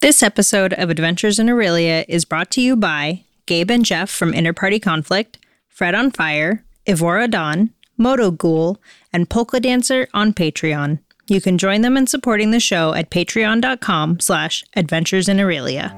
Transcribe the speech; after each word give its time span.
This 0.00 0.22
episode 0.22 0.72
of 0.72 0.88
Adventures 0.88 1.38
in 1.38 1.50
Aurelia 1.50 2.06
is 2.08 2.24
brought 2.24 2.50
to 2.52 2.62
you 2.62 2.74
by 2.74 3.22
Gabe 3.44 3.70
and 3.70 3.84
Jeff 3.84 4.08
from 4.08 4.32
Interparty 4.32 4.80
Conflict, 4.80 5.36
Fred 5.68 5.94
on 5.94 6.10
Fire, 6.10 6.64
Evora 6.86 7.28
Dawn, 7.28 7.68
Moto 7.98 8.30
Ghoul, 8.30 8.78
and 9.12 9.28
Polka 9.28 9.60
Dancer 9.60 10.08
on 10.14 10.32
Patreon. 10.32 11.00
You 11.28 11.42
can 11.42 11.58
join 11.58 11.82
them 11.82 11.98
in 11.98 12.06
supporting 12.06 12.50
the 12.50 12.60
show 12.60 12.94
at 12.94 13.10
patreon.com 13.10 14.20
slash 14.20 14.64
adventures 14.74 15.28
in 15.28 15.38
Aurelia. 15.38 15.94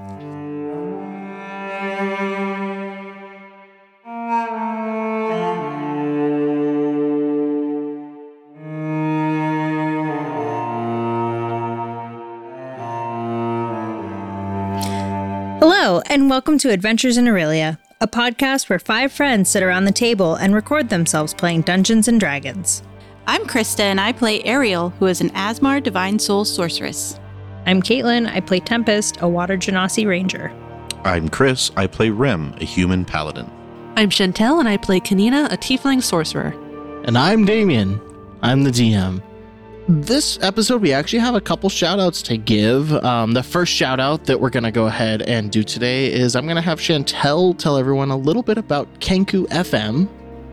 And 16.12 16.28
welcome 16.28 16.58
to 16.58 16.68
Adventures 16.68 17.16
in 17.16 17.26
Aurelia, 17.26 17.78
a 18.02 18.06
podcast 18.06 18.68
where 18.68 18.78
five 18.78 19.10
friends 19.10 19.48
sit 19.48 19.62
around 19.62 19.86
the 19.86 19.92
table 19.92 20.34
and 20.34 20.54
record 20.54 20.90
themselves 20.90 21.32
playing 21.32 21.62
Dungeons 21.62 22.06
and 22.06 22.20
Dragons. 22.20 22.82
I'm 23.26 23.46
Krista, 23.46 23.80
and 23.80 23.98
I 23.98 24.12
play 24.12 24.42
Ariel, 24.42 24.90
who 24.90 25.06
is 25.06 25.22
an 25.22 25.30
Aasimar 25.30 25.82
Divine 25.82 26.18
Soul 26.18 26.44
Sorceress. 26.44 27.18
I'm 27.64 27.80
Caitlin, 27.80 28.28
I 28.28 28.40
play 28.40 28.60
Tempest, 28.60 29.22
a 29.22 29.26
Water 29.26 29.56
Genasi 29.56 30.06
Ranger. 30.06 30.52
I'm 31.02 31.30
Chris. 31.30 31.70
I 31.78 31.86
play 31.86 32.10
Rem, 32.10 32.54
a 32.60 32.64
human 32.66 33.06
paladin. 33.06 33.50
I'm 33.96 34.10
Chantel, 34.10 34.60
and 34.60 34.68
I 34.68 34.76
play 34.76 35.00
Kanina, 35.00 35.50
a 35.50 35.56
tiefling 35.56 36.02
sorcerer. 36.02 36.52
And 37.04 37.16
I'm 37.16 37.46
Damien. 37.46 37.98
I'm 38.42 38.64
the 38.64 38.70
DM. 38.70 39.22
This 39.88 40.38
episode, 40.42 40.80
we 40.80 40.92
actually 40.92 41.18
have 41.18 41.34
a 41.34 41.40
couple 41.40 41.68
shout 41.68 41.98
outs 41.98 42.22
to 42.22 42.36
give. 42.36 42.92
Um, 43.04 43.32
the 43.32 43.42
first 43.42 43.72
shout 43.72 43.98
out 43.98 44.26
that 44.26 44.40
we're 44.40 44.48
going 44.50 44.62
to 44.62 44.70
go 44.70 44.86
ahead 44.86 45.22
and 45.22 45.50
do 45.50 45.64
today 45.64 46.12
is 46.12 46.36
I'm 46.36 46.44
going 46.44 46.56
to 46.56 46.62
have 46.62 46.78
Chantel 46.78 47.58
tell 47.58 47.76
everyone 47.76 48.10
a 48.10 48.16
little 48.16 48.44
bit 48.44 48.58
about 48.58 48.86
Kenku 49.00 49.48
FM. 49.48 50.08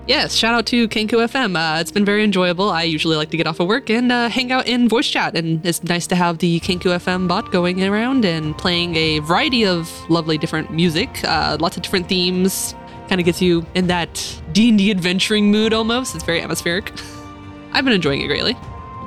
Yes, 0.07 0.33
shout 0.33 0.55
out 0.55 0.65
to 0.67 0.87
Kenku 0.87 1.23
FM. 1.27 1.55
Uh, 1.55 1.79
it's 1.79 1.91
been 1.91 2.05
very 2.05 2.23
enjoyable. 2.23 2.71
I 2.71 2.81
usually 2.81 3.17
like 3.17 3.29
to 3.29 3.37
get 3.37 3.45
off 3.45 3.59
of 3.59 3.67
work 3.67 3.91
and 3.91 4.11
uh, 4.11 4.29
hang 4.29 4.51
out 4.51 4.67
in 4.67 4.89
voice 4.89 5.07
chat, 5.07 5.37
and 5.37 5.63
it's 5.63 5.83
nice 5.83 6.07
to 6.07 6.15
have 6.15 6.39
the 6.39 6.59
Kenku 6.61 6.85
FM 6.85 7.27
bot 7.27 7.51
going 7.51 7.83
around 7.83 8.25
and 8.25 8.57
playing 8.57 8.95
a 8.95 9.19
variety 9.19 9.63
of 9.63 9.91
lovely 10.09 10.39
different 10.39 10.71
music, 10.71 11.23
uh, 11.25 11.55
lots 11.59 11.77
of 11.77 11.83
different 11.83 12.09
themes. 12.09 12.73
Kind 13.07 13.21
of 13.21 13.25
gets 13.25 13.43
you 13.43 13.63
in 13.75 13.85
that 13.87 14.41
D&D 14.53 14.89
adventuring 14.89 15.51
mood 15.51 15.71
almost. 15.71 16.15
It's 16.15 16.23
very 16.23 16.41
atmospheric. 16.41 16.91
I've 17.73 17.85
been 17.85 17.93
enjoying 17.93 18.21
it 18.21 18.27
greatly. 18.27 18.57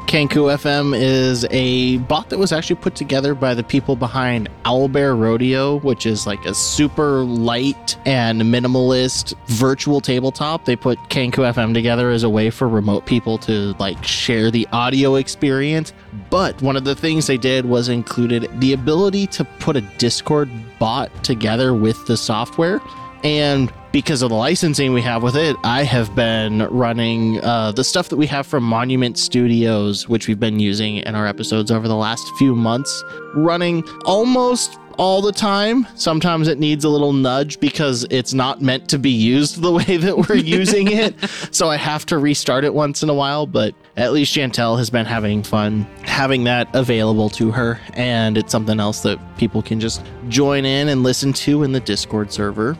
Kenku 0.06 0.52
FM 0.54 0.94
is 0.94 1.46
a 1.50 1.96
bot 1.98 2.28
that 2.28 2.38
was 2.38 2.52
actually 2.52 2.76
put 2.76 2.94
together 2.94 3.34
by 3.34 3.54
the 3.54 3.62
people 3.62 3.96
behind 3.96 4.48
Owlbear 4.64 5.18
Rodeo, 5.18 5.78
which 5.80 6.04
is 6.04 6.26
like 6.26 6.44
a 6.44 6.52
super 6.52 7.22
light 7.22 7.96
and 8.04 8.42
minimalist 8.42 9.34
virtual 9.46 10.02
tabletop. 10.02 10.66
They 10.66 10.76
put 10.76 10.98
Kenku 11.08 11.50
FM 11.54 11.72
together 11.72 12.10
as 12.10 12.24
a 12.24 12.28
way 12.28 12.50
for 12.50 12.68
remote 12.68 13.06
people 13.06 13.38
to 13.38 13.74
like 13.78 14.04
share 14.04 14.50
the 14.50 14.68
audio 14.72 15.14
experience. 15.14 15.94
But 16.28 16.60
one 16.60 16.76
of 16.76 16.84
the 16.84 16.94
things 16.94 17.26
they 17.26 17.38
did 17.38 17.64
was 17.64 17.88
included 17.88 18.50
the 18.60 18.74
ability 18.74 19.26
to 19.28 19.44
put 19.60 19.76
a 19.76 19.80
Discord 19.98 20.50
bot 20.78 21.24
together 21.24 21.72
with 21.72 22.06
the 22.06 22.18
software. 22.18 22.80
And 23.24 23.72
because 23.92 24.22
of 24.22 24.30
the 24.30 24.36
licensing 24.36 24.92
we 24.92 25.02
have 25.02 25.22
with 25.22 25.36
it, 25.36 25.56
I 25.62 25.84
have 25.84 26.14
been 26.14 26.62
running 26.70 27.42
uh, 27.44 27.72
the 27.72 27.84
stuff 27.84 28.08
that 28.08 28.16
we 28.16 28.26
have 28.26 28.46
from 28.46 28.64
Monument 28.64 29.18
Studios, 29.18 30.08
which 30.08 30.26
we've 30.26 30.40
been 30.40 30.58
using 30.58 30.96
in 30.96 31.14
our 31.14 31.26
episodes 31.26 31.70
over 31.70 31.86
the 31.86 31.96
last 31.96 32.26
few 32.38 32.56
months, 32.56 33.04
running 33.34 33.86
almost 34.04 34.78
all 34.98 35.22
the 35.22 35.32
time. 35.32 35.86
Sometimes 35.94 36.48
it 36.48 36.58
needs 36.58 36.84
a 36.84 36.88
little 36.88 37.12
nudge 37.12 37.60
because 37.60 38.04
it's 38.10 38.34
not 38.34 38.60
meant 38.60 38.88
to 38.90 38.98
be 38.98 39.10
used 39.10 39.60
the 39.60 39.72
way 39.72 39.96
that 39.98 40.16
we're 40.16 40.36
using 40.36 40.90
it. 40.90 41.14
So 41.50 41.68
I 41.68 41.76
have 41.76 42.06
to 42.06 42.18
restart 42.18 42.64
it 42.64 42.74
once 42.74 43.02
in 43.02 43.08
a 43.08 43.14
while, 43.14 43.46
but 43.46 43.74
at 43.96 44.12
least 44.12 44.34
Chantel 44.34 44.78
has 44.78 44.90
been 44.90 45.06
having 45.06 45.42
fun 45.42 45.82
having 46.04 46.44
that 46.44 46.74
available 46.74 47.30
to 47.30 47.50
her. 47.50 47.80
And 47.94 48.36
it's 48.36 48.52
something 48.52 48.80
else 48.80 49.00
that 49.02 49.18
people 49.38 49.62
can 49.62 49.80
just 49.80 50.02
join 50.28 50.64
in 50.64 50.88
and 50.88 51.02
listen 51.02 51.32
to 51.34 51.62
in 51.62 51.72
the 51.72 51.80
Discord 51.80 52.32
server 52.32 52.76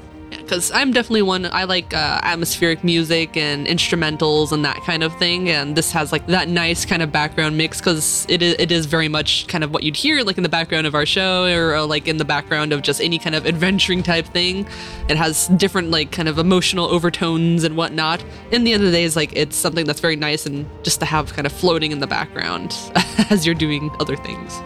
because 0.53 0.71
I'm 0.71 0.93
definitely 0.93 1.23
one. 1.23 1.47
I 1.47 1.65
like 1.65 1.95
uh, 1.95 2.21
atmospheric 2.23 2.85
music 2.85 3.39
and 3.39 3.67
instrumentals 3.67 4.53
and 4.53 4.63
that 4.67 4.83
kind 4.83 5.03
of 5.03 5.17
thing. 5.17 5.49
And 5.49 5.75
this 5.75 5.91
has 5.93 6.13
like 6.13 6.27
that 6.27 6.47
nice 6.47 6.85
kind 6.85 7.01
of 7.01 7.11
background 7.11 7.57
mix 7.57 7.79
because 7.81 8.27
it 8.29 8.43
is, 8.43 8.57
it 8.59 8.71
is 8.71 8.85
very 8.85 9.09
much 9.09 9.47
kind 9.47 9.65
of 9.65 9.73
what 9.73 9.83
you'd 9.83 9.97
hear 9.97 10.23
like 10.23 10.37
in 10.37 10.43
the 10.43 10.51
background 10.51 10.87
of 10.87 10.95
our 10.95 11.07
show 11.07 11.47
or, 11.47 11.87
like 11.87 12.07
in 12.07 12.19
the 12.19 12.25
background 12.27 12.75
of 12.75 12.83
just 12.83 13.01
any 13.01 13.19
kind 13.19 13.35
of 13.35 13.47
adventuring 13.47 14.03
type 14.03 14.27
thing. 14.27 14.69
It 15.09 15.17
has 15.17 15.49
different 15.49 15.89
like 15.89 16.13
kind 16.13 16.29
of 16.29 16.39
emotional 16.39 16.85
overtones 16.85 17.65
and 17.65 17.75
whatnot. 17.75 18.23
In 18.51 18.65
the 18.65 18.75
end 18.75 18.83
of 18.83 18.91
the 18.91 18.93
day, 18.93 19.05
is 19.05 19.17
like 19.17 19.33
it's 19.35 19.57
something 19.57 19.87
that's 19.87 20.01
very 20.01 20.17
nice 20.17 20.45
and 20.45 20.69
just 20.85 21.01
to 21.01 21.07
have 21.07 21.33
kind 21.33 21.47
of 21.47 21.53
floating 21.53 21.93
in 21.93 22.01
the 22.01 22.07
background 22.07 22.77
as 23.31 23.47
you're 23.47 23.55
doing 23.55 23.91
other 24.01 24.17
things 24.17 24.61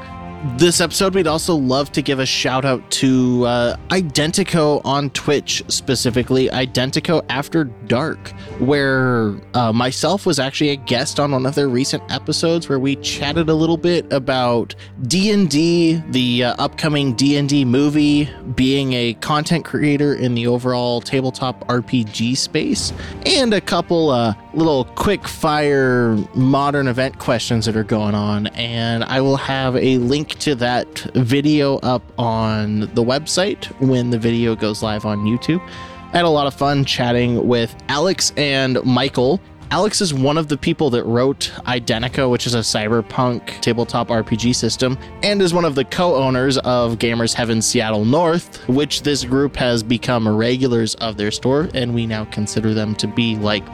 this 0.59 0.81
episode, 0.81 1.15
we'd 1.15 1.27
also 1.27 1.55
love 1.55 1.91
to 1.93 2.03
give 2.03 2.19
a 2.19 2.27
shout 2.27 2.65
out 2.65 2.89
to 2.93 3.45
uh, 3.45 3.77
Identico 3.89 4.81
on 4.85 5.11
Twitch, 5.11 5.63
specifically 5.69 6.49
Identico 6.49 7.25
After 7.29 7.65
Dark, 7.65 8.29
where 8.59 9.35
uh, 9.55 9.73
myself 9.73 10.27
was 10.27 10.39
actually 10.39 10.71
a 10.71 10.77
guest 10.77 11.19
on 11.19 11.33
one 11.33 11.47
of 11.47 11.55
their 11.55 11.69
recent 11.69 12.03
episodes 12.11 12.69
where 12.69 12.79
we 12.79 12.97
chatted 12.97 13.49
a 13.49 13.55
little 13.55 13.77
bit 13.77 14.11
about 14.13 14.75
D&D, 15.03 16.03
the 16.11 16.45
uh, 16.45 16.55
upcoming 16.59 17.15
D&D 17.15 17.65
movie, 17.65 18.31
being 18.55 18.93
a 18.93 19.15
content 19.15 19.65
creator 19.65 20.15
in 20.15 20.35
the 20.35 20.47
overall 20.47 21.01
tabletop 21.01 21.67
RPG 21.69 22.37
space, 22.37 22.93
and 23.25 23.53
a 23.55 23.61
couple 23.61 24.11
uh, 24.11 24.35
little 24.55 24.85
quick 24.97 25.27
fire 25.27 26.17
modern 26.35 26.89
event 26.89 27.19
questions 27.19 27.67
that 27.67 27.77
are 27.77 27.85
going 27.85 28.15
on. 28.15 28.47
And 28.49 29.05
I 29.05 29.21
will 29.21 29.37
have 29.37 29.77
a 29.77 29.99
link 29.99 30.26
to 30.29 30.55
that 30.57 30.99
video 31.15 31.77
up 31.79 32.03
on 32.19 32.81
the 32.81 33.03
website 33.03 33.67
when 33.81 34.11
the 34.11 34.19
video 34.19 34.55
goes 34.55 34.83
live 34.83 35.05
on 35.05 35.25
YouTube. 35.25 35.61
I 36.13 36.19
had 36.19 36.25
a 36.25 36.31
lot 36.31 36.47
of 36.47 36.55
fun 36.55 36.85
chatting 36.85 37.47
with 37.47 37.75
Alex 37.89 38.33
and 38.37 38.83
Michael. 38.85 39.41
Alex 39.71 40.01
is 40.01 40.15
one 40.15 40.39
of 40.39 40.47
the 40.47 40.57
people 40.57 40.91
that 40.91 41.05
wrote 41.05 41.53
Identica, 41.67 42.31
which 42.31 42.47
is 42.47 42.55
a 42.55 42.61
cyberpunk 42.61 43.61
tabletop 43.61 44.09
RPG 44.09 44.55
system, 44.55 44.97
and 45.23 45.43
is 45.43 45.53
one 45.53 45.65
of 45.65 45.75
the 45.75 45.85
co 45.85 46.15
owners 46.15 46.57
of 46.59 46.99
Gamers 46.99 47.35
Heaven 47.35 47.61
Seattle 47.61 48.05
North, 48.05 48.67
which 48.69 49.03
this 49.03 49.25
group 49.25 49.57
has 49.57 49.83
become 49.83 50.29
regulars 50.29 50.95
of 50.97 51.17
their 51.17 51.33
store, 51.33 51.69
and 51.75 51.95
we 51.95 52.07
now 52.07 52.25
consider 52.27 52.75
them 52.75 52.95
to 52.95 53.09
be 53.09 53.37
like 53.37 53.65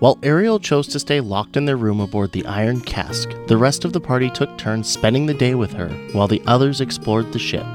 While 0.00 0.16
Ariel 0.22 0.60
chose 0.60 0.86
to 0.88 1.00
stay 1.00 1.20
locked 1.20 1.56
in 1.56 1.64
their 1.64 1.76
room 1.76 1.98
aboard 2.00 2.30
the 2.30 2.46
Iron 2.46 2.80
Cask, 2.80 3.28
the 3.48 3.56
rest 3.56 3.84
of 3.84 3.92
the 3.92 4.00
party 4.00 4.30
took 4.30 4.56
turns 4.56 4.88
spending 4.88 5.26
the 5.26 5.34
day 5.34 5.56
with 5.56 5.72
her 5.72 5.88
while 6.12 6.28
the 6.28 6.40
others 6.46 6.80
explored 6.80 7.32
the 7.32 7.38
ship. 7.40 7.66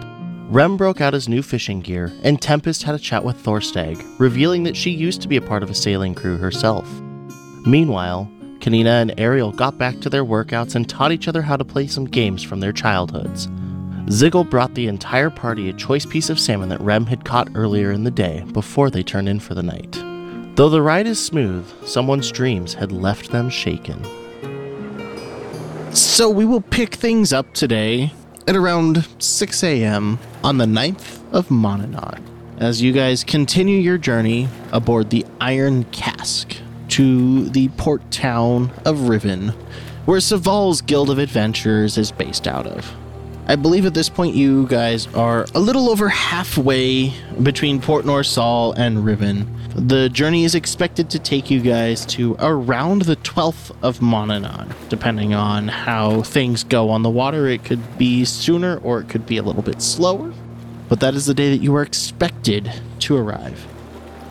Rem 0.47 0.77
broke 0.77 1.01
out 1.01 1.13
his 1.13 1.27
new 1.27 1.41
fishing 1.41 1.81
gear, 1.81 2.13
and 2.23 2.41
Tempest 2.41 2.83
had 2.83 2.95
a 2.95 2.99
chat 2.99 3.25
with 3.25 3.35
Thorstag, 3.35 4.01
revealing 4.19 4.63
that 4.63 4.77
she 4.77 4.89
used 4.89 5.21
to 5.21 5.27
be 5.27 5.35
a 5.35 5.41
part 5.41 5.63
of 5.63 5.69
a 5.69 5.75
sailing 5.75 6.15
crew 6.15 6.37
herself. 6.37 6.89
Meanwhile, 7.65 8.31
Kanina 8.59 9.01
and 9.01 9.19
Ariel 9.19 9.51
got 9.51 9.77
back 9.77 9.99
to 9.99 10.09
their 10.09 10.23
workouts 10.23 10.75
and 10.75 10.87
taught 10.87 11.11
each 11.11 11.27
other 11.27 11.41
how 11.41 11.57
to 11.57 11.65
play 11.65 11.87
some 11.87 12.05
games 12.05 12.41
from 12.41 12.61
their 12.61 12.71
childhoods. 12.71 13.49
Ziggle 14.07 14.49
brought 14.49 14.75
the 14.75 14.87
entire 14.87 15.29
party 15.29 15.69
a 15.69 15.73
choice 15.73 16.05
piece 16.05 16.29
of 16.29 16.39
salmon 16.39 16.69
that 16.69 16.79
Rem 16.79 17.05
had 17.05 17.25
caught 17.25 17.49
earlier 17.53 17.91
in 17.91 18.05
the 18.05 18.11
day 18.11 18.45
before 18.53 18.89
they 18.89 19.03
turned 19.03 19.27
in 19.27 19.41
for 19.41 19.55
the 19.55 19.63
night. 19.63 20.01
Though 20.55 20.69
the 20.69 20.81
ride 20.81 21.07
is 21.07 21.23
smooth, 21.23 21.67
someone's 21.85 22.31
dreams 22.31 22.75
had 22.75 22.91
left 22.91 23.31
them 23.31 23.49
shaken. 23.49 24.03
So 25.93 26.29
we 26.29 26.45
will 26.45 26.61
pick 26.61 26.93
things 26.93 27.33
up 27.33 27.53
today 27.53 28.13
at 28.47 28.55
around 28.55 29.07
6 29.19 29.63
a.m. 29.63 30.19
on 30.43 30.57
the 30.57 30.65
9th 30.65 31.21
of 31.31 31.47
Mononon 31.47 32.21
as 32.59 32.81
you 32.81 32.93
guys 32.93 33.23
continue 33.23 33.77
your 33.77 33.97
journey 33.97 34.47
aboard 34.71 35.09
the 35.09 35.25
Iron 35.41 35.85
Cask 35.85 36.55
to 36.89 37.49
the 37.49 37.69
port 37.69 38.09
town 38.11 38.71
of 38.85 39.09
Riven, 39.09 39.49
where 40.05 40.19
Saval's 40.19 40.81
Guild 40.81 41.09
of 41.09 41.17
Adventurers 41.17 41.97
is 41.97 42.11
based 42.11 42.47
out 42.47 42.67
of. 42.67 42.93
I 43.45 43.57
believe 43.57 43.85
at 43.85 43.93
this 43.93 44.07
point 44.07 44.35
you 44.35 44.67
guys 44.67 45.07
are 45.13 45.45
a 45.53 45.59
little 45.59 45.89
over 45.89 46.07
halfway 46.07 47.13
between 47.41 47.81
Port 47.81 48.05
Norsal 48.05 48.73
and 48.77 49.03
Riven. 49.03 49.53
The 49.75 50.07
journey 50.07 50.45
is 50.45 50.55
expected 50.55 51.09
to 51.09 51.19
take 51.19 51.51
you 51.51 51.59
guys 51.59 52.05
to 52.07 52.37
around 52.39 53.01
the 53.01 53.17
12th 53.17 53.75
of 53.81 53.99
Mononon, 53.99 54.73
depending 54.87 55.33
on 55.33 55.67
how 55.67 56.21
things 56.21 56.63
go 56.63 56.89
on 56.89 57.01
the 57.01 57.09
water. 57.09 57.47
It 57.47 57.65
could 57.65 57.97
be 57.97 58.23
sooner 58.23 58.77
or 58.77 59.01
it 59.01 59.09
could 59.09 59.25
be 59.25 59.35
a 59.35 59.43
little 59.43 59.61
bit 59.61 59.81
slower, 59.81 60.31
but 60.87 61.01
that 61.01 61.13
is 61.13 61.25
the 61.25 61.33
day 61.33 61.49
that 61.49 61.61
you 61.61 61.75
are 61.75 61.81
expected 61.81 62.71
to 62.99 63.17
arrive 63.17 63.67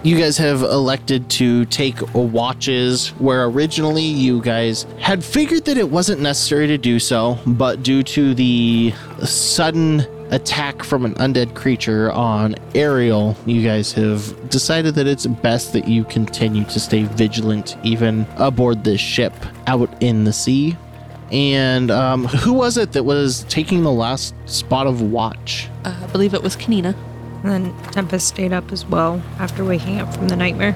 you 0.04 0.18
guys 0.18 0.36
have 0.38 0.62
elected 0.62 1.30
to 1.30 1.64
take 1.66 1.96
watches 2.14 3.10
where 3.20 3.44
originally 3.44 4.02
you 4.02 4.42
guys 4.42 4.82
had 4.98 5.22
figured 5.22 5.64
that 5.66 5.76
it 5.76 5.88
wasn't 5.88 6.20
necessary 6.20 6.66
to 6.66 6.76
do 6.76 6.98
so, 6.98 7.38
but 7.46 7.84
due 7.84 8.02
to 8.02 8.34
the 8.34 8.92
sudden 9.24 10.00
attack 10.32 10.82
from 10.82 11.04
an 11.04 11.14
undead 11.14 11.54
creature 11.54 12.10
on 12.10 12.56
Ariel, 12.74 13.36
you 13.46 13.62
guys 13.62 13.92
have 13.92 14.50
decided 14.50 14.96
that 14.96 15.06
it's 15.06 15.26
best 15.26 15.72
that 15.74 15.86
you 15.86 16.02
continue 16.04 16.64
to 16.64 16.80
stay 16.80 17.04
vigilant 17.04 17.76
even 17.84 18.26
aboard 18.38 18.82
this 18.82 19.00
ship 19.00 19.34
out 19.68 20.02
in 20.02 20.24
the 20.24 20.32
sea. 20.32 20.76
And 21.30 21.92
um, 21.92 22.24
who 22.26 22.52
was 22.52 22.76
it 22.76 22.92
that 22.92 23.04
was 23.04 23.44
taking 23.44 23.84
the 23.84 23.92
last 23.92 24.34
spot 24.46 24.88
of 24.88 25.00
watch? 25.00 25.68
Uh, 25.84 25.96
I 26.02 26.06
believe 26.08 26.34
it 26.34 26.42
was 26.42 26.56
Kanina. 26.56 26.96
And 27.42 27.50
then 27.50 27.76
Tempest 27.90 28.28
stayed 28.28 28.52
up 28.52 28.70
as 28.72 28.86
well 28.86 29.22
after 29.38 29.64
waking 29.64 30.00
up 30.00 30.14
from 30.14 30.28
the 30.28 30.36
nightmare. 30.36 30.74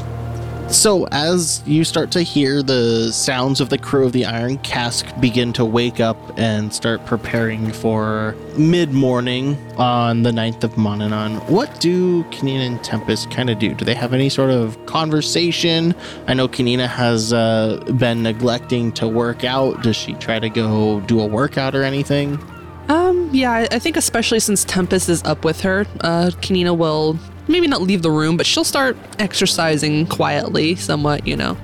So, 0.68 1.06
as 1.12 1.62
you 1.64 1.84
start 1.84 2.10
to 2.10 2.22
hear 2.22 2.60
the 2.60 3.12
sounds 3.12 3.60
of 3.60 3.68
the 3.68 3.78
crew 3.78 4.04
of 4.04 4.10
the 4.12 4.24
Iron 4.24 4.58
Cask 4.58 5.06
begin 5.20 5.52
to 5.52 5.64
wake 5.64 6.00
up 6.00 6.16
and 6.36 6.74
start 6.74 7.06
preparing 7.06 7.70
for 7.70 8.34
mid 8.58 8.90
morning 8.90 9.56
on 9.76 10.24
the 10.24 10.32
9th 10.32 10.64
of 10.64 10.72
Mononon, 10.72 11.38
what 11.48 11.78
do 11.78 12.24
Kanina 12.24 12.66
and 12.66 12.82
Tempest 12.82 13.30
kind 13.30 13.48
of 13.48 13.60
do? 13.60 13.74
Do 13.74 13.84
they 13.84 13.94
have 13.94 14.12
any 14.12 14.28
sort 14.28 14.50
of 14.50 14.84
conversation? 14.86 15.94
I 16.26 16.34
know 16.34 16.48
Kanina 16.48 16.88
has 16.88 17.32
uh, 17.32 17.84
been 17.96 18.24
neglecting 18.24 18.90
to 18.94 19.06
work 19.06 19.44
out. 19.44 19.84
Does 19.84 19.94
she 19.94 20.14
try 20.14 20.40
to 20.40 20.48
go 20.48 20.98
do 21.02 21.20
a 21.20 21.26
workout 21.26 21.76
or 21.76 21.84
anything? 21.84 22.40
Um, 22.88 23.29
yeah, 23.33 23.53
I- 23.53 23.69
I 23.73 23.79
think 23.79 23.97
especially 23.97 24.41
since 24.41 24.65
Tempest 24.65 25.09
is 25.09 25.23
up 25.25 25.44
with 25.44 25.61
her, 25.62 25.87
uh, 26.03 26.31
Kanina 26.41 26.77
will 26.77 27.19
maybe 27.49 27.67
not 27.67 27.83
leave 27.83 28.03
the 28.03 28.11
room, 28.11 28.37
but 28.37 28.47
she'll 28.47 28.65
start 28.65 28.97
exercising 29.19 30.06
quietly, 30.06 30.77
somewhat, 30.77 31.27
you 31.27 31.37
know. 31.37 31.56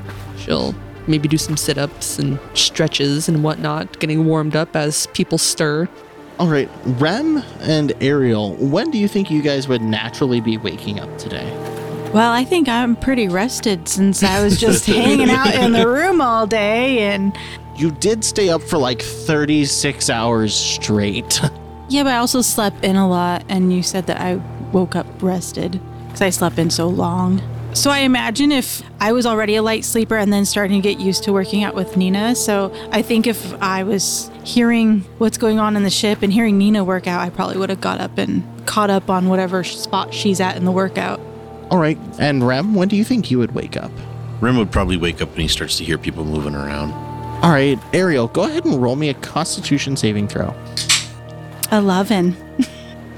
She'll 0.45 0.75
maybe 1.07 1.29
do 1.29 1.39
some 1.39 1.57
sit 1.57 1.79
ups 1.79 2.19
and 2.19 2.39
stretches 2.55 3.29
and 3.29 3.43
whatnot, 3.45 3.99
getting 4.01 4.25
warmed 4.27 4.57
up 4.57 4.75
as 4.77 5.07
people 5.09 5.39
stir. 5.39 5.89
All 6.39 6.49
right, 6.49 6.69
Rem 6.85 7.43
and 7.61 7.93
Ariel, 8.01 8.55
when 8.57 8.91
do 8.91 8.99
you 8.99 9.07
think 9.07 9.31
you 9.31 9.43
guys 9.43 9.69
would 9.69 9.83
naturally 9.83 10.41
be 10.41 10.57
waking 10.57 10.99
up 10.99 11.19
today? 11.19 11.49
Well, 12.13 12.31
I 12.33 12.45
think 12.45 12.69
I'm 12.69 12.97
pretty 12.97 13.29
rested 13.29 13.89
since 13.89 14.23
I 14.23 14.43
was 14.43 14.59
just 14.61 14.87
hanging 14.87 15.31
out 15.31 15.55
in 15.55 15.73
the 15.73 15.87
room 15.89 16.21
all 16.21 16.47
day 16.47 17.01
and 17.01 17.37
You 17.82 17.90
did 17.90 18.23
stay 18.25 18.49
up 18.49 18.62
for 18.62 18.79
like 18.79 19.02
36 19.02 20.08
hours 20.08 20.55
straight. 20.55 21.40
yeah, 21.88 22.05
but 22.05 22.12
I 22.12 22.19
also 22.19 22.40
slept 22.40 22.84
in 22.84 22.94
a 22.94 23.08
lot 23.08 23.44
and 23.49 23.73
you 23.73 23.82
said 23.82 24.06
that 24.06 24.20
I 24.20 24.37
woke 24.70 24.94
up 24.94 25.05
rested 25.20 25.81
cuz 26.11 26.23
I 26.23 26.31
slept 26.31 26.61
in 26.61 26.70
so 26.70 26.87
long. 26.87 27.43
So 27.73 27.90
I 27.90 27.99
imagine 28.00 28.52
if 28.52 28.84
I 29.00 29.11
was 29.11 29.26
already 29.26 29.56
a 29.56 29.62
light 29.62 29.84
sleeper 29.84 30.17
and 30.17 30.32
then 30.32 30.44
starting 30.44 30.81
to 30.81 30.88
get 30.88 31.00
used 31.00 31.25
to 31.25 31.32
working 31.32 31.64
out 31.64 31.75
with 31.75 31.96
Nina, 31.96 32.37
so 32.37 32.73
I 32.93 33.02
think 33.02 33.26
if 33.26 33.61
I 33.61 33.82
was 33.82 34.31
hearing 34.44 35.05
what's 35.19 35.37
going 35.37 35.58
on 35.58 35.75
in 35.75 35.82
the 35.82 35.90
ship 35.90 36.23
and 36.23 36.32
hearing 36.32 36.58
Nina 36.58 36.85
work 36.85 37.08
out, 37.08 37.20
I 37.20 37.31
probably 37.31 37.56
would 37.56 37.70
have 37.70 37.81
got 37.81 38.00
up 38.00 38.17
and 38.17 38.44
caught 38.64 38.90
up 38.90 39.11
on 39.11 39.28
whatever 39.28 39.64
spot 39.64 40.14
she's 40.14 40.40
at 40.40 40.56
in 40.56 40.64
the 40.64 40.70
workout. 40.70 41.19
All 41.69 41.78
right, 41.78 41.99
and 42.20 42.46
Rem, 42.46 42.76
when 42.76 42.87
do 42.87 42.94
you 42.94 43.02
think 43.02 43.28
you 43.32 43.40
would 43.40 43.56
wake 43.56 43.76
up? 43.76 43.90
Rem 44.40 44.56
would 44.56 44.70
probably 44.70 44.96
wake 44.96 45.20
up 45.20 45.31
when 45.31 45.40
he 45.40 45.49
starts 45.49 45.78
to 45.78 45.85
hear 45.85 45.99
people 45.99 46.25
moving 46.25 46.55
around. 46.55 47.12
All 47.43 47.50
right, 47.50 47.77
Ariel, 47.93 48.29
go 48.29 48.44
ahead 48.44 48.65
and 48.65 48.81
roll 48.81 48.94
me 48.94 49.09
a 49.09 49.15
constitution 49.15 49.97
saving 49.97 50.29
throw. 50.29 50.55
11. 51.73 52.37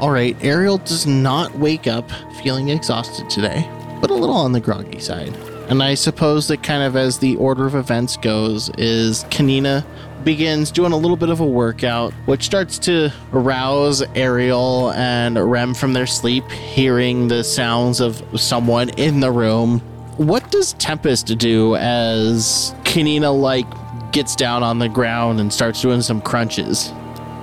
All 0.00 0.11
right, 0.11 0.35
Ariel 0.43 0.79
does 0.79 1.06
not 1.06 1.55
wake 1.59 1.87
up 1.87 2.11
feeling 2.43 2.71
exhausted 2.71 3.29
today, 3.29 3.69
but 4.00 4.09
a 4.09 4.15
little 4.15 4.35
on 4.35 4.53
the 4.53 4.61
groggy 4.61 4.99
side. 4.99 5.37
And 5.69 5.82
I 5.82 5.93
suppose 5.93 6.49
that 6.49 6.62
kind 6.62 6.82
of 6.82 6.97
as 6.97 7.19
the 7.19 7.37
order 7.37 7.67
of 7.67 7.75
events 7.75 8.17
goes 8.17 8.71
is 8.79 9.25
Kanina 9.25 9.85
begins 10.25 10.70
doing 10.70 10.93
a 10.93 10.96
little 10.96 11.19
bit 11.19 11.29
of 11.29 11.41
a 11.41 11.46
workout, 11.46 12.15
which 12.25 12.44
starts 12.44 12.79
to 12.79 13.10
arouse 13.34 14.03
Ariel 14.15 14.93
and 14.93 15.51
Rem 15.51 15.75
from 15.75 15.93
their 15.93 16.06
sleep, 16.06 16.48
hearing 16.51 17.29
the 17.29 17.44
sounds 17.44 18.01
of 18.01 18.22
someone 18.41 18.89
in 18.91 19.20
the 19.20 19.31
room. 19.31 19.81
What 20.17 20.51
does 20.51 20.72
Tempest 20.75 21.37
do 21.37 21.77
as 21.77 22.75
Kanina 22.84 23.39
like 23.39 23.67
gets 24.15 24.35
down 24.37 24.63
on 24.63 24.79
the 24.79 24.89
ground 24.89 25.41
and 25.41 25.53
starts 25.53 25.83
doing 25.83 26.01
some 26.01 26.23
crunches? 26.23 26.93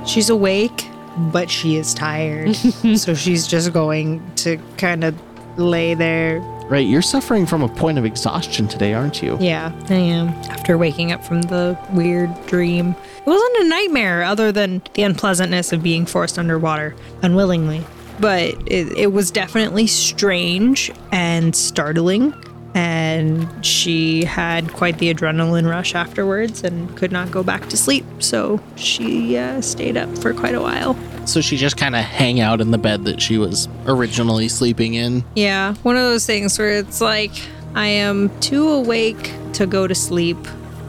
She's 0.08 0.30
awake, 0.30 0.88
but 1.32 1.52
she 1.52 1.76
is 1.76 1.94
tired. 1.94 2.56
so 2.96 3.14
she's 3.14 3.46
just 3.46 3.74
going 3.74 4.24
to 4.38 4.58
kind 4.78 5.04
of 5.04 5.14
lay 5.60 5.94
there. 5.94 6.40
Right, 6.70 6.88
you're 6.88 7.02
suffering 7.02 7.46
from 7.46 7.62
a 7.62 7.68
point 7.68 7.98
of 7.98 8.06
exhaustion 8.06 8.70
today, 8.70 8.94
aren't 8.94 9.22
you? 9.22 9.38
Yeah, 9.42 9.78
I 9.90 9.96
am. 9.96 10.30
After 10.50 10.78
waking 10.78 11.12
up 11.12 11.24
from 11.26 11.42
the 11.42 11.78
weird 11.92 12.34
dream. 12.48 12.96
It 13.18 13.28
wasn't 13.28 13.58
a 13.58 13.68
nightmare 13.68 14.24
other 14.24 14.54
than 14.54 14.82
the 14.94 15.04
unpleasantness 15.04 15.74
of 15.74 15.84
being 15.84 16.06
forced 16.06 16.40
underwater 16.40 16.96
unwillingly. 17.22 17.84
But 18.22 18.54
it, 18.72 18.98
it 18.98 19.12
was 19.12 19.30
definitely 19.32 19.88
strange 19.88 20.92
and 21.12 21.54
startling. 21.54 22.34
And 22.74 23.66
she 23.66 24.24
had 24.24 24.72
quite 24.74 24.98
the 24.98 25.14
adrenaline 25.14 25.70
rush 25.70 25.94
afterwards 25.94 26.64
and 26.64 26.96
could 26.96 27.12
not 27.12 27.30
go 27.30 27.44
back 27.44 27.68
to 27.70 27.78
sleep. 27.78 28.06
So 28.20 28.62
she 28.76 29.38
uh, 29.38 29.62
stayed 29.62 29.98
up 29.98 30.18
for 30.20 30.34
quite 30.34 30.56
a 30.56 30.62
while. 30.62 30.96
So 31.28 31.42
she 31.42 31.58
just 31.58 31.78
kind 31.78 31.96
of 31.96 32.04
hang 32.04 32.40
out 32.40 32.62
in 32.62 32.72
the 32.72 32.78
bed 32.78 33.06
that 33.06 33.22
she 33.22 33.38
was 33.38 33.68
originally 33.86 34.48
sleeping 34.48 34.94
in. 34.96 35.24
Yeah, 35.36 35.76
one 35.84 35.96
of 35.96 36.04
those 36.04 36.26
things 36.26 36.58
where 36.58 36.72
it's 36.72 37.02
like 37.02 37.32
I 37.76 37.88
am 37.88 38.30
too 38.40 38.68
awake 38.68 39.32
to 39.54 39.66
go 39.66 39.88
to 39.88 39.96
sleep, 39.96 40.38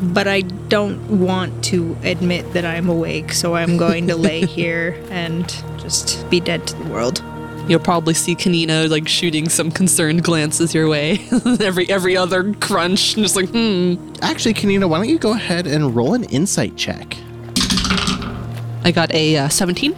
but 0.01 0.27
I 0.27 0.41
don't 0.41 1.21
want 1.21 1.65
to 1.65 1.97
admit 2.03 2.53
that 2.55 2.65
I'm 2.65 2.89
awake, 2.89 3.33
so 3.33 3.55
I'm 3.55 3.77
going 3.77 4.09
to 4.09 4.17
lay 4.17 4.47
here 4.47 5.01
and 5.11 5.49
just 5.79 6.29
be 6.31 6.41
dead 6.41 6.67
to 6.69 6.77
the 6.77 6.85
world. 6.91 7.23
You'll 7.69 7.81
probably 7.81 8.15
see 8.15 8.35
Kanina 8.35 8.89
like 8.91 9.07
shooting 9.07 9.49
some 9.49 9.71
concerned 9.71 10.25
glances 10.25 10.75
your 10.75 10.89
way. 10.89 11.27
every 11.61 11.89
every 11.89 12.17
other 12.17 12.53
crunch, 12.55 13.15
just 13.15 13.37
like, 13.37 13.49
hmm. 13.49 13.95
Actually, 14.21 14.55
Kanina, 14.55 14.89
why 14.89 14.99
don't 14.99 15.09
you 15.09 15.19
go 15.19 15.33
ahead 15.33 15.67
and 15.67 15.95
roll 15.95 16.15
an 16.15 16.25
insight 16.25 16.77
check? 16.77 17.17
I 18.85 18.91
got 18.93 19.13
a 19.15 19.37
uh, 19.37 19.49
17. 19.49 19.97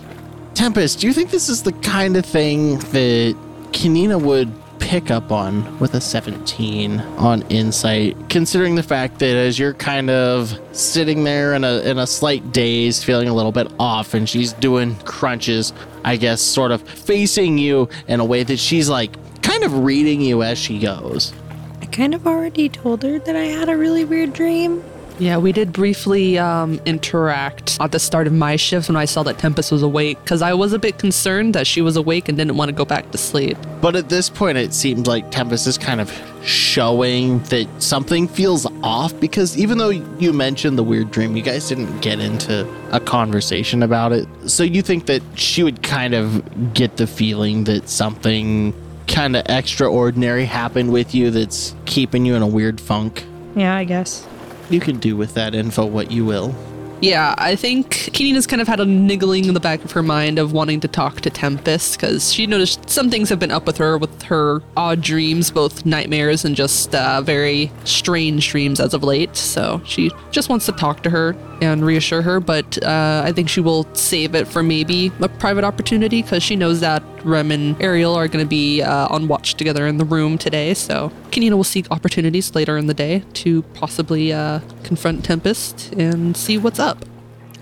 Tempest, 0.54 1.00
do 1.00 1.06
you 1.06 1.12
think 1.12 1.30
this 1.30 1.49
is 1.49 1.62
the 1.62 1.73
kind 1.73 2.16
of 2.16 2.25
thing 2.25 2.78
that 2.78 3.35
Kanina 3.73 4.21
would 4.21 4.52
pick 4.78 5.11
up 5.11 5.33
on 5.33 5.78
with 5.78 5.94
a 5.94 6.00
17 6.00 7.00
on 7.00 7.42
insight, 7.49 8.16
considering 8.28 8.75
the 8.75 8.83
fact 8.83 9.18
that 9.18 9.35
as 9.35 9.59
you're 9.59 9.73
kind 9.75 10.11
of 10.11 10.56
sitting 10.73 11.25
there 11.25 11.54
in 11.54 11.64
a 11.64 11.80
in 11.80 11.99
a 11.99 12.06
slight 12.06 12.52
daze, 12.52 13.02
feeling 13.02 13.28
a 13.28 13.35
little 13.35 13.50
bit 13.50 13.66
off, 13.78 14.12
and 14.12 14.28
she's 14.28 14.52
doing 14.52 14.94
crunches, 14.97 15.73
I 16.04 16.16
guess, 16.16 16.40
sort 16.40 16.70
of 16.70 16.82
facing 16.82 17.58
you 17.58 17.88
in 18.06 18.20
a 18.20 18.25
way 18.25 18.42
that 18.44 18.58
she's 18.58 18.88
like 18.88 19.16
kind 19.42 19.64
of 19.64 19.84
reading 19.84 20.20
you 20.20 20.42
as 20.42 20.58
she 20.58 20.78
goes. 20.78 21.32
I 21.80 21.87
kind 21.87 22.14
of 22.14 22.26
already 22.26 22.68
told 22.68 23.02
her 23.02 23.18
that 23.18 23.37
I 23.37 23.44
had 23.44 23.68
a 23.68 23.76
really 23.76 24.04
weird 24.04 24.32
dream. 24.32 24.84
Yeah, 25.18 25.38
we 25.38 25.52
did 25.52 25.73
briefly 25.73 26.38
um, 26.38 26.80
interact 26.85 27.78
at 27.80 27.92
the 27.92 28.00
start 28.00 28.26
of 28.26 28.33
my 28.33 28.56
shift 28.56 28.88
when 28.88 28.97
I 28.97 29.04
saw 29.04 29.23
that 29.23 29.38
Tempest 29.38 29.71
was 29.71 29.83
awake 29.83 30.18
because 30.25 30.42
I 30.42 30.54
was 30.54 30.73
a 30.73 30.78
bit 30.78 30.99
concerned 30.99 31.54
that 31.54 31.68
she 31.68 31.83
was 31.83 31.97
awake 31.97 32.28
and 32.28 32.37
didn't 32.37 32.56
want 32.56 32.68
to 32.68 32.75
go 32.75 32.85
back 32.85 33.11
to 33.12 33.18
sleep. 33.18 33.56
But 33.80 33.94
at 33.94 34.09
this 34.09 34.28
point, 34.28 34.59
it 34.59 34.75
seems 34.75 35.06
like 35.06 35.30
Tempest 35.30 35.68
is 35.68 35.78
kind 35.78 36.00
of 36.00 36.12
showing 36.44 37.38
that 37.44 37.68
something 37.80 38.26
feels 38.26 38.66
off 38.83 39.18
because 39.21 39.56
even 39.56 39.78
though 39.78 39.90
you 39.90 40.33
mentioned 40.33 40.76
the 40.76 40.83
weird 40.83 41.12
dream, 41.12 41.37
you 41.37 41.42
guys 41.42 41.68
didn't 41.68 42.00
get 42.00 42.18
into 42.18 42.68
a 42.90 42.99
conversation 42.99 43.85
about 43.85 44.12
it. 44.12 44.26
So 44.47 44.64
you 44.64 44.83
think 44.83 45.06
that 45.06 45.23
she 45.37 45.62
would 45.62 45.83
kind 45.83 46.14
of 46.14 46.75
get 46.75 46.97
the 46.97 47.06
feeling 47.06 47.64
that 47.64 47.88
something 47.88 48.75
kind 49.06 49.37
of 49.37 49.47
extraordinary 49.49 50.44
happened 50.44 50.92
with 50.92 51.14
you 51.14 51.30
that's 51.30 51.75
keeping 51.85 52.26
you 52.26 52.35
in 52.35 52.42
a 52.42 52.47
weird 52.47 52.80
funk. 52.80 53.25
Yeah, 53.54 53.76
I 53.76 53.85
guess. 53.85 54.26
You 54.71 54.80
can 54.80 54.99
do 54.99 55.16
with 55.16 55.35
that 55.35 55.54
info 55.54 55.87
what 55.87 56.11
you 56.11 56.25
will. 56.25 56.54
Yeah, 57.00 57.35
I 57.37 57.54
think 57.54 57.90
Kanina's 58.14 58.47
kind 58.47 58.62
of 58.62 58.68
had 58.68 58.80
a 58.80 58.87
niggling 58.87 59.44
in 59.44 59.52
the 59.52 59.61
back 59.61 59.85
of 59.85 59.92
her 59.92 60.02
mind 60.02 60.38
of 60.38 60.52
wanting 60.52 60.80
to 60.80 60.88
talk 60.88 61.21
to 61.23 61.28
Tempest 61.28 62.00
because 62.00 62.33
she 62.33 62.47
noticed 62.47 62.88
some 62.88 63.11
things 63.11 63.28
have 63.28 63.38
been 63.38 63.50
up 63.50 63.66
with 63.66 63.76
her 63.76 63.99
with 63.99 64.23
her 64.23 64.62
odd 64.75 65.02
dreams, 65.02 65.50
both 65.50 65.85
nightmares 65.85 66.47
and 66.47 66.56
just 66.56 66.94
uh, 66.94 67.21
very 67.21 67.71
strange 67.85 68.49
dreams 68.49 68.80
as 68.80 68.94
of 68.94 69.02
late. 69.02 69.37
So 69.37 69.83
she 69.85 70.11
just 70.30 70.49
wants 70.49 70.64
to 70.64 70.73
talk 70.73 71.02
to 71.02 71.11
her 71.11 71.37
and 71.61 71.85
reassure 71.85 72.23
her, 72.23 72.40
but 72.40 72.83
uh, 72.83 73.23
I 73.23 73.33
think 73.33 73.50
she 73.50 73.61
will 73.61 73.87
save 73.94 74.35
it 74.35 74.49
for 74.49 74.62
maybe 74.62 75.12
a 75.21 75.28
private 75.28 75.64
opportunity 75.64 76.23
because 76.23 76.42
she 76.42 76.56
knows 76.56 76.80
that 76.80 77.02
Rem 77.25 77.50
and 77.50 77.81
Ariel 77.83 78.14
are 78.14 78.28
going 78.28 78.45
to 78.45 78.49
be 78.49 78.83
uh, 78.83 79.09
on 79.09 79.28
watch 79.28 79.54
together 79.54 79.87
in 79.87 79.99
the 79.99 80.04
room 80.04 80.38
today. 80.38 80.75
So 80.75 81.11
Kanina 81.31 81.52
will 81.52 81.64
seek 81.64 81.90
opportunities 81.90 82.54
later 82.54 82.76
in 82.76 82.87
the 82.87 82.95
day 82.95 83.25
to 83.35 83.62
possibly 83.75 84.33
uh, 84.33 84.61
confront 84.83 85.25
Tempest 85.25 85.93
and 85.95 86.37
see 86.37 86.59
what's 86.59 86.78
up. 86.78 87.04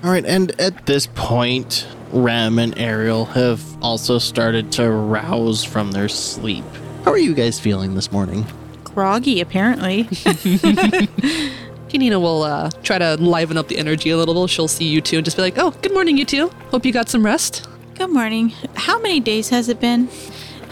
All 0.05 0.11
right, 0.11 0.25
and 0.25 0.51
at 0.61 0.87
this 0.87 1.07
point, 1.15 1.87
Rem 2.13 2.59
and 2.59 2.77
Ariel 2.77 3.25
have 3.27 3.63
also 3.83 4.19
started 4.19 4.73
to 4.73 4.91
rouse 4.91 5.63
from 5.63 5.93
their 5.93 6.09
sleep. 6.09 6.65
How 7.05 7.13
are 7.13 7.19
you 7.19 7.35
guys 7.35 7.61
feeling 7.61 7.95
this 7.95 8.11
morning? 8.11 8.45
Groggy, 8.83 9.41
apparently. 9.41 10.05
Kanina 11.93 12.21
will 12.21 12.43
uh, 12.43 12.71
try 12.83 12.99
to 12.99 13.17
liven 13.17 13.57
up 13.57 13.69
the 13.69 13.79
energy 13.79 14.11
a 14.11 14.17
little. 14.17 14.47
She'll 14.47 14.67
see 14.67 14.87
you 14.87 15.01
two 15.01 15.19
and 15.19 15.25
just 15.25 15.37
be 15.37 15.43
like, 15.43 15.59
"Oh, 15.59 15.71
good 15.83 15.93
morning, 15.93 16.17
you 16.17 16.25
two. 16.25 16.49
Hope 16.71 16.85
you 16.85 16.93
got 16.93 17.09
some 17.09 17.25
rest." 17.25 17.69
Good 17.95 18.11
morning. 18.11 18.51
How 18.75 18.99
many 19.01 19.21
days 19.21 19.51
has 19.51 19.69
it 19.69 19.79
been? 19.81 20.09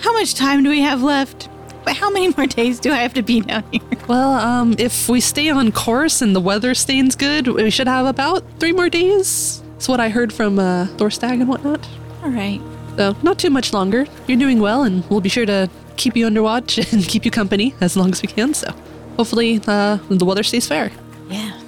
How 0.00 0.12
much 0.12 0.34
time 0.34 0.62
do 0.62 0.70
we 0.70 0.80
have 0.80 1.02
left? 1.02 1.48
But 1.84 1.96
how 1.96 2.10
many 2.10 2.28
more 2.36 2.46
days 2.46 2.80
do 2.80 2.92
I 2.92 2.96
have 2.96 3.14
to 3.14 3.22
be 3.22 3.40
down 3.40 3.64
here? 3.70 3.82
Well, 4.08 4.32
um, 4.32 4.74
if 4.78 5.08
we 5.08 5.20
stay 5.20 5.50
on 5.50 5.70
course 5.72 6.22
and 6.22 6.34
the 6.34 6.40
weather 6.40 6.74
stays 6.74 7.14
good, 7.16 7.46
we 7.46 7.70
should 7.70 7.86
have 7.86 8.06
about 8.06 8.42
three 8.58 8.72
more 8.72 8.88
days. 8.88 9.62
That's 9.72 9.88
what 9.88 10.00
I 10.00 10.08
heard 10.08 10.32
from 10.32 10.58
uh, 10.58 10.86
Thorstag 10.96 11.40
and 11.40 11.48
whatnot. 11.48 11.86
All 12.22 12.30
right. 12.30 12.60
So 12.96 13.14
not 13.22 13.38
too 13.38 13.50
much 13.50 13.72
longer. 13.72 14.06
You're 14.26 14.38
doing 14.38 14.60
well, 14.60 14.82
and 14.82 15.08
we'll 15.08 15.20
be 15.20 15.28
sure 15.28 15.46
to 15.46 15.70
keep 15.96 16.16
you 16.16 16.26
under 16.26 16.42
watch 16.42 16.78
and 16.92 17.06
keep 17.06 17.24
you 17.24 17.30
company 17.30 17.74
as 17.80 17.96
long 17.96 18.10
as 18.12 18.22
we 18.22 18.28
can. 18.28 18.54
So 18.54 18.72
hopefully 19.16 19.60
uh, 19.66 19.98
the 20.08 20.24
weather 20.24 20.42
stays 20.42 20.66
fair. 20.66 20.90
Yeah. 21.28 21.59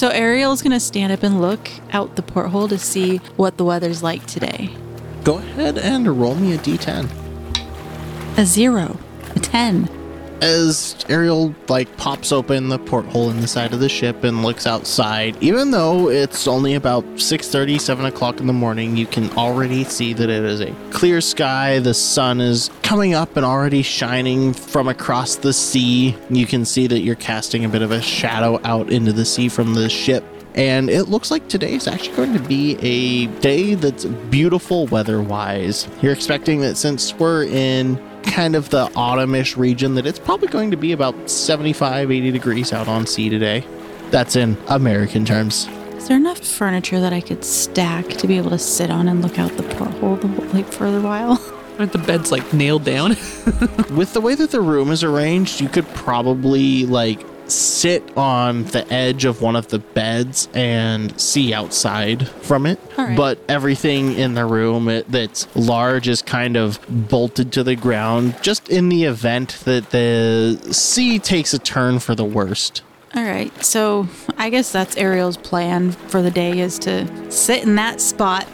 So 0.00 0.08
Ariel's 0.08 0.62
gonna 0.62 0.80
stand 0.80 1.12
up 1.12 1.22
and 1.22 1.42
look 1.42 1.68
out 1.92 2.16
the 2.16 2.22
porthole 2.22 2.68
to 2.68 2.78
see 2.78 3.18
what 3.36 3.58
the 3.58 3.66
weather's 3.66 4.02
like 4.02 4.24
today. 4.24 4.70
Go 5.24 5.36
ahead 5.36 5.76
and 5.76 6.18
roll 6.18 6.34
me 6.36 6.54
a 6.54 6.56
d10. 6.56 7.06
A 8.38 8.46
zero, 8.46 8.98
a 9.36 9.40
ten. 9.40 9.89
As 10.40 10.96
Ariel 11.08 11.54
like 11.68 11.94
pops 11.98 12.32
open 12.32 12.68
the 12.68 12.78
porthole 12.78 13.30
in 13.30 13.40
the 13.40 13.46
side 13.46 13.74
of 13.74 13.80
the 13.80 13.88
ship 13.90 14.24
and 14.24 14.42
looks 14.42 14.66
outside, 14.66 15.36
even 15.42 15.70
though 15.70 16.08
it's 16.08 16.48
only 16.48 16.74
about 16.74 17.04
6:30, 17.20 17.78
7 17.78 18.06
o'clock 18.06 18.40
in 18.40 18.46
the 18.46 18.52
morning, 18.52 18.96
you 18.96 19.06
can 19.06 19.30
already 19.36 19.84
see 19.84 20.14
that 20.14 20.30
it 20.30 20.44
is 20.44 20.60
a 20.60 20.74
clear 20.92 21.20
sky. 21.20 21.78
The 21.78 21.92
sun 21.92 22.40
is 22.40 22.70
coming 22.82 23.12
up 23.12 23.36
and 23.36 23.44
already 23.44 23.82
shining 23.82 24.54
from 24.54 24.88
across 24.88 25.36
the 25.36 25.52
sea. 25.52 26.16
You 26.30 26.46
can 26.46 26.64
see 26.64 26.86
that 26.86 27.00
you're 27.00 27.16
casting 27.16 27.64
a 27.64 27.68
bit 27.68 27.82
of 27.82 27.90
a 27.90 28.00
shadow 28.00 28.60
out 28.64 28.90
into 28.90 29.12
the 29.12 29.26
sea 29.26 29.50
from 29.50 29.74
the 29.74 29.90
ship. 29.90 30.24
And 30.54 30.90
it 30.90 31.04
looks 31.04 31.30
like 31.30 31.46
today 31.48 31.74
is 31.74 31.86
actually 31.86 32.16
going 32.16 32.32
to 32.32 32.40
be 32.40 32.76
a 32.80 33.26
day 33.40 33.74
that's 33.74 34.04
beautiful 34.04 34.86
weather 34.88 35.22
wise. 35.22 35.86
You're 36.02 36.12
expecting 36.12 36.60
that 36.62 36.76
since 36.76 37.14
we're 37.14 37.44
in 37.44 38.00
kind 38.22 38.54
of 38.54 38.70
the 38.70 38.86
autumnish 38.96 39.56
region, 39.56 39.94
that 39.94 40.06
it's 40.06 40.18
probably 40.18 40.48
going 40.48 40.70
to 40.70 40.76
be 40.76 40.92
about 40.92 41.30
75, 41.30 42.10
80 42.10 42.30
degrees 42.30 42.72
out 42.72 42.88
on 42.88 43.06
sea 43.06 43.28
today. 43.28 43.64
That's 44.10 44.36
in 44.36 44.56
American 44.68 45.24
terms. 45.24 45.68
Is 45.94 46.08
there 46.08 46.16
enough 46.16 46.38
furniture 46.38 47.00
that 47.00 47.12
I 47.12 47.20
could 47.20 47.44
stack 47.44 48.06
to 48.08 48.26
be 48.26 48.36
able 48.38 48.50
to 48.50 48.58
sit 48.58 48.90
on 48.90 49.08
and 49.08 49.22
look 49.22 49.38
out 49.38 49.52
the 49.56 49.62
porthole 49.74 50.16
the, 50.16 50.28
like 50.54 50.66
for 50.66 50.86
a 50.86 51.00
while? 51.00 51.40
Aren't 51.78 51.92
the 51.92 51.98
beds 51.98 52.32
like 52.32 52.52
nailed 52.52 52.84
down? 52.84 53.10
With 53.90 54.12
the 54.12 54.20
way 54.20 54.34
that 54.34 54.50
the 54.50 54.60
room 54.60 54.90
is 54.90 55.04
arranged, 55.04 55.60
you 55.60 55.68
could 55.68 55.86
probably 55.88 56.86
like 56.86 57.20
sit 57.50 58.16
on 58.16 58.64
the 58.64 58.90
edge 58.92 59.24
of 59.24 59.42
one 59.42 59.56
of 59.56 59.68
the 59.68 59.78
beds 59.78 60.48
and 60.54 61.18
see 61.20 61.52
outside 61.52 62.28
from 62.28 62.66
it. 62.66 62.78
Right. 62.96 63.16
But 63.16 63.38
everything 63.48 64.14
in 64.14 64.34
the 64.34 64.44
room 64.44 64.88
it, 64.88 65.10
that's 65.10 65.46
large 65.56 66.08
is 66.08 66.22
kind 66.22 66.56
of 66.56 66.80
bolted 66.88 67.52
to 67.52 67.64
the 67.64 67.76
ground 67.76 68.36
just 68.42 68.68
in 68.68 68.88
the 68.88 69.04
event 69.04 69.58
that 69.64 69.90
the 69.90 70.58
sea 70.72 71.18
takes 71.18 71.54
a 71.54 71.58
turn 71.58 71.98
for 71.98 72.14
the 72.14 72.24
worst. 72.24 72.82
All 73.14 73.24
right. 73.24 73.52
So 73.64 74.08
I 74.38 74.50
guess 74.50 74.70
that's 74.70 74.96
Ariel's 74.96 75.36
plan 75.36 75.92
for 75.92 76.22
the 76.22 76.30
day 76.30 76.60
is 76.60 76.78
to 76.80 77.30
sit 77.30 77.64
in 77.64 77.74
that 77.74 78.00
spot 78.00 78.46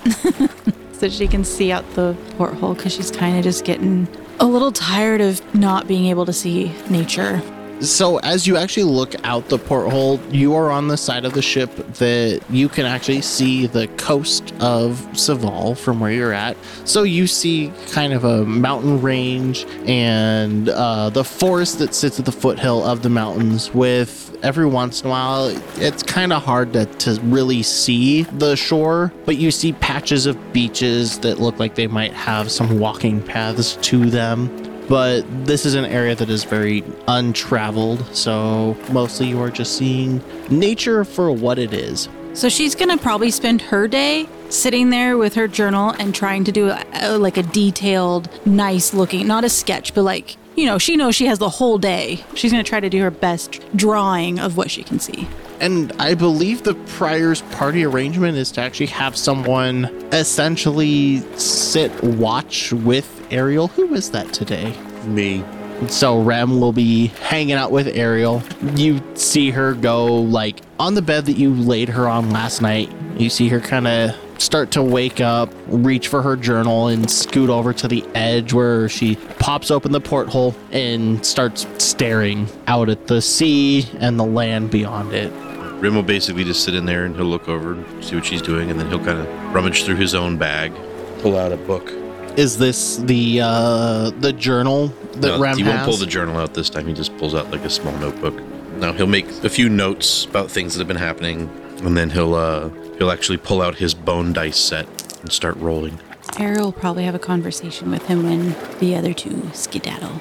so 0.92 1.08
she 1.08 1.28
can 1.28 1.44
see 1.44 1.70
out 1.72 1.88
the 1.94 2.16
porthole 2.36 2.74
because 2.74 2.94
she's 2.94 3.10
kind 3.10 3.36
of 3.36 3.44
just 3.44 3.64
getting 3.64 4.08
a 4.40 4.46
little 4.46 4.72
tired 4.72 5.20
of 5.20 5.54
not 5.54 5.86
being 5.86 6.06
able 6.06 6.26
to 6.26 6.32
see 6.32 6.72
nature. 6.90 7.42
So 7.80 8.18
as 8.20 8.46
you 8.46 8.56
actually 8.56 8.84
look 8.84 9.14
out 9.24 9.48
the 9.48 9.58
porthole, 9.58 10.18
you 10.30 10.54
are 10.54 10.70
on 10.70 10.88
the 10.88 10.96
side 10.96 11.26
of 11.26 11.34
the 11.34 11.42
ship 11.42 11.70
that 11.74 12.40
you 12.48 12.68
can 12.68 12.86
actually 12.86 13.20
see 13.20 13.66
the 13.66 13.86
coast 13.98 14.54
of 14.60 15.06
Saval 15.12 15.74
from 15.74 16.00
where 16.00 16.10
you're 16.10 16.32
at. 16.32 16.56
So 16.84 17.02
you 17.02 17.26
see 17.26 17.72
kind 17.92 18.14
of 18.14 18.24
a 18.24 18.44
mountain 18.44 19.02
range 19.02 19.66
and 19.86 20.70
uh, 20.70 21.10
the 21.10 21.24
forest 21.24 21.78
that 21.80 21.94
sits 21.94 22.18
at 22.18 22.24
the 22.24 22.32
foothill 22.32 22.82
of 22.82 23.02
the 23.02 23.10
mountains. 23.10 23.72
With 23.74 24.38
every 24.42 24.66
once 24.66 25.02
in 25.02 25.08
a 25.08 25.10
while, 25.10 25.48
it's 25.76 26.02
kind 26.02 26.32
of 26.32 26.42
hard 26.42 26.72
to, 26.72 26.86
to 26.86 27.20
really 27.24 27.62
see 27.62 28.22
the 28.22 28.56
shore, 28.56 29.12
but 29.26 29.36
you 29.36 29.50
see 29.50 29.74
patches 29.74 30.24
of 30.24 30.52
beaches 30.52 31.18
that 31.20 31.40
look 31.40 31.58
like 31.58 31.74
they 31.74 31.86
might 31.86 32.14
have 32.14 32.50
some 32.50 32.78
walking 32.78 33.22
paths 33.22 33.76
to 33.82 34.08
them 34.08 34.48
but 34.88 35.22
this 35.46 35.66
is 35.66 35.74
an 35.74 35.84
area 35.84 36.14
that 36.14 36.30
is 36.30 36.44
very 36.44 36.84
untraveled, 37.08 38.04
so 38.14 38.76
mostly 38.90 39.26
you 39.26 39.40
are 39.40 39.50
just 39.50 39.76
seeing 39.76 40.22
nature 40.50 41.04
for 41.04 41.32
what 41.32 41.58
it 41.58 41.72
is. 41.72 42.08
So 42.34 42.48
she's 42.48 42.74
to 42.90 42.98
probably 42.98 43.30
spend 43.30 43.62
her 43.62 43.88
day 43.88 44.28
sitting 44.50 44.90
there 44.90 45.16
with 45.16 45.34
her 45.34 45.48
journal 45.48 45.90
and 45.98 46.14
trying 46.14 46.44
to 46.44 46.52
do 46.52 46.70
a, 46.70 47.16
like 47.16 47.36
a 47.36 47.42
detailed, 47.42 48.28
nice 48.46 48.92
looking, 48.92 49.26
not 49.26 49.44
a 49.44 49.48
sketch, 49.48 49.94
but 49.94 50.02
like, 50.02 50.36
you 50.56 50.64
know, 50.64 50.78
she 50.78 50.96
knows 50.96 51.14
she 51.14 51.26
has 51.26 51.38
the 51.38 51.48
whole 51.48 51.78
day. 51.78 52.24
She's 52.34 52.50
going 52.50 52.64
to 52.64 52.68
try 52.68 52.80
to 52.80 52.88
do 52.88 53.00
her 53.02 53.10
best 53.10 53.60
drawing 53.76 54.38
of 54.38 54.56
what 54.56 54.70
she 54.70 54.82
can 54.82 54.98
see. 54.98 55.28
And 55.60 55.92
I 55.98 56.14
believe 56.14 56.64
the 56.64 56.74
Prior's 56.74 57.42
party 57.42 57.84
arrangement 57.84 58.36
is 58.36 58.50
to 58.52 58.60
actually 58.60 58.86
have 58.86 59.16
someone 59.16 59.86
essentially 60.12 61.20
sit 61.38 61.92
watch 62.02 62.72
with 62.72 63.26
Ariel. 63.30 63.68
Who 63.68 63.94
is 63.94 64.10
that 64.10 64.32
today? 64.32 64.74
Me. 65.04 65.44
So 65.88 66.22
Rem 66.22 66.58
will 66.58 66.72
be 66.72 67.08
hanging 67.08 67.54
out 67.54 67.70
with 67.70 67.88
Ariel. 67.88 68.42
You 68.74 69.02
see 69.14 69.50
her 69.50 69.74
go 69.74 70.06
like 70.06 70.60
on 70.78 70.94
the 70.94 71.02
bed 71.02 71.26
that 71.26 71.36
you 71.36 71.54
laid 71.54 71.90
her 71.90 72.08
on 72.08 72.30
last 72.30 72.62
night. 72.62 72.90
You 73.18 73.28
see 73.28 73.48
her 73.48 73.60
kind 73.60 73.86
of 73.86 74.16
start 74.38 74.70
to 74.72 74.82
wake 74.82 75.20
up, 75.20 75.50
reach 75.66 76.08
for 76.08 76.22
her 76.22 76.36
journal, 76.36 76.88
and 76.88 77.10
scoot 77.10 77.50
over 77.50 77.72
to 77.74 77.88
the 77.88 78.04
edge 78.14 78.52
where 78.52 78.88
she 78.88 79.16
pops 79.38 79.70
open 79.70 79.92
the 79.92 80.00
porthole 80.00 80.54
and 80.72 81.24
starts 81.24 81.66
staring 81.78 82.48
out 82.66 82.88
at 82.88 83.06
the 83.06 83.20
sea 83.22 83.86
and 83.98 84.18
the 84.18 84.24
land 84.26 84.70
beyond 84.70 85.12
it. 85.12 85.32
Rem 85.80 85.94
will 85.94 86.02
basically 86.02 86.44
just 86.44 86.64
sit 86.64 86.74
in 86.74 86.86
there 86.86 87.04
and 87.04 87.14
he'll 87.14 87.26
look 87.26 87.48
over, 87.48 87.72
and 87.74 88.04
see 88.04 88.14
what 88.16 88.24
she's 88.24 88.42
doing, 88.42 88.70
and 88.70 88.80
then 88.80 88.88
he'll 88.88 89.04
kind 89.04 89.18
of 89.18 89.26
rummage 89.54 89.84
through 89.84 89.96
his 89.96 90.14
own 90.14 90.38
bag, 90.38 90.72
pull 91.20 91.36
out 91.36 91.52
a 91.52 91.56
book. 91.56 91.90
Is 92.38 92.58
this 92.58 92.96
the 92.98 93.40
uh, 93.42 94.10
the 94.20 94.32
journal 94.32 94.88
that 95.12 95.28
No, 95.28 95.38
Rem 95.40 95.56
he 95.56 95.64
won't 95.64 95.76
has? 95.78 95.86
pull 95.86 95.96
the 95.96 96.06
journal 96.06 96.36
out 96.38 96.54
this 96.54 96.68
time. 96.70 96.86
He 96.86 96.92
just 96.92 97.16
pulls 97.18 97.34
out 97.34 97.50
like 97.50 97.62
a 97.64 97.70
small 97.70 97.96
notebook. 97.98 98.38
Now 98.78 98.92
he'll 98.92 99.06
make 99.06 99.26
a 99.42 99.48
few 99.48 99.68
notes 99.70 100.26
about 100.26 100.50
things 100.50 100.74
that 100.74 100.80
have 100.80 100.88
been 100.88 100.98
happening, 100.98 101.48
and 101.82 101.96
then 101.96 102.10
he'll 102.10 102.34
uh 102.34 102.68
he'll 102.98 103.10
actually 103.10 103.38
pull 103.38 103.62
out 103.62 103.76
his 103.76 103.94
bone 103.94 104.32
dice 104.32 104.58
set 104.58 104.86
and 105.20 105.32
start 105.32 105.56
rolling. 105.56 105.98
Ariel 106.38 106.66
will 106.66 106.72
probably 106.72 107.04
have 107.04 107.14
a 107.14 107.18
conversation 107.20 107.90
with 107.90 108.06
him 108.06 108.24
when 108.24 108.54
the 108.78 108.94
other 108.94 109.12
two 109.12 109.50
skedaddle. 109.52 110.20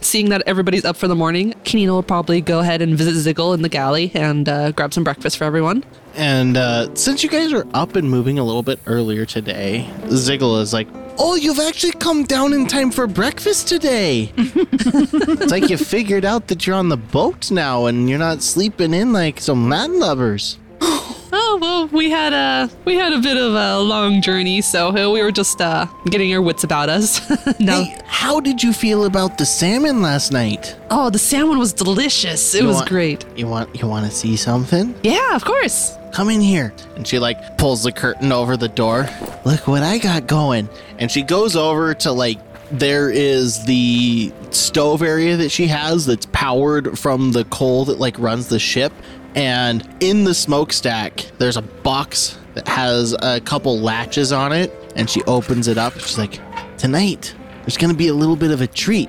Seeing 0.00 0.30
that 0.30 0.42
everybody's 0.46 0.84
up 0.84 0.96
for 0.96 1.06
the 1.06 1.14
morning, 1.14 1.52
Kanina 1.64 1.90
will 1.90 2.02
probably 2.02 2.40
go 2.40 2.58
ahead 2.58 2.82
and 2.82 2.96
visit 2.96 3.14
Ziggle 3.14 3.54
in 3.54 3.62
the 3.62 3.68
galley 3.68 4.10
and 4.14 4.48
uh, 4.48 4.72
grab 4.72 4.92
some 4.92 5.04
breakfast 5.04 5.36
for 5.36 5.44
everyone. 5.44 5.84
And 6.14 6.56
uh, 6.56 6.92
since 6.94 7.22
you 7.22 7.30
guys 7.30 7.52
are 7.52 7.64
up 7.72 7.94
and 7.94 8.10
moving 8.10 8.38
a 8.40 8.44
little 8.44 8.64
bit 8.64 8.80
earlier 8.86 9.24
today, 9.24 9.88
Ziggle 10.06 10.60
is 10.60 10.72
like, 10.72 10.88
Oh, 11.18 11.36
you've 11.36 11.60
actually 11.60 11.92
come 11.92 12.24
down 12.24 12.52
in 12.52 12.66
time 12.66 12.90
for 12.90 13.06
breakfast 13.06 13.68
today. 13.68 14.32
it's 14.36 15.50
like 15.52 15.68
you 15.70 15.76
figured 15.76 16.24
out 16.24 16.48
that 16.48 16.66
you're 16.66 16.76
on 16.76 16.88
the 16.88 16.96
boat 16.96 17.50
now 17.50 17.86
and 17.86 18.08
you're 18.08 18.18
not 18.18 18.42
sleeping 18.42 18.92
in 18.94 19.12
like 19.12 19.40
some 19.40 19.68
landlubbers. 19.68 20.56
Oh 21.34 21.56
well, 21.62 21.86
we 21.88 22.10
had 22.10 22.34
a 22.34 22.68
we 22.84 22.94
had 22.96 23.14
a 23.14 23.18
bit 23.18 23.38
of 23.38 23.54
a 23.54 23.78
long 23.78 24.20
journey, 24.20 24.60
so 24.60 24.88
uh, 24.90 25.10
we 25.10 25.22
were 25.22 25.30
just 25.32 25.62
uh, 25.62 25.86
getting 26.10 26.30
our 26.34 26.42
wits 26.42 26.62
about 26.62 26.90
us. 26.90 27.20
no, 27.60 27.84
Hey, 27.84 27.98
how 28.06 28.38
did 28.38 28.62
you 28.62 28.70
feel 28.74 29.06
about 29.06 29.38
the 29.38 29.46
salmon 29.46 30.02
last 30.02 30.30
night? 30.30 30.76
oh, 30.90 31.08
the 31.08 31.18
salmon 31.18 31.58
was 31.58 31.72
delicious. 31.72 32.54
It 32.54 32.60
You 32.62 32.66
was 32.68 32.76
want- 32.76 32.88
great. 32.90 33.24
You 33.34 33.46
want 33.48 33.74
you 33.80 33.88
want 33.88 34.04
to 34.04 34.12
see 34.14 34.36
something? 34.36 34.94
Yeah, 35.02 35.34
of 35.34 35.42
course. 35.44 35.96
Come 36.12 36.28
in 36.28 36.40
here. 36.40 36.72
And 36.94 37.06
she 37.06 37.18
like 37.18 37.56
pulls 37.58 37.82
the 37.82 37.92
curtain 37.92 38.32
over 38.32 38.56
the 38.56 38.68
door. 38.68 39.08
Look 39.44 39.66
what 39.66 39.82
I 39.82 39.98
got 39.98 40.26
going. 40.26 40.68
And 40.98 41.10
she 41.10 41.22
goes 41.22 41.56
over 41.56 41.94
to 41.94 42.12
like 42.12 42.38
there 42.70 43.10
is 43.10 43.64
the 43.64 44.32
stove 44.50 45.02
area 45.02 45.36
that 45.36 45.50
she 45.50 45.66
has 45.66 46.06
that's 46.06 46.26
powered 46.26 46.98
from 46.98 47.32
the 47.32 47.44
coal 47.46 47.86
that 47.86 47.98
like 47.98 48.18
runs 48.18 48.48
the 48.48 48.58
ship. 48.58 48.92
And 49.34 49.88
in 50.00 50.24
the 50.24 50.34
smokestack, 50.34 51.18
there's 51.38 51.56
a 51.56 51.62
box 51.62 52.38
that 52.54 52.68
has 52.68 53.16
a 53.20 53.40
couple 53.40 53.78
latches 53.78 54.32
on 54.32 54.52
it. 54.52 54.70
And 54.94 55.08
she 55.08 55.22
opens 55.24 55.68
it 55.68 55.78
up. 55.78 55.94
She's 55.98 56.18
like, 56.18 56.38
Tonight, 56.76 57.34
there's 57.60 57.78
gonna 57.78 57.94
be 57.94 58.08
a 58.08 58.14
little 58.14 58.36
bit 58.36 58.50
of 58.50 58.60
a 58.60 58.66
treat. 58.66 59.08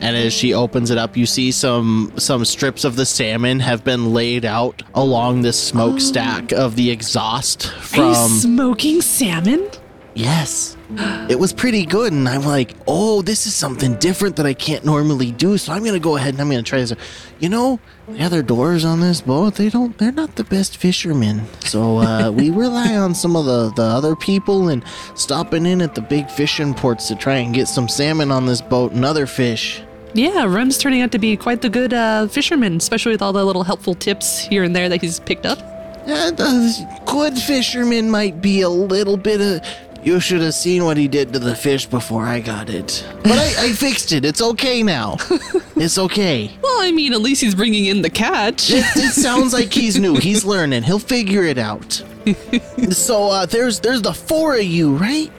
And 0.00 0.16
as 0.16 0.32
she 0.32 0.54
opens 0.54 0.90
it 0.90 0.96
up, 0.96 1.16
you 1.16 1.26
see 1.26 1.52
some 1.52 2.12
some 2.16 2.44
strips 2.44 2.84
of 2.84 2.96
the 2.96 3.04
salmon 3.04 3.60
have 3.60 3.84
been 3.84 4.14
laid 4.14 4.44
out 4.44 4.82
along 4.94 5.42
this 5.42 5.62
smokestack 5.62 6.52
of 6.52 6.76
the 6.76 6.90
exhaust 6.90 7.66
Are 7.66 8.08
you 8.08 8.14
from 8.14 8.28
smoking 8.28 9.02
salmon? 9.02 9.68
Yes. 10.14 10.76
It 11.28 11.38
was 11.38 11.52
pretty 11.52 11.86
good 11.86 12.12
and 12.12 12.28
I'm 12.28 12.42
like, 12.42 12.74
"Oh, 12.88 13.22
this 13.22 13.46
is 13.46 13.54
something 13.54 13.94
different 13.96 14.36
that 14.36 14.46
I 14.46 14.54
can't 14.54 14.84
normally 14.84 15.30
do, 15.30 15.56
so 15.56 15.72
I'm 15.72 15.82
going 15.84 15.94
to 15.94 16.00
go 16.00 16.16
ahead 16.16 16.34
and 16.34 16.40
I'm 16.40 16.50
going 16.50 16.64
to 16.64 16.68
try 16.68 16.80
this." 16.80 16.92
You 17.38 17.48
know, 17.48 17.78
the 18.08 18.24
other 18.24 18.42
doors 18.42 18.84
on 18.84 18.98
this 19.00 19.20
boat, 19.20 19.54
they 19.54 19.68
don't 19.68 19.96
they're 19.98 20.10
not 20.10 20.34
the 20.34 20.42
best 20.44 20.76
fishermen. 20.78 21.46
So, 21.60 21.98
uh, 21.98 22.30
we 22.34 22.50
rely 22.50 22.96
on 22.96 23.14
some 23.14 23.36
of 23.36 23.44
the 23.44 23.70
the 23.76 23.82
other 23.84 24.16
people 24.16 24.68
and 24.68 24.82
stopping 25.14 25.64
in 25.64 25.80
at 25.80 25.94
the 25.94 26.02
big 26.02 26.28
fishing 26.28 26.74
ports 26.74 27.06
to 27.08 27.14
try 27.14 27.36
and 27.36 27.54
get 27.54 27.68
some 27.68 27.88
salmon 27.88 28.32
on 28.32 28.46
this 28.46 28.60
boat 28.60 28.90
and 28.92 29.04
other 29.04 29.26
fish. 29.26 29.82
Yeah, 30.14 30.44
Rem's 30.46 30.76
turning 30.78 31.02
out 31.02 31.12
to 31.12 31.18
be 31.18 31.36
quite 31.36 31.62
the 31.62 31.68
good 31.68 31.92
uh, 31.94 32.26
fisherman, 32.28 32.76
especially 32.76 33.12
with 33.12 33.22
all 33.22 33.32
the 33.32 33.44
little 33.44 33.62
helpful 33.62 33.94
tips 33.94 34.38
here 34.38 34.64
and 34.64 34.74
there 34.74 34.88
that 34.88 35.00
he's 35.00 35.20
picked 35.20 35.46
up. 35.46 35.58
And 36.06 36.38
a 36.40 37.02
good 37.06 37.38
fisherman 37.38 38.10
might 38.10 38.40
be 38.40 38.62
a 38.62 38.68
little 38.68 39.16
bit 39.16 39.40
of. 39.40 39.64
You 40.02 40.18
should 40.18 40.40
have 40.40 40.54
seen 40.54 40.84
what 40.86 40.96
he 40.96 41.08
did 41.08 41.34
to 41.34 41.38
the 41.38 41.54
fish 41.54 41.84
before 41.84 42.24
I 42.24 42.40
got 42.40 42.70
it. 42.70 43.06
But 43.22 43.32
I, 43.32 43.66
I 43.66 43.72
fixed 43.72 44.12
it. 44.12 44.24
It's 44.24 44.40
okay 44.42 44.82
now. 44.82 45.16
It's 45.76 45.96
okay. 45.96 46.50
Well, 46.62 46.82
I 46.82 46.90
mean, 46.90 47.14
at 47.14 47.22
least 47.22 47.40
he's 47.40 47.54
bringing 47.54 47.86
in 47.86 48.02
the 48.02 48.10
catch. 48.10 48.70
It, 48.70 48.84
it 48.96 49.12
sounds 49.14 49.54
like 49.54 49.72
he's 49.72 49.98
new. 49.98 50.16
He's 50.16 50.44
learning. 50.44 50.82
He'll 50.82 50.98
figure 50.98 51.42
it 51.44 51.56
out. 51.56 52.02
So 52.90 53.30
uh, 53.30 53.46
there's 53.46 53.80
there's 53.80 54.02
the 54.02 54.12
four 54.12 54.56
of 54.56 54.62
you, 54.64 54.94
right? 54.96 55.30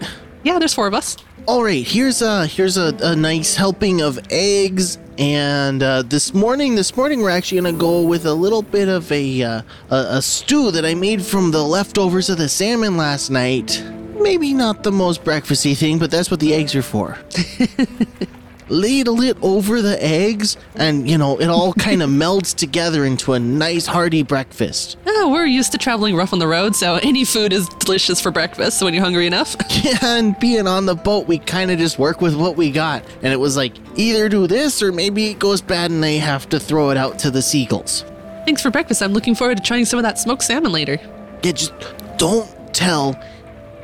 yeah, 0.43 0.57
there's 0.57 0.73
four 0.73 0.87
of 0.87 0.93
us. 0.95 1.15
All 1.47 1.63
right. 1.63 1.85
Here's 1.85 2.21
a 2.21 2.45
here's 2.45 2.77
a, 2.77 2.95
a 3.01 3.15
nice 3.15 3.55
helping 3.55 4.01
of 4.01 4.19
eggs. 4.29 4.99
And 5.17 5.81
uh, 5.81 6.03
this 6.03 6.33
morning, 6.33 6.75
this 6.75 6.95
morning 6.95 7.21
we're 7.21 7.31
actually 7.31 7.61
gonna 7.61 7.73
go 7.73 8.03
with 8.03 8.25
a 8.25 8.33
little 8.33 8.61
bit 8.61 8.87
of 8.87 9.11
a, 9.11 9.41
uh, 9.41 9.61
a 9.89 9.95
a 9.95 10.21
stew 10.21 10.69
that 10.71 10.85
I 10.85 10.93
made 10.93 11.23
from 11.23 11.51
the 11.51 11.63
leftovers 11.63 12.29
of 12.29 12.37
the 12.37 12.47
salmon 12.47 12.95
last 12.95 13.31
night. 13.31 13.83
Maybe 14.19 14.53
not 14.53 14.83
the 14.83 14.91
most 14.91 15.23
breakfasty 15.23 15.75
thing, 15.75 15.97
but 15.97 16.11
that's 16.11 16.29
what 16.29 16.39
the 16.39 16.53
eggs 16.53 16.75
are 16.75 16.83
for. 16.83 17.17
Ladle 18.71 19.21
it 19.21 19.37
over 19.41 19.81
the 19.81 20.01
eggs, 20.01 20.55
and 20.75 21.09
you 21.09 21.17
know 21.17 21.37
it 21.39 21.47
all 21.47 21.73
kind 21.73 22.01
of 22.01 22.09
melds 22.21 22.55
together 22.55 23.03
into 23.05 23.33
a 23.33 23.39
nice 23.39 23.85
hearty 23.85 24.23
breakfast. 24.23 24.97
Oh, 25.05 25.29
we're 25.29 25.45
used 25.45 25.73
to 25.73 25.77
traveling 25.77 26.15
rough 26.15 26.31
on 26.31 26.39
the 26.39 26.47
road, 26.47 26.75
so 26.75 26.95
any 27.03 27.25
food 27.25 27.51
is 27.51 27.67
delicious 27.67 28.21
for 28.21 28.31
breakfast 28.31 28.81
when 28.81 28.93
you're 28.93 29.03
hungry 29.03 29.27
enough. 29.27 29.55
and 30.03 30.39
being 30.39 30.67
on 30.67 30.85
the 30.85 30.95
boat, 30.95 31.27
we 31.27 31.37
kind 31.37 31.69
of 31.69 31.79
just 31.79 31.99
work 31.99 32.21
with 32.21 32.35
what 32.35 32.55
we 32.55 32.71
got. 32.71 33.03
And 33.21 33.33
it 33.33 33.39
was 33.39 33.57
like, 33.57 33.73
either 33.95 34.29
do 34.29 34.47
this 34.47 34.81
or 34.81 34.91
maybe 34.91 35.27
it 35.27 35.39
goes 35.39 35.61
bad 35.61 35.91
and 35.91 36.01
they 36.01 36.17
have 36.17 36.47
to 36.49 36.59
throw 36.59 36.91
it 36.91 36.97
out 36.97 37.19
to 37.19 37.31
the 37.31 37.41
seagulls. 37.41 38.05
Thanks 38.45 38.61
for 38.61 38.71
breakfast. 38.71 39.03
I'm 39.03 39.13
looking 39.13 39.35
forward 39.35 39.57
to 39.57 39.63
trying 39.63 39.85
some 39.85 39.99
of 39.99 40.03
that 40.03 40.17
smoked 40.17 40.43
salmon 40.43 40.71
later. 40.71 40.97
Yeah, 41.43 41.51
just 41.51 41.73
don't 42.17 42.49
tell 42.73 43.21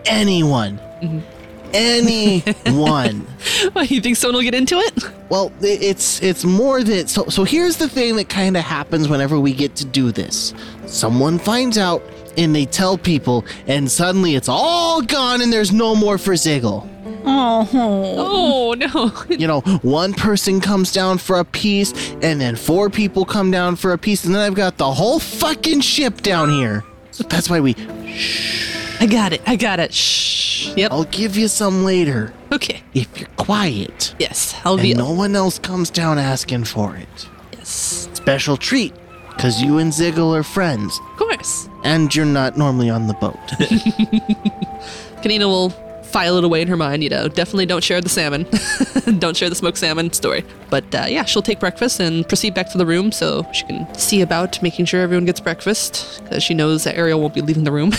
anyone. 0.06 0.78
Mm-hmm. 1.02 1.37
Anyone. 1.78 3.28
What, 3.74 3.90
you 3.90 4.02
think 4.02 4.18
someone 4.18 4.36
will 4.36 4.44
get 4.44 4.54
into 4.54 4.78
it? 4.78 5.04
well, 5.30 5.52
it's 5.62 6.22
it's 6.22 6.44
more 6.44 6.84
that 6.84 7.10
so 7.10 7.26
so 7.26 7.44
here's 7.44 7.78
the 7.78 7.90
thing 7.90 8.16
that 8.18 8.30
kind 8.30 8.56
of 8.56 8.64
happens 8.64 9.08
whenever 9.08 9.40
we 9.40 9.54
get 9.54 9.76
to 9.78 9.86
do 9.86 10.12
this. 10.12 10.54
Someone 10.86 11.40
finds 11.40 11.78
out 11.78 12.04
and 12.38 12.56
they 12.56 12.66
tell 12.66 12.98
people 12.98 13.46
and 13.68 13.90
suddenly 13.90 14.36
it's 14.36 14.50
all 14.50 15.02
gone 15.02 15.42
and 15.42 15.52
there's 15.52 15.72
no 15.72 15.96
more 15.96 16.18
for 16.18 16.34
Ziggle. 16.34 16.88
Oh. 17.26 17.68
oh, 17.74 18.74
no. 18.74 19.12
you 19.36 19.48
know, 19.48 19.62
one 19.82 20.14
person 20.14 20.62
comes 20.62 20.92
down 20.92 21.18
for 21.18 21.40
a 21.40 21.46
piece, 21.46 21.94
and 22.22 22.40
then 22.40 22.56
four 22.56 22.90
people 22.90 23.26
come 23.26 23.52
down 23.52 23.76
for 23.76 23.92
a 23.92 23.98
piece, 23.98 24.24
and 24.24 24.34
then 24.34 24.42
I've 24.42 24.56
got 24.56 24.78
the 24.78 24.92
whole 24.92 25.20
fucking 25.20 25.82
ship 25.82 26.22
down 26.22 26.50
here. 26.50 26.86
So 27.12 27.24
that's 27.24 27.50
why 27.50 27.60
we. 27.60 27.74
Shh. 28.06 29.02
I 29.02 29.06
got 29.08 29.34
it. 29.34 29.42
I 29.46 29.58
got 29.58 29.80
it. 29.80 29.94
Shh. 29.94 30.47
Yep. 30.76 30.92
I'll 30.92 31.04
give 31.06 31.38
you 31.38 31.48
some 31.48 31.84
later 31.86 32.34
Okay. 32.52 32.82
if 32.94 33.08
you're 33.20 33.30
quiet, 33.38 34.14
Yes, 34.20 34.56
I'll 34.66 34.78
be. 34.78 34.92
and 34.92 35.00
no 35.00 35.12
one 35.12 35.36
else 35.36 35.60
comes 35.60 35.90
down 35.90 36.18
asking 36.18 36.66
for 36.66 36.96
it. 36.96 37.28
Yes. 37.54 38.10
Special 38.14 38.58
treat, 38.58 38.94
cause 39.38 39.62
you 39.62 39.78
and 39.78 39.92
Ziggle 39.92 40.34
are 40.36 40.44
friends, 40.44 41.00
Of 41.12 41.18
course. 41.18 41.70
and 41.84 42.14
you're 42.16 42.26
not 42.26 42.58
normally 42.58 42.90
on 42.90 43.08
the 43.08 43.14
boat. 43.16 43.38
Kanina 45.24 45.46
will 45.46 45.70
file 46.04 46.38
it 46.38 46.44
away 46.46 46.62
in 46.62 46.68
her 46.70 46.78
mind, 46.78 47.04
you 47.04 47.10
know, 47.10 47.28
definitely 47.28 47.66
don't 47.66 47.84
share 47.84 48.00
the 48.00 48.08
salmon. 48.10 48.46
don't 49.20 49.36
share 49.36 49.50
the 49.50 49.56
smoked 49.56 49.78
salmon 49.78 50.12
story. 50.14 50.44
But 50.70 50.94
uh, 50.96 51.06
yeah, 51.10 51.26
she'll 51.26 51.42
take 51.42 51.60
breakfast 51.60 52.00
and 52.00 52.26
proceed 52.28 52.54
back 52.54 52.72
to 52.72 52.78
the 52.78 52.86
room 52.86 53.12
so 53.12 53.46
she 53.52 53.66
can 53.66 53.94
see 53.94 54.22
about 54.22 54.62
making 54.64 54.86
sure 54.86 55.02
everyone 55.02 55.26
gets 55.26 55.42
breakfast 55.42 56.22
because 56.24 56.44
she 56.44 56.54
knows 56.54 56.86
that 56.86 56.96
Ariel 56.96 57.20
won't 57.20 57.34
be 57.34 57.42
leaving 57.42 57.66
the 57.66 57.72
room. 57.74 57.92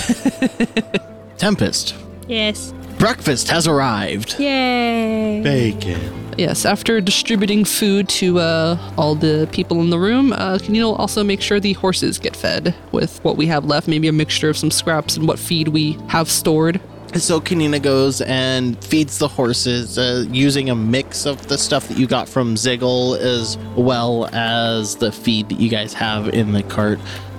Tempest, 1.36 1.94
Yes. 2.28 2.72
breakfast 2.98 3.48
has 3.48 3.66
arrived. 3.66 4.38
Yay. 4.38 5.40
Bacon. 5.42 6.34
yes, 6.36 6.64
after 6.64 7.00
distributing 7.00 7.64
food 7.64 8.08
to 8.10 8.38
uh, 8.38 8.76
all 8.96 9.14
the 9.14 9.48
people 9.52 9.80
in 9.80 9.90
the 9.90 9.98
room, 9.98 10.32
uh, 10.32 10.58
Kanina 10.58 10.82
will 10.84 10.94
also 10.96 11.24
make 11.24 11.40
sure 11.40 11.58
the 11.60 11.72
horses 11.74 12.18
get 12.18 12.36
fed 12.36 12.74
with 12.92 13.22
what 13.24 13.36
we 13.36 13.46
have 13.46 13.64
left, 13.64 13.88
maybe 13.88 14.08
a 14.08 14.12
mixture 14.12 14.48
of 14.50 14.56
some 14.56 14.70
scraps 14.70 15.16
and 15.16 15.26
what 15.26 15.38
feed 15.38 15.68
we 15.68 15.96
have 16.08 16.28
stored. 16.28 16.80
So 17.14 17.40
Kanina 17.40 17.80
goes 17.80 18.20
and 18.20 18.82
feeds 18.84 19.16
the 19.18 19.28
horses 19.28 19.96
uh, 19.96 20.26
using 20.30 20.68
a 20.68 20.74
mix 20.74 21.24
of 21.24 21.46
the 21.46 21.56
stuff 21.56 21.88
that 21.88 21.96
you 21.96 22.06
got 22.06 22.28
from 22.28 22.54
Ziggle 22.54 23.16
as 23.18 23.56
well 23.76 24.28
as 24.34 24.96
the 24.96 25.10
feed 25.10 25.48
that 25.48 25.58
you 25.58 25.70
guys 25.70 25.94
have 25.94 26.28
in 26.28 26.52
the 26.52 26.62
cart. 26.64 26.98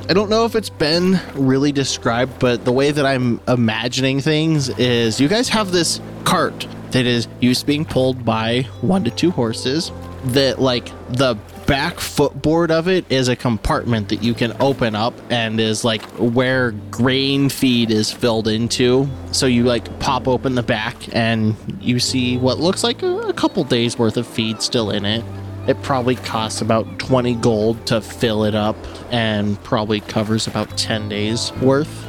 I 0.10 0.14
don't 0.14 0.32
know 0.32 0.46
if 0.46 0.56
it's 0.56 0.72
been 0.72 1.20
really 1.36 1.72
described, 1.72 2.40
but 2.40 2.66
the 2.66 2.72
way 2.72 2.90
that 2.90 3.06
I'm 3.06 3.40
imagining 3.48 4.22
things 4.22 4.68
is 4.70 5.22
you 5.22 5.28
guys 5.28 5.50
have 5.50 5.72
this 5.72 6.02
cart 6.24 6.68
that 6.90 7.06
is 7.06 7.28
used 7.42 7.68
being 7.68 7.86
pulled 7.86 8.26
by 8.26 8.64
one 8.82 9.04
to 9.04 9.12
two 9.12 9.30
horses 9.30 9.92
that 10.26 10.60
like 10.60 10.92
the 11.10 11.36
back 11.68 12.00
footboard 12.00 12.72
of 12.72 12.88
it 12.88 13.06
is 13.12 13.28
a 13.28 13.36
compartment 13.36 14.10
that 14.10 14.24
you 14.24 14.34
can 14.34 14.60
open 14.60 14.96
up 14.96 15.14
and 15.30 15.60
is 15.60 15.86
like 15.86 16.02
where 16.18 16.72
grain 16.90 17.48
feed 17.48 17.92
is 17.92 18.12
filled 18.12 18.48
into. 18.48 19.08
So 19.32 19.46
you 19.46 19.66
like 19.66 20.00
pop 20.00 20.28
open 20.28 20.56
the 20.56 20.64
back 20.64 20.96
and 21.16 21.56
you 21.80 22.00
see 22.00 22.40
what 22.40 22.58
looks 22.58 22.84
like 22.84 23.04
a 23.04 23.32
couple 23.34 23.64
days 23.64 24.00
worth 24.00 24.18
of 24.18 24.26
feed 24.26 24.64
still 24.64 24.90
in 24.90 25.06
it 25.06 25.24
it 25.70 25.82
probably 25.84 26.16
costs 26.16 26.62
about 26.62 26.98
20 26.98 27.36
gold 27.36 27.86
to 27.86 28.02
fill 28.02 28.44
it 28.44 28.56
up 28.56 28.76
and 29.12 29.62
probably 29.64 30.00
covers 30.00 30.48
about 30.48 30.76
10 30.78 31.08
days 31.10 31.54
worth 31.62 32.08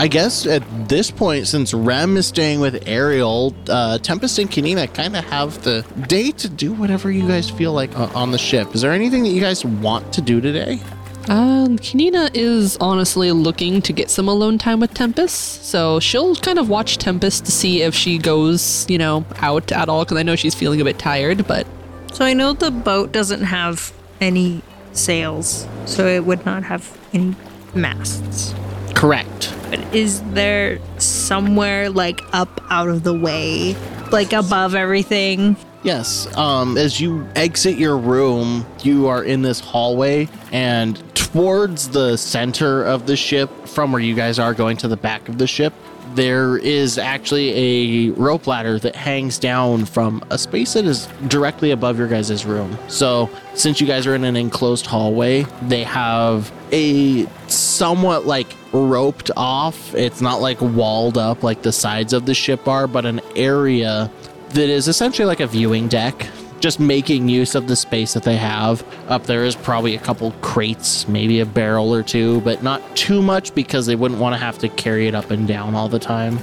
I 0.00 0.08
guess 0.08 0.46
at 0.46 0.62
this 0.88 1.10
point, 1.10 1.46
since 1.46 1.74
Rem 1.74 2.16
is 2.16 2.26
staying 2.26 2.60
with 2.60 2.88
Ariel, 2.88 3.54
uh, 3.68 3.98
Tempest 3.98 4.38
and 4.38 4.50
Kanina 4.50 4.90
kind 4.94 5.14
of 5.14 5.22
have 5.24 5.62
the 5.62 5.84
day 6.08 6.30
to 6.30 6.48
do 6.48 6.72
whatever 6.72 7.10
you 7.10 7.28
guys 7.28 7.50
feel 7.50 7.74
like 7.74 7.94
uh, 7.94 8.08
on 8.14 8.30
the 8.30 8.38
ship. 8.38 8.74
Is 8.74 8.80
there 8.80 8.92
anything 8.92 9.24
that 9.24 9.28
you 9.28 9.42
guys 9.42 9.62
want 9.62 10.10
to 10.14 10.22
do 10.22 10.40
today? 10.40 10.80
Um, 11.28 11.78
Kanina 11.78 12.30
is 12.32 12.78
honestly 12.78 13.30
looking 13.30 13.82
to 13.82 13.92
get 13.92 14.08
some 14.08 14.26
alone 14.26 14.56
time 14.56 14.80
with 14.80 14.94
Tempest, 14.94 15.66
so 15.66 16.00
she'll 16.00 16.34
kind 16.36 16.58
of 16.58 16.70
watch 16.70 16.96
Tempest 16.96 17.44
to 17.44 17.52
see 17.52 17.82
if 17.82 17.94
she 17.94 18.16
goes, 18.16 18.88
you 18.88 18.96
know, 18.96 19.26
out 19.36 19.70
at 19.70 19.90
all, 19.90 20.04
because 20.06 20.16
I 20.16 20.22
know 20.22 20.34
she's 20.34 20.54
feeling 20.54 20.80
a 20.80 20.84
bit 20.84 20.98
tired, 20.98 21.46
but 21.46 21.66
So 22.12 22.24
I 22.24 22.34
know 22.34 22.52
the 22.52 22.70
boat 22.70 23.12
doesn't 23.12 23.42
have 23.42 23.92
any 24.20 24.62
sails, 24.92 25.66
so 25.86 26.06
it 26.06 26.24
would 26.24 26.44
not 26.44 26.64
have 26.64 26.98
any 27.12 27.34
masts. 27.74 28.54
Correct. 28.94 29.54
But 29.70 29.80
is 29.94 30.22
there 30.32 30.78
somewhere 30.98 31.88
like 31.88 32.20
up 32.32 32.60
out 32.70 32.88
of 32.88 33.04
the 33.04 33.14
way, 33.14 33.76
like 34.10 34.32
above 34.32 34.74
everything? 34.74 35.56
Yes. 35.82 36.26
Um, 36.36 36.76
as 36.76 37.00
you 37.00 37.26
exit 37.36 37.78
your 37.78 37.96
room, 37.96 38.66
you 38.82 39.06
are 39.06 39.24
in 39.24 39.42
this 39.42 39.60
hallway, 39.60 40.28
and 40.52 41.02
towards 41.14 41.88
the 41.88 42.16
center 42.16 42.84
of 42.84 43.06
the 43.06 43.16
ship, 43.16 43.50
from 43.66 43.92
where 43.92 44.02
you 44.02 44.14
guys 44.14 44.38
are 44.38 44.52
going 44.52 44.76
to 44.78 44.88
the 44.88 44.96
back 44.96 45.28
of 45.28 45.38
the 45.38 45.46
ship, 45.46 45.72
there 46.14 46.58
is 46.58 46.98
actually 46.98 48.08
a 48.08 48.10
rope 48.12 48.46
ladder 48.46 48.78
that 48.78 48.96
hangs 48.96 49.38
down 49.38 49.84
from 49.84 50.22
a 50.30 50.38
space 50.38 50.74
that 50.74 50.84
is 50.84 51.06
directly 51.28 51.70
above 51.70 51.98
your 51.98 52.08
guys' 52.08 52.44
room. 52.44 52.76
So, 52.88 53.30
since 53.54 53.80
you 53.80 53.86
guys 53.86 54.06
are 54.06 54.14
in 54.14 54.24
an 54.24 54.36
enclosed 54.36 54.86
hallway, 54.86 55.46
they 55.62 55.84
have 55.84 56.52
a 56.72 57.26
somewhat 57.48 58.26
like 58.26 58.48
roped 58.72 59.30
off, 59.36 59.94
it's 59.94 60.20
not 60.20 60.40
like 60.40 60.60
walled 60.60 61.18
up 61.18 61.42
like 61.42 61.62
the 61.62 61.72
sides 61.72 62.12
of 62.12 62.26
the 62.26 62.34
ship 62.34 62.68
are, 62.68 62.86
but 62.86 63.04
an 63.04 63.20
area 63.34 64.10
that 64.50 64.68
is 64.68 64.88
essentially 64.88 65.26
like 65.26 65.40
a 65.40 65.46
viewing 65.46 65.88
deck 65.88 66.26
just 66.60 66.78
making 66.78 67.28
use 67.28 67.54
of 67.54 67.66
the 67.66 67.76
space 67.76 68.14
that 68.14 68.22
they 68.22 68.36
have. 68.36 68.84
Up 69.08 69.24
there 69.24 69.44
is 69.44 69.56
probably 69.56 69.94
a 69.96 69.98
couple 69.98 70.30
crates 70.42 71.08
maybe 71.08 71.40
a 71.40 71.46
barrel 71.46 71.94
or 71.94 72.02
two 72.02 72.40
but 72.42 72.62
not 72.62 72.80
too 72.96 73.22
much 73.22 73.54
because 73.54 73.86
they 73.86 73.96
wouldn't 73.96 74.20
want 74.20 74.34
to 74.34 74.38
have 74.38 74.58
to 74.58 74.68
carry 74.68 75.08
it 75.08 75.14
up 75.14 75.30
and 75.30 75.48
down 75.48 75.74
all 75.74 75.88
the 75.88 75.98
time. 75.98 76.38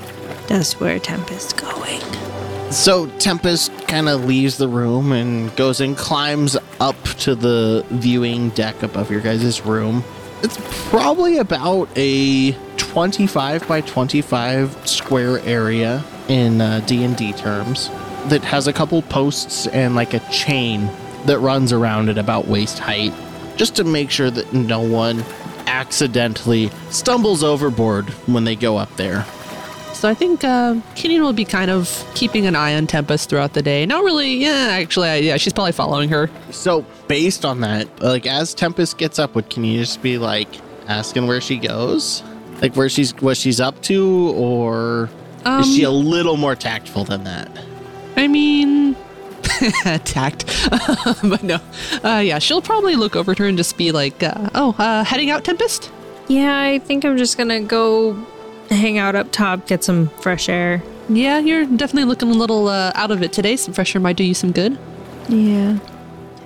That's 0.47 0.79
where 0.79 0.97
Tempest's 0.99 1.53
going. 1.53 2.01
so 2.71 3.07
tempest 3.19 3.71
kind 3.87 4.09
of 4.09 4.25
leaves 4.25 4.57
the 4.57 4.67
room 4.67 5.11
and 5.11 5.55
goes 5.55 5.79
and 5.81 5.95
climbs 5.97 6.57
up 6.79 7.01
to 7.19 7.35
the 7.35 7.85
viewing 7.91 8.49
deck 8.51 8.81
above 8.83 9.09
your 9.11 9.21
guys' 9.21 9.61
room. 9.65 10.03
It's 10.43 10.57
probably 10.89 11.37
about 11.37 11.89
a 11.95 12.51
25 12.77 13.67
by 13.67 13.81
25 13.81 14.87
square 14.87 15.39
area 15.39 16.03
in 16.27 16.61
uh, 16.61 16.81
d&d 16.85 17.33
terms 17.33 17.89
that 18.29 18.43
has 18.43 18.67
a 18.67 18.73
couple 18.73 19.01
posts 19.03 19.67
and 19.67 19.95
like 19.95 20.13
a 20.13 20.19
chain 20.31 20.89
that 21.25 21.39
runs 21.39 21.73
around 21.73 22.09
at 22.09 22.17
about 22.17 22.47
waist 22.47 22.79
height 22.79 23.13
just 23.55 23.75
to 23.75 23.83
make 23.83 24.11
sure 24.11 24.29
that 24.29 24.53
no 24.53 24.81
one 24.81 25.23
accidentally 25.65 26.69
stumbles 26.89 27.43
overboard 27.43 28.09
when 28.27 28.43
they 28.45 28.55
go 28.55 28.77
up 28.77 28.93
there 28.95 29.25
So 29.93 30.07
I 30.07 30.13
think 30.13 30.43
uh, 30.43 30.75
will 31.03 31.33
be 31.33 31.43
kind 31.43 31.71
of 31.71 32.05
keeping 32.13 32.45
an 32.45 32.55
eye 32.55 32.75
on 32.75 32.85
Tempest 32.85 33.29
throughout 33.29 33.53
the 33.53 33.63
day. 33.63 33.85
Not 33.85 34.03
really, 34.03 34.35
yeah, 34.35 34.67
actually, 34.71 35.09
I, 35.09 35.15
yeah, 35.15 35.37
she's 35.37 35.53
probably 35.53 35.71
following 35.71 36.09
her. 36.09 36.29
So 36.51 36.85
based 37.07 37.43
on 37.45 37.61
that, 37.61 37.87
like 37.99 38.27
as 38.27 38.53
Tempest 38.53 38.97
gets 38.97 39.17
up, 39.17 39.33
would 39.35 39.49
can 39.49 39.63
you 39.63 39.79
just 39.79 40.01
be 40.03 40.17
like 40.19 40.47
asking 40.87 41.25
where 41.27 41.41
she 41.41 41.57
goes, 41.57 42.23
like 42.61 42.75
where 42.75 42.89
she's 42.89 43.11
what 43.21 43.37
she's 43.37 43.59
up 43.59 43.81
to, 43.83 44.31
or 44.35 45.09
is 45.59 45.75
she 45.75 45.83
a 45.83 45.89
little 45.91 46.37
more 46.37 46.55
tactful 46.55 47.03
than 47.03 47.23
that? 47.23 47.49
I 48.17 48.27
mean, 48.27 48.95
tact, 50.03 50.45
but 51.23 51.43
no, 51.43 51.59
uh, 52.03 52.21
yeah, 52.25 52.39
she'll 52.39 52.61
probably 52.61 52.95
look 52.95 53.15
over 53.15 53.33
to 53.35 53.43
her 53.43 53.49
and 53.49 53.57
just 53.57 53.77
be 53.77 53.91
like, 53.91 54.21
uh, 54.23 54.49
"Oh, 54.55 54.75
uh, 54.77 55.03
heading 55.03 55.29
out, 55.29 55.43
Tempest." 55.43 55.91
Yeah, 56.27 56.59
I 56.59 56.79
think 56.79 57.05
I'm 57.05 57.17
just 57.17 57.37
gonna 57.37 57.61
go 57.61 58.13
hang 58.69 58.97
out 58.97 59.15
up 59.15 59.31
top, 59.31 59.67
get 59.67 59.83
some 59.83 60.09
fresh 60.21 60.49
air. 60.49 60.81
Yeah, 61.09 61.39
you're 61.39 61.65
definitely 61.65 62.05
looking 62.05 62.29
a 62.29 62.33
little 62.33 62.67
uh, 62.67 62.91
out 62.95 63.11
of 63.11 63.23
it 63.23 63.31
today. 63.31 63.55
Some 63.55 63.73
fresh 63.73 63.95
air 63.95 64.01
might 64.01 64.17
do 64.17 64.23
you 64.23 64.33
some 64.33 64.51
good. 64.51 64.77
Yeah. 65.29 65.79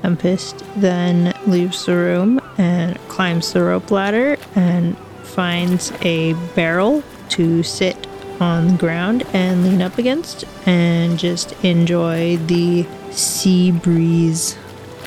Tempest 0.01 0.63
then 0.77 1.33
leaves 1.45 1.85
the 1.85 1.95
room 1.95 2.41
and 2.57 2.97
climbs 3.07 3.53
the 3.53 3.63
rope 3.63 3.91
ladder 3.91 4.37
and 4.55 4.97
finds 5.23 5.91
a 6.01 6.33
barrel 6.55 7.03
to 7.29 7.63
sit 7.63 8.07
on 8.41 8.67
the 8.67 8.77
ground 8.77 9.23
and 9.33 9.63
lean 9.63 9.81
up 9.81 9.97
against 9.97 10.43
and 10.65 11.17
just 11.17 11.53
enjoy 11.63 12.35
the 12.47 12.85
sea 13.11 13.71
breeze. 13.71 14.57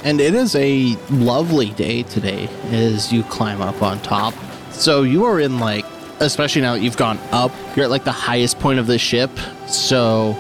And 0.05 0.20
it 0.20 0.35
is 0.35 0.55
a 0.55 0.97
lovely 1.11 1.70
day 1.70 2.05
today 2.05 2.49
as 2.70 3.12
you 3.12 3.25
climb 3.25 3.61
up 3.61 3.83
on 3.83 3.99
top. 4.01 4.35
So 4.70 5.03
you 5.03 5.25
are 5.25 5.40
in 5.40 5.59
like, 5.59 5.85
especially 6.20 6.62
now 6.62 6.75
that 6.75 6.81
you've 6.81 6.97
gone 6.97 7.18
up, 7.33 7.51
you're 7.75 7.85
at 7.85 7.90
like 7.90 8.05
the 8.05 8.12
highest 8.12 8.61
point 8.61 8.79
of 8.79 8.87
the 8.87 8.99
ship. 8.99 9.31
So 9.66 10.37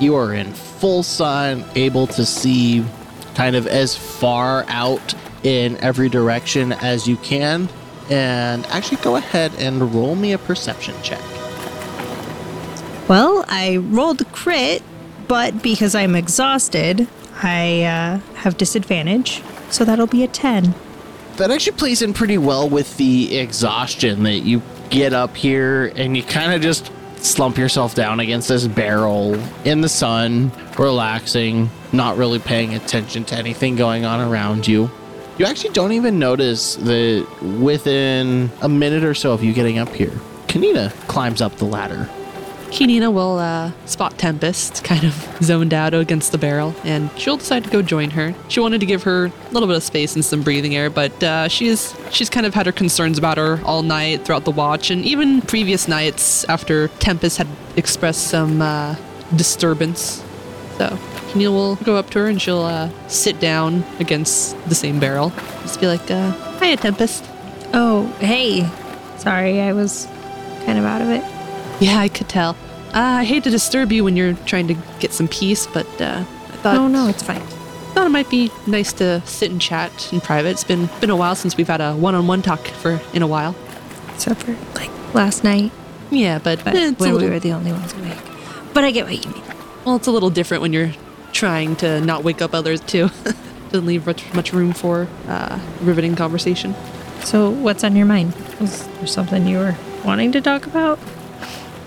you 0.00 0.14
are 0.14 0.34
in 0.34 0.52
full 0.52 1.02
sun, 1.02 1.64
able 1.76 2.06
to 2.08 2.26
see 2.26 2.84
kind 3.34 3.56
of 3.56 3.66
as 3.66 3.96
far 3.96 4.64
out 4.68 5.14
in 5.44 5.76
every 5.78 6.08
direction 6.08 6.72
as 6.72 7.06
you 7.06 7.16
can. 7.18 7.68
And 8.10 8.66
actually 8.66 8.98
go 8.98 9.16
ahead 9.16 9.52
and 9.58 9.94
roll 9.94 10.14
me 10.14 10.32
a 10.32 10.38
perception 10.38 10.94
check. 11.02 11.22
Well, 13.08 13.44
I 13.48 13.76
rolled 13.76 14.26
crit, 14.32 14.82
but 15.28 15.62
because 15.62 15.94
I'm 15.94 16.14
exhausted, 16.14 17.06
I 17.42 17.82
uh, 17.82 18.18
have 18.36 18.56
disadvantage. 18.56 19.42
So 19.70 19.84
that'll 19.84 20.06
be 20.06 20.24
a 20.24 20.28
10. 20.28 20.74
that 21.36 21.50
actually 21.50 21.76
plays 21.76 22.00
in 22.00 22.14
pretty 22.14 22.38
well 22.38 22.68
with 22.68 22.96
the 22.96 23.38
exhaustion 23.38 24.22
that 24.22 24.38
you 24.38 24.62
get 24.90 25.12
up 25.12 25.36
here 25.36 25.92
and 25.96 26.16
you 26.16 26.22
kind 26.22 26.52
of 26.54 26.60
just 26.62 26.92
slump 27.16 27.58
yourself 27.58 27.94
down 27.94 28.20
against 28.20 28.48
this 28.48 28.66
barrel 28.66 29.34
in 29.64 29.80
the 29.80 29.88
sun, 29.88 30.52
relaxing, 30.78 31.68
not 31.92 32.16
really 32.16 32.38
paying 32.38 32.74
attention 32.74 33.24
to 33.24 33.34
anything 33.34 33.76
going 33.76 34.04
on 34.04 34.20
around 34.20 34.66
you. 34.68 34.90
You 35.38 35.46
actually 35.46 35.72
don't 35.74 35.92
even 35.92 36.18
notice 36.18 36.76
that 36.76 37.26
within 37.60 38.50
a 38.62 38.68
minute 38.68 39.02
or 39.02 39.14
so 39.14 39.32
of 39.32 39.42
you 39.42 39.52
getting 39.52 39.78
up 39.78 39.88
here, 39.88 40.12
Kanina 40.46 40.92
climbs 41.08 41.42
up 41.42 41.56
the 41.56 41.64
ladder. 41.64 42.08
Kanina 42.74 43.12
will 43.12 43.38
uh, 43.38 43.70
spot 43.86 44.18
Tempest, 44.18 44.82
kind 44.82 45.04
of 45.04 45.14
zoned 45.40 45.72
out 45.72 45.94
against 45.94 46.32
the 46.32 46.38
barrel, 46.38 46.74
and 46.82 47.08
she'll 47.16 47.36
decide 47.36 47.62
to 47.62 47.70
go 47.70 47.82
join 47.82 48.10
her. 48.10 48.34
She 48.48 48.58
wanted 48.58 48.80
to 48.80 48.86
give 48.86 49.04
her 49.04 49.26
a 49.26 49.50
little 49.52 49.68
bit 49.68 49.76
of 49.76 49.84
space 49.84 50.16
and 50.16 50.24
some 50.24 50.42
breathing 50.42 50.74
air, 50.74 50.90
but 50.90 51.22
uh, 51.22 51.46
she's 51.46 51.94
she's 52.10 52.28
kind 52.28 52.44
of 52.44 52.52
had 52.52 52.66
her 52.66 52.72
concerns 52.72 53.16
about 53.16 53.38
her 53.38 53.60
all 53.64 53.82
night 53.82 54.24
throughout 54.24 54.44
the 54.44 54.50
watch, 54.50 54.90
and 54.90 55.04
even 55.04 55.40
previous 55.40 55.86
nights 55.86 56.42
after 56.46 56.88
Tempest 56.98 57.38
had 57.38 57.46
expressed 57.76 58.26
some 58.26 58.60
uh, 58.60 58.96
disturbance. 59.36 60.24
So 60.78 60.88
Kanina 61.30 61.52
will 61.52 61.76
go 61.76 61.94
up 61.94 62.10
to 62.10 62.18
her 62.18 62.26
and 62.26 62.42
she'll 62.42 62.64
uh, 62.64 62.90
sit 63.06 63.38
down 63.38 63.84
against 64.00 64.56
the 64.68 64.74
same 64.74 64.98
barrel. 64.98 65.30
Just 65.62 65.80
be 65.80 65.86
like, 65.86 66.10
uh, 66.10 66.32
"Hiya, 66.58 66.78
Tempest." 66.78 67.24
Oh, 67.72 68.06
hey. 68.18 68.68
Sorry, 69.18 69.60
I 69.60 69.72
was 69.72 70.06
kind 70.66 70.76
of 70.76 70.84
out 70.84 71.02
of 71.02 71.08
it. 71.10 71.22
Yeah, 71.80 71.98
I 71.98 72.08
could 72.08 72.28
tell. 72.28 72.56
Uh, 72.94 73.18
I 73.20 73.24
hate 73.24 73.42
to 73.44 73.50
disturb 73.50 73.90
you 73.90 74.04
when 74.04 74.16
you're 74.16 74.34
trying 74.46 74.68
to 74.68 74.74
get 75.00 75.12
some 75.12 75.26
peace, 75.28 75.66
but 75.66 75.86
uh, 76.00 76.20
I 76.20 76.56
thought 76.62 76.76
Oh, 76.76 76.86
no, 76.88 77.08
it's 77.08 77.22
fine. 77.24 77.40
thought 77.92 78.06
it 78.06 78.10
might 78.10 78.30
be 78.30 78.50
nice 78.68 78.92
to 78.94 79.20
sit 79.26 79.50
and 79.50 79.60
chat 79.60 80.12
in 80.12 80.20
private. 80.20 80.50
It's 80.50 80.62
been 80.64 80.88
been 81.00 81.10
a 81.10 81.16
while 81.16 81.34
since 81.34 81.56
we've 81.56 81.66
had 81.68 81.80
a 81.80 81.94
one-on-one 81.96 82.42
talk 82.42 82.64
for 82.68 83.00
in 83.12 83.22
a 83.22 83.26
while. 83.26 83.56
Except 84.14 84.42
for, 84.42 84.56
like, 84.78 84.90
last 85.14 85.42
night, 85.42 85.72
Yeah, 86.12 86.38
but, 86.38 86.62
but 86.64 86.74
eh, 86.76 86.92
when 86.92 86.96
little, 87.14 87.18
we 87.18 87.30
were 87.30 87.40
the 87.40 87.52
only 87.52 87.72
ones 87.72 87.92
awake. 87.94 88.16
But 88.72 88.84
I 88.84 88.92
get 88.92 89.06
what 89.06 89.24
you 89.24 89.32
mean. 89.32 89.42
well, 89.84 89.96
it's 89.96 90.06
a 90.06 90.12
little 90.12 90.30
different 90.30 90.62
when 90.62 90.72
you're 90.72 90.92
trying 91.32 91.74
to 91.76 92.00
not 92.00 92.22
wake 92.22 92.40
up 92.40 92.54
others 92.54 92.80
too. 92.80 93.08
Doesn't 93.70 93.86
leave 93.86 94.06
much, 94.06 94.32
much 94.34 94.52
room 94.52 94.72
for 94.72 95.08
uh, 95.26 95.58
riveting 95.82 96.14
conversation. 96.14 96.76
So, 97.24 97.50
what's 97.50 97.82
on 97.82 97.96
your 97.96 98.06
mind? 98.06 98.34
Was 98.60 98.86
there 98.86 99.06
something 99.08 99.48
you 99.48 99.58
were 99.58 99.74
wanting 100.04 100.30
to 100.30 100.40
talk 100.40 100.66
about? 100.66 101.00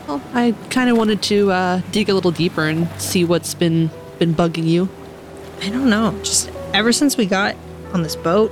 Well, 0.07 0.21
I 0.33 0.53
kind 0.69 0.89
of 0.89 0.97
wanted 0.97 1.21
to 1.23 1.51
uh, 1.51 1.81
dig 1.91 2.07
a 2.07 2.13
little 2.13 2.31
deeper 2.31 2.65
and 2.65 2.89
see 2.99 3.25
what's 3.25 3.53
been 3.53 3.91
been 4.19 4.33
bugging 4.33 4.65
you. 4.65 4.87
I 5.61 5.69
don't 5.69 5.89
know. 5.89 6.17
Just 6.23 6.49
ever 6.73 6.93
since 6.93 7.17
we 7.17 7.25
got 7.25 7.55
on 7.91 8.03
this 8.03 8.15
boat, 8.15 8.51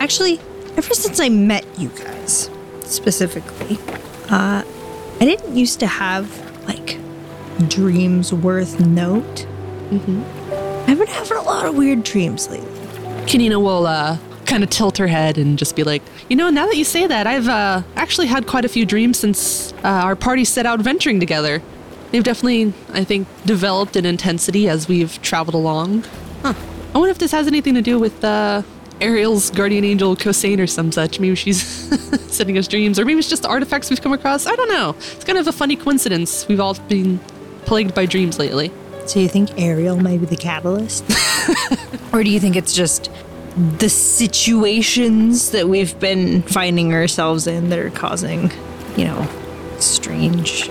actually, 0.00 0.40
ever 0.76 0.94
since 0.94 1.20
I 1.20 1.28
met 1.28 1.66
you 1.78 1.90
guys 1.90 2.50
specifically, 2.84 3.78
uh, 4.30 4.62
I 5.20 5.24
didn't 5.24 5.54
used 5.54 5.80
to 5.80 5.86
have 5.86 6.26
like 6.66 6.98
dreams 7.68 8.32
worth 8.32 8.80
note. 8.80 9.46
Mm-hmm. 9.90 10.90
I've 10.90 10.98
been 10.98 11.08
having 11.08 11.36
a 11.36 11.42
lot 11.42 11.66
of 11.66 11.76
weird 11.76 12.04
dreams 12.04 12.48
lately. 12.48 12.70
Kanina 13.26 13.60
will 13.60 13.86
uh, 13.86 14.16
kind 14.46 14.62
of 14.62 14.70
tilt 14.70 14.98
her 14.98 15.06
head 15.06 15.38
and 15.38 15.58
just 15.58 15.76
be 15.76 15.82
like, 15.82 16.02
you 16.28 16.36
know, 16.36 16.50
now 16.50 16.66
that 16.66 16.76
you 16.76 16.84
say 16.84 17.06
that, 17.06 17.26
I've 17.26 17.48
uh, 17.48 17.82
actually 17.96 18.26
had 18.26 18.46
quite 18.46 18.64
a 18.64 18.68
few 18.68 18.86
dreams 18.86 19.18
since 19.18 19.72
uh, 19.84 19.88
our 19.88 20.16
party 20.16 20.44
set 20.44 20.66
out 20.66 20.80
venturing 20.80 21.20
together. 21.20 21.62
They've 22.10 22.24
definitely, 22.24 22.72
I 22.92 23.04
think, 23.04 23.26
developed 23.44 23.96
in 23.96 24.06
intensity 24.06 24.68
as 24.68 24.88
we've 24.88 25.20
traveled 25.22 25.54
along. 25.54 26.04
Huh. 26.42 26.54
I 26.94 26.98
wonder 26.98 27.10
if 27.10 27.18
this 27.18 27.32
has 27.32 27.46
anything 27.46 27.74
to 27.74 27.82
do 27.82 27.98
with 27.98 28.24
uh, 28.24 28.62
Ariel's 29.00 29.50
guardian 29.50 29.84
angel, 29.84 30.16
Kosane, 30.16 30.60
or 30.60 30.66
some 30.66 30.92
such. 30.92 31.20
Maybe 31.20 31.34
she's 31.34 31.62
sending 32.32 32.56
us 32.56 32.68
dreams, 32.68 32.98
or 32.98 33.04
maybe 33.04 33.18
it's 33.18 33.28
just 33.28 33.42
the 33.42 33.48
artifacts 33.48 33.90
we've 33.90 34.00
come 34.00 34.12
across. 34.12 34.46
I 34.46 34.54
don't 34.54 34.68
know. 34.68 34.90
It's 35.12 35.24
kind 35.24 35.38
of 35.38 35.46
a 35.46 35.52
funny 35.52 35.76
coincidence. 35.76 36.46
We've 36.48 36.60
all 36.60 36.74
been 36.88 37.18
plagued 37.66 37.94
by 37.94 38.06
dreams 38.06 38.38
lately. 38.38 38.70
So 39.06 39.20
you 39.20 39.28
think 39.28 39.58
Ariel 39.58 39.96
might 39.96 40.20
be 40.20 40.26
the 40.26 40.36
catalyst? 40.36 41.04
or 42.12 42.24
do 42.24 42.30
you 42.30 42.40
think 42.40 42.56
it's 42.56 42.74
just 42.74 43.10
the 43.56 43.88
situations 43.88 45.50
that 45.52 45.68
we've 45.68 45.98
been 45.98 46.42
finding 46.42 46.92
ourselves 46.92 47.46
in 47.46 47.70
that 47.70 47.78
are 47.78 47.90
causing, 47.90 48.50
you 48.96 49.04
know, 49.04 49.28
strange 49.78 50.68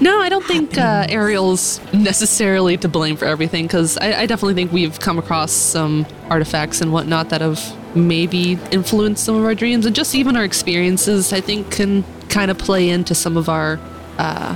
no, 0.00 0.20
I 0.20 0.28
don't 0.28 0.44
think 0.44 0.76
uh, 0.76 1.06
Ariel's 1.08 1.80
necessarily 1.92 2.76
to 2.78 2.88
blame 2.88 3.16
for 3.16 3.24
everything 3.24 3.66
because 3.66 3.96
I, 3.96 4.12
I, 4.20 4.26
definitely 4.26 4.54
think 4.54 4.70
we've 4.70 5.00
come 5.00 5.18
across 5.18 5.52
some 5.52 6.06
artifacts 6.28 6.82
and 6.82 6.92
whatnot 6.92 7.30
that 7.30 7.40
have 7.40 7.96
maybe 7.96 8.58
influenced 8.70 9.24
some 9.24 9.36
of 9.36 9.44
our 9.44 9.54
dreams 9.54 9.86
and 9.86 9.96
just 9.96 10.14
even 10.14 10.36
our 10.36 10.44
experiences. 10.44 11.32
I 11.32 11.40
think 11.40 11.70
can 11.70 12.04
kind 12.28 12.50
of 12.50 12.58
play 12.58 12.90
into 12.90 13.14
some 13.14 13.38
of 13.38 13.48
our 13.48 13.80
uh, 14.18 14.54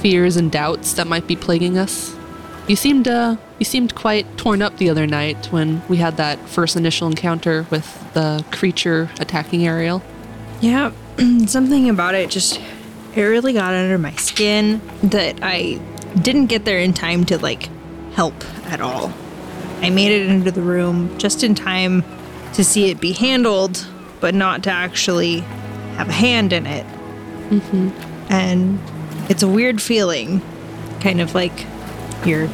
fears 0.00 0.36
and 0.36 0.50
doubts 0.50 0.94
that 0.94 1.06
might 1.06 1.26
be 1.26 1.36
plaguing 1.36 1.76
us. 1.76 2.16
You 2.66 2.76
seemed 2.76 3.06
uh, 3.06 3.36
you 3.60 3.66
seemed 3.66 3.94
quite 3.94 4.38
torn 4.38 4.62
up 4.62 4.78
the 4.78 4.88
other 4.88 5.06
night 5.06 5.46
when 5.52 5.86
we 5.86 5.98
had 5.98 6.16
that 6.16 6.38
first 6.48 6.76
initial 6.76 7.06
encounter 7.06 7.66
with 7.70 8.12
the 8.14 8.42
creature 8.50 9.10
attacking 9.20 9.66
Ariel. 9.66 10.02
Yeah, 10.62 10.92
something 11.46 11.90
about 11.90 12.14
it 12.14 12.30
just 12.30 12.58
it 13.14 13.22
really 13.22 13.52
got 13.52 13.74
under 13.74 13.98
my 13.98 14.12
skin 14.12 14.80
that 15.02 15.40
I 15.42 15.78
didn't 16.22 16.46
get 16.46 16.64
there 16.64 16.78
in 16.78 16.94
time 16.94 17.24
to 17.26 17.38
like 17.38 17.68
help 18.14 18.34
at 18.66 18.80
all. 18.80 19.12
I 19.82 19.90
made 19.90 20.10
it 20.10 20.28
into 20.28 20.50
the 20.50 20.62
room 20.62 21.16
just 21.18 21.44
in 21.44 21.54
time 21.54 22.02
to 22.54 22.64
see 22.64 22.90
it 22.90 22.98
be 22.98 23.12
handled, 23.12 23.86
but 24.20 24.34
not 24.34 24.62
to 24.64 24.70
actually 24.70 25.40
have 25.96 26.08
a 26.08 26.12
hand 26.12 26.54
in 26.54 26.66
it. 26.66 26.86
Mm-hmm. 27.50 27.90
And 28.32 28.78
it's 29.30 29.42
a 29.42 29.48
weird 29.48 29.82
feeling, 29.82 30.40
kind 31.00 31.20
of 31.20 31.34
like 31.34 31.66
you're 32.24 32.48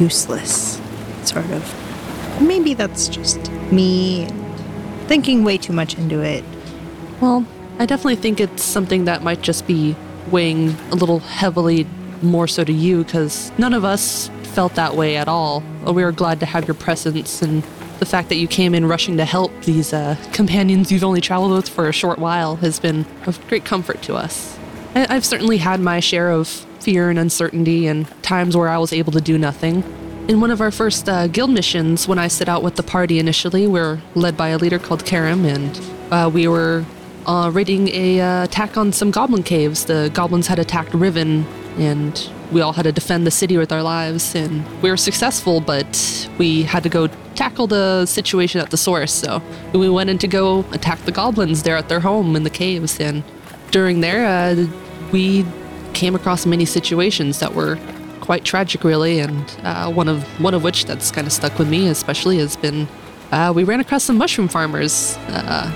useless, 0.00 0.80
sort 1.24 1.50
of. 1.50 2.40
Maybe 2.40 2.74
that's 2.74 3.08
just 3.08 3.50
me 3.72 4.26
thinking 5.06 5.44
way 5.44 5.58
too 5.58 5.72
much 5.72 5.96
into 5.96 6.20
it. 6.20 6.44
Well, 7.20 7.44
I 7.78 7.86
definitely 7.86 8.16
think 8.16 8.40
it's 8.40 8.62
something 8.62 9.04
that 9.06 9.22
might 9.22 9.42
just 9.42 9.66
be 9.66 9.96
weighing 10.30 10.70
a 10.90 10.94
little 10.94 11.20
heavily 11.20 11.86
more 12.22 12.48
so 12.48 12.64
to 12.64 12.72
you 12.72 13.04
because 13.04 13.52
none 13.58 13.72
of 13.72 13.84
us 13.84 14.30
felt 14.42 14.74
that 14.74 14.94
way 14.94 15.16
at 15.16 15.28
all. 15.28 15.62
We 15.84 16.04
were 16.04 16.12
glad 16.12 16.40
to 16.40 16.46
have 16.46 16.66
your 16.66 16.74
presence 16.74 17.40
and 17.42 17.62
the 17.98 18.06
fact 18.06 18.28
that 18.28 18.36
you 18.36 18.46
came 18.46 18.74
in 18.74 18.86
rushing 18.86 19.16
to 19.16 19.24
help 19.24 19.52
these 19.62 19.92
uh, 19.92 20.16
companions 20.32 20.92
you've 20.92 21.04
only 21.04 21.20
traveled 21.20 21.52
with 21.52 21.68
for 21.68 21.88
a 21.88 21.92
short 21.92 22.18
while 22.18 22.56
has 22.56 22.78
been 22.78 23.06
of 23.26 23.44
great 23.48 23.64
comfort 23.64 24.02
to 24.02 24.14
us. 24.16 24.57
I- 24.98 25.14
I've 25.14 25.24
certainly 25.24 25.58
had 25.58 25.80
my 25.80 26.00
share 26.00 26.30
of 26.30 26.48
fear 26.80 27.08
and 27.08 27.18
uncertainty 27.18 27.86
and 27.86 28.06
times 28.22 28.56
where 28.56 28.68
I 28.68 28.78
was 28.78 28.92
able 28.92 29.12
to 29.12 29.20
do 29.20 29.38
nothing. 29.38 29.84
In 30.26 30.40
one 30.40 30.50
of 30.50 30.60
our 30.60 30.72
first 30.72 31.08
uh, 31.08 31.28
guild 31.28 31.50
missions, 31.50 32.08
when 32.08 32.18
I 32.18 32.26
set 32.28 32.48
out 32.48 32.62
with 32.64 32.74
the 32.74 32.82
party 32.82 33.18
initially, 33.20 33.66
we 33.66 33.78
are 33.78 34.00
led 34.16 34.36
by 34.36 34.48
a 34.48 34.58
leader 34.58 34.78
called 34.78 35.04
Karim, 35.04 35.44
and 35.44 35.80
uh, 36.10 36.28
we 36.32 36.48
were 36.48 36.84
uh, 37.26 37.50
raiding 37.54 37.88
a 37.88 38.20
uh, 38.20 38.44
attack 38.44 38.76
on 38.76 38.92
some 38.92 39.10
goblin 39.10 39.42
caves. 39.44 39.84
The 39.84 40.10
goblins 40.12 40.48
had 40.48 40.58
attacked 40.58 40.92
Riven, 40.92 41.46
and 41.78 42.28
we 42.50 42.60
all 42.60 42.72
had 42.72 42.82
to 42.82 42.92
defend 42.92 43.24
the 43.26 43.30
city 43.30 43.56
with 43.56 43.70
our 43.70 43.82
lives. 43.82 44.34
And 44.34 44.66
we 44.82 44.90
were 44.90 44.96
successful, 44.96 45.60
but 45.60 46.28
we 46.38 46.64
had 46.64 46.82
to 46.82 46.88
go 46.88 47.06
tackle 47.36 47.68
the 47.68 48.04
situation 48.06 48.60
at 48.60 48.70
the 48.70 48.76
source. 48.76 49.12
So 49.12 49.40
we 49.72 49.88
went 49.88 50.10
in 50.10 50.18
to 50.18 50.28
go 50.28 50.64
attack 50.72 50.98
the 51.04 51.12
goblins 51.12 51.62
there 51.62 51.76
at 51.76 51.88
their 51.88 52.00
home 52.00 52.34
in 52.34 52.42
the 52.42 52.50
caves. 52.50 52.98
And 52.98 53.22
during 53.70 54.00
there, 54.00 54.26
uh, 54.26 54.66
we 55.12 55.44
came 55.94 56.14
across 56.14 56.46
many 56.46 56.64
situations 56.64 57.40
that 57.40 57.54
were 57.54 57.78
quite 58.20 58.44
tragic, 58.44 58.84
really. 58.84 59.20
And 59.20 59.56
uh, 59.62 59.90
one 59.90 60.08
of 60.08 60.22
one 60.40 60.54
of 60.54 60.62
which 60.62 60.84
that's 60.84 61.10
kind 61.10 61.26
of 61.26 61.32
stuck 61.32 61.58
with 61.58 61.68
me, 61.68 61.88
especially, 61.88 62.38
has 62.38 62.56
been 62.56 62.86
uh, 63.32 63.52
we 63.54 63.64
ran 63.64 63.80
across 63.80 64.04
some 64.04 64.16
mushroom 64.16 64.48
farmers. 64.48 65.16
Uh, 65.28 65.70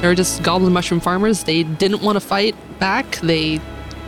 they 0.00 0.08
were 0.08 0.14
just 0.14 0.42
goblin 0.42 0.72
mushroom 0.72 1.00
farmers. 1.00 1.44
They 1.44 1.62
didn't 1.62 2.02
want 2.02 2.16
to 2.16 2.20
fight 2.20 2.54
back. 2.78 3.16
They 3.16 3.60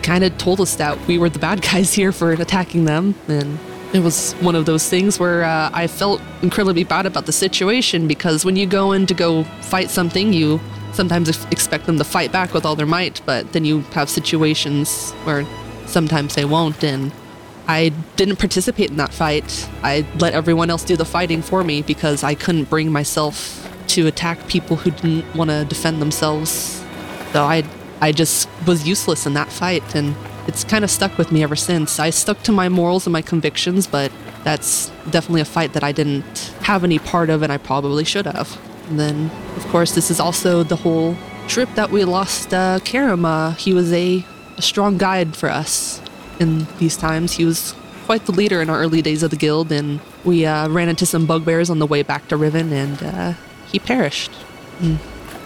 kind 0.02 0.24
of 0.24 0.36
told 0.38 0.60
us 0.60 0.76
that 0.76 0.98
we 1.06 1.18
were 1.18 1.28
the 1.28 1.38
bad 1.38 1.62
guys 1.70 1.92
here 1.92 2.12
for 2.12 2.32
attacking 2.32 2.84
them. 2.84 3.14
And 3.28 3.58
it 3.92 4.00
was 4.00 4.32
one 4.34 4.54
of 4.54 4.66
those 4.66 4.88
things 4.88 5.18
where 5.18 5.42
uh, 5.42 5.70
I 5.72 5.86
felt 5.86 6.20
incredibly 6.42 6.84
bad 6.84 7.06
about 7.06 7.26
the 7.26 7.32
situation 7.32 8.06
because 8.06 8.44
when 8.44 8.56
you 8.56 8.66
go 8.66 8.92
in 8.92 9.06
to 9.06 9.14
go 9.14 9.44
fight 9.62 9.90
something, 9.90 10.32
you 10.32 10.60
sometimes 10.92 11.28
expect 11.46 11.86
them 11.86 11.98
to 11.98 12.04
fight 12.04 12.32
back 12.32 12.52
with 12.52 12.64
all 12.64 12.76
their 12.76 12.86
might, 12.86 13.20
but 13.26 13.52
then 13.52 13.64
you 13.64 13.80
have 13.92 14.08
situations 14.10 15.12
where 15.24 15.46
sometimes 15.86 16.34
they 16.34 16.44
won't. 16.44 16.82
And 16.82 17.12
I 17.68 17.90
didn't 18.16 18.36
participate 18.36 18.90
in 18.90 18.96
that 18.96 19.12
fight. 19.12 19.68
I 19.82 20.06
let 20.18 20.34
everyone 20.34 20.70
else 20.70 20.84
do 20.84 20.96
the 20.96 21.04
fighting 21.04 21.42
for 21.42 21.62
me 21.62 21.82
because 21.82 22.24
I 22.24 22.34
couldn't 22.34 22.70
bring 22.70 22.90
myself 22.90 23.56
to 23.88 24.06
attack 24.06 24.48
people 24.48 24.76
who 24.76 24.90
didn't 24.90 25.34
want 25.34 25.50
to 25.50 25.64
defend 25.64 26.00
themselves. 26.00 26.84
So 27.32 27.44
I 27.44 27.64
I 28.00 28.12
just 28.12 28.48
was 28.66 28.88
useless 28.88 29.26
in 29.26 29.34
that 29.34 29.52
fight 29.52 29.94
and 29.94 30.16
it's 30.46 30.64
kind 30.64 30.84
of 30.84 30.90
stuck 30.90 31.18
with 31.18 31.30
me 31.30 31.42
ever 31.42 31.56
since. 31.56 31.98
I 31.98 32.10
stuck 32.10 32.42
to 32.44 32.52
my 32.52 32.68
morals 32.68 33.06
and 33.06 33.12
my 33.12 33.22
convictions, 33.22 33.86
but 33.86 34.10
that's 34.42 34.88
definitely 35.10 35.42
a 35.42 35.44
fight 35.44 35.74
that 35.74 35.84
I 35.84 35.92
didn't 35.92 36.54
have 36.62 36.82
any 36.82 36.98
part 36.98 37.28
of 37.28 37.42
and 37.42 37.52
I 37.52 37.58
probably 37.58 38.04
should 38.04 38.26
have. 38.26 38.58
And 38.90 38.98
then, 38.98 39.30
of 39.56 39.66
course, 39.68 39.94
this 39.94 40.10
is 40.10 40.18
also 40.18 40.64
the 40.64 40.76
whole 40.76 41.16
trip 41.46 41.68
that 41.76 41.90
we 41.90 42.04
lost 42.04 42.52
uh, 42.52 42.80
Karim. 42.84 43.24
Uh, 43.24 43.52
he 43.52 43.72
was 43.72 43.92
a, 43.92 44.24
a 44.58 44.62
strong 44.62 44.98
guide 44.98 45.36
for 45.36 45.48
us 45.48 46.02
in 46.40 46.66
these 46.78 46.96
times. 46.96 47.34
He 47.34 47.44
was 47.44 47.74
quite 48.06 48.26
the 48.26 48.32
leader 48.32 48.60
in 48.60 48.68
our 48.68 48.80
early 48.80 49.00
days 49.00 49.22
of 49.22 49.30
the 49.30 49.36
guild, 49.36 49.70
and 49.70 50.00
we 50.24 50.44
uh, 50.44 50.68
ran 50.68 50.88
into 50.88 51.06
some 51.06 51.24
bugbears 51.24 51.70
on 51.70 51.78
the 51.78 51.86
way 51.86 52.02
back 52.02 52.26
to 52.28 52.36
Riven, 52.36 52.72
and 52.72 53.00
uh, 53.02 53.32
he 53.70 53.78
perished. 53.78 54.32
And 54.80 54.98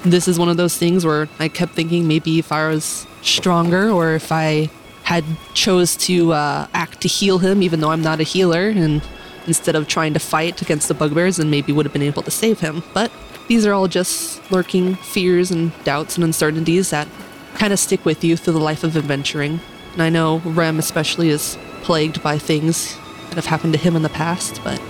this 0.03 0.27
is 0.27 0.39
one 0.39 0.49
of 0.49 0.57
those 0.57 0.77
things 0.79 1.05
where 1.05 1.29
I 1.39 1.49
kept 1.49 1.73
thinking 1.73 2.09
maybe 2.09 2.39
if 2.39 2.51
I 2.51 2.69
was 2.69 3.07
stronger 3.21 3.91
or 3.91 4.15
if 4.15 4.33
I 4.33 4.71
had 5.03 5.25
chose 5.53 5.97
to 6.09 6.33
uh, 6.33 6.67
act 6.73 7.03
to 7.03 7.09
heal 7.09 7.39
him, 7.39 7.63
even 7.63 7.81
though 7.81 7.91
I'm 7.91 8.01
not 8.01 8.21
a 8.21 8.23
healer, 8.23 8.69
and 8.71 9.03
instead 9.47 9.77
of 9.77 9.87
trying 9.87 10.15
to 10.15 10.19
fight 10.19 10.63
against 10.63 10.89
the 10.89 10.95
bugbears, 10.95 11.39
and 11.39 11.51
maybe 11.51 11.73
would 11.73 11.85
have 11.85 11.93
been 11.93 12.01
able 12.01 12.23
to 12.23 12.31
save 12.31 12.61
him. 12.61 12.83
But 12.95 13.13
these 13.49 13.67
are 13.67 13.73
all 13.73 13.89
just 13.89 14.51
lurking 14.51 14.95
fears 14.95 15.51
and 15.51 15.73
doubts 15.85 16.17
and 16.17 16.25
uncertainties 16.25 16.91
that 16.91 17.09
kind 17.55 17.73
of 17.73 17.79
stick 17.79 18.05
with 18.05 18.25
you 18.25 18.37
through 18.37 18.55
the 18.55 18.61
life 18.61 18.85
of 18.85 18.97
adventuring. 18.97 19.61
And 19.93 20.03
I 20.03 20.09
know 20.09 20.39
Rem 20.39 20.79
especially 20.79 21.29
is 21.29 21.57
plagued 21.83 22.23
by 22.23 22.39
things 22.39 22.97
that 23.29 23.35
have 23.35 23.47
happened 23.47 23.73
to 23.75 23.79
him 23.79 23.97
in 23.97 24.03
the 24.03 24.09
past, 24.09 24.61
but 24.65 24.81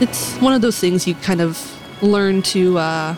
it's 0.00 0.36
one 0.38 0.52
of 0.52 0.62
those 0.62 0.78
things 0.78 1.06
you 1.06 1.14
kind 1.16 1.40
of 1.40 1.76
learn 2.02 2.42
to 2.42 2.78
uh, 2.78 3.16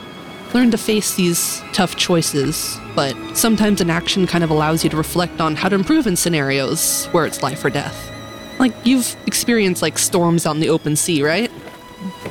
learn 0.52 0.70
to 0.70 0.78
face 0.78 1.14
these 1.14 1.62
tough 1.72 1.96
choices. 1.96 2.78
But 2.94 3.16
sometimes 3.36 3.80
an 3.80 3.90
action 3.90 4.26
kind 4.26 4.44
of 4.44 4.50
allows 4.50 4.84
you 4.84 4.90
to 4.90 4.96
reflect 4.96 5.40
on 5.40 5.56
how 5.56 5.68
to 5.68 5.76
improve 5.76 6.06
in 6.06 6.16
scenarios 6.16 7.06
where 7.06 7.24
it's 7.24 7.42
life 7.42 7.64
or 7.64 7.70
death. 7.70 8.10
Like 8.58 8.74
you've 8.84 9.16
experienced 9.26 9.80
like 9.80 9.98
storms 9.98 10.44
in 10.44 10.60
the 10.60 10.68
open 10.68 10.96
sea, 10.96 11.22
right? 11.22 11.50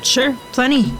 Sure, 0.04 0.36
plenty. 0.52 0.94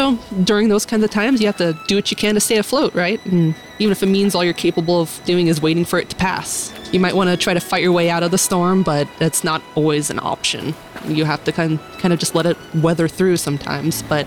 So 0.00 0.16
during 0.44 0.70
those 0.70 0.86
kinds 0.86 1.04
of 1.04 1.10
times, 1.10 1.42
you 1.42 1.46
have 1.46 1.58
to 1.58 1.78
do 1.86 1.94
what 1.94 2.10
you 2.10 2.16
can 2.16 2.34
to 2.34 2.40
stay 2.40 2.56
afloat, 2.56 2.94
right? 2.94 3.22
And 3.26 3.54
even 3.78 3.92
if 3.92 4.02
it 4.02 4.06
means 4.06 4.34
all 4.34 4.42
you're 4.42 4.54
capable 4.54 5.02
of 5.02 5.20
doing 5.26 5.48
is 5.48 5.60
waiting 5.60 5.84
for 5.84 5.98
it 5.98 6.08
to 6.08 6.16
pass. 6.16 6.72
You 6.90 7.00
might 7.00 7.14
want 7.14 7.28
to 7.28 7.36
try 7.36 7.52
to 7.52 7.60
fight 7.60 7.82
your 7.82 7.92
way 7.92 8.08
out 8.08 8.22
of 8.22 8.30
the 8.30 8.38
storm, 8.38 8.82
but 8.82 9.06
that's 9.18 9.44
not 9.44 9.60
always 9.74 10.08
an 10.08 10.18
option. 10.18 10.74
You 11.04 11.26
have 11.26 11.44
to 11.44 11.52
kind 11.52 11.78
kind 11.98 12.14
of 12.14 12.18
just 12.18 12.34
let 12.34 12.46
it 12.46 12.56
weather 12.76 13.08
through 13.08 13.36
sometimes. 13.36 14.02
But 14.04 14.26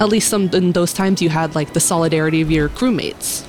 at 0.00 0.10
least 0.10 0.28
some 0.28 0.50
in 0.50 0.72
those 0.72 0.92
times 0.92 1.22
you 1.22 1.30
had 1.30 1.54
like 1.54 1.72
the 1.72 1.80
solidarity 1.80 2.42
of 2.42 2.50
your 2.50 2.68
crewmates. 2.68 3.42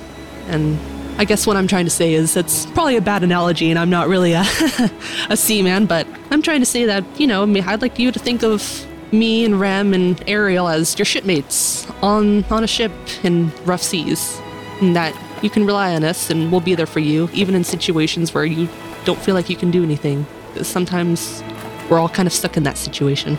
And 0.46 0.78
I 1.18 1.26
guess 1.26 1.46
what 1.46 1.58
I'm 1.58 1.68
trying 1.68 1.84
to 1.84 1.90
say 1.90 2.14
is 2.14 2.34
it's 2.34 2.64
probably 2.64 2.96
a 2.96 3.02
bad 3.02 3.22
analogy, 3.22 3.68
and 3.68 3.78
I'm 3.78 3.90
not 3.90 4.08
really 4.08 4.32
a, 4.32 4.46
a 5.28 5.36
seaman, 5.36 5.84
but 5.84 6.06
I'm 6.30 6.40
trying 6.40 6.60
to 6.60 6.66
say 6.66 6.86
that, 6.86 7.04
you 7.20 7.26
know, 7.26 7.42
I'd 7.42 7.82
like 7.82 7.98
you 7.98 8.10
to 8.10 8.18
think 8.18 8.42
of 8.42 8.87
me 9.12 9.44
and 9.44 9.58
Rem 9.58 9.94
and 9.94 10.22
Ariel 10.28 10.68
as 10.68 10.98
your 10.98 11.06
shipmates 11.06 11.88
on, 12.02 12.44
on 12.44 12.64
a 12.64 12.66
ship 12.66 12.92
in 13.22 13.50
rough 13.64 13.82
seas. 13.82 14.40
And 14.80 14.94
that 14.94 15.14
you 15.42 15.50
can 15.50 15.66
rely 15.66 15.94
on 15.94 16.04
us 16.04 16.30
and 16.30 16.50
we'll 16.50 16.60
be 16.60 16.74
there 16.74 16.86
for 16.86 17.00
you, 17.00 17.28
even 17.32 17.54
in 17.54 17.64
situations 17.64 18.32
where 18.34 18.44
you 18.44 18.68
don't 19.04 19.18
feel 19.18 19.34
like 19.34 19.50
you 19.50 19.56
can 19.56 19.70
do 19.70 19.82
anything. 19.82 20.26
Sometimes 20.62 21.42
we're 21.88 21.98
all 21.98 22.08
kind 22.08 22.26
of 22.26 22.32
stuck 22.32 22.56
in 22.56 22.62
that 22.64 22.76
situation. 22.76 23.38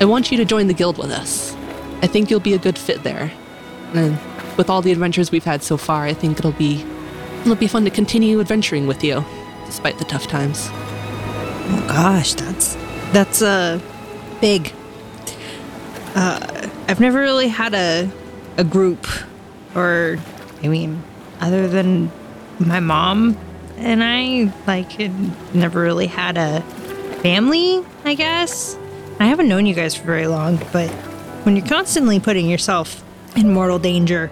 I 0.00 0.04
want 0.04 0.30
you 0.30 0.38
to 0.38 0.44
join 0.44 0.68
the 0.68 0.74
guild 0.74 0.98
with 0.98 1.10
us. 1.10 1.54
I 2.02 2.06
think 2.06 2.30
you'll 2.30 2.40
be 2.40 2.54
a 2.54 2.58
good 2.58 2.78
fit 2.78 3.02
there. 3.02 3.32
And 3.94 4.18
with 4.56 4.70
all 4.70 4.82
the 4.82 4.92
adventures 4.92 5.30
we've 5.30 5.44
had 5.44 5.62
so 5.62 5.76
far, 5.76 6.04
I 6.04 6.14
think 6.14 6.38
it'll 6.38 6.52
be 6.52 6.84
it'll 7.40 7.56
be 7.56 7.66
fun 7.66 7.84
to 7.84 7.90
continue 7.90 8.40
adventuring 8.40 8.86
with 8.86 9.02
you, 9.02 9.24
despite 9.66 9.98
the 9.98 10.04
tough 10.04 10.26
times. 10.26 10.68
Oh 10.70 11.84
gosh, 11.88 12.34
that's 12.34 12.74
that's 13.12 13.42
uh 13.42 13.80
big. 14.40 14.72
Uh, 16.14 16.68
I've 16.88 17.00
never 17.00 17.18
really 17.18 17.48
had 17.48 17.74
a 17.74 18.10
a 18.56 18.64
group, 18.64 19.06
or 19.74 20.18
I 20.62 20.68
mean, 20.68 21.02
other 21.40 21.68
than 21.68 22.10
my 22.58 22.80
mom 22.80 23.38
and 23.76 24.02
I, 24.02 24.52
like, 24.66 24.98
never 25.54 25.80
really 25.80 26.08
had 26.08 26.36
a 26.36 26.60
family. 27.22 27.84
I 28.04 28.14
guess 28.14 28.76
I 29.20 29.26
haven't 29.26 29.48
known 29.48 29.66
you 29.66 29.74
guys 29.74 29.94
for 29.94 30.04
very 30.04 30.26
long, 30.26 30.56
but 30.72 30.90
when 31.44 31.56
you're 31.56 31.66
constantly 31.66 32.18
putting 32.18 32.48
yourself 32.48 33.02
in 33.36 33.52
mortal 33.52 33.78
danger, 33.78 34.30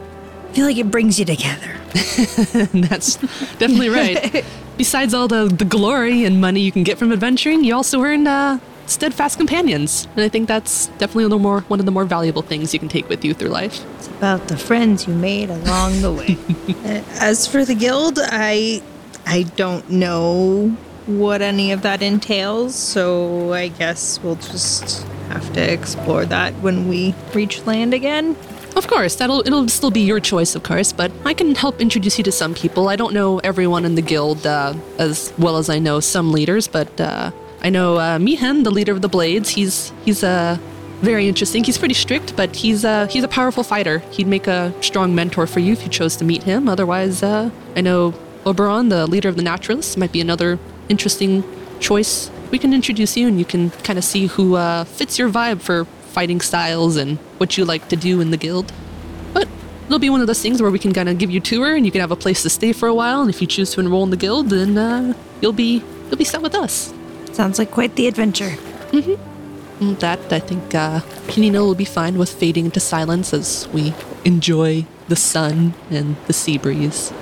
I 0.51 0.53
feel 0.53 0.67
like 0.67 0.77
it 0.77 0.91
brings 0.91 1.19
you 1.19 1.25
together. 1.25 1.77
That's 2.73 3.17
definitely 3.59 3.89
right. 3.89 4.45
Besides 4.77 5.15
all 5.15 5.29
the, 5.29 5.47
the 5.47 5.65
glory 5.65 6.25
and 6.25 6.41
money 6.41 6.61
you 6.61 6.73
can 6.73 6.83
get 6.83 6.99
from 6.99 7.13
adventuring, 7.13 7.65
you 7.65 7.75
also 7.75 8.03
earn 8.03 8.27
uh, 8.27 8.59
steadfast 8.87 9.37
companions. 9.37 10.09
And 10.17 10.25
I 10.25 10.29
think 10.29 10.49
that's 10.49 10.87
definitely 10.99 11.25
a 11.25 11.27
little 11.27 11.39
more 11.39 11.61
one 11.63 11.81
of 11.81 11.87
the 11.87 11.93
more 11.93 12.05
valuable 12.05 12.43
things 12.43 12.73
you 12.73 12.81
can 12.81 12.89
take 12.89 13.09
with 13.09 13.25
you 13.25 13.35
through 13.35 13.49
life. 13.49 13.85
It's 13.97 14.09
about 14.09 14.49
the 14.49 14.57
friends 14.57 15.07
you 15.07 15.15
made 15.15 15.51
along 15.51 16.01
the 16.03 16.13
way. 16.13 16.39
As 17.21 17.47
for 17.47 17.65
the 17.65 17.75
guild, 17.75 18.19
I 18.23 18.83
I 19.27 19.43
don't 19.57 19.89
know 19.91 20.77
what 21.07 21.43
any 21.43 21.73
of 21.73 21.83
that 21.83 22.03
entails, 22.03 22.75
so 22.75 23.53
I 23.53 23.69
guess 23.69 24.21
we'll 24.23 24.37
just 24.37 25.07
have 25.29 25.53
to 25.55 25.73
explore 25.73 26.25
that 26.27 26.55
when 26.55 26.89
we 26.89 27.15
reach 27.35 27.65
land 27.67 27.95
again. 27.95 28.37
Of 28.77 28.89
course, 28.89 29.17
that'll 29.17 29.41
it'll 29.41 29.69
still 29.69 29.91
be 29.91 30.01
your 30.01 30.21
choice, 30.21 30.55
of 30.55 30.63
course, 30.63 30.93
but 30.93 31.11
I 31.25 31.33
can 31.33 31.55
help 31.55 31.81
introduce 31.81 32.19
you 32.19 32.25
to 32.25 32.33
some 32.33 32.55
people. 32.55 32.89
I 32.89 32.97
don't 32.97 33.15
know 33.15 33.39
everyone 33.39 33.85
in 33.87 33.95
the 33.95 34.03
guild 34.03 34.47
uh, 34.47 34.75
as 34.99 35.33
well 35.39 35.57
as 35.57 35.71
I 35.71 35.79
know 35.79 35.99
some 36.01 36.31
leaders, 36.31 36.69
but 36.69 37.01
uh, 37.01 37.31
I 37.63 37.71
know 37.71 37.97
uh, 37.97 38.19
Mihan, 38.19 38.65
the 38.65 38.71
leader 38.71 38.93
of 38.93 39.03
the 39.03 39.09
Blades. 39.09 39.51
He's 39.51 39.93
he's 40.05 40.23
uh, 40.23 40.59
very 41.01 41.29
interesting. 41.29 41.65
He's 41.65 41.79
pretty 41.79 41.95
strict, 41.95 42.37
but 42.37 42.57
he's 42.57 42.85
uh, 42.85 43.07
he's 43.09 43.25
a 43.25 43.29
powerful 43.29 43.63
fighter. 43.63 43.99
He'd 44.11 44.27
make 44.27 44.47
a 44.47 44.73
strong 44.83 45.15
mentor 45.15 45.47
for 45.47 45.61
you 45.61 45.73
if 45.73 45.83
you 45.83 45.89
chose 45.89 46.17
to 46.17 46.25
meet 46.25 46.45
him. 46.45 46.69
Otherwise, 46.69 47.23
uh, 47.23 47.51
I 47.75 47.81
know 47.81 48.15
Oberon, 48.45 48.89
the 48.89 49.07
leader 49.07 49.29
of 49.29 49.37
the 49.37 49.43
Naturalists, 49.43 49.97
might 49.97 50.13
be 50.13 50.21
another 50.21 50.59
interesting 50.89 51.45
choice. 51.81 52.31
We 52.51 52.59
can 52.59 52.73
introduce 52.73 53.17
you, 53.17 53.27
and 53.27 53.39
you 53.39 53.45
can 53.45 53.71
kind 53.71 53.99
of 53.99 54.05
see 54.05 54.27
who 54.27 54.55
uh, 54.55 54.85
fits 54.85 55.19
your 55.19 55.29
vibe 55.29 55.61
for 55.61 55.85
fighting 55.85 56.41
styles 56.41 56.97
and 56.97 57.19
what 57.39 57.59
you 57.59 57.65
like 57.65 57.89
to 57.89 57.97
do 57.97 58.21
in 58.21 58.31
the 58.31 58.37
guild. 58.37 58.73
But 59.35 59.49
it'll 59.87 59.99
be 59.99 60.09
one 60.09 60.21
of 60.21 60.29
those 60.29 60.41
things 60.41 60.63
where 60.63 60.71
we 60.71 60.79
can 60.79 60.95
kind 60.95 61.09
of 61.09 61.19
give 61.19 61.31
you 61.31 61.39
a 61.39 61.43
tour, 61.43 61.75
and 61.75 61.85
you 61.85 61.93
can 61.93 62.01
have 62.01 62.13
a 62.13 62.17
place 62.17 62.43
to 62.43 62.51
stay 62.51 62.73
for 62.73 62.89
a 62.89 62.95
while. 62.95 63.21
And 63.21 63.29
if 63.29 63.41
you 63.41 63.47
choose 63.47 63.73
to 63.73 63.81
enroll 63.81 64.05
in 64.05 64.11
the 64.11 64.17
guild, 64.17 64.51
then 64.51 64.79
uh, 64.79 65.13
you'll 65.41 65.53
be 65.53 65.83
you'll 66.07 66.17
be 66.17 66.25
set 66.25 66.41
with 66.41 66.55
us. 66.55 66.95
Sounds 67.37 67.59
like 67.59 67.71
quite 67.71 67.97
the 67.97 68.07
adventure. 68.07 68.55
And 69.79 69.99
That 69.99 70.33
I 70.33 70.39
think 70.39 70.75
uh, 70.75 71.01
Kanina 71.29 71.61
will 71.61 71.75
be 71.75 71.85
fine 71.85 72.17
with 72.17 72.33
fading 72.33 72.65
into 72.65 72.81
silence 72.81 73.35
as 73.35 73.69
we 73.75 73.93
enjoy 74.25 74.87
the 75.09 75.17
sun 75.17 75.75
and 75.91 76.17
the 76.29 76.33
sea 76.33 76.57
breeze. 76.57 77.13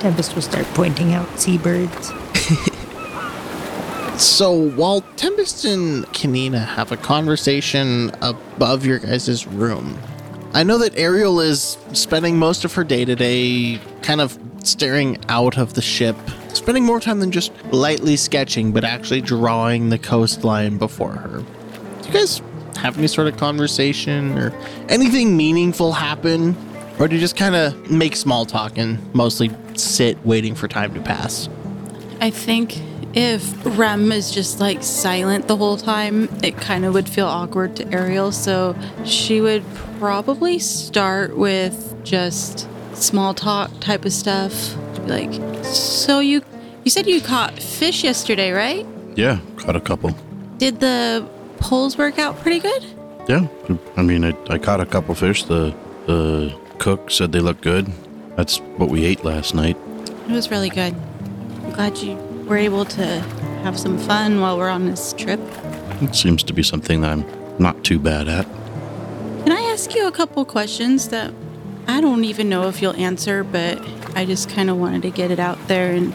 Tempest 0.00 0.34
will 0.34 0.40
start 0.40 0.64
pointing 0.72 1.12
out 1.12 1.28
seabirds. 1.38 2.12
So 4.18 4.50
while 4.50 5.02
Tempest 5.14 5.64
and 5.64 6.04
Kanina 6.06 6.66
have 6.66 6.90
a 6.90 6.96
conversation 6.96 8.10
above 8.20 8.84
your 8.84 8.98
guys' 8.98 9.46
room, 9.46 9.96
I 10.54 10.64
know 10.64 10.78
that 10.78 10.98
Ariel 10.98 11.40
is 11.40 11.78
spending 11.92 12.36
most 12.36 12.64
of 12.64 12.74
her 12.74 12.82
day 12.82 13.04
today 13.04 13.80
kind 14.02 14.20
of 14.20 14.36
staring 14.64 15.18
out 15.28 15.56
of 15.56 15.74
the 15.74 15.82
ship, 15.82 16.16
spending 16.52 16.84
more 16.84 17.00
time 17.00 17.20
than 17.20 17.30
just 17.30 17.52
lightly 17.72 18.16
sketching, 18.16 18.72
but 18.72 18.84
actually 18.84 19.20
drawing 19.20 19.88
the 19.88 19.98
coastline 19.98 20.78
before 20.78 21.12
her. 21.12 21.38
Do 22.02 22.08
you 22.08 22.12
guys 22.12 22.42
have 22.76 22.96
any 22.98 23.08
sort 23.08 23.28
of 23.28 23.36
conversation 23.36 24.38
or 24.38 24.52
anything 24.88 25.36
meaningful 25.36 25.92
happen? 25.92 26.56
Or 26.98 27.06
do 27.06 27.14
you 27.14 27.20
just 27.20 27.36
kind 27.36 27.54
of 27.54 27.90
make 27.90 28.16
small 28.16 28.44
talk 28.44 28.76
and 28.76 28.98
mostly 29.14 29.50
sit 29.74 30.18
waiting 30.24 30.54
for 30.54 30.66
time 30.66 30.94
to 30.94 31.00
pass? 31.00 31.48
I 32.20 32.30
think 32.30 32.80
if 33.14 33.54
Rem 33.78 34.10
is 34.12 34.30
just 34.30 34.60
like 34.60 34.82
silent 34.82 35.48
the 35.48 35.56
whole 35.56 35.76
time, 35.76 36.28
it 36.42 36.56
kind 36.56 36.84
of 36.84 36.94
would 36.94 37.08
feel 37.08 37.26
awkward 37.26 37.76
to 37.76 37.88
Ariel. 37.92 38.32
So 38.32 38.76
she 39.04 39.40
would 39.40 39.64
probably 39.98 40.58
start 40.58 41.36
with 41.36 41.94
just 42.04 42.68
small 42.94 43.34
talk 43.34 43.70
type 43.80 44.04
of 44.04 44.12
stuff. 44.12 44.74
Like, 45.08 45.32
"So 45.64 46.20
you, 46.20 46.42
you 46.84 46.90
said 46.90 47.06
you 47.06 47.20
caught 47.20 47.58
fish 47.58 48.04
yesterday, 48.04 48.52
right? 48.52 48.86
Yeah, 49.16 49.38
caught 49.56 49.76
a 49.76 49.80
couple. 49.80 50.14
Did 50.58 50.80
the 50.80 51.28
poles 51.58 51.98
work 51.98 52.18
out 52.18 52.38
pretty 52.40 52.60
good?" 52.60 52.84
Yeah, 53.28 53.46
I 53.96 54.02
mean, 54.02 54.24
I, 54.24 54.34
I 54.48 54.58
caught 54.58 54.80
a 54.80 54.86
couple 54.86 55.14
fish. 55.14 55.44
The 55.44 55.74
the 56.06 56.54
cook 56.78 57.10
said 57.10 57.32
they 57.32 57.40
looked 57.40 57.62
good. 57.62 57.92
That's 58.36 58.58
what 58.78 58.88
we 58.88 59.04
ate 59.04 59.24
last 59.24 59.54
night. 59.54 59.76
It 60.28 60.32
was 60.32 60.50
really 60.50 60.70
good. 60.70 60.94
I'm 61.64 61.72
glad 61.72 61.98
you 61.98 62.16
were 62.46 62.56
able 62.56 62.84
to 62.84 63.04
have 63.64 63.78
some 63.78 63.98
fun 63.98 64.40
while 64.40 64.56
we're 64.56 64.70
on 64.70 64.86
this 64.86 65.12
trip. 65.12 65.40
It 66.00 66.14
seems 66.14 66.42
to 66.44 66.52
be 66.52 66.62
something 66.62 67.00
that 67.00 67.10
I'm 67.10 67.24
not 67.58 67.82
too 67.84 67.98
bad 67.98 68.28
at. 68.28 68.46
Can 69.44 69.52
I 69.52 69.60
ask 69.72 69.94
you 69.94 70.06
a 70.06 70.12
couple 70.12 70.44
questions 70.44 71.08
that 71.08 71.32
I 71.86 72.00
don't 72.00 72.24
even 72.24 72.48
know 72.48 72.68
if 72.68 72.80
you'll 72.80 72.96
answer, 72.96 73.42
but 73.42 73.78
I 74.18 74.24
just 74.24 74.50
kind 74.50 74.68
of 74.68 74.76
wanted 74.78 75.02
to 75.02 75.10
get 75.10 75.30
it 75.30 75.38
out 75.38 75.68
there 75.68 75.92
and 75.92 76.12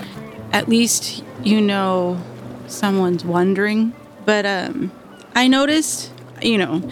at 0.51 0.67
least 0.67 1.23
you 1.41 1.61
know 1.61 2.21
someone's 2.67 3.23
wondering. 3.23 3.93
But 4.25 4.45
um 4.45 4.91
I 5.33 5.47
noticed, 5.47 6.11
you 6.41 6.57
know, 6.57 6.83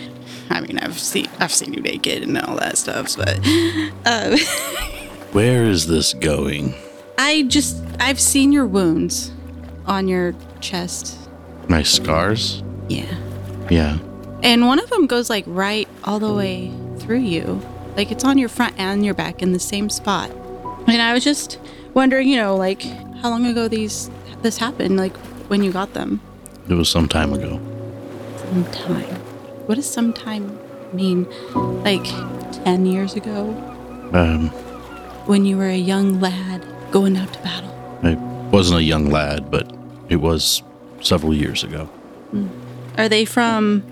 I 0.50 0.62
mean, 0.62 0.80
I've 0.80 0.98
seen 0.98 1.28
I've 1.38 1.52
seen 1.52 1.74
you 1.74 1.82
naked 1.82 2.24
and 2.24 2.38
all 2.38 2.56
that 2.60 2.78
stuff, 2.78 3.18
but 3.18 3.40
uh, 4.06 4.38
Where 5.34 5.66
is 5.66 5.88
this 5.88 6.14
going? 6.14 6.76
I 7.18 7.44
just 7.44 7.84
I've 8.00 8.22
seen 8.22 8.54
your 8.54 8.66
wounds 8.66 9.34
on 9.88 10.08
your 10.08 10.34
chest. 10.62 11.18
My 11.68 11.84
scars? 11.84 12.64
Yeah. 12.88 13.18
Yeah. 13.70 13.98
And 14.44 14.66
one 14.66 14.80
of 14.80 14.90
them 14.90 15.08
goes 15.08 15.30
like 15.30 15.44
right 15.46 15.90
all 16.06 16.20
the 16.20 16.34
way 16.34 16.72
through 17.00 17.20
you. 17.20 17.62
Like 17.98 18.14
it's 18.14 18.24
on 18.24 18.38
your 18.38 18.48
front 18.48 18.76
and 18.80 19.04
your 19.04 19.14
back 19.14 19.42
in 19.42 19.52
the 19.52 19.60
same 19.60 19.90
spot. 19.90 20.32
And 20.88 21.02
I 21.02 21.14
was 21.14 21.24
just 21.24 21.60
wondering, 21.94 22.28
you 22.28 22.38
know, 22.38 22.56
like 22.56 22.82
how 23.22 23.30
long 23.30 23.46
ago 23.46 23.68
these 23.68 24.10
this 24.42 24.58
happened, 24.58 24.98
like 24.98 25.16
when 25.50 25.64
you 25.64 25.72
got 25.72 25.94
them. 25.94 26.22
It 26.70 26.74
was 26.74 26.90
some 26.90 27.08
time 27.08 27.34
ago. 27.34 27.60
Some 28.38 28.66
time. 28.72 29.16
What 29.68 29.76
does 29.76 29.90
some 29.90 30.14
time 30.14 30.58
mean? 30.94 31.28
Like 31.84 32.04
10 32.64 32.86
years 32.86 33.16
ago 33.16 33.50
Um, 34.14 34.50
when 35.26 35.46
you 35.46 35.58
were 35.58 35.70
a 35.70 35.78
young 35.78 36.20
lad 36.20 36.66
going 36.92 37.18
out 37.18 37.32
to 37.34 37.40
battle. 37.40 37.72
I 38.04 38.16
wasn't 38.52 38.80
a 38.80 38.84
young 38.84 39.10
lad, 39.10 39.50
but 39.50 39.72
it 40.10 40.18
was 40.18 40.62
several 41.02 41.34
years 41.34 41.64
ago. 41.64 41.90
Are 42.98 43.08
they 43.08 43.26
from 43.26 43.84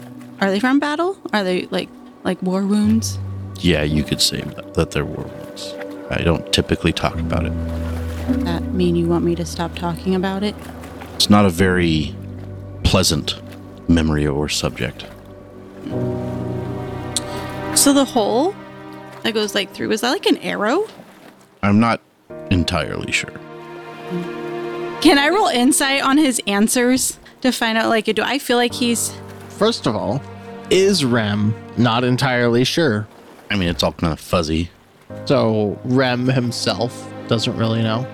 are 0.41 0.49
they 0.51 0.59
from 0.59 0.79
battle? 0.79 1.17
Are 1.33 1.43
they 1.43 1.67
like 1.71 1.89
like 2.23 2.41
war 2.41 2.65
wounds? 2.65 3.17
Yeah, 3.59 3.83
you 3.83 4.03
could 4.03 4.21
say 4.21 4.41
that, 4.41 4.73
that 4.73 4.95
were 4.95 5.23
ones. 5.23 5.38
I 6.09 6.21
don't 6.23 6.51
typically 6.51 6.91
talk 6.91 7.15
about 7.15 7.45
it. 7.45 7.53
That 8.45 8.63
mean 8.73 8.95
you 8.95 9.07
want 9.07 9.23
me 9.23 9.35
to 9.35 9.45
stop 9.45 9.75
talking 9.75 10.15
about 10.15 10.43
it? 10.43 10.55
It's 11.15 11.29
not 11.29 11.45
a 11.45 11.49
very 11.49 12.15
pleasant 12.83 13.39
memory 13.89 14.25
or 14.25 14.49
subject. 14.49 15.05
So 17.75 17.93
the 17.93 18.05
hole 18.05 18.55
that 19.23 19.33
goes 19.33 19.55
like 19.55 19.71
through 19.73 19.91
is 19.91 20.01
that 20.01 20.11
like 20.11 20.25
an 20.25 20.37
arrow? 20.37 20.87
I'm 21.61 21.79
not 21.79 22.01
entirely 22.51 23.11
sure. 23.11 23.33
Can 25.01 25.17
I 25.17 25.29
roll 25.29 25.47
insight 25.47 26.03
on 26.03 26.17
his 26.17 26.41
answers 26.47 27.19
to 27.41 27.51
find 27.51 27.77
out 27.77 27.89
like 27.89 28.05
do 28.05 28.21
I 28.21 28.39
feel 28.39 28.57
like 28.57 28.73
he's 28.73 29.13
First 29.59 29.87
of 29.87 29.95
all, 29.95 30.21
is 30.69 31.03
Rem 31.03 31.53
not 31.77 32.05
entirely 32.05 32.63
sure? 32.63 33.07
I 33.51 33.57
mean, 33.57 33.67
it's 33.67 33.83
all 33.83 33.91
kind 33.91 34.13
of 34.13 34.19
fuzzy. 34.19 34.69
So 35.25 35.79
Rem 35.85 36.27
himself 36.27 37.11
doesn't 37.27 37.55
really 37.57 37.81
know. 37.81 38.05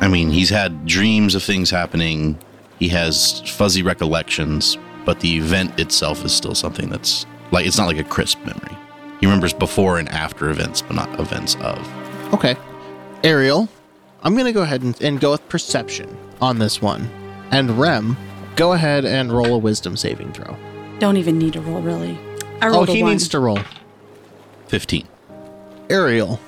I 0.00 0.08
mean, 0.08 0.30
he's 0.30 0.50
had 0.50 0.86
dreams 0.86 1.34
of 1.34 1.42
things 1.42 1.70
happening. 1.70 2.38
He 2.78 2.88
has 2.88 3.40
fuzzy 3.50 3.82
recollections, 3.82 4.76
but 5.04 5.20
the 5.20 5.36
event 5.38 5.78
itself 5.80 6.24
is 6.24 6.32
still 6.32 6.54
something 6.54 6.88
that's 6.88 7.26
like 7.50 7.66
it's 7.66 7.78
not 7.78 7.86
like 7.86 7.98
a 7.98 8.04
crisp 8.04 8.38
memory. 8.44 8.76
He 9.20 9.26
remembers 9.26 9.52
before 9.52 9.98
and 9.98 10.08
after 10.10 10.50
events, 10.50 10.82
but 10.82 10.94
not 10.94 11.18
events 11.18 11.56
of. 11.56 11.78
Okay. 12.34 12.54
Ariel, 13.24 13.68
I'm 14.22 14.34
going 14.34 14.44
to 14.44 14.52
go 14.52 14.62
ahead 14.62 14.82
and, 14.82 15.00
and 15.02 15.18
go 15.18 15.32
with 15.32 15.48
perception 15.48 16.16
on 16.40 16.58
this 16.60 16.80
one. 16.80 17.08
And 17.50 17.78
Rem, 17.80 18.16
go 18.54 18.74
ahead 18.74 19.04
and 19.04 19.32
roll 19.32 19.54
a 19.54 19.58
wisdom 19.58 19.96
saving 19.96 20.32
throw. 20.34 20.56
don't 21.00 21.16
even 21.16 21.38
need 21.38 21.54
to 21.54 21.60
roll 21.62 21.80
really. 21.80 22.16
I 22.60 22.68
Oh, 22.68 22.84
he 22.84 23.00
a 23.00 23.02
one. 23.02 23.12
needs 23.12 23.26
to 23.28 23.40
roll. 23.40 23.58
15. 24.68 25.08
Ariel. 25.90 26.38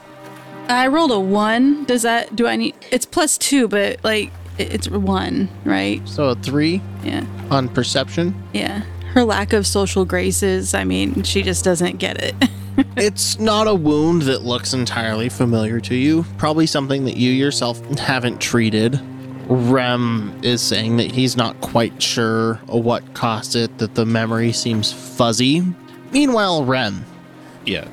I 0.71 0.87
rolled 0.89 1.11
a 1.11 1.19
one. 1.21 1.85
Does 1.85 2.03
that, 2.03 2.35
do 2.37 2.47
I 2.47 2.57
need, 2.57 2.75
it's 2.91 3.07
plus 3.07 3.37
two, 3.39 3.69
but 3.69 4.03
like, 4.05 4.31
it- 4.59 4.73
it's 4.75 4.89
one, 4.89 5.49
right? 5.65 6.01
So 6.09 6.29
a 6.31 6.35
three 6.35 6.81
Yeah. 7.05 7.25
on 7.51 7.69
perception. 7.69 8.35
Yeah. 8.53 8.83
Her 9.15 9.25
lack 9.25 9.53
of 9.53 9.67
social 9.67 10.05
graces, 10.05 10.73
I 10.75 10.85
mean, 10.85 11.23
she 11.25 11.43
just 11.43 11.65
doesn't 11.65 11.99
get 11.99 12.23
it. 12.23 12.35
It's 12.97 13.39
not 13.39 13.67
a 13.67 13.75
wound 13.75 14.23
that 14.23 14.43
looks 14.43 14.73
entirely 14.73 15.29
familiar 15.29 15.81
to 15.81 15.95
you. 15.95 16.25
Probably 16.39 16.67
something 16.67 17.05
that 17.05 17.17
you 17.17 17.31
yourself 17.31 17.79
haven't 17.99 18.41
treated. 18.41 18.99
Rem 19.49 20.33
is 20.43 20.63
saying 20.63 20.97
that 20.97 21.11
he's 21.11 21.37
not 21.37 21.61
quite 21.61 22.01
sure 22.01 22.55
what 22.69 23.13
caused 23.13 23.55
it, 23.55 23.77
that 23.79 23.97
the 23.97 24.07
memory 24.07 24.53
seems 24.53 24.93
fuzzy. 24.93 25.63
Meanwhile, 26.13 26.65
Rem, 26.65 27.05
Yeah. 27.67 27.85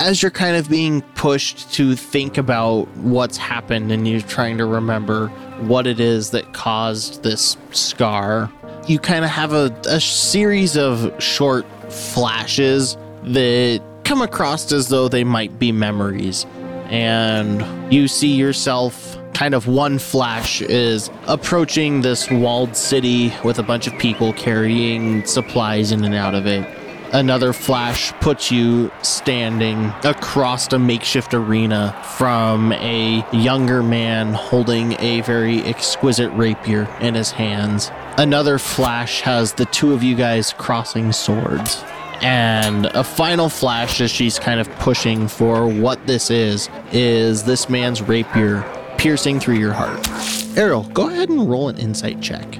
As 0.00 0.22
you're 0.22 0.30
kind 0.30 0.56
of 0.56 0.68
being 0.68 1.02
pushed 1.14 1.72
to 1.74 1.94
think 1.94 2.38
about 2.38 2.88
what's 2.98 3.36
happened 3.36 3.92
and 3.92 4.06
you're 4.08 4.20
trying 4.20 4.58
to 4.58 4.66
remember 4.66 5.28
what 5.60 5.86
it 5.86 6.00
is 6.00 6.30
that 6.30 6.52
caused 6.52 7.22
this 7.22 7.56
scar, 7.70 8.50
you 8.88 8.98
kind 8.98 9.24
of 9.24 9.30
have 9.30 9.52
a, 9.52 9.74
a 9.86 10.00
series 10.00 10.76
of 10.76 11.22
short 11.22 11.64
flashes 11.92 12.96
that 13.22 13.80
come 14.04 14.22
across 14.22 14.72
as 14.72 14.88
though 14.88 15.08
they 15.08 15.24
might 15.24 15.58
be 15.58 15.70
memories. 15.72 16.46
And 16.86 17.92
you 17.92 18.08
see 18.08 18.34
yourself 18.34 19.18
kind 19.34 19.54
of 19.54 19.66
one 19.66 19.98
flash 19.98 20.60
is 20.62 21.10
approaching 21.26 22.02
this 22.02 22.30
walled 22.30 22.76
city 22.76 23.32
with 23.44 23.58
a 23.58 23.62
bunch 23.62 23.86
of 23.86 23.98
people 23.98 24.32
carrying 24.34 25.24
supplies 25.24 25.92
in 25.92 26.04
and 26.04 26.14
out 26.14 26.34
of 26.34 26.46
it. 26.46 26.66
Another 27.12 27.52
flash 27.52 28.10
puts 28.20 28.50
you 28.50 28.90
standing 29.02 29.92
across 30.02 30.72
a 30.72 30.78
makeshift 30.78 31.34
arena 31.34 31.94
from 32.16 32.72
a 32.72 33.22
younger 33.32 33.82
man 33.82 34.32
holding 34.32 34.98
a 34.98 35.20
very 35.20 35.60
exquisite 35.64 36.30
rapier 36.30 36.88
in 37.02 37.14
his 37.14 37.30
hands. 37.30 37.90
Another 38.16 38.58
flash 38.58 39.20
has 39.20 39.52
the 39.52 39.66
two 39.66 39.92
of 39.92 40.02
you 40.02 40.14
guys 40.14 40.54
crossing 40.54 41.12
swords. 41.12 41.84
And 42.22 42.86
a 42.86 43.04
final 43.04 43.50
flash 43.50 44.00
as 44.00 44.10
she's 44.10 44.38
kind 44.38 44.58
of 44.58 44.70
pushing 44.78 45.28
for 45.28 45.68
what 45.68 46.06
this 46.06 46.30
is, 46.30 46.70
is 46.92 47.42
this 47.44 47.68
man's 47.68 48.00
rapier 48.00 48.62
piercing 48.96 49.38
through 49.38 49.56
your 49.56 49.74
heart. 49.74 50.08
Ariel, 50.56 50.84
go 50.84 51.10
ahead 51.10 51.28
and 51.28 51.50
roll 51.50 51.68
an 51.68 51.76
insight 51.76 52.22
check. 52.22 52.56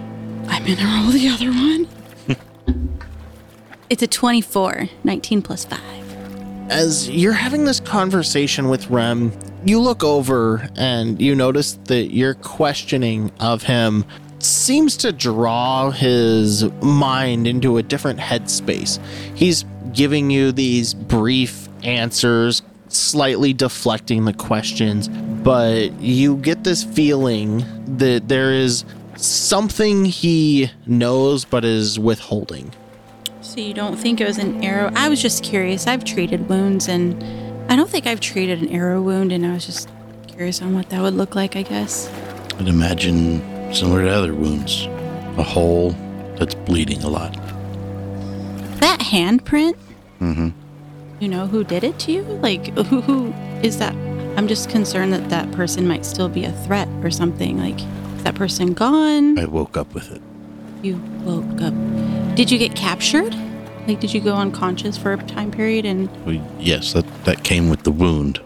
I'm 0.49 0.67
gonna 0.67 1.03
roll 1.03 1.11
the 1.11 1.29
other 1.29 1.51
one. 1.51 2.99
it's 3.93 4.03
a 4.03 4.07
24, 4.07 4.89
19 5.05 5.43
plus 5.43 5.67
5. 5.67 5.79
as 6.71 7.11
you're 7.11 7.35
having 7.35 7.67
this 7.67 7.79
conversation 7.79 8.71
with 8.71 8.89
Rem, 8.89 9.31
you 9.67 9.79
look 9.79 10.03
over 10.03 10.67
and 10.77 11.21
you 11.21 11.35
notice 11.35 11.79
that 11.85 12.15
your 12.15 12.33
questioning 12.33 13.31
of 13.39 13.63
him 13.65 14.07
seems 14.39 14.97
to 14.97 15.13
draw 15.13 15.91
his 15.91 16.65
mind 16.81 17.47
into 17.47 17.77
a 17.77 17.83
different 17.83 18.19
headspace. 18.19 18.99
He's 19.35 19.67
giving 19.93 20.31
you 20.31 20.53
these 20.53 20.95
brief 20.95 21.69
answers, 21.83 22.63
slightly 22.89 23.53
deflecting 23.53 24.25
the 24.25 24.33
questions, 24.33 25.09
but 25.09 25.93
you 26.01 26.37
get 26.37 26.65
this 26.65 26.83
feeling 26.83 27.63
that 27.99 28.29
there 28.29 28.55
is 28.55 28.87
something 29.17 30.07
he 30.07 30.71
knows 30.87 31.45
but 31.45 31.67
is 31.67 31.99
withholding. 31.99 32.73
So 33.53 33.61
you 33.61 33.75
don't 33.75 33.97
think 33.97 34.19
it 34.19 34.27
was 34.27 34.39
an 34.39 34.65
arrow? 34.65 34.91
I 34.95 35.11
was 35.11 35.21
just 35.21 35.45
curious. 35.45 35.87
I've 35.87 36.05
treated 36.05 36.49
wounds, 36.49 36.89
and 36.89 37.23
I 37.71 37.77
don't 37.77 37.91
think 37.91 38.07
I've 38.07 38.19
treated 38.19 38.63
an 38.63 38.71
arrow 38.71 39.03
wound, 39.03 39.31
and 39.31 39.45
I 39.45 39.53
was 39.53 39.67
just 39.67 39.91
curious 40.27 40.63
on 40.63 40.75
what 40.75 40.89
that 40.89 41.03
would 41.03 41.13
look 41.13 41.35
like, 41.35 41.55
I 41.55 41.61
guess. 41.61 42.11
I'd 42.59 42.67
imagine 42.67 43.75
similar 43.75 44.05
to 44.05 44.09
other 44.09 44.33
wounds, 44.33 44.87
a 45.37 45.43
hole 45.43 45.91
that's 46.39 46.55
bleeding 46.55 47.03
a 47.03 47.11
lot. 47.11 47.35
That 48.81 49.01
handprint? 49.01 49.77
Mm-hmm. 50.19 50.49
You 51.21 51.29
know 51.29 51.47
who 51.47 51.63
did 51.63 51.85
it 51.85 51.99
to 51.99 52.13
you? 52.13 52.23
Like, 52.23 52.69
who, 52.69 53.03
who 53.03 53.35
is 53.63 53.77
that? 53.77 53.95
I'm 54.39 54.49
just 54.49 54.71
concerned 54.71 55.13
that 55.13 55.29
that 55.29 55.53
person 55.53 55.87
might 55.87 56.07
still 56.07 56.31
be 56.31 56.47
a 56.47 56.53
threat 56.65 56.89
or 57.05 57.11
something. 57.11 57.59
Like, 57.59 57.79
is 58.17 58.25
that 58.25 58.35
person 58.35 58.73
gone? 58.73 59.39
I 59.39 59.45
woke 59.45 59.77
up 59.77 59.93
with 59.93 60.11
it. 60.11 60.23
You 60.81 60.97
woke 61.23 61.61
up. 61.61 61.75
Did 62.35 62.51
you 62.51 62.57
get 62.59 62.75
captured? 62.75 63.37
Like, 63.87 64.01
did 64.01 64.15
you 64.15 64.21
go 64.21 64.35
unconscious 64.35 64.97
for 64.97 65.13
a 65.13 65.17
time 65.25 65.51
period 65.51 65.85
and 65.85 66.09
Well, 66.25 66.41
yes, 66.59 66.93
that, 66.93 67.05
that 67.25 67.43
came 67.45 67.69
with 67.69 67.83
the 67.83 67.91
wound. 67.91 68.41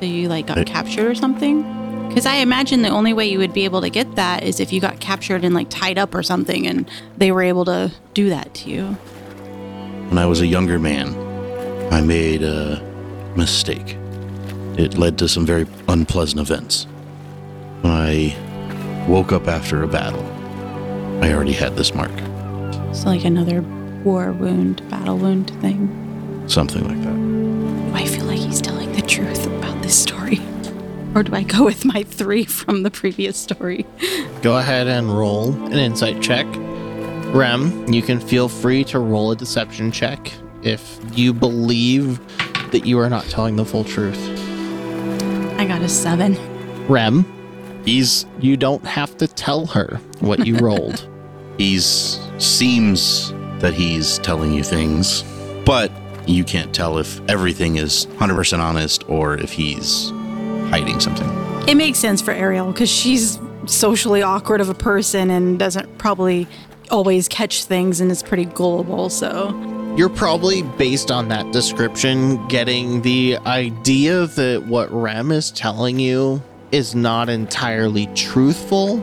so 0.00 0.06
you 0.06 0.28
like 0.28 0.46
got 0.46 0.58
I- 0.58 0.64
captured 0.64 1.06
or 1.06 1.14
something? 1.14 1.74
Because 2.08 2.24
I 2.26 2.36
imagine 2.36 2.80
the 2.82 2.88
only 2.88 3.12
way 3.12 3.26
you 3.28 3.38
would 3.38 3.52
be 3.52 3.64
able 3.66 3.82
to 3.82 3.90
get 3.90 4.14
that 4.16 4.42
is 4.42 4.60
if 4.60 4.72
you 4.72 4.80
got 4.80 4.98
captured 4.98 5.44
and 5.44 5.54
like 5.54 5.68
tied 5.68 5.98
up 5.98 6.14
or 6.14 6.22
something, 6.22 6.66
and 6.66 6.88
they 7.18 7.30
were 7.32 7.42
able 7.42 7.64
to 7.66 7.92
do 8.14 8.30
that 8.30 8.54
to 8.54 8.70
you. 8.70 8.86
When 10.08 10.16
I 10.18 10.24
was 10.24 10.40
a 10.40 10.46
younger 10.46 10.78
man, 10.78 11.14
I 11.92 12.00
made 12.00 12.42
a 12.42 12.80
mistake. 13.36 13.96
It 14.78 14.96
led 14.96 15.18
to 15.18 15.28
some 15.28 15.44
very 15.44 15.66
unpleasant 15.86 16.40
events. 16.40 16.84
When 17.82 17.92
I 17.92 18.34
woke 19.06 19.32
up 19.32 19.46
after 19.46 19.82
a 19.82 19.86
battle, 19.88 20.24
I 21.22 21.32
already 21.34 21.52
had 21.52 21.76
this 21.76 21.94
mark. 21.94 22.12
So 22.94 23.08
like 23.08 23.24
another 23.26 23.60
war 24.04 24.32
wound, 24.32 24.88
battle 24.90 25.16
wound 25.16 25.50
thing. 25.60 26.44
Something 26.46 26.84
like 26.86 27.02
that. 27.02 27.14
Do 27.90 27.94
I 27.94 28.06
feel 28.06 28.24
like 28.24 28.38
he's 28.38 28.60
telling 28.60 28.92
the 28.92 29.02
truth 29.02 29.46
about 29.46 29.82
this 29.82 30.00
story? 30.00 30.40
Or 31.14 31.22
do 31.22 31.34
I 31.34 31.42
go 31.42 31.64
with 31.64 31.84
my 31.84 32.02
three 32.02 32.44
from 32.44 32.82
the 32.82 32.90
previous 32.90 33.36
story? 33.36 33.86
Go 34.42 34.58
ahead 34.58 34.86
and 34.86 35.16
roll 35.16 35.52
an 35.66 35.72
insight 35.72 36.22
check. 36.22 36.46
Rem, 37.34 37.86
you 37.92 38.02
can 38.02 38.20
feel 38.20 38.48
free 38.48 38.84
to 38.84 38.98
roll 38.98 39.32
a 39.32 39.36
deception 39.36 39.90
check 39.90 40.32
if 40.62 40.98
you 41.12 41.32
believe 41.32 42.20
that 42.70 42.86
you 42.86 42.98
are 42.98 43.10
not 43.10 43.24
telling 43.24 43.56
the 43.56 43.64
full 43.64 43.84
truth. 43.84 44.18
I 45.58 45.66
got 45.66 45.82
a 45.82 45.88
seven. 45.88 46.36
Rem, 46.86 47.24
he's 47.84 48.26
you 48.40 48.56
don't 48.56 48.84
have 48.86 49.16
to 49.18 49.26
tell 49.26 49.66
her 49.66 50.00
what 50.20 50.46
you 50.46 50.56
rolled. 50.58 51.08
He's 51.58 52.20
seems 52.38 53.32
that 53.60 53.74
he's 53.74 54.18
telling 54.18 54.52
you 54.52 54.62
things, 54.62 55.22
but 55.64 55.90
you 56.26 56.44
can't 56.44 56.74
tell 56.74 56.98
if 56.98 57.20
everything 57.28 57.76
is 57.76 58.06
100% 58.06 58.58
honest 58.58 59.08
or 59.08 59.34
if 59.36 59.52
he's 59.52 60.10
hiding 60.70 61.00
something. 61.00 61.28
It 61.68 61.76
makes 61.76 61.98
sense 61.98 62.20
for 62.20 62.32
Ariel 62.32 62.72
because 62.72 62.90
she's 62.90 63.38
socially 63.66 64.22
awkward 64.22 64.60
of 64.60 64.68
a 64.68 64.74
person 64.74 65.30
and 65.30 65.58
doesn't 65.58 65.98
probably 65.98 66.46
always 66.90 67.28
catch 67.28 67.64
things 67.64 68.00
and 68.00 68.10
is 68.10 68.22
pretty 68.22 68.46
gullible. 68.46 69.10
So 69.10 69.50
You're 69.96 70.08
probably 70.08 70.62
based 70.62 71.10
on 71.10 71.28
that 71.28 71.52
description 71.52 72.46
getting 72.48 73.02
the 73.02 73.38
idea 73.38 74.26
that 74.26 74.64
what 74.66 74.90
Rem 74.92 75.32
is 75.32 75.50
telling 75.50 75.98
you 75.98 76.42
is 76.72 76.94
not 76.94 77.28
entirely 77.28 78.06
truthful, 78.14 78.98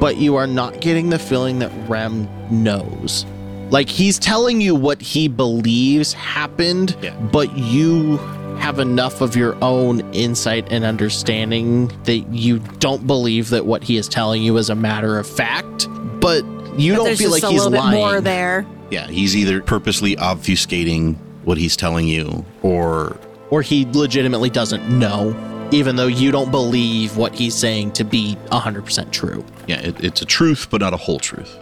but 0.00 0.16
you 0.16 0.36
are 0.36 0.46
not 0.46 0.80
getting 0.80 1.10
the 1.10 1.18
feeling 1.18 1.60
that 1.60 1.72
Rem 1.88 2.28
knows. 2.50 3.24
Like 3.70 3.88
he's 3.88 4.18
telling 4.18 4.60
you 4.60 4.74
what 4.74 5.00
he 5.00 5.28
believes 5.28 6.12
happened, 6.12 6.96
Yeah. 7.02 7.14
but 7.32 7.56
you 7.56 8.18
have 8.58 8.78
enough 8.78 9.20
of 9.20 9.34
your 9.34 9.56
own 9.64 10.00
insight 10.14 10.66
and 10.70 10.84
understanding 10.84 11.88
that 12.04 12.18
you 12.32 12.60
don't 12.78 13.06
believe 13.06 13.50
that 13.50 13.66
what 13.66 13.82
he 13.82 13.96
is 13.96 14.08
telling 14.08 14.42
you 14.42 14.56
is 14.58 14.70
a 14.70 14.74
matter 14.74 15.18
of 15.18 15.26
fact, 15.26 15.88
but 16.20 16.44
you 16.78 16.94
don't 16.94 17.06
feel 17.16 17.30
just 17.30 17.42
like 17.42 17.42
a 17.42 17.50
he's 17.52 17.64
little 17.64 17.78
lying. 17.78 17.90
bit 17.92 17.98
more 17.98 18.20
there. 18.20 18.66
Yeah, 18.90 19.08
he's 19.08 19.36
either 19.36 19.60
purposely 19.60 20.14
obfuscating 20.16 21.16
what 21.44 21.58
he's 21.58 21.76
telling 21.76 22.06
you 22.06 22.44
or 22.62 23.16
or 23.50 23.60
he 23.62 23.86
legitimately 23.92 24.50
doesn't 24.50 24.88
know, 24.88 25.34
even 25.72 25.96
though 25.96 26.06
you 26.06 26.30
don't 26.32 26.50
believe 26.50 27.16
what 27.16 27.34
he's 27.34 27.54
saying 27.54 27.92
to 27.92 28.04
be 28.04 28.36
100% 28.50 29.10
true. 29.12 29.44
yeah, 29.66 29.80
it, 29.80 30.02
it's 30.02 30.22
a 30.22 30.24
truth 30.24 30.68
but 30.70 30.80
not 30.80 30.94
a 30.94 30.96
whole 30.96 31.18
truth. 31.18 31.58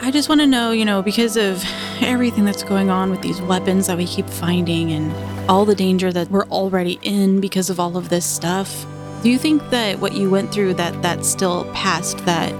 I 0.00 0.10
just 0.10 0.28
want 0.28 0.40
to 0.40 0.46
know, 0.46 0.70
you 0.70 0.84
know, 0.84 1.02
because 1.02 1.36
of 1.36 1.62
everything 2.00 2.44
that's 2.44 2.62
going 2.62 2.88
on 2.88 3.10
with 3.10 3.20
these 3.20 3.42
weapons 3.42 3.88
that 3.88 3.96
we 3.98 4.06
keep 4.06 4.26
finding 4.26 4.92
and 4.92 5.12
all 5.50 5.64
the 5.64 5.74
danger 5.74 6.12
that 6.12 6.30
we're 6.30 6.46
already 6.46 6.98
in 7.02 7.40
because 7.40 7.68
of 7.68 7.80
all 7.80 7.96
of 7.96 8.08
this 8.08 8.24
stuff. 8.24 8.86
Do 9.22 9.28
you 9.28 9.38
think 9.38 9.70
that 9.70 9.98
what 9.98 10.12
you 10.12 10.30
went 10.30 10.52
through 10.52 10.74
that 10.74 11.02
that's 11.02 11.28
still 11.28 11.64
past 11.74 12.18
that 12.26 12.54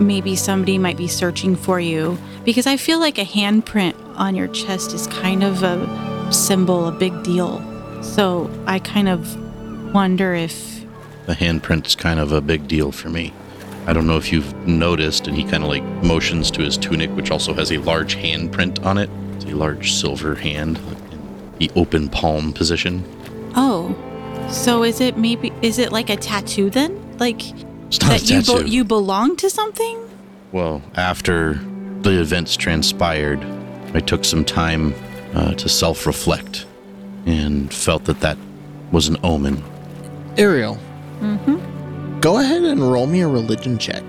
maybe 0.00 0.34
somebody 0.34 0.78
might 0.78 0.96
be 0.96 1.06
searching 1.08 1.54
for 1.56 1.78
you? 1.78 2.16
Because 2.44 2.66
I 2.66 2.78
feel 2.78 2.98
like 2.98 3.18
a 3.18 3.24
handprint 3.24 3.94
on 4.16 4.34
your 4.34 4.48
chest 4.48 4.94
is 4.94 5.06
kind 5.08 5.44
of 5.44 5.62
a 5.62 6.32
symbol, 6.32 6.86
a 6.86 6.92
big 6.92 7.22
deal. 7.22 7.62
So 8.02 8.50
I 8.66 8.78
kind 8.78 9.08
of 9.08 9.36
wonder 9.92 10.34
if 10.34 10.84
The 11.26 11.34
handprint's 11.34 11.94
kind 11.94 12.18
of 12.18 12.32
a 12.32 12.40
big 12.40 12.66
deal 12.66 12.92
for 12.92 13.10
me. 13.10 13.34
I 13.88 13.94
don't 13.94 14.06
know 14.06 14.18
if 14.18 14.30
you've 14.30 14.54
noticed, 14.66 15.26
and 15.28 15.34
he 15.34 15.44
kind 15.44 15.62
of 15.62 15.70
like 15.70 15.82
motions 16.04 16.50
to 16.50 16.60
his 16.62 16.76
tunic, 16.76 17.08
which 17.16 17.30
also 17.30 17.54
has 17.54 17.72
a 17.72 17.78
large 17.78 18.16
handprint 18.16 18.84
on 18.84 18.98
it. 18.98 19.08
It's 19.36 19.46
a 19.46 19.56
large 19.56 19.94
silver 19.94 20.34
hand 20.34 20.76
in 21.10 21.58
the 21.58 21.70
open 21.74 22.10
palm 22.10 22.52
position. 22.52 23.02
oh, 23.56 23.96
So 24.50 24.82
is 24.84 25.00
it 25.00 25.16
maybe 25.16 25.52
is 25.62 25.78
it 25.78 25.90
like 25.90 26.10
a 26.10 26.16
tattoo 26.16 26.68
then? 26.68 27.16
Like 27.18 27.40
It's 27.86 27.98
not 28.02 28.10
a 28.10 28.12
that 28.20 28.28
you 28.30 28.42
tattoo. 28.42 28.66
you 28.66 28.84
belong 28.84 29.36
to 29.36 29.48
something? 29.48 29.96
Well, 30.52 30.82
after 30.94 31.54
the 32.02 32.20
events 32.20 32.56
transpired, 32.56 33.42
I 33.94 34.00
took 34.00 34.24
some 34.26 34.44
time 34.44 34.94
uh, 35.34 35.54
to 35.54 35.66
self 35.68 36.06
reflect 36.06 36.66
and 37.24 37.72
felt 37.72 38.04
that 38.04 38.20
that 38.20 38.36
was 38.92 39.08
an 39.08 39.16
omen. 39.22 39.62
Ariel. 40.36 40.76
Mm-hmm. 41.20 41.77
Go 42.20 42.38
ahead 42.38 42.64
and 42.64 42.80
roll 42.80 43.06
me 43.06 43.20
a 43.20 43.28
religion 43.28 43.78
check. 43.78 44.02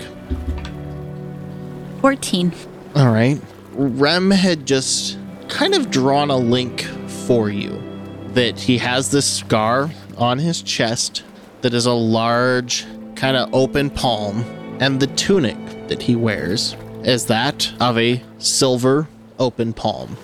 14. 2.01 2.51
All 2.95 3.11
right. 3.11 3.39
Rem 3.73 4.31
had 4.31 4.65
just 4.65 5.19
kind 5.47 5.75
of 5.75 5.91
drawn 5.91 6.31
a 6.31 6.37
link 6.37 6.81
for 7.27 7.49
you 7.49 7.81
that 8.33 8.59
he 8.59 8.79
has 8.79 9.11
this 9.11 9.31
scar 9.31 9.91
on 10.17 10.39
his 10.39 10.61
chest 10.63 11.23
that 11.61 11.73
is 11.73 11.85
a 11.85 11.93
large, 11.93 12.85
kind 13.15 13.37
of 13.37 13.53
open 13.53 13.89
palm, 13.91 14.43
and 14.79 14.99
the 14.99 15.07
tunic 15.07 15.57
that 15.87 16.01
he 16.01 16.15
wears 16.15 16.75
is 17.03 17.25
that 17.27 17.71
of 17.79 17.97
a 17.97 18.23
silver 18.39 19.07
open 19.37 19.71
palm. 19.71 20.17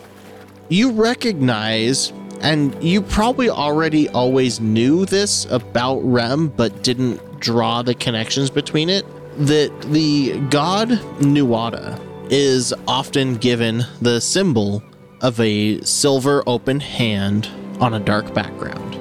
You 0.70 0.92
recognize, 0.92 2.12
and 2.42 2.82
you 2.84 3.02
probably 3.02 3.50
already 3.50 4.10
always 4.10 4.60
knew 4.60 5.06
this 5.06 5.46
about 5.52 6.00
Rem, 6.00 6.48
but 6.48 6.84
didn't 6.84 7.20
draw 7.46 7.84
the 7.84 7.94
connections 7.94 8.50
between 8.50 8.90
it, 8.90 9.06
that 9.38 9.72
the 9.92 10.40
god 10.50 10.90
Nuada 11.20 12.02
is 12.32 12.74
often 12.88 13.36
given 13.36 13.86
the 14.02 14.20
symbol 14.20 14.82
of 15.22 15.40
a 15.40 15.80
silver 15.82 16.44
open 16.48 16.80
hand 16.80 17.48
on 17.80 17.94
a 17.94 18.00
dark 18.00 18.34
background. 18.34 18.98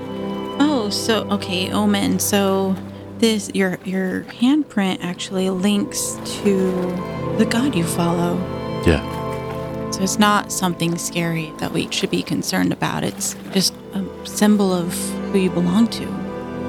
Oh, 0.60 0.90
so 0.90 1.22
okay, 1.30 1.72
omen. 1.72 2.18
So 2.18 2.76
this 3.18 3.50
your 3.54 3.78
your 3.84 4.24
handprint 4.24 4.98
actually 5.02 5.48
links 5.48 6.18
to 6.42 6.70
the 7.38 7.46
god 7.48 7.74
you 7.74 7.84
follow. 7.84 8.36
Yeah. 8.86 9.02
So 9.90 10.02
it's 10.02 10.18
not 10.18 10.52
something 10.52 10.98
scary 10.98 11.52
that 11.58 11.72
we 11.72 11.90
should 11.90 12.10
be 12.10 12.22
concerned 12.22 12.72
about. 12.72 13.04
It's 13.04 13.36
just 13.52 13.72
a 13.94 14.04
symbol 14.26 14.72
of 14.72 14.92
who 15.30 15.38
you 15.38 15.50
belong 15.50 15.86
to, 15.88 16.02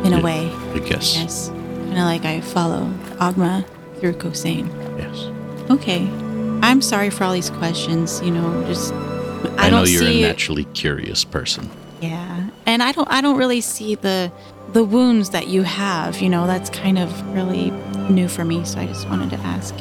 in 0.05 0.13
a 0.13 0.21
way. 0.21 0.49
I 0.73 0.79
guess. 0.79 1.17
Yes. 1.17 1.51
Kind 1.85 1.97
of 1.97 2.05
like 2.05 2.25
I 2.25 2.41
follow 2.41 2.87
Agma 3.17 3.65
through 3.99 4.13
Kosane. 4.13 4.67
Yes. 4.97 5.69
Okay. 5.71 6.07
I'm 6.61 6.81
sorry 6.81 7.09
for 7.09 7.23
all 7.23 7.33
these 7.33 7.49
questions. 7.49 8.21
You 8.21 8.31
know, 8.31 8.63
just 8.67 8.93
I, 8.93 9.67
I, 9.67 9.69
don't 9.69 9.71
know 9.71 9.83
you're 9.83 10.01
see 10.01 10.23
a 10.23 10.27
naturally 10.27 10.65
curious 10.65 11.23
person. 11.23 11.69
Yeah, 12.01 12.49
and 12.65 12.83
I 12.83 12.91
don't 12.91 13.09
I 13.09 13.21
don't 13.21 13.37
really 13.37 13.61
see 13.61 13.95
the 13.95 14.31
the 14.73 14.83
wounds 14.83 15.29
that 15.29 15.47
you 15.47 15.63
have. 15.63 16.21
You 16.21 16.29
know, 16.29 16.47
that's 16.47 16.69
kind 16.69 16.97
of 16.97 17.33
really 17.33 17.71
new 18.09 18.27
for 18.27 18.43
me. 18.43 18.65
So 18.65 18.79
I 18.79 18.87
just 18.87 19.07
wanted 19.09 19.29
to 19.31 19.37
ask. 19.37 19.75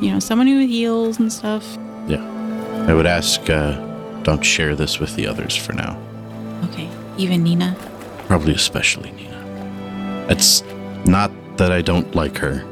You 0.00 0.12
know, 0.12 0.18
someone 0.18 0.46
who 0.46 0.66
heals 0.66 1.18
and 1.18 1.30
stuff. 1.30 1.76
Yeah. 2.06 2.24
I 2.88 2.94
would 2.94 3.04
ask, 3.06 3.50
uh, 3.50 3.72
don't 4.22 4.42
share 4.42 4.74
this 4.74 4.98
with 4.98 5.14
the 5.14 5.26
others 5.26 5.54
for 5.54 5.74
now. 5.74 6.00
Okay, 6.70 6.88
even 7.18 7.42
Nina. 7.42 7.76
Probably 8.26 8.54
especially 8.54 9.12
Nina. 9.12 10.26
It's 10.30 10.62
not 11.08 11.32
that 11.56 11.72
I 11.72 11.82
don't 11.82 12.14
like 12.14 12.36
her. 12.38 12.64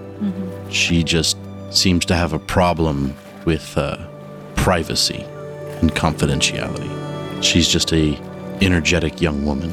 She 0.70 1.02
just 1.02 1.36
seems 1.70 2.04
to 2.06 2.14
have 2.14 2.32
a 2.32 2.38
problem 2.38 3.14
with 3.44 3.76
uh, 3.76 3.96
privacy 4.54 5.22
and 5.80 5.92
confidentiality. 5.92 7.42
She's 7.42 7.68
just 7.68 7.92
a 7.92 8.18
energetic 8.60 9.20
young 9.20 9.44
woman 9.44 9.72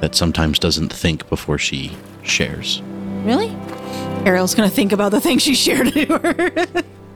that 0.00 0.14
sometimes 0.14 0.58
doesn't 0.58 0.92
think 0.92 1.28
before 1.28 1.58
she 1.58 1.96
shares. 2.22 2.82
Really? 3.24 3.56
Ariel's 4.26 4.54
gonna 4.54 4.68
think 4.68 4.92
about 4.92 5.12
the 5.12 5.20
thing 5.20 5.38
she 5.38 5.54
shared 5.54 5.92
to 5.92 6.06
her. 6.18 6.66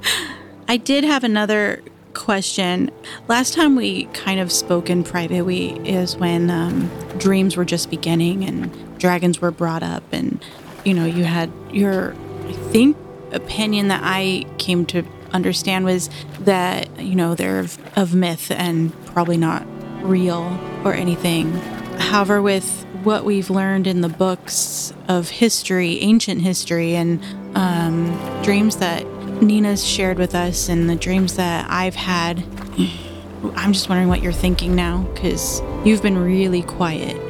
I 0.68 0.76
did 0.76 1.04
have 1.04 1.24
another 1.24 1.82
question. 2.14 2.90
Last 3.26 3.54
time 3.54 3.76
we 3.76 4.04
kind 4.06 4.40
of 4.40 4.50
spoke 4.50 4.90
in 4.90 5.04
private, 5.04 5.44
we 5.44 5.72
is 5.80 6.16
when 6.16 6.50
um, 6.50 6.90
dreams 7.18 7.56
were 7.56 7.64
just 7.64 7.90
beginning 7.90 8.44
and 8.44 8.87
dragons 8.98 9.40
were 9.40 9.50
brought 9.50 9.82
up, 9.82 10.02
and 10.12 10.44
you 10.84 10.94
know 10.94 11.04
you 11.04 11.24
had 11.24 11.52
your, 11.70 12.14
I 12.46 12.52
think, 12.52 12.96
opinion 13.32 13.88
that 13.88 14.00
I 14.04 14.46
came 14.58 14.86
to 14.86 15.04
understand 15.32 15.84
was 15.84 16.08
that 16.40 16.88
you 17.00 17.14
know 17.14 17.34
they're 17.34 17.60
of, 17.60 17.78
of 17.96 18.14
myth 18.14 18.50
and 18.50 18.92
probably 19.06 19.36
not 19.36 19.66
real 20.02 20.58
or 20.84 20.94
anything. 20.94 21.52
However, 21.98 22.40
with 22.40 22.84
what 23.02 23.24
we've 23.24 23.50
learned 23.50 23.86
in 23.86 24.00
the 24.00 24.08
books 24.08 24.92
of 25.08 25.28
history, 25.28 26.00
ancient 26.00 26.42
history, 26.42 26.94
and 26.94 27.22
um, 27.56 28.42
dreams 28.42 28.76
that 28.76 29.06
Nina's 29.42 29.84
shared 29.84 30.18
with 30.18 30.34
us, 30.34 30.68
and 30.68 30.88
the 30.88 30.96
dreams 30.96 31.36
that 31.36 31.68
I've 31.70 31.94
had, 31.94 32.42
I'm 33.56 33.72
just 33.72 33.88
wondering 33.88 34.08
what 34.08 34.22
you're 34.22 34.32
thinking 34.32 34.74
now 34.74 35.02
because 35.14 35.60
you've 35.84 36.02
been 36.02 36.18
really 36.18 36.62
quiet. 36.62 37.27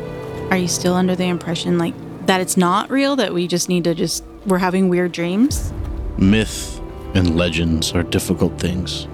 Are 0.51 0.57
you 0.57 0.69
still 0.69 0.95
under 0.95 1.15
the 1.15 1.27
impression 1.27 1.77
like 1.77 1.95
that 2.27 2.41
it's 2.41 2.57
not 2.57 2.91
real, 2.91 3.17
that 3.17 3.35
we 3.35 3.47
just 3.47 3.69
need 3.69 3.85
to 3.85 3.95
just, 3.95 4.25
we're 4.47 4.59
having 4.59 4.89
weird 4.89 5.13
dreams? 5.13 5.73
Myth 6.17 6.81
and 7.15 7.37
legends 7.37 7.93
are 7.93 8.03
difficult 8.03 8.59
things. 8.59 9.07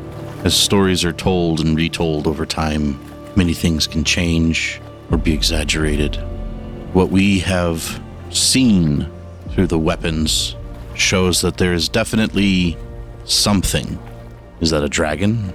As 0.45 0.55
stories 0.55 1.05
are 1.05 1.13
told 1.13 1.61
and 1.61 1.77
retold 1.77 2.27
over 2.27 2.47
time, 2.47 3.01
many 3.35 3.53
things 3.53 3.87
can 3.87 4.05
change 4.05 4.81
or 5.11 5.19
be 5.19 5.33
exaggerated. 5.33 6.17
What 6.93 7.11
we 7.11 7.41
have 7.41 8.01
seen 8.31 9.11
through 9.51 9.67
the 9.67 9.79
weapons 9.79 10.55
shows 10.95 11.41
that 11.41 11.57
there 11.57 11.73
is 11.73 11.89
definitely 11.89 12.77
something. 13.25 13.99
Is 14.61 14.71
that 14.71 14.85
a 14.85 14.89
dragon? 14.89 15.53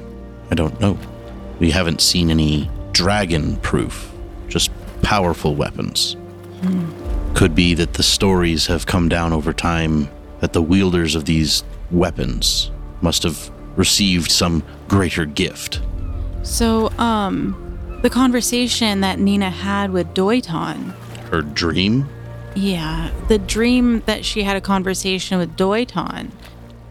I 0.52 0.56
don't 0.56 0.78
know. 0.82 0.98
We 1.60 1.72
haven't 1.72 2.02
seen 2.02 2.30
any 2.30 2.70
dragon 2.92 3.56
proof, 3.58 4.12
just 4.50 4.72
powerful 5.02 5.56
weapons. 5.56 6.16
Could 7.36 7.56
be 7.56 7.74
that 7.76 7.94
the 7.94 8.04
stories 8.04 8.68
have 8.68 8.86
come 8.86 9.10
down 9.10 9.34
over 9.34 9.54
time 9.54 10.10
that 10.40 10.54
the 10.54 10.62
wielders 10.62 11.16
of 11.16 11.26
these 11.26 11.64
weapons 11.92 12.72
must 13.02 13.24
have 13.24 13.52
received 13.76 14.32
some 14.32 14.64
greater 14.88 15.26
gift. 15.26 15.82
So, 16.44 16.90
um, 16.98 18.00
the 18.02 18.10
conversation 18.10 19.02
that 19.02 19.20
Nina 19.20 19.50
had 19.50 19.92
with 19.92 20.14
Doiton, 20.14 20.94
Her 21.30 21.42
dream? 21.42 22.10
Yeah, 22.56 23.12
the 23.28 23.38
dream 23.38 24.02
that 24.06 24.26
she 24.26 24.44
had 24.44 24.58
a 24.58 24.62
conversation 24.62 25.38
with 25.38 25.56
Doiton. 25.56 26.32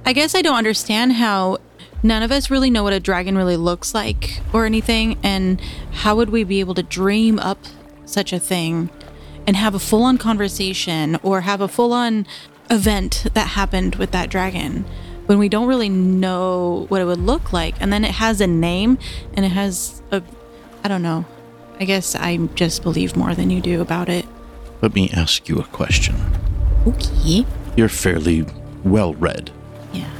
I 0.06 0.12
guess 0.12 0.34
I 0.34 0.42
don't 0.42 0.56
understand 0.56 1.14
how 1.14 1.59
none 2.02 2.22
of 2.22 2.30
us 2.30 2.50
really 2.50 2.70
know 2.70 2.82
what 2.82 2.92
a 2.92 3.00
dragon 3.00 3.36
really 3.36 3.56
looks 3.56 3.94
like 3.94 4.40
or 4.52 4.64
anything, 4.64 5.18
and 5.22 5.61
how 5.92 6.14
would 6.16 6.30
we 6.30 6.44
be 6.44 6.61
able 6.61 6.74
to 6.74 6.82
dream 6.82 7.38
up 7.38 7.59
such 8.09 8.32
a 8.32 8.40
thing 8.40 8.90
and 9.46 9.56
have 9.56 9.74
a 9.74 9.78
full 9.78 10.02
on 10.02 10.18
conversation 10.18 11.18
or 11.22 11.42
have 11.42 11.61
a 11.61 11.68
full 11.68 11.92
on 11.92 12.26
event 12.70 13.26
that 13.34 13.48
happened 13.48 13.96
with 13.96 14.11
that 14.11 14.28
dragon 14.28 14.84
when 15.26 15.38
we 15.38 15.48
don't 15.48 15.68
really 15.68 15.88
know 15.88 16.86
what 16.88 17.00
it 17.00 17.04
would 17.04 17.20
look 17.20 17.52
like? 17.52 17.74
And 17.80 17.92
then 17.92 18.04
it 18.04 18.12
has 18.12 18.40
a 18.40 18.46
name 18.46 18.98
and 19.34 19.44
it 19.44 19.50
has 19.50 20.02
a, 20.11 20.22
I 20.82 20.88
don't 20.88 21.02
know. 21.02 21.26
I 21.80 21.84
guess 21.84 22.14
I 22.14 22.38
just 22.54 22.82
believe 22.82 23.16
more 23.16 23.34
than 23.34 23.50
you 23.50 23.61
do 23.61 23.80
about 23.80 24.09
it. 24.09 24.26
Let 24.80 24.94
me 24.94 25.11
ask 25.11 25.48
you 25.48 25.59
a 25.59 25.64
question. 25.64 26.16
Okay. 26.86 27.44
You're 27.76 27.88
fairly 27.88 28.46
well 28.84 29.14
read. 29.14 29.50
Yeah. 29.92 30.11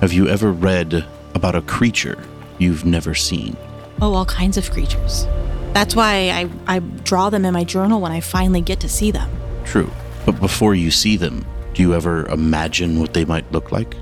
Have 0.00 0.12
you 0.12 0.28
ever 0.28 0.52
read 0.52 1.04
about 1.34 1.54
a 1.54 1.62
creature 1.62 2.22
you've 2.58 2.84
never 2.84 3.14
seen? 3.14 3.56
Oh, 4.00 4.14
all 4.14 4.26
kinds 4.26 4.56
of 4.56 4.70
creatures. 4.70 5.26
That's 5.72 5.96
why 5.96 6.30
I, 6.30 6.50
I 6.66 6.78
draw 6.80 7.30
them 7.30 7.44
in 7.44 7.54
my 7.54 7.64
journal 7.64 8.00
when 8.00 8.12
I 8.12 8.20
finally 8.20 8.60
get 8.60 8.80
to 8.80 8.88
see 8.88 9.10
them. 9.10 9.30
True. 9.64 9.90
But 10.26 10.38
before 10.40 10.74
you 10.74 10.90
see 10.90 11.16
them, 11.16 11.44
do 11.74 11.82
you 11.82 11.94
ever 11.94 12.26
imagine 12.26 13.00
what 13.00 13.14
they 13.14 13.24
might 13.24 13.50
look 13.52 13.72
like? 13.72 13.96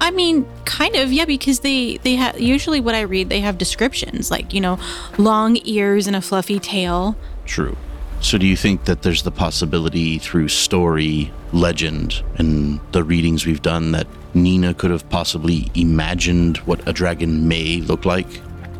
I 0.00 0.10
mean, 0.10 0.46
kind 0.64 0.96
of, 0.96 1.12
yeah, 1.12 1.26
because 1.26 1.60
they 1.60 1.98
they 1.98 2.14
have 2.14 2.40
usually 2.40 2.80
what 2.80 2.94
I 2.94 3.02
read 3.02 3.28
they 3.28 3.40
have 3.40 3.58
descriptions 3.58 4.30
like 4.30 4.54
you 4.54 4.60
know, 4.60 4.78
long 5.18 5.58
ears 5.64 6.06
and 6.06 6.16
a 6.16 6.22
fluffy 6.22 6.58
tail. 6.58 7.16
True. 7.44 7.76
So, 8.22 8.36
do 8.38 8.46
you 8.46 8.56
think 8.56 8.84
that 8.84 9.02
there's 9.02 9.22
the 9.22 9.30
possibility 9.30 10.18
through 10.18 10.48
story, 10.48 11.32
legend, 11.52 12.22
and 12.36 12.80
the 12.92 13.02
readings 13.02 13.46
we've 13.46 13.62
done 13.62 13.92
that 13.92 14.06
Nina 14.34 14.74
could 14.74 14.90
have 14.90 15.08
possibly 15.08 15.70
imagined 15.74 16.58
what 16.58 16.86
a 16.86 16.92
dragon 16.92 17.48
may 17.48 17.78
look 17.78 18.04
like? 18.04 18.28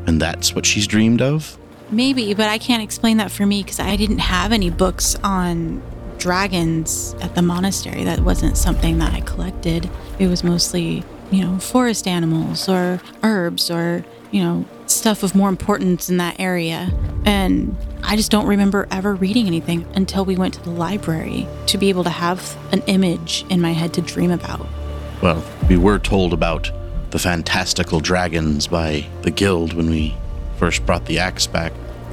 And 0.06 0.20
that's 0.20 0.54
what 0.54 0.66
she's 0.66 0.86
dreamed 0.86 1.22
of? 1.22 1.56
Maybe, 1.90 2.34
but 2.34 2.48
I 2.48 2.58
can't 2.58 2.82
explain 2.82 3.16
that 3.16 3.30
for 3.30 3.46
me 3.46 3.62
because 3.62 3.80
I 3.80 3.96
didn't 3.96 4.18
have 4.18 4.52
any 4.52 4.70
books 4.70 5.16
on 5.24 5.82
dragons 6.18 7.14
at 7.20 7.34
the 7.34 7.42
monastery. 7.42 8.04
That 8.04 8.20
wasn't 8.20 8.56
something 8.56 8.98
that 8.98 9.12
I 9.12 9.20
collected. 9.20 9.90
It 10.18 10.28
was 10.28 10.44
mostly, 10.44 11.02
you 11.30 11.44
know, 11.44 11.58
forest 11.58 12.06
animals 12.06 12.68
or 12.68 13.00
herbs 13.22 13.70
or, 13.70 14.04
you 14.30 14.42
know, 14.42 14.64
stuff 14.86 15.22
of 15.22 15.34
more 15.34 15.48
importance 15.48 16.08
in 16.08 16.18
that 16.18 16.38
area. 16.38 16.92
And 17.24 17.76
I 18.02 18.16
just 18.16 18.30
don't 18.30 18.46
remember 18.46 18.86
ever 18.90 19.14
reading 19.14 19.46
anything 19.46 19.86
until 19.94 20.24
we 20.24 20.36
went 20.36 20.54
to 20.54 20.62
the 20.62 20.70
library 20.70 21.48
to 21.66 21.78
be 21.78 21.88
able 21.88 22.04
to 22.04 22.10
have 22.10 22.56
an 22.72 22.82
image 22.86 23.44
in 23.50 23.60
my 23.60 23.72
head 23.72 23.94
to 23.94 24.00
dream 24.00 24.30
about. 24.30 24.66
Well, 25.22 25.44
we 25.68 25.76
were 25.76 25.98
told 25.98 26.32
about 26.32 26.70
the 27.10 27.18
fantastical 27.18 28.00
dragons 28.00 28.66
by 28.66 29.06
the 29.22 29.30
guild 29.30 29.72
when 29.72 29.90
we 29.90 30.14
first 30.60 30.84
brought 30.84 31.06
the 31.06 31.18
axe 31.18 31.46
back. 31.46 31.72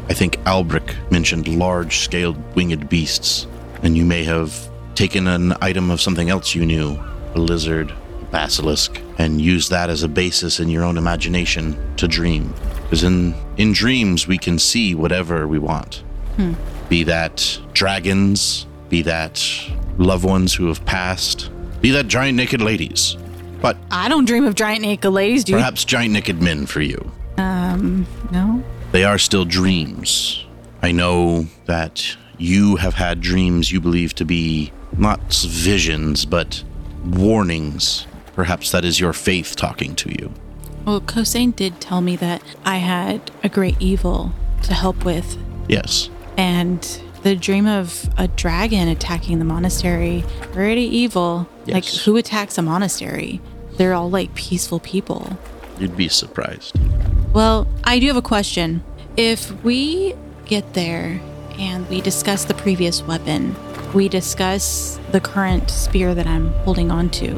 I 0.09 0.13
think 0.13 0.39
Albric 0.45 0.95
mentioned 1.11 1.49
large 1.49 1.99
scaled 1.99 2.37
winged 2.55 2.87
beasts, 2.87 3.45
and 3.83 3.97
you 3.97 4.05
may 4.05 4.23
have 4.23 4.69
taken 4.95 5.27
an 5.27 5.53
item 5.61 5.91
of 5.91 5.99
something 5.99 6.29
else 6.29 6.55
you 6.55 6.65
knew 6.65 6.97
a 7.35 7.39
lizard, 7.39 7.91
a 7.91 8.25
basilisk, 8.31 9.01
and 9.17 9.41
used 9.41 9.69
that 9.69 9.89
as 9.89 10.03
a 10.03 10.07
basis 10.07 10.61
in 10.61 10.69
your 10.69 10.85
own 10.85 10.97
imagination 10.97 11.77
to 11.97 12.07
dream. 12.07 12.53
Because 12.83 13.03
in, 13.03 13.35
in 13.57 13.73
dreams, 13.73 14.27
we 14.27 14.37
can 14.37 14.57
see 14.57 14.95
whatever 14.95 15.45
we 15.45 15.59
want. 15.59 16.03
Hmm. 16.37 16.53
Be 16.87 17.03
that 17.03 17.59
dragons, 17.73 18.65
be 18.87 19.01
that 19.01 19.45
loved 19.97 20.23
ones 20.23 20.53
who 20.53 20.67
have 20.67 20.85
passed, 20.85 21.49
be 21.81 21.91
that 21.91 22.07
giant 22.07 22.37
naked 22.37 22.61
ladies, 22.61 23.17
but 23.61 23.75
I 23.91 24.07
don't 24.07 24.23
dream 24.23 24.45
of 24.45 24.55
giant 24.55 24.83
naked 24.83 25.11
ladies, 25.11 25.43
do 25.43 25.51
you? 25.51 25.57
perhaps 25.57 25.83
giant 25.83 26.13
naked 26.13 26.41
men 26.41 26.65
for 26.65 26.79
you. 26.81 27.11
Um, 27.68 28.07
no. 28.32 28.63
They 28.91 29.03
are 29.03 29.18
still 29.18 29.45
dreams. 29.45 30.45
I 30.82 30.91
know 30.91 31.47
that 31.65 32.15
you 32.38 32.78
have 32.78 32.93
had 32.93 33.22
dreams 33.22 33.72
you 33.72 33.82
believe 33.82 34.13
to 34.15 34.26
be 34.26 34.72
not 34.97 35.34
visions, 35.34 36.26
but 36.26 36.63
warnings. 37.05 38.07
Perhaps 38.36 38.72
that 38.72 38.86
is 38.86 38.99
your 38.99 39.13
faith 39.13 39.55
talking 39.55 39.95
to 39.95 40.09
you. 40.11 40.32
Well, 40.86 41.01
Kosane 41.01 41.55
did 41.55 41.82
tell 41.82 42.01
me 42.01 42.15
that 42.18 42.41
I 42.63 42.78
had 42.78 43.32
a 43.43 43.49
great 43.49 43.76
evil 43.80 44.32
to 44.63 44.74
help 44.74 45.03
with. 45.03 45.38
Yes. 45.68 46.09
And 46.38 46.82
the 47.24 47.36
dream 47.36 47.68
of 47.68 48.09
a 48.18 48.28
dragon 48.28 48.88
attacking 48.88 49.39
the 49.39 49.45
monastery, 49.45 50.24
pretty 50.53 50.84
evil. 50.84 51.49
Like, 51.65 51.86
who 51.86 52.15
attacks 52.15 52.57
a 52.57 52.61
monastery? 52.61 53.41
They're 53.74 53.93
all 53.93 54.09
like 54.09 54.34
peaceful 54.36 54.80
people. 54.80 55.38
You'd 55.80 55.97
be 55.97 56.07
surprised. 56.07 56.78
Well, 57.34 57.67
I 57.84 57.99
do 57.99 58.07
have 58.07 58.17
a 58.17 58.21
question. 58.21 58.84
If 59.15 59.51
we 59.63 60.15
get 60.45 60.73
there 60.73 61.19
and 61.57 61.88
we 61.89 62.01
discuss 62.01 62.45
the 62.45 62.53
previous 62.53 63.03
weapon, 63.03 63.55
we 63.93 64.09
discuss 64.09 64.99
the 65.11 65.19
current 65.19 65.69
spear 65.69 66.13
that 66.13 66.28
I'm 66.28 66.51
holding 66.63 66.91
on 66.91 67.09
to, 67.11 67.36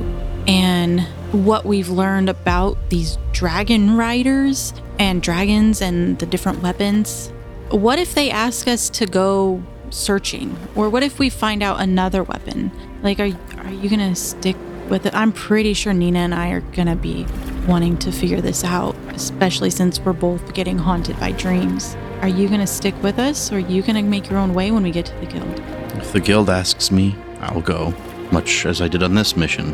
and 0.48 1.02
what 1.32 1.66
we've 1.66 1.90
learned 1.90 2.28
about 2.28 2.90
these 2.90 3.18
dragon 3.34 3.96
riders 3.96 4.74
and 4.98 5.22
dragons 5.22 5.82
and 5.82 6.18
the 6.20 6.26
different 6.26 6.62
weapons, 6.64 7.32
what 7.70 8.00
if 8.00 8.16
they 8.16 8.32
ask 8.32 8.68
us 8.68 8.90
to 8.90 9.06
go 9.06 9.62
searching? 9.92 10.58
Or 10.76 10.90
what 10.90 11.04
if 11.04 11.20
we 11.20 11.30
find 11.30 11.62
out 11.62 11.80
another 11.80 12.24
weapon? 12.24 12.72
Like, 13.04 13.20
are, 13.20 13.32
are 13.60 13.72
you 13.72 13.90
to 13.90 14.16
stick 14.16 14.56
with 14.90 15.06
it? 15.06 15.14
I'm 15.14 15.32
pretty 15.32 15.74
sure 15.74 15.94
Nina 15.94 16.20
and 16.20 16.36
I 16.36 16.50
are 16.50 16.62
going 16.62 16.88
to 16.88 16.96
be 16.96 17.26
wanting 17.68 17.98
to 17.98 18.12
figure 18.12 18.42
this 18.42 18.64
out, 18.64 18.96
especially 19.10 19.70
since 19.70 20.00
we're 20.00 20.14
both 20.14 20.54
getting 20.54 20.78
haunted 20.78 21.20
by 21.20 21.32
dreams. 21.32 21.96
Are 22.22 22.28
you 22.28 22.48
going 22.48 22.60
to 22.60 22.68
stick 22.68 22.96
with 23.02 23.20
us 23.20 23.52
or 23.52 23.56
are 23.56 23.60
you 23.60 23.82
going 23.82 23.96
to 23.96 24.02
make 24.02 24.30
your 24.30 24.40
own 24.40 24.54
way 24.54 24.72
when 24.72 24.84
we 24.84 24.92
get 24.92 25.06
to 25.06 25.16
the 25.16 25.26
guild? 25.26 25.60
If 25.96 26.12
the 26.12 26.20
guild 26.20 26.50
asks 26.50 26.92
me, 26.92 27.16
I'll 27.40 27.62
go, 27.62 27.94
much 28.32 28.66
as 28.66 28.82
I 28.82 28.88
did 28.88 29.04
on 29.04 29.16
this 29.16 29.38
mission. 29.38 29.74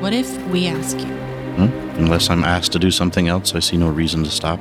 What 0.00 0.12
if 0.12 0.36
we 0.48 0.66
ask 0.66 0.98
you? 0.98 1.06
Hmm? 1.06 1.98
Unless 1.98 2.30
I'm 2.30 2.44
asked 2.44 2.72
to 2.72 2.78
do 2.78 2.90
something 2.90 3.28
else, 3.28 3.54
I 3.54 3.58
see 3.58 3.76
no 3.76 3.88
reason 3.88 4.24
to 4.24 4.30
stop. 4.30 4.58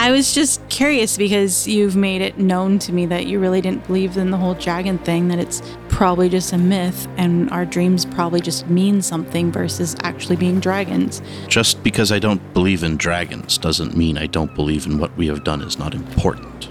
I 0.00 0.12
was 0.12 0.32
just 0.32 0.66
curious 0.68 1.16
because 1.18 1.66
you've 1.66 1.96
made 1.96 2.22
it 2.22 2.38
known 2.38 2.78
to 2.78 2.92
me 2.92 3.04
that 3.06 3.26
you 3.26 3.40
really 3.40 3.60
didn't 3.60 3.84
believe 3.88 4.16
in 4.16 4.30
the 4.30 4.36
whole 4.36 4.54
dragon 4.54 4.96
thing, 4.98 5.26
that 5.26 5.40
it's 5.40 5.60
probably 5.88 6.28
just 6.28 6.52
a 6.52 6.56
myth 6.56 7.08
and 7.16 7.50
our 7.50 7.66
dreams 7.66 8.04
probably 8.04 8.40
just 8.40 8.68
mean 8.68 9.02
something 9.02 9.50
versus 9.50 9.96
actually 10.04 10.36
being 10.36 10.60
dragons. 10.60 11.20
Just 11.48 11.82
because 11.82 12.12
I 12.12 12.20
don't 12.20 12.40
believe 12.54 12.84
in 12.84 12.96
dragons 12.96 13.58
doesn't 13.58 13.96
mean 13.96 14.16
I 14.16 14.28
don't 14.28 14.54
believe 14.54 14.86
in 14.86 15.00
what 15.00 15.14
we 15.16 15.26
have 15.26 15.42
done 15.42 15.62
is 15.62 15.80
not 15.80 15.94
important. 15.94 16.70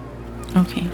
Okay. 0.56 0.90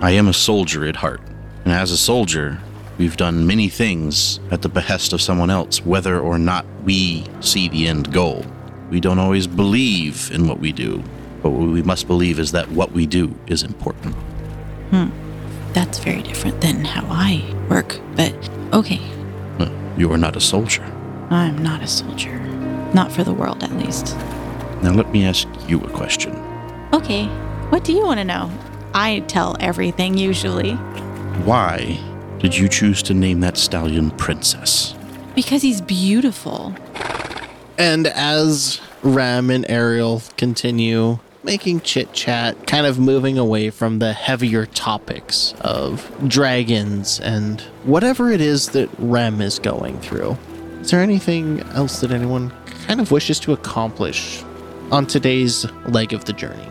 I 0.00 0.12
am 0.12 0.28
a 0.28 0.32
soldier 0.32 0.84
at 0.84 0.94
heart, 0.94 1.20
and 1.64 1.72
as 1.72 1.90
a 1.90 1.96
soldier, 1.96 2.60
we've 2.96 3.16
done 3.16 3.44
many 3.44 3.68
things 3.68 4.38
at 4.52 4.62
the 4.62 4.68
behest 4.68 5.12
of 5.12 5.20
someone 5.20 5.50
else, 5.50 5.84
whether 5.84 6.20
or 6.20 6.38
not 6.38 6.64
we 6.84 7.26
see 7.40 7.68
the 7.68 7.88
end 7.88 8.12
goal. 8.12 8.46
We 8.88 9.00
don't 9.00 9.18
always 9.18 9.48
believe 9.48 10.30
in 10.30 10.46
what 10.46 10.60
we 10.60 10.70
do, 10.70 11.02
but 11.42 11.50
what 11.50 11.68
we 11.68 11.82
must 11.82 12.06
believe 12.06 12.38
is 12.38 12.52
that 12.52 12.70
what 12.70 12.92
we 12.92 13.06
do 13.06 13.34
is 13.46 13.62
important. 13.62 14.14
Hmm. 14.90 15.08
That's 15.72 15.98
very 15.98 16.22
different 16.22 16.60
than 16.60 16.84
how 16.84 17.06
I 17.10 17.44
work, 17.68 18.00
but 18.14 18.34
okay. 18.72 19.00
You 19.98 20.12
are 20.12 20.18
not 20.18 20.36
a 20.36 20.40
soldier. 20.40 20.82
I'm 21.30 21.56
not 21.62 21.82
a 21.82 21.86
soldier. 21.86 22.38
Not 22.92 23.10
for 23.10 23.24
the 23.24 23.32
world, 23.32 23.64
at 23.64 23.72
least. 23.72 24.14
Now 24.82 24.92
let 24.92 25.10
me 25.10 25.24
ask 25.24 25.48
you 25.66 25.80
a 25.80 25.90
question. 25.90 26.36
Okay. 26.92 27.24
What 27.70 27.82
do 27.82 27.94
you 27.94 28.04
want 28.04 28.20
to 28.20 28.24
know? 28.24 28.50
I 28.92 29.20
tell 29.20 29.56
everything 29.58 30.18
usually. 30.18 30.72
Why 31.44 31.98
did 32.40 32.54
you 32.54 32.68
choose 32.68 33.02
to 33.04 33.14
name 33.14 33.40
that 33.40 33.56
stallion 33.56 34.10
Princess? 34.10 34.94
Because 35.34 35.62
he's 35.62 35.80
beautiful. 35.80 36.74
And 37.78 38.06
as 38.06 38.82
Rem 39.02 39.48
and 39.48 39.64
Ariel 39.70 40.22
continue 40.36 41.20
making 41.46 41.80
chit 41.80 42.12
chat, 42.12 42.66
kind 42.66 42.86
of 42.86 42.98
moving 42.98 43.38
away 43.38 43.70
from 43.70 44.00
the 44.00 44.12
heavier 44.12 44.66
topics 44.66 45.54
of 45.60 46.12
dragons 46.26 47.20
and 47.20 47.60
whatever 47.84 48.30
it 48.30 48.40
is 48.40 48.70
that 48.70 48.90
Rem 48.98 49.40
is 49.40 49.60
going 49.60 49.98
through, 50.00 50.36
is 50.80 50.90
there 50.90 51.00
anything 51.00 51.60
else 51.70 52.00
that 52.00 52.10
anyone 52.10 52.50
kind 52.86 53.00
of 53.00 53.12
wishes 53.12 53.38
to 53.40 53.52
accomplish 53.52 54.42
on 54.90 55.06
today's 55.06 55.64
leg 55.86 56.12
of 56.12 56.24
the 56.24 56.32
journey? 56.32 56.68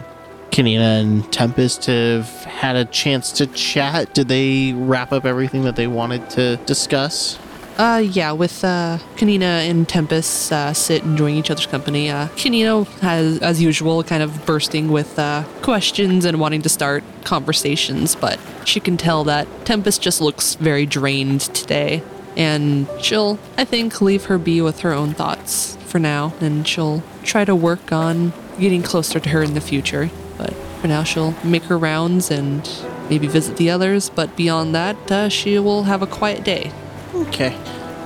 Kanina 0.52 1.02
and 1.02 1.34
Tempest 1.34 1.86
have 1.86 2.30
had 2.44 2.76
a 2.76 2.84
chance 2.86 3.32
to 3.34 3.48
chat. 3.48 4.14
Did 4.14 4.28
they 4.28 4.74
wrap 4.74 5.14
up 5.14 5.26
everything 5.26 5.64
that 5.64 5.78
they 5.78 5.88
wanted 5.88 6.30
to 6.32 6.58
discuss? 6.66 7.40
Uh, 7.78 8.02
yeah, 8.12 8.32
with 8.32 8.64
uh, 8.64 8.98
Kanina 9.18 9.70
and 9.70 9.88
Tempest 9.88 10.50
uh, 10.52 10.74
sit 10.74 11.04
enjoying 11.04 11.36
each 11.36 11.52
other's 11.52 11.66
company. 11.66 12.10
Uh, 12.10 12.30
Kanina 12.30 12.88
has, 13.00 13.40
as 13.40 13.62
usual, 13.62 14.02
kind 14.02 14.24
of 14.24 14.46
bursting 14.46 14.90
with 14.90 15.20
uh, 15.20 15.44
questions 15.62 16.24
and 16.24 16.40
wanting 16.40 16.62
to 16.62 16.70
start 16.70 17.04
conversations, 17.26 18.16
but 18.16 18.40
she 18.64 18.80
can 18.80 18.96
tell 18.96 19.26
that 19.26 19.48
Tempest 19.66 20.02
just 20.02 20.22
looks 20.22 20.56
very 20.56 20.86
drained 20.86 21.42
today. 21.42 22.02
And 22.38 22.88
she'll, 23.02 23.40
I 23.58 23.66
think, 23.66 24.02
leave 24.02 24.26
her 24.26 24.38
be 24.38 24.62
with 24.62 24.80
her 24.82 24.94
own 24.94 25.14
thoughts 25.14 25.76
for 25.86 26.00
now, 26.00 26.34
and 26.40 26.66
she'll 26.66 27.04
try 27.24 27.44
to 27.44 27.56
work 27.56 27.92
on 27.92 28.32
getting 28.58 28.84
closer 28.84 29.20
to 29.20 29.30
her 29.30 29.44
in 29.44 29.54
the 29.54 29.62
future. 29.62 30.10
But 30.38 30.54
for 30.80 30.88
now, 30.88 31.04
she'll 31.04 31.32
make 31.44 31.64
her 31.64 31.78
rounds 31.78 32.32
and 32.32 32.70
maybe 33.10 33.28
visit 33.28 33.58
the 33.58 33.70
others, 33.70 34.10
but 34.10 34.36
beyond 34.38 34.74
that, 34.76 35.12
uh, 35.12 35.28
she 35.28 35.60
will 35.60 35.84
have 35.84 36.02
a 36.02 36.08
quiet 36.08 36.46
day. 36.46 36.72
Okay. 37.16 37.58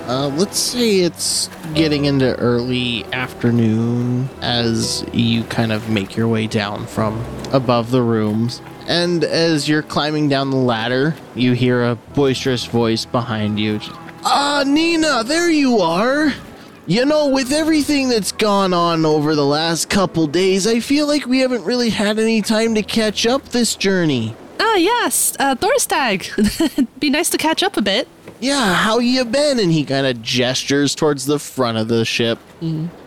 Uh, 0.07 0.27
let's 0.37 0.57
say 0.57 1.01
it's 1.01 1.49
getting 1.75 2.05
into 2.05 2.35
early 2.37 3.05
afternoon 3.13 4.27
as 4.41 5.05
you 5.13 5.43
kind 5.43 5.71
of 5.71 5.89
make 5.89 6.15
your 6.15 6.27
way 6.27 6.47
down 6.47 6.85
from 6.87 7.23
above 7.51 7.91
the 7.91 8.01
rooms. 8.01 8.61
And 8.87 9.23
as 9.23 9.69
you're 9.69 9.83
climbing 9.83 10.29
down 10.29 10.49
the 10.49 10.57
ladder, 10.57 11.15
you 11.35 11.53
hear 11.53 11.83
a 11.83 11.95
boisterous 11.95 12.65
voice 12.65 13.05
behind 13.05 13.59
you. 13.59 13.79
Ah, 14.23 14.63
Nina, 14.65 15.23
there 15.23 15.49
you 15.51 15.77
are! 15.77 16.33
You 16.87 17.05
know, 17.05 17.27
with 17.27 17.51
everything 17.51 18.09
that's 18.09 18.31
gone 18.31 18.73
on 18.73 19.05
over 19.05 19.35
the 19.35 19.45
last 19.45 19.91
couple 19.91 20.25
days, 20.25 20.65
I 20.65 20.79
feel 20.79 21.05
like 21.05 21.27
we 21.27 21.39
haven't 21.39 21.63
really 21.63 21.91
had 21.91 22.17
any 22.17 22.41
time 22.41 22.73
to 22.73 22.81
catch 22.81 23.27
up 23.27 23.49
this 23.49 23.75
journey. 23.75 24.35
Ah, 24.59 24.75
yes, 24.75 25.35
uh, 25.39 25.53
Thorstag. 25.53 26.89
Be 26.99 27.11
nice 27.11 27.29
to 27.29 27.37
catch 27.37 27.61
up 27.61 27.77
a 27.77 27.81
bit. 27.83 28.07
Yeah, 28.39 28.73
how 28.73 28.99
you 28.99 29.25
been? 29.25 29.59
And 29.59 29.71
he 29.71 29.83
kind 29.85 30.05
of 30.07 30.21
gestures 30.21 30.95
towards 30.95 31.25
the 31.25 31.39
front 31.39 31.77
of 31.77 31.87
the 31.87 32.05
ship, 32.05 32.39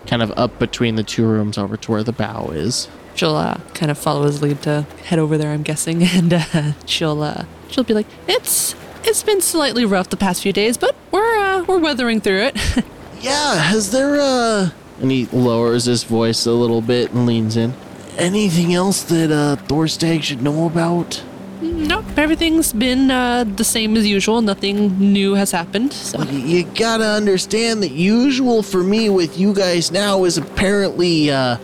kind 0.06 0.22
of 0.22 0.30
up 0.36 0.58
between 0.58 0.96
the 0.96 1.02
two 1.02 1.26
rooms 1.26 1.58
over 1.58 1.76
to 1.76 1.90
where 1.90 2.02
the 2.02 2.12
bow 2.12 2.48
is. 2.50 2.88
She'll 3.14 3.36
uh, 3.36 3.58
kind 3.74 3.90
of 3.90 3.98
follow 3.98 4.22
his 4.24 4.40
lead 4.42 4.62
to 4.62 4.82
head 5.04 5.18
over 5.18 5.36
there, 5.36 5.52
I'm 5.52 5.62
guessing, 5.62 6.02
and 6.14 6.32
uh, 6.32 6.72
she'll 6.86 7.22
uh, 7.22 7.44
she'll 7.68 7.84
be 7.84 7.94
like, 7.94 8.06
"It's 8.26 8.74
it's 9.04 9.22
been 9.22 9.40
slightly 9.40 9.84
rough 9.84 10.08
the 10.10 10.16
past 10.16 10.42
few 10.42 10.52
days, 10.52 10.76
but 10.78 10.94
we're 11.10 11.36
uh, 11.38 11.64
we're 11.64 11.78
weathering 11.80 12.20
through 12.20 12.42
it." 12.42 12.56
Yeah, 13.22 13.54
has 13.54 13.92
there, 13.92 14.16
uh. 14.20 14.70
And 15.00 15.12
he 15.12 15.26
lowers 15.26 15.84
his 15.84 16.02
voice 16.02 16.44
a 16.44 16.50
little 16.50 16.80
bit 16.80 17.12
and 17.12 17.24
leans 17.24 17.56
in. 17.56 17.72
Anything 18.18 18.74
else 18.74 19.02
that, 19.04 19.30
uh, 19.30 19.54
Thorstag 19.66 20.24
should 20.24 20.42
know 20.42 20.66
about? 20.66 21.22
Nope, 21.62 22.04
everything's 22.18 22.72
been 22.72 23.10
uh, 23.10 23.44
the 23.44 23.64
same 23.64 23.96
as 23.96 24.06
usual. 24.06 24.42
Nothing 24.42 24.98
new 25.12 25.34
has 25.34 25.50
happened. 25.52 25.92
So 25.92 26.18
Y- 26.18 26.30
You 26.32 26.64
gotta 26.64 27.06
understand 27.06 27.82
that 27.82 27.92
usual 27.92 28.62
for 28.62 28.82
me 28.82 29.08
with 29.08 29.38
you 29.38 29.54
guys 29.54 29.90
now 29.92 30.24
is 30.24 30.36
apparently 30.38 31.30
uh, 31.30 31.56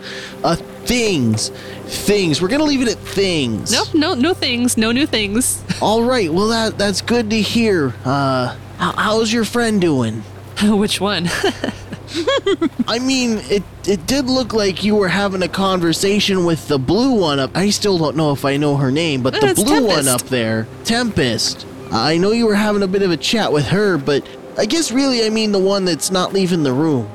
uh 0.44 0.56
things. 0.86 1.50
Things. 1.88 2.40
We're 2.42 2.48
gonna 2.48 2.64
leave 2.64 2.82
it 2.82 2.88
at 2.88 2.98
things. 2.98 3.72
nope, 3.72 3.94
no, 3.94 4.14
no 4.14 4.34
things, 4.34 4.76
no 4.76 4.92
new 4.92 5.06
things. 5.06 5.62
All 5.82 6.02
right. 6.02 6.32
Well, 6.32 6.48
that 6.48 6.78
that's 6.78 7.00
good 7.02 7.30
to 7.30 7.40
hear. 7.40 7.94
Uh, 8.04 8.54
how's 8.78 9.32
your 9.32 9.44
friend 9.44 9.80
doing? 9.80 10.22
Which 10.62 11.00
one? 11.00 11.28
I 12.88 12.98
mean, 12.98 13.38
it 13.50 13.62
it 13.86 14.06
did 14.06 14.26
look 14.26 14.52
like 14.52 14.84
you 14.84 14.96
were 14.96 15.08
having 15.08 15.42
a 15.42 15.48
conversation 15.48 16.44
with 16.44 16.68
the 16.68 16.78
blue 16.78 17.12
one 17.20 17.38
up. 17.38 17.56
I 17.56 17.70
still 17.70 17.98
don't 17.98 18.16
know 18.16 18.32
if 18.32 18.44
I 18.44 18.56
know 18.56 18.76
her 18.76 18.90
name, 18.90 19.22
but 19.22 19.34
the 19.34 19.48
it's 19.48 19.62
blue 19.62 19.86
one 19.86 20.08
up 20.08 20.22
there, 20.22 20.66
Tempest. 20.84 21.66
I 21.90 22.18
know 22.18 22.32
you 22.32 22.46
were 22.46 22.54
having 22.54 22.82
a 22.82 22.86
bit 22.86 23.02
of 23.02 23.10
a 23.10 23.16
chat 23.16 23.52
with 23.52 23.66
her, 23.66 23.96
but 23.96 24.26
I 24.58 24.66
guess 24.66 24.90
really 24.90 25.24
I 25.24 25.30
mean 25.30 25.52
the 25.52 25.58
one 25.58 25.84
that's 25.84 26.10
not 26.10 26.32
leaving 26.32 26.62
the 26.62 26.72
room. 26.72 27.08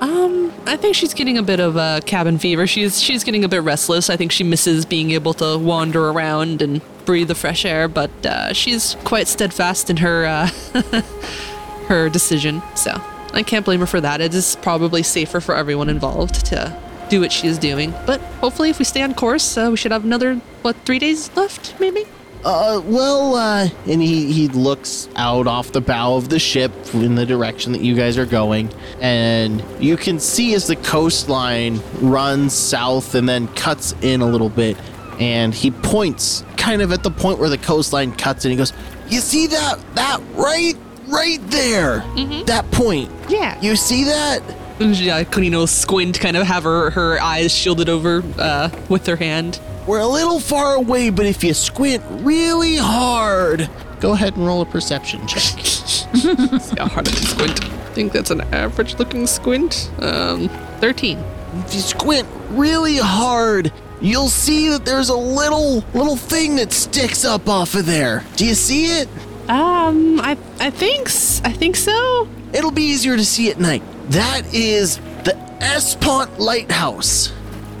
Um, 0.00 0.52
I 0.66 0.76
think 0.76 0.94
she's 0.94 1.14
getting 1.14 1.38
a 1.38 1.42
bit 1.42 1.60
of 1.60 1.76
uh, 1.76 2.00
cabin 2.06 2.38
fever. 2.38 2.66
She's 2.66 3.00
she's 3.02 3.24
getting 3.24 3.44
a 3.44 3.48
bit 3.48 3.62
restless. 3.62 4.08
I 4.08 4.16
think 4.16 4.32
she 4.32 4.44
misses 4.44 4.84
being 4.84 5.10
able 5.10 5.34
to 5.34 5.58
wander 5.58 6.08
around 6.08 6.62
and 6.62 6.80
breathe 7.04 7.28
the 7.28 7.34
fresh 7.34 7.64
air. 7.64 7.88
But 7.88 8.10
uh, 8.24 8.52
she's 8.52 8.96
quite 9.04 9.28
steadfast 9.28 9.90
in 9.90 9.98
her 9.98 10.24
uh, 10.24 10.46
her 11.88 12.08
decision. 12.08 12.62
So 12.76 13.02
I 13.32 13.42
can't 13.42 13.64
blame 13.64 13.80
her 13.80 13.86
for 13.86 14.00
that. 14.00 14.20
It 14.20 14.34
is 14.34 14.56
probably 14.56 15.02
safer 15.02 15.40
for 15.40 15.54
everyone 15.54 15.88
involved 15.88 16.46
to 16.46 16.76
do 17.08 17.20
what 17.20 17.32
she 17.32 17.46
is 17.46 17.58
doing. 17.58 17.92
But 18.06 18.20
hopefully, 18.40 18.70
if 18.70 18.78
we 18.78 18.84
stay 18.84 19.02
on 19.02 19.14
course, 19.14 19.56
uh, 19.56 19.68
we 19.70 19.76
should 19.76 19.92
have 19.92 20.04
another 20.04 20.36
what 20.62 20.76
three 20.84 20.98
days 20.98 21.30
left, 21.36 21.78
maybe. 21.80 22.04
Uh, 22.44 22.80
well, 22.84 23.34
uh, 23.34 23.68
and 23.86 24.00
he, 24.00 24.32
he 24.32 24.48
looks 24.48 25.08
out 25.16 25.48
off 25.48 25.72
the 25.72 25.80
bow 25.80 26.16
of 26.16 26.28
the 26.28 26.38
ship 26.38 26.72
in 26.94 27.16
the 27.16 27.26
direction 27.26 27.72
that 27.72 27.80
you 27.80 27.96
guys 27.96 28.16
are 28.16 28.26
going, 28.26 28.72
and 29.00 29.62
you 29.80 29.96
can 29.96 30.20
see 30.20 30.54
as 30.54 30.68
the 30.68 30.76
coastline 30.76 31.80
runs 32.00 32.52
south 32.52 33.16
and 33.16 33.28
then 33.28 33.48
cuts 33.48 33.92
in 34.02 34.20
a 34.20 34.26
little 34.26 34.50
bit, 34.50 34.76
and 35.18 35.52
he 35.52 35.72
points 35.72 36.44
kind 36.56 36.80
of 36.80 36.92
at 36.92 37.02
the 37.02 37.10
point 37.10 37.40
where 37.40 37.48
the 37.48 37.58
coastline 37.58 38.12
cuts 38.12 38.44
in. 38.44 38.52
He 38.52 38.56
goes, 38.56 38.72
"You 39.08 39.18
see 39.18 39.48
that? 39.48 39.78
That 39.96 40.20
right, 40.34 40.76
right 41.08 41.38
there? 41.50 42.00
That 42.46 42.70
point? 42.70 43.10
Yeah. 43.28 43.60
You 43.60 43.76
see 43.76 44.04
that?" 44.04 44.40
Yeah, 44.80 45.24
Kanina 45.24 45.66
squint, 45.68 46.20
kind 46.20 46.36
of 46.36 46.46
have 46.46 46.62
her 46.62 46.90
her 46.90 47.20
eyes 47.20 47.52
shielded 47.52 47.88
over 47.88 48.22
uh, 48.38 48.70
with 48.88 49.06
her 49.06 49.16
hand. 49.16 49.58
We're 49.88 49.98
a 50.00 50.06
little 50.06 50.38
far 50.38 50.74
away, 50.74 51.10
but 51.10 51.26
if 51.26 51.42
you 51.42 51.52
squint 51.54 52.04
really 52.22 52.76
hard, 52.76 53.68
go 54.00 54.12
ahead 54.12 54.36
and 54.36 54.46
roll 54.46 54.60
a 54.60 54.66
perception 54.66 55.26
check. 55.26 55.40
See 55.64 56.76
how 56.78 56.86
hard 56.88 57.08
I 57.08 57.10
can 57.10 57.22
squint. 57.26 57.64
I 57.64 57.68
think 57.94 58.12
that's 58.12 58.30
an 58.30 58.42
average 58.54 58.98
looking 58.98 59.26
squint. 59.26 59.90
Um, 59.98 60.48
13. 60.80 61.18
if 61.66 61.74
you 61.74 61.80
squint 61.80 62.28
really 62.50 62.98
hard, 62.98 63.72
you'll 64.00 64.28
see 64.28 64.68
that 64.68 64.84
there's 64.84 65.08
a 65.08 65.16
little 65.16 65.82
little 65.94 66.16
thing 66.16 66.54
that 66.56 66.70
sticks 66.72 67.24
up 67.24 67.48
off 67.48 67.74
of 67.74 67.86
there. 67.86 68.22
Do 68.36 68.44
you 68.46 68.54
see 68.54 68.86
it? 69.00 69.08
Um, 69.48 70.20
I 70.20 70.36
I 70.60 70.70
think 70.70 71.06
s- 71.08 71.40
I 71.44 71.52
think 71.52 71.76
so. 71.76 72.28
It'll 72.52 72.70
be 72.70 72.82
easier 72.82 73.16
to 73.16 73.24
see 73.24 73.50
at 73.50 73.58
night. 73.58 73.82
That 74.10 74.42
is 74.54 74.96
the 75.24 75.32
Espont 75.60 76.38
Lighthouse. 76.38 77.28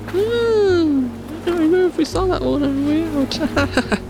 Hmm. 0.08 1.08
I 1.42 1.44
don't 1.44 1.58
remember 1.58 1.86
if 1.86 1.96
we 1.96 2.04
saw 2.04 2.26
that 2.26 2.40
one 2.42 2.62
on 2.62 2.84
the 2.84 2.90
way 2.90 3.04
out. 3.04 3.40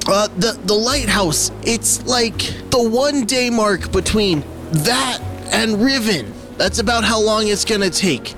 Uh, 0.08 0.28
the 0.38 0.58
the 0.64 0.74
lighthouse. 0.74 1.50
It's 1.64 2.04
like 2.06 2.38
the 2.70 2.82
one 2.88 3.24
day 3.24 3.50
mark 3.50 3.90
between 3.92 4.42
that 4.72 5.18
and 5.52 5.82
Riven. 5.82 6.32
That's 6.56 6.78
about 6.78 7.04
how 7.04 7.20
long 7.20 7.46
it's 7.48 7.64
gonna 7.64 7.90
take, 7.90 8.34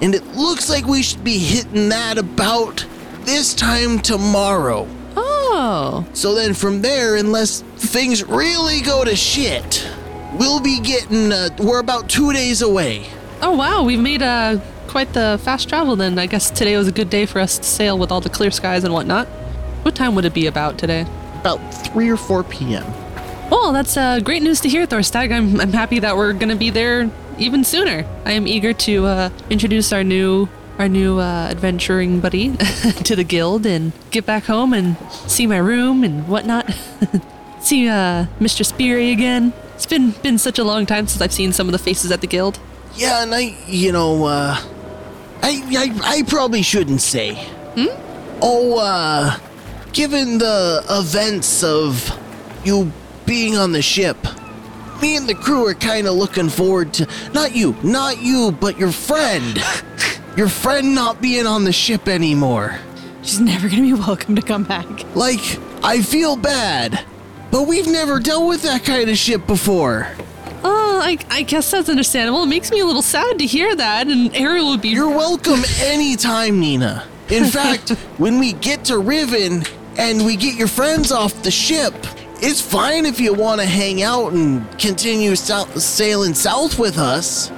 and 0.00 0.14
it 0.14 0.26
looks 0.34 0.68
like 0.68 0.86
we 0.86 1.02
should 1.02 1.22
be 1.24 1.38
hitting 1.38 1.88
that 1.90 2.18
about 2.18 2.84
this 3.24 3.54
time 3.54 3.98
tomorrow. 4.00 4.86
Oh. 5.52 6.06
So 6.14 6.34
then 6.34 6.54
from 6.54 6.82
there, 6.82 7.16
unless 7.16 7.62
things 7.76 8.24
really 8.24 8.80
go 8.80 9.04
to 9.04 9.14
shit, 9.14 9.86
we'll 10.34 10.60
be 10.60 10.80
getting, 10.80 11.32
uh, 11.32 11.50
we're 11.58 11.80
about 11.80 12.08
two 12.08 12.32
days 12.32 12.62
away. 12.62 13.06
Oh 13.40 13.56
wow, 13.56 13.82
we've 13.82 14.00
made 14.00 14.22
uh 14.22 14.60
quite 14.88 15.12
the 15.14 15.40
fast 15.42 15.68
travel 15.68 15.96
then. 15.96 16.18
I 16.18 16.26
guess 16.26 16.50
today 16.50 16.76
was 16.76 16.86
a 16.86 16.92
good 16.92 17.08
day 17.08 17.26
for 17.26 17.40
us 17.40 17.58
to 17.58 17.64
sail 17.64 17.98
with 17.98 18.12
all 18.12 18.20
the 18.20 18.28
clear 18.28 18.50
skies 18.50 18.84
and 18.84 18.92
whatnot. 18.92 19.26
What 19.84 19.94
time 19.94 20.14
would 20.14 20.24
it 20.24 20.34
be 20.34 20.46
about 20.46 20.78
today? 20.78 21.06
About 21.40 21.56
3 21.86 22.10
or 22.10 22.16
4 22.16 22.44
p.m. 22.44 22.84
Well, 23.50 23.72
that's 23.72 23.96
uh, 23.96 24.20
great 24.20 24.42
news 24.42 24.60
to 24.60 24.68
hear, 24.68 24.86
Thorstag. 24.86 25.32
I'm, 25.32 25.60
I'm 25.60 25.72
happy 25.72 25.98
that 26.00 26.16
we're 26.16 26.32
gonna 26.34 26.56
be 26.56 26.70
there 26.70 27.10
even 27.38 27.64
sooner. 27.64 28.06
I 28.24 28.32
am 28.32 28.46
eager 28.46 28.72
to 28.72 29.06
uh, 29.06 29.30
introduce 29.50 29.92
our 29.92 30.04
new 30.04 30.48
our 30.78 30.88
new 30.88 31.18
uh, 31.18 31.48
adventuring 31.50 32.20
buddy 32.20 32.56
to 33.04 33.16
the 33.16 33.24
guild 33.24 33.66
and 33.66 33.92
get 34.10 34.26
back 34.26 34.44
home 34.44 34.72
and 34.72 34.96
see 35.26 35.46
my 35.46 35.58
room 35.58 36.04
and 36.04 36.28
whatnot. 36.28 36.70
see 37.60 37.88
uh, 37.88 38.26
Mr. 38.40 38.64
Speary 38.64 39.10
again. 39.10 39.52
It's 39.74 39.86
been 39.86 40.12
been 40.22 40.38
such 40.38 40.58
a 40.58 40.64
long 40.64 40.86
time 40.86 41.06
since 41.06 41.20
I've 41.20 41.32
seen 41.32 41.52
some 41.52 41.68
of 41.68 41.72
the 41.72 41.78
faces 41.78 42.10
at 42.12 42.20
the 42.20 42.26
guild. 42.26 42.58
Yeah, 42.94 43.22
and 43.22 43.34
I, 43.34 43.56
you 43.66 43.90
know, 43.90 44.24
uh, 44.26 44.56
I, 45.42 45.62
I, 46.02 46.18
I 46.18 46.22
probably 46.24 46.62
shouldn't 46.62 47.00
say. 47.00 47.34
Hmm? 47.74 47.86
Oh, 48.42 48.78
uh, 48.78 49.38
given 49.92 50.38
the 50.38 50.84
events 50.90 51.62
of 51.62 52.10
you 52.64 52.92
being 53.24 53.56
on 53.56 53.72
the 53.72 53.82
ship, 53.82 54.16
me 55.00 55.16
and 55.16 55.26
the 55.28 55.34
crew 55.34 55.66
are 55.66 55.74
kind 55.74 56.06
of 56.06 56.14
looking 56.14 56.48
forward 56.48 56.92
to, 56.94 57.08
not 57.32 57.56
you, 57.56 57.74
not 57.82 58.22
you, 58.22 58.52
but 58.52 58.78
your 58.78 58.92
friend. 58.92 59.58
your 60.36 60.48
friend 60.48 60.94
not 60.94 61.20
being 61.20 61.46
on 61.46 61.64
the 61.64 61.72
ship 61.72 62.08
anymore. 62.08 62.78
She's 63.22 63.40
never 63.40 63.68
gonna 63.68 63.82
be 63.82 63.92
welcome 63.94 64.34
to 64.36 64.42
come 64.42 64.64
back. 64.64 64.86
Like, 65.14 65.40
I 65.84 66.02
feel 66.02 66.36
bad, 66.36 67.04
but 67.50 67.64
we've 67.68 67.86
never 67.86 68.18
dealt 68.18 68.48
with 68.48 68.62
that 68.62 68.84
kind 68.84 69.08
of 69.10 69.16
ship 69.16 69.46
before. 69.46 70.08
Oh, 70.64 71.00
I, 71.02 71.18
I 71.30 71.42
guess 71.42 71.70
that's 71.70 71.88
understandable. 71.88 72.44
It 72.44 72.46
makes 72.48 72.70
me 72.70 72.80
a 72.80 72.84
little 72.84 73.02
sad 73.02 73.38
to 73.38 73.46
hear 73.46 73.74
that, 73.76 74.08
and 74.08 74.34
Ariel 74.34 74.70
would 74.70 74.80
be. 74.80 74.90
You're 74.90 75.08
welcome 75.10 75.60
anytime, 75.80 76.60
Nina. 76.60 77.06
In 77.30 77.44
fact, 77.50 77.90
when 78.18 78.38
we 78.38 78.52
get 78.54 78.84
to 78.86 78.98
Riven 78.98 79.64
and 79.98 80.24
we 80.24 80.36
get 80.36 80.56
your 80.56 80.68
friends 80.68 81.12
off 81.12 81.42
the 81.42 81.50
ship, 81.50 81.94
it's 82.40 82.60
fine 82.60 83.06
if 83.06 83.20
you 83.20 83.34
want 83.34 83.60
to 83.60 83.66
hang 83.66 84.02
out 84.02 84.32
and 84.32 84.66
continue 84.78 85.36
sou- 85.36 85.66
sailing 85.78 86.34
south 86.34 86.78
with 86.78 86.98
us. 86.98 87.50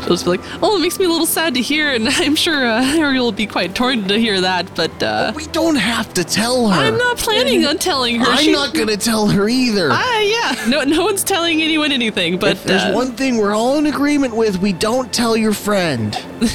She'll 0.00 0.10
just 0.16 0.24
be 0.24 0.30
like, 0.30 0.40
oh, 0.62 0.76
it 0.76 0.80
makes 0.80 0.98
me 0.98 1.04
a 1.04 1.08
little 1.08 1.26
sad 1.26 1.54
to 1.54 1.60
hear, 1.62 1.90
and 1.92 2.08
I'm 2.10 2.34
sure 2.36 2.66
uh, 2.66 2.82
Ariel 2.96 3.26
will 3.26 3.32
be 3.32 3.46
quite 3.46 3.74
torn 3.74 4.08
to 4.08 4.18
hear 4.18 4.40
that, 4.40 4.74
but 4.74 5.02
uh, 5.02 5.32
We 5.36 5.46
don't 5.46 5.76
have 5.76 6.12
to 6.14 6.24
tell 6.24 6.68
her. 6.68 6.80
I'm 6.80 6.96
not 6.98 7.18
planning 7.18 7.64
on 7.66 7.78
telling 7.78 8.20
her. 8.20 8.26
I'm 8.26 8.38
She- 8.38 8.52
not 8.52 8.74
gonna 8.74 8.96
tell 8.96 9.28
her 9.28 9.48
either. 9.48 9.88
Ah, 9.92 10.20
yeah. 10.20 10.66
No, 10.68 10.82
no 10.84 11.04
one's 11.04 11.24
telling 11.24 11.62
anyone 11.62 11.92
anything, 11.92 12.38
but 12.38 12.52
if 12.52 12.64
there's 12.64 12.82
uh, 12.82 12.92
one 12.92 13.12
thing 13.16 13.38
we're 13.38 13.54
all 13.54 13.78
in 13.78 13.86
agreement 13.86 14.34
with, 14.34 14.58
we 14.60 14.72
don't 14.72 15.12
tell 15.12 15.36
your 15.36 15.52
friend. 15.52 16.16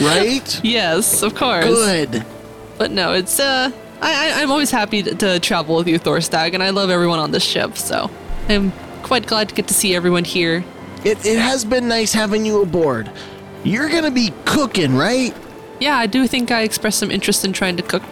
Right? 0.00 0.60
yes, 0.62 1.22
of 1.22 1.34
course. 1.34 1.64
Good. 1.64 2.24
But 2.78 2.90
no, 2.90 3.14
it's 3.14 3.40
uh, 3.40 3.70
I, 4.00 4.30
I 4.38 4.42
I'm 4.42 4.50
always 4.50 4.70
happy 4.70 5.02
to, 5.02 5.14
to 5.14 5.40
travel 5.40 5.76
with 5.76 5.88
you, 5.88 5.98
Thorstag, 5.98 6.52
and 6.54 6.62
I 6.62 6.70
love 6.70 6.90
everyone 6.90 7.18
on 7.18 7.30
this 7.30 7.42
ship, 7.42 7.76
so 7.78 8.10
I'm 8.48 8.72
quite 9.02 9.26
glad 9.26 9.48
to 9.48 9.54
get 9.54 9.68
to 9.68 9.74
see 9.74 9.94
everyone 9.94 10.24
here. 10.24 10.64
It, 11.04 11.24
it 11.24 11.38
has 11.38 11.64
been 11.64 11.88
nice 11.88 12.12
having 12.12 12.44
you 12.44 12.62
aboard. 12.62 13.10
You're 13.64 13.88
gonna 13.88 14.10
be 14.10 14.32
cooking, 14.44 14.94
right? 14.96 15.34
Yeah, 15.80 15.96
I 15.96 16.06
do 16.06 16.26
think 16.26 16.50
I 16.50 16.62
expressed 16.62 16.98
some 16.98 17.10
interest 17.10 17.44
in 17.44 17.52
trying 17.52 17.76
to 17.76 17.82
cook. 17.82 18.04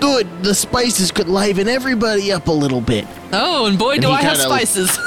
Good. 0.00 0.26
The 0.44 0.54
spices 0.54 1.10
could 1.10 1.28
liven 1.28 1.66
everybody 1.68 2.30
up 2.30 2.46
a 2.46 2.52
little 2.52 2.80
bit. 2.80 3.06
Oh, 3.32 3.66
and 3.66 3.78
boy, 3.78 3.94
And 3.94 4.02
do 4.02 4.08
he 4.08 4.14
I 4.14 4.22
have 4.22 4.36
kinda- 4.38 4.44
spices. 4.44 4.98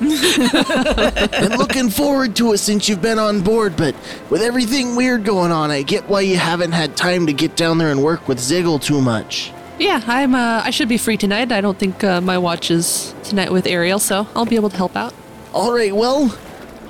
and 0.00 1.58
looking 1.58 1.90
forward 1.90 2.34
to 2.36 2.52
it 2.52 2.58
since 2.58 2.88
you've 2.88 3.02
been 3.02 3.18
on 3.18 3.42
board, 3.42 3.76
but 3.76 3.94
with 4.30 4.42
everything 4.42 4.96
weird 4.96 5.24
going 5.24 5.52
on, 5.52 5.70
I 5.70 5.82
get 5.82 6.08
why 6.08 6.22
you 6.22 6.36
haven't 6.36 6.72
had 6.72 6.96
time 6.96 7.26
to 7.26 7.32
get 7.32 7.54
down 7.56 7.78
there 7.78 7.90
and 7.90 8.02
work 8.02 8.26
with 8.26 8.38
Ziggle 8.38 8.80
too 8.80 9.00
much. 9.00 9.52
yeah, 9.78 10.02
I'm. 10.06 10.34
Uh, 10.34 10.62
I 10.64 10.70
should 10.70 10.88
be 10.88 10.98
free 10.98 11.16
tonight. 11.16 11.52
I 11.52 11.60
don't 11.60 11.78
think 11.78 12.02
uh, 12.04 12.20
my 12.20 12.38
watch 12.38 12.70
is 12.70 13.14
tonight 13.24 13.52
with 13.52 13.66
Ariel, 13.66 13.98
so 13.98 14.26
I'll 14.34 14.46
be 14.46 14.56
able 14.56 14.70
to 14.70 14.76
help 14.76 14.96
out. 14.96 15.12
All 15.52 15.72
right, 15.72 15.94
well, 15.94 16.34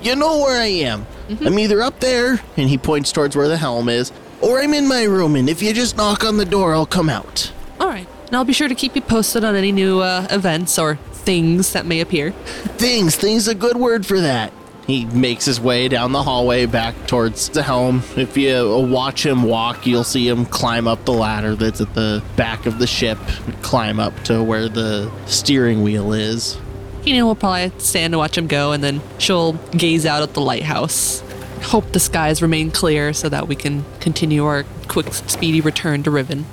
you 0.02 0.16
know 0.16 0.38
where 0.38 0.60
I 0.60 0.66
am. 0.66 1.06
I'm 1.28 1.58
either 1.58 1.80
up 1.80 2.00
there, 2.00 2.40
and 2.56 2.68
he 2.68 2.76
points 2.78 3.12
towards 3.12 3.36
where 3.36 3.48
the 3.48 3.56
helm 3.56 3.88
is, 3.88 4.12
or 4.40 4.60
I'm 4.60 4.74
in 4.74 4.88
my 4.88 5.04
room, 5.04 5.36
and 5.36 5.48
if 5.48 5.62
you 5.62 5.72
just 5.72 5.96
knock 5.96 6.24
on 6.24 6.36
the 6.36 6.44
door, 6.44 6.74
I'll 6.74 6.86
come 6.86 7.08
out. 7.08 7.52
All 7.78 7.88
right, 7.88 8.06
and 8.26 8.36
I'll 8.36 8.44
be 8.44 8.52
sure 8.52 8.68
to 8.68 8.74
keep 8.74 8.96
you 8.96 9.02
posted 9.02 9.44
on 9.44 9.54
any 9.54 9.72
new 9.72 10.00
uh, 10.00 10.26
events 10.30 10.78
or 10.78 10.96
things 11.12 11.72
that 11.74 11.86
may 11.86 12.00
appear. 12.00 12.32
Things, 12.32 13.14
things 13.16 13.46
a 13.46 13.54
good 13.54 13.76
word 13.76 14.06
for 14.06 14.20
that. 14.20 14.52
He 14.86 15.04
makes 15.04 15.44
his 15.44 15.60
way 15.60 15.86
down 15.86 16.10
the 16.10 16.22
hallway 16.22 16.66
back 16.66 17.06
towards 17.06 17.50
the 17.50 17.62
helm. 17.62 18.02
If 18.16 18.36
you 18.36 18.88
watch 18.90 19.24
him 19.24 19.44
walk, 19.44 19.86
you'll 19.86 20.02
see 20.02 20.26
him 20.26 20.46
climb 20.46 20.88
up 20.88 21.04
the 21.04 21.12
ladder 21.12 21.54
that's 21.54 21.80
at 21.80 21.94
the 21.94 22.24
back 22.34 22.66
of 22.66 22.80
the 22.80 22.88
ship, 22.88 23.18
climb 23.62 24.00
up 24.00 24.18
to 24.24 24.42
where 24.42 24.68
the 24.68 25.12
steering 25.26 25.82
wheel 25.82 26.12
is. 26.12 26.58
Kanina 27.02 27.24
will 27.24 27.34
probably 27.34 27.72
stand 27.78 28.14
and 28.14 28.18
watch 28.18 28.36
him 28.36 28.46
go, 28.46 28.72
and 28.72 28.84
then 28.84 29.00
she'll 29.18 29.54
gaze 29.72 30.04
out 30.04 30.22
at 30.22 30.34
the 30.34 30.40
lighthouse. 30.40 31.22
Hope 31.62 31.92
the 31.92 32.00
skies 32.00 32.42
remain 32.42 32.70
clear 32.70 33.12
so 33.12 33.28
that 33.28 33.48
we 33.48 33.54
can 33.54 33.84
continue 34.00 34.44
our 34.44 34.64
quick, 34.88 35.12
speedy 35.12 35.60
return 35.60 36.02
to 36.02 36.10
Riven. 36.10 36.46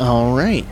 All 0.00 0.36
right. 0.36 0.66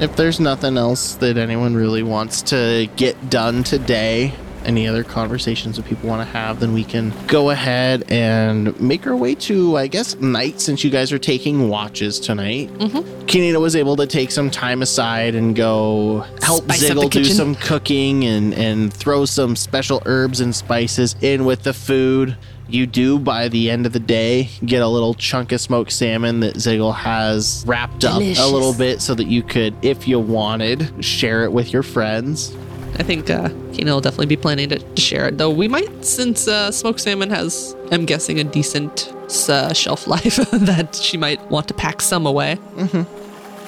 If 0.00 0.14
there's 0.16 0.38
nothing 0.38 0.76
else 0.76 1.14
that 1.16 1.36
anyone 1.36 1.74
really 1.74 2.02
wants 2.02 2.42
to 2.42 2.88
get 2.96 3.30
done 3.30 3.64
today, 3.64 4.32
any 4.68 4.86
other 4.86 5.02
conversations 5.02 5.76
that 5.76 5.86
people 5.86 6.08
want 6.08 6.20
to 6.20 6.30
have, 6.32 6.60
then 6.60 6.74
we 6.74 6.84
can 6.84 7.12
go 7.26 7.50
ahead 7.50 8.04
and 8.10 8.78
make 8.80 9.06
our 9.06 9.16
way 9.16 9.34
to, 9.34 9.76
I 9.78 9.86
guess, 9.86 10.14
night 10.16 10.60
since 10.60 10.84
you 10.84 10.90
guys 10.90 11.10
are 11.10 11.18
taking 11.18 11.68
watches 11.68 12.20
tonight. 12.20 12.68
Mm-hmm. 12.74 13.16
Was 13.58 13.76
able 13.76 13.96
to 13.96 14.06
take 14.06 14.30
some 14.30 14.50
time 14.50 14.80
aside 14.82 15.34
and 15.34 15.54
go 15.54 16.24
help 16.40 16.64
Spice 16.64 16.88
Ziggle 16.88 17.10
do 17.10 17.24
some 17.24 17.54
cooking 17.56 18.24
and, 18.24 18.54
and 18.54 18.92
throw 18.92 19.24
some 19.24 19.56
special 19.56 20.02
herbs 20.06 20.40
and 20.40 20.54
spices 20.54 21.16
in 21.20 21.44
with 21.44 21.62
the 21.62 21.74
food. 21.74 22.36
You 22.68 22.86
do, 22.86 23.18
by 23.18 23.48
the 23.48 23.70
end 23.70 23.84
of 23.84 23.92
the 23.92 24.00
day, 24.00 24.50
get 24.64 24.82
a 24.82 24.88
little 24.88 25.14
chunk 25.14 25.52
of 25.52 25.60
smoked 25.60 25.92
salmon 25.92 26.40
that 26.40 26.54
Ziggle 26.54 26.94
has 26.94 27.64
wrapped 27.66 28.04
up 28.04 28.20
a 28.20 28.46
little 28.46 28.74
bit 28.74 29.00
so 29.00 29.14
that 29.14 29.26
you 29.26 29.42
could, 29.42 29.74
if 29.82 30.06
you 30.06 30.18
wanted, 30.20 31.04
share 31.04 31.44
it 31.44 31.52
with 31.52 31.72
your 31.72 31.82
friends. 31.82 32.54
I 32.98 33.04
think 33.04 33.30
uh, 33.30 33.48
Kanina 33.70 33.86
will 33.92 34.00
definitely 34.00 34.26
be 34.26 34.36
planning 34.36 34.68
to, 34.70 34.78
to 34.78 35.00
share 35.00 35.28
it, 35.28 35.38
though 35.38 35.50
we 35.50 35.68
might, 35.68 36.04
since 36.04 36.48
uh, 36.48 36.72
smoked 36.72 37.00
salmon 37.00 37.30
has, 37.30 37.76
I'm 37.92 38.04
guessing, 38.04 38.40
a 38.40 38.44
decent 38.44 39.12
uh, 39.48 39.72
shelf 39.72 40.06
life, 40.08 40.36
that 40.50 40.96
she 40.96 41.16
might 41.16 41.40
want 41.50 41.68
to 41.68 41.74
pack 41.74 42.02
some 42.02 42.26
away. 42.26 42.58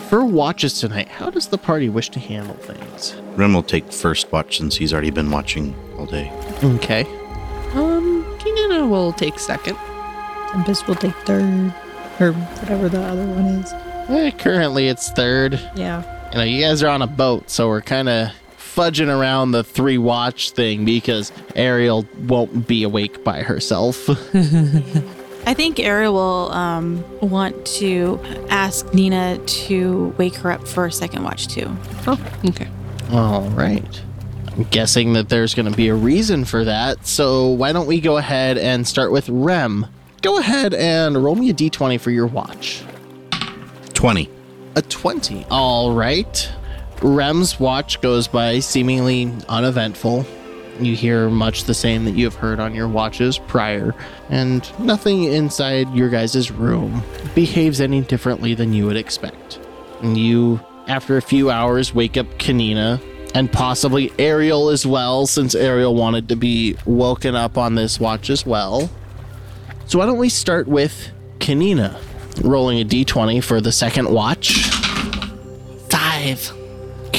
For 0.09 0.25
watches 0.25 0.81
tonight, 0.81 1.07
how 1.07 1.31
does 1.31 1.47
the 1.47 1.59
party 1.59 1.89
wish 1.89 2.09
to 2.11 2.19
handle 2.19 2.57
things? 2.57 3.15
Rem 3.37 3.55
will 3.55 3.63
take 3.63 3.93
first 3.93 4.33
watch 4.33 4.59
since 4.59 4.77
he's 4.77 4.93
already 4.93 5.13
been 5.13 5.31
watching 5.31 5.77
all 5.97 6.07
day. 6.07 6.33
Okay. 6.65 7.03
Um, 7.75 8.25
Kanina 8.41 8.91
will 8.91 9.13
take 9.13 9.39
second. 9.39 9.77
Tempest 10.51 10.89
will 10.89 10.97
take 10.97 11.15
third, 11.19 11.73
or 12.19 12.33
whatever 12.33 12.89
the 12.89 13.01
other 13.01 13.25
one 13.25 13.45
is. 13.47 13.73
Eh, 14.11 14.33
currently, 14.33 14.89
it's 14.89 15.11
third. 15.13 15.61
Yeah. 15.77 16.03
You 16.33 16.39
know, 16.39 16.45
you 16.45 16.63
guys 16.65 16.83
are 16.83 16.89
on 16.89 17.03
a 17.03 17.07
boat, 17.07 17.49
so 17.49 17.69
we're 17.69 17.81
kind 17.81 18.09
of 18.09 18.31
fudging 18.81 19.15
around 19.15 19.51
the 19.51 19.63
three 19.63 19.99
watch 19.99 20.53
thing 20.53 20.87
because 20.87 21.33
Ariel 21.55 22.07
won't 22.21 22.67
be 22.67 22.83
awake 22.83 23.23
by 23.23 23.43
herself. 23.43 24.09
I 25.47 25.53
think 25.53 25.79
Ariel 25.79 26.15
will 26.15 26.53
um, 26.53 27.05
want 27.21 27.67
to 27.67 28.19
ask 28.49 28.93
Nina 28.95 29.37
to 29.37 30.15
wake 30.17 30.35
her 30.37 30.51
up 30.51 30.67
for 30.67 30.87
a 30.87 30.93
second 30.93 31.25
watch 31.25 31.49
too. 31.49 31.77
Oh, 32.07 32.19
okay. 32.47 32.69
All 33.13 33.43
right. 33.51 34.03
I'm 34.53 34.65
guessing 34.65 35.13
that 35.13 35.29
there's 35.29 35.55
going 35.55 35.71
to 35.71 35.77
be 35.77 35.89
a 35.89 35.95
reason 35.95 36.47
for 36.47 36.65
that. 36.65 37.07
So 37.07 37.49
why 37.49 37.73
don't 37.73 37.87
we 37.87 38.01
go 38.01 38.17
ahead 38.17 38.57
and 38.57 38.89
start 38.89 39.13
with 39.13 39.29
Rem? 39.29 39.87
Go 40.23 40.39
ahead 40.39 40.73
and 40.73 41.23
roll 41.23 41.35
me 41.35 41.51
a 41.51 41.55
d20 41.55 42.01
for 42.01 42.11
your 42.11 42.27
watch. 42.27 42.83
20. 43.93 44.31
A 44.77 44.83
20. 44.83 45.45
All 45.51 45.93
right. 45.93 46.51
Rem's 47.03 47.59
watch 47.59 48.01
goes 48.01 48.29
by 48.29 48.59
seemingly 48.59 49.33
uneventful. 49.49 50.27
You 50.81 50.95
hear 50.95 51.29
much 51.29 51.65
the 51.65 51.75
same 51.75 52.05
that 52.05 52.13
you 52.13 52.25
have 52.25 52.35
heard 52.35 52.61
on 52.61 52.75
your 52.75 52.89
watches 52.89 53.39
prior, 53.39 53.95
and 54.29 54.71
nothing 54.79 55.25
inside 55.25 55.95
your 55.95 56.09
guys' 56.09 56.51
room 56.51 57.03
behaves 57.35 57.81
any 57.81 58.01
differently 58.01 58.55
than 58.55 58.73
you 58.73 58.87
would 58.87 58.97
expect. 58.97 59.59
And 60.03 60.17
you, 60.17 60.61
after 60.89 61.17
a 61.17 61.23
few 61.23 61.51
hours, 61.51 61.95
wake 61.95 62.17
up 62.17 62.27
Kanina 62.39 63.01
and 63.35 63.53
possibly 63.53 64.13
Ariel 64.19 64.71
as 64.71 64.87
well, 64.87 65.27
since 65.27 65.55
Ariel 65.55 65.95
wanted 65.95 66.29
to 66.31 66.37
be 66.37 66.77
woken 66.85 67.35
up 67.35 67.57
on 67.59 67.75
this 67.75 68.01
watch 68.01 68.31
as 68.31 68.45
well. 68.45 68.91
So 69.87 69.99
why 69.99 70.07
don't 70.07 70.19
we 70.19 70.29
start 70.29 70.67
with 70.67 71.11
Kanina? 71.39 71.99
Rolling 72.43 72.81
a 72.81 72.85
d20 72.85 73.43
for 73.43 73.61
the 73.61 73.73
second 73.73 74.11
watch. 74.11 74.65
Five. 75.91 76.53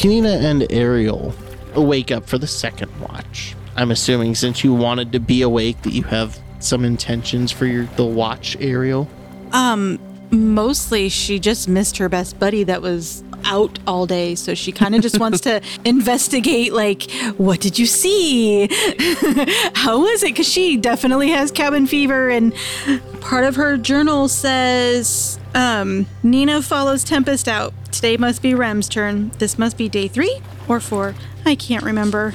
Kanina 0.02 0.42
and 0.42 0.66
Ariel 0.72 1.32
wake 1.76 2.10
up 2.10 2.28
for 2.28 2.40
the 2.40 2.48
second 2.48 2.92
watch. 3.00 3.56
I'm 3.76 3.92
assuming 3.92 4.34
since 4.34 4.64
you 4.64 4.74
wanted 4.74 5.12
to 5.12 5.20
be 5.20 5.44
awake 5.44 5.80
that 5.84 5.94
you 5.94 6.02
have 6.02 6.40
some 6.58 6.84
intentions 6.84 7.52
for 7.52 7.68
your 7.68 7.86
the 7.98 8.06
watch, 8.06 8.58
Ariel. 8.60 9.08
Um, 9.52 10.00
mostly 10.32 11.08
she 11.08 11.38
just 11.38 11.68
missed 11.68 11.98
her 11.98 12.10
best 12.10 12.40
buddy 12.40 12.64
that 12.64 12.82
was 12.82 13.24
out 13.46 13.80
all 13.88 14.06
day, 14.06 14.36
so 14.36 14.54
she 14.54 14.72
kind 14.72 14.96
of 14.96 15.02
just 15.02 15.20
wants 15.20 15.42
to 15.42 15.62
investigate. 15.86 16.74
Like, 16.74 17.12
what 17.38 17.60
did 17.60 17.78
you 17.78 17.86
see? 17.86 18.68
How 19.76 20.02
was 20.02 20.24
it? 20.24 20.28
Because 20.28 20.48
she 20.48 20.78
definitely 20.78 21.30
has 21.32 21.52
cabin 21.52 21.88
fever, 21.88 22.30
and 22.30 22.54
part 23.22 23.46
of 23.46 23.56
her 23.56 23.78
journal 23.78 24.28
says, 24.28 25.40
um, 25.54 26.08
Nina 26.24 26.62
follows 26.62 27.04
Tempest 27.04 27.48
out. 27.48 27.74
Today 27.92 28.16
must 28.18 28.42
be 28.42 28.56
Rem's 28.56 28.88
turn. 28.88 29.32
This 29.38 29.60
must 29.60 29.78
be 29.78 29.90
day 29.90 30.08
three 30.08 30.42
or 30.68 30.80
four. 30.80 31.14
I 31.46 31.56
can't 31.56 31.84
remember. 31.84 32.34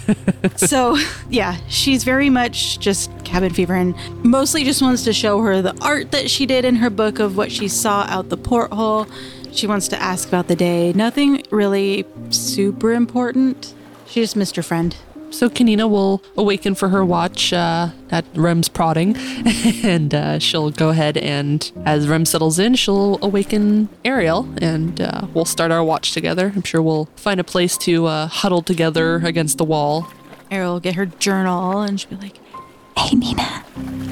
so, 0.56 0.96
yeah, 1.28 1.56
she's 1.68 2.04
very 2.04 2.30
much 2.30 2.78
just 2.78 3.10
cabin 3.24 3.52
fever 3.52 3.74
and 3.74 3.94
mostly 4.24 4.62
just 4.62 4.82
wants 4.82 5.04
to 5.04 5.12
show 5.12 5.40
her 5.40 5.62
the 5.62 5.76
art 5.80 6.12
that 6.12 6.30
she 6.30 6.46
did 6.46 6.64
in 6.64 6.76
her 6.76 6.90
book 6.90 7.18
of 7.18 7.36
what 7.36 7.50
she 7.50 7.66
saw 7.66 8.04
out 8.08 8.28
the 8.28 8.36
porthole. 8.36 9.06
She 9.52 9.66
wants 9.66 9.88
to 9.88 10.02
ask 10.02 10.28
about 10.28 10.48
the 10.48 10.56
day. 10.56 10.92
Nothing 10.92 11.42
really 11.50 12.04
super 12.30 12.92
important. 12.92 13.74
She 14.06 14.20
just 14.20 14.36
missed 14.36 14.56
her 14.56 14.62
friend. 14.62 14.96
So 15.30 15.48
Kanina 15.48 15.88
will 15.88 16.22
awaken 16.36 16.74
for 16.74 16.90
her 16.90 17.02
watch 17.02 17.54
uh, 17.54 17.88
at 18.10 18.26
Rem's 18.34 18.68
prodding, 18.68 19.16
and 19.82 20.14
uh, 20.14 20.38
she'll 20.38 20.70
go 20.70 20.90
ahead 20.90 21.16
and, 21.16 21.72
as 21.86 22.06
Rem 22.06 22.26
settles 22.26 22.58
in, 22.58 22.74
she'll 22.74 23.18
awaken 23.22 23.88
Ariel, 24.04 24.46
and 24.60 25.00
uh, 25.00 25.26
we'll 25.32 25.46
start 25.46 25.70
our 25.70 25.82
watch 25.82 26.12
together. 26.12 26.52
I'm 26.54 26.62
sure 26.62 26.82
we'll 26.82 27.06
find 27.16 27.40
a 27.40 27.44
place 27.44 27.78
to 27.78 28.06
uh, 28.06 28.26
huddle 28.26 28.60
together 28.60 29.16
against 29.24 29.56
the 29.56 29.64
wall. 29.64 30.06
Ariel 30.50 30.74
will 30.74 30.80
get 30.80 30.96
her 30.96 31.06
journal 31.06 31.80
and 31.80 31.98
she'll 31.98 32.10
be 32.10 32.16
like, 32.16 32.36
Hey, 32.96 33.16
Nina, 33.16 33.64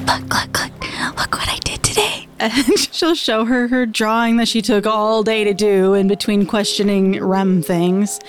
look, 0.05 0.33
look, 0.33 0.59
look, 0.59 1.17
look 1.17 1.33
what 1.35 1.49
I 1.49 1.57
did 1.63 1.83
today. 1.83 2.27
and 2.39 2.79
she'll 2.79 3.15
show 3.15 3.45
her 3.45 3.67
her 3.67 3.85
drawing 3.85 4.37
that 4.37 4.47
she 4.47 4.61
took 4.61 4.85
all 4.85 5.23
day 5.23 5.43
to 5.43 5.53
do 5.53 5.93
in 5.93 6.07
between 6.07 6.45
questioning 6.45 7.23
Rem 7.23 7.61
things. 7.61 8.19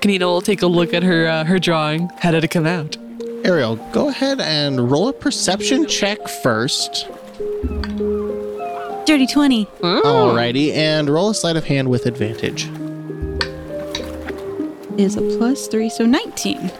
Kanina 0.00 0.20
will 0.20 0.40
take 0.40 0.62
a 0.62 0.66
look 0.66 0.94
at 0.94 1.02
her 1.02 1.26
uh, 1.26 1.44
her 1.44 1.58
drawing. 1.58 2.08
How 2.20 2.30
did 2.30 2.44
it 2.44 2.48
come 2.48 2.66
out? 2.66 2.96
Ariel, 3.44 3.76
go 3.92 4.08
ahead 4.08 4.40
and 4.40 4.90
roll 4.90 5.08
a 5.08 5.12
perception 5.12 5.86
check 5.86 6.26
first. 6.28 7.08
Dirty 9.06 9.26
20. 9.26 9.66
Alrighty, 9.82 10.72
and 10.72 11.08
roll 11.08 11.30
a 11.30 11.34
sleight 11.34 11.56
of 11.56 11.64
hand 11.64 11.88
with 11.88 12.06
advantage. 12.06 12.64
is 14.98 15.16
a 15.16 15.20
plus 15.38 15.68
three, 15.68 15.88
so 15.88 16.04
19. 16.06 16.72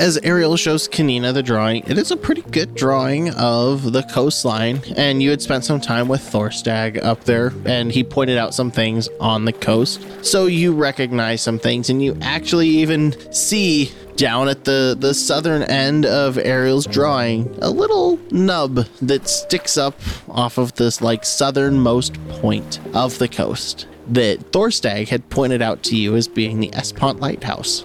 As 0.00 0.18
Ariel 0.22 0.56
shows 0.56 0.88
Kanina 0.88 1.32
the 1.32 1.42
drawing, 1.42 1.84
it 1.86 1.96
is 1.96 2.10
a 2.10 2.16
pretty 2.16 2.42
good 2.42 2.74
drawing 2.74 3.32
of 3.34 3.92
the 3.92 4.02
coastline, 4.02 4.80
and 4.96 5.22
you 5.22 5.30
had 5.30 5.40
spent 5.40 5.64
some 5.64 5.80
time 5.80 6.08
with 6.08 6.20
Thorstag 6.20 7.02
up 7.04 7.24
there, 7.24 7.52
and 7.64 7.92
he 7.92 8.02
pointed 8.02 8.36
out 8.36 8.54
some 8.54 8.70
things 8.70 9.08
on 9.20 9.44
the 9.44 9.52
coast. 9.52 10.04
So 10.24 10.46
you 10.46 10.74
recognize 10.74 11.42
some 11.42 11.58
things, 11.58 11.88
and 11.88 12.02
you 12.02 12.18
actually 12.20 12.68
even 12.68 13.14
see 13.32 13.92
down 14.16 14.48
at 14.48 14.64
the, 14.64 14.96
the 14.98 15.14
southern 15.14 15.62
end 15.62 16.04
of 16.04 16.36
Ariel's 16.36 16.86
drawing 16.86 17.56
a 17.62 17.70
little 17.70 18.18
nub 18.30 18.86
that 19.02 19.28
sticks 19.28 19.76
up 19.76 19.98
off 20.28 20.58
of 20.58 20.74
this 20.74 21.00
like 21.00 21.24
southernmost 21.24 22.14
point 22.28 22.80
of 22.94 23.18
the 23.18 23.28
coast 23.28 23.86
that 24.08 24.52
Thorstag 24.52 25.08
had 25.08 25.28
pointed 25.30 25.62
out 25.62 25.82
to 25.84 25.96
you 25.96 26.16
as 26.16 26.28
being 26.28 26.60
the 26.60 26.70
Espont 26.70 27.20
Lighthouse. 27.20 27.84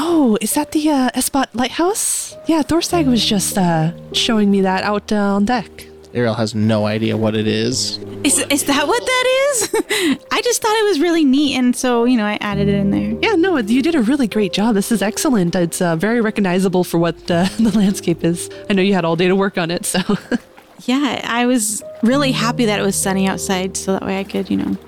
Oh, 0.00 0.38
is 0.40 0.54
that 0.54 0.70
the 0.70 0.88
uh, 0.90 1.10
Espont 1.10 1.48
Lighthouse? 1.54 2.36
Yeah, 2.46 2.62
Thorstag 2.62 3.06
was 3.06 3.24
just 3.24 3.58
uh, 3.58 3.90
showing 4.12 4.48
me 4.48 4.60
that 4.60 4.84
out 4.84 5.10
uh, 5.10 5.34
on 5.34 5.44
deck. 5.44 5.88
Ariel 6.14 6.34
has 6.34 6.54
no 6.54 6.86
idea 6.86 7.16
what 7.16 7.34
it 7.34 7.48
is. 7.48 7.98
Is, 8.22 8.38
is 8.48 8.64
that 8.64 8.86
what 8.86 9.04
that 9.04 9.24
is? 9.50 9.74
I 10.32 10.40
just 10.40 10.62
thought 10.62 10.76
it 10.76 10.84
was 10.84 11.00
really 11.00 11.24
neat, 11.24 11.56
and 11.56 11.74
so, 11.74 12.04
you 12.04 12.16
know, 12.16 12.24
I 12.24 12.38
added 12.40 12.68
it 12.68 12.74
in 12.74 12.92
there. 12.92 13.18
Yeah, 13.20 13.34
no, 13.34 13.56
you 13.58 13.82
did 13.82 13.96
a 13.96 14.02
really 14.02 14.28
great 14.28 14.52
job. 14.52 14.76
This 14.76 14.92
is 14.92 15.02
excellent. 15.02 15.56
It's 15.56 15.82
uh, 15.82 15.96
very 15.96 16.20
recognizable 16.20 16.84
for 16.84 16.98
what 16.98 17.16
uh, 17.28 17.48
the 17.58 17.72
landscape 17.76 18.22
is. 18.22 18.48
I 18.70 18.74
know 18.74 18.82
you 18.82 18.94
had 18.94 19.04
all 19.04 19.16
day 19.16 19.26
to 19.26 19.34
work 19.34 19.58
on 19.58 19.70
it, 19.72 19.84
so. 19.84 20.00
Yeah, 20.84 21.20
I 21.24 21.44
was 21.44 21.82
really 22.02 22.30
happy 22.30 22.64
that 22.64 22.78
it 22.78 22.82
was 22.82 22.94
sunny 22.94 23.26
outside, 23.26 23.76
so 23.76 23.92
that 23.92 24.06
way 24.06 24.20
I 24.20 24.24
could, 24.24 24.48
you 24.48 24.56
know, 24.56 24.78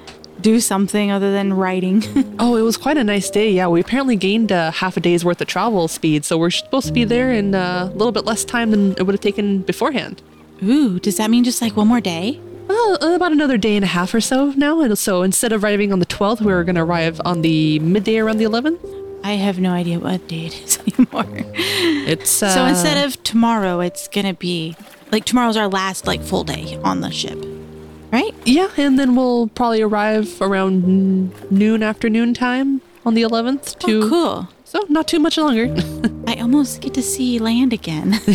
do 0.42 0.60
something 0.60 1.10
other 1.10 1.32
than 1.32 1.52
writing. 1.52 2.02
Oh, 2.42 2.56
it 2.56 2.62
was 2.62 2.78
quite 2.78 2.96
a 2.96 3.04
nice 3.04 3.28
day. 3.28 3.50
Yeah, 3.50 3.68
we 3.68 3.80
apparently 3.80 4.16
gained 4.16 4.50
uh, 4.50 4.70
half 4.70 4.96
a 4.96 5.00
day's 5.00 5.24
worth 5.26 5.40
of 5.42 5.46
travel 5.46 5.88
speed, 5.88 6.24
so 6.24 6.38
we're 6.38 6.50
supposed 6.50 6.86
to 6.86 6.92
be 6.92 7.04
there 7.04 7.30
in 7.32 7.54
uh, 7.54 7.90
a 7.92 7.94
little 7.96 8.12
bit 8.12 8.24
less 8.24 8.44
time 8.46 8.70
than 8.70 8.92
it 8.92 9.02
would 9.02 9.12
have 9.12 9.20
taken 9.20 9.60
beforehand. 9.60 10.22
Ooh, 10.62 10.98
does 10.98 11.18
that 11.18 11.30
mean 11.30 11.44
just 11.44 11.60
like 11.60 11.76
one 11.76 11.86
more 11.88 12.00
day? 12.00 12.40
Well, 12.66 13.14
about 13.14 13.32
another 13.32 13.58
day 13.58 13.76
and 13.76 13.84
a 13.84 13.88
half 13.88 14.14
or 14.14 14.20
so 14.22 14.52
now. 14.56 14.80
And 14.80 14.96
so 14.98 15.22
instead 15.22 15.52
of 15.52 15.62
arriving 15.64 15.92
on 15.92 15.98
the 15.98 16.06
12th, 16.06 16.40
we're 16.40 16.64
going 16.64 16.76
to 16.76 16.82
arrive 16.82 17.20
on 17.24 17.42
the 17.42 17.78
midday 17.80 18.18
around 18.18 18.38
the 18.38 18.44
11th. 18.44 18.78
I 19.22 19.32
have 19.32 19.58
no 19.58 19.72
idea 19.72 19.98
what 19.98 20.26
day 20.28 20.46
it 20.46 20.62
is 20.62 20.78
anymore. 20.98 21.26
It's 21.54 22.42
uh, 22.42 22.50
so 22.54 22.64
instead 22.64 23.04
of 23.06 23.22
tomorrow, 23.22 23.80
it's 23.80 24.08
gonna 24.08 24.32
be 24.32 24.76
like 25.12 25.26
tomorrow's 25.26 25.58
our 25.58 25.68
last 25.68 26.06
like 26.06 26.22
full 26.22 26.42
day 26.44 26.78
on 26.82 27.02
the 27.02 27.10
ship, 27.10 27.38
right? 28.12 28.34
yeah, 28.44 28.68
and 28.76 28.98
then 28.98 29.14
we'll 29.16 29.48
probably 29.48 29.82
arrive 29.82 30.40
around 30.40 31.32
noon 31.50 31.82
afternoon 31.82 32.34
time 32.34 32.80
on 33.04 33.14
the 33.14 33.22
11th. 33.22 33.78
To 33.80 34.02
Oh, 34.02 34.08
cool. 34.08 34.48
so 34.64 34.84
not 34.88 35.06
too 35.08 35.18
much 35.18 35.36
longer. 35.38 35.74
I 36.26 36.34
almost 36.40 36.80
get 36.80 36.94
to 36.94 37.02
see 37.02 37.38
land 37.38 37.72
again. 37.72 38.10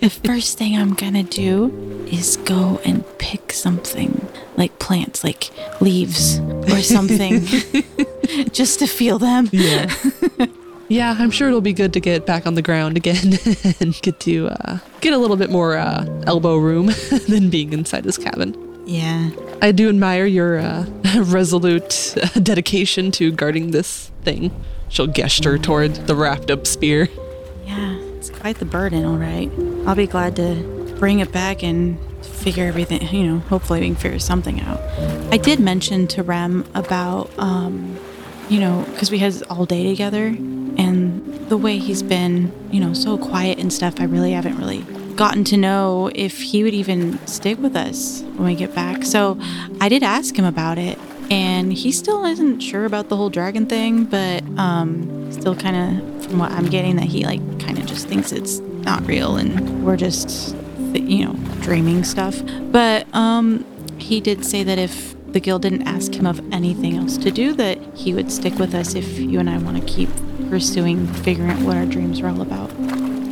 the 0.00 0.20
first 0.24 0.58
thing 0.58 0.76
I'm 0.76 0.94
gonna 0.94 1.22
do 1.22 2.06
is 2.10 2.36
go 2.38 2.80
and 2.84 3.04
pick 3.18 3.52
something 3.52 4.26
like 4.56 4.78
plants, 4.78 5.24
like 5.24 5.50
leaves 5.80 6.38
or 6.70 6.80
something, 6.80 7.40
just 8.52 8.78
to 8.80 8.86
feel 8.86 9.18
them. 9.18 9.48
Yeah. 9.52 9.92
yeah, 10.88 11.16
I'm 11.18 11.30
sure 11.30 11.48
it'll 11.48 11.60
be 11.60 11.72
good 11.72 11.92
to 11.94 12.00
get 12.00 12.26
back 12.26 12.46
on 12.46 12.54
the 12.54 12.62
ground 12.62 12.96
again 12.96 13.38
and 13.80 13.94
get 14.02 14.20
to 14.20 14.48
uh, 14.48 14.78
get 15.00 15.12
a 15.14 15.18
little 15.18 15.36
bit 15.36 15.50
more 15.50 15.76
uh, 15.76 16.04
elbow 16.26 16.56
room 16.56 16.90
than 17.28 17.48
being 17.50 17.72
inside 17.72 18.04
this 18.04 18.18
cabin. 18.18 18.54
Yeah. 18.86 19.30
I 19.62 19.72
do 19.72 19.88
admire 19.88 20.26
your 20.26 20.58
uh, 20.58 20.86
resolute 21.16 22.14
uh, 22.16 22.40
dedication 22.40 23.10
to 23.12 23.32
guarding 23.32 23.70
this 23.70 24.10
thing. 24.22 24.52
She'll 24.88 25.06
gesture 25.06 25.58
toward 25.58 25.94
the 26.06 26.14
wrapped 26.14 26.50
up 26.50 26.66
spear. 26.66 27.08
Yeah, 27.66 27.96
it's 28.16 28.30
quite 28.30 28.58
the 28.58 28.64
burden, 28.64 29.04
all 29.04 29.16
right. 29.16 29.50
I'll 29.86 29.94
be 29.94 30.06
glad 30.06 30.36
to 30.36 30.94
bring 30.98 31.20
it 31.20 31.32
back 31.32 31.62
and 31.62 31.98
figure 32.24 32.64
everything, 32.64 33.08
you 33.08 33.24
know, 33.26 33.38
hopefully 33.38 33.80
we 33.80 33.86
can 33.86 33.96
figure 33.96 34.18
something 34.18 34.60
out. 34.60 34.80
I 35.32 35.38
did 35.38 35.60
mention 35.60 36.06
to 36.08 36.22
Rem 36.22 36.66
about, 36.74 37.30
um, 37.38 37.98
you 38.48 38.60
know, 38.60 38.84
because 38.92 39.10
we 39.10 39.18
had 39.18 39.42
all 39.44 39.64
day 39.64 39.88
together 39.88 40.26
and 40.26 41.48
the 41.48 41.56
way 41.56 41.78
he's 41.78 42.02
been, 42.02 42.52
you 42.70 42.80
know, 42.80 42.92
so 42.92 43.16
quiet 43.16 43.58
and 43.58 43.72
stuff, 43.72 43.94
I 43.98 44.04
really 44.04 44.32
haven't 44.32 44.58
really 44.58 44.84
gotten 45.16 45.44
to 45.44 45.56
know 45.56 46.10
if 46.14 46.40
he 46.40 46.62
would 46.62 46.74
even 46.74 47.24
stick 47.26 47.58
with 47.58 47.76
us 47.76 48.22
when 48.36 48.46
we 48.46 48.54
get 48.54 48.74
back. 48.74 49.04
So 49.04 49.38
I 49.80 49.88
did 49.88 50.02
ask 50.02 50.36
him 50.36 50.44
about 50.44 50.78
it 50.78 50.98
and 51.30 51.72
he 51.72 51.92
still 51.92 52.24
isn't 52.24 52.60
sure 52.60 52.84
about 52.84 53.08
the 53.08 53.16
whole 53.16 53.30
dragon 53.30 53.66
thing, 53.66 54.04
but 54.04 54.42
um, 54.58 55.30
still 55.32 55.56
kind 55.56 55.76
of, 55.76 56.24
from 56.24 56.38
what 56.38 56.52
I'm 56.52 56.66
getting, 56.66 56.96
that 56.96 57.06
he 57.06 57.24
like 57.24 57.40
kind 57.60 57.78
of 57.78 57.86
just 57.86 58.08
thinks 58.08 58.32
it's 58.32 58.58
not 58.58 59.06
real 59.06 59.36
and 59.36 59.84
we're 59.84 59.96
just, 59.96 60.54
you 60.92 61.24
know, 61.24 61.34
dreaming 61.60 62.04
stuff. 62.04 62.40
But 62.70 63.06
um, 63.14 63.64
he 63.98 64.20
did 64.20 64.44
say 64.44 64.62
that 64.64 64.78
if 64.78 65.14
the 65.32 65.40
guild 65.40 65.62
didn't 65.62 65.82
ask 65.82 66.14
him 66.14 66.26
of 66.26 66.40
anything 66.52 66.96
else 66.96 67.16
to 67.18 67.30
do, 67.30 67.54
that 67.54 67.78
he 67.94 68.14
would 68.14 68.30
stick 68.30 68.54
with 68.54 68.74
us 68.74 68.94
if 68.94 69.18
you 69.18 69.40
and 69.40 69.48
I 69.48 69.58
want 69.58 69.76
to 69.76 69.84
keep 69.84 70.10
pursuing 70.50 71.06
figuring 71.06 71.50
out 71.50 71.60
what 71.62 71.76
our 71.76 71.86
dreams 71.86 72.20
are 72.20 72.28
all 72.28 72.42
about. 72.42 72.70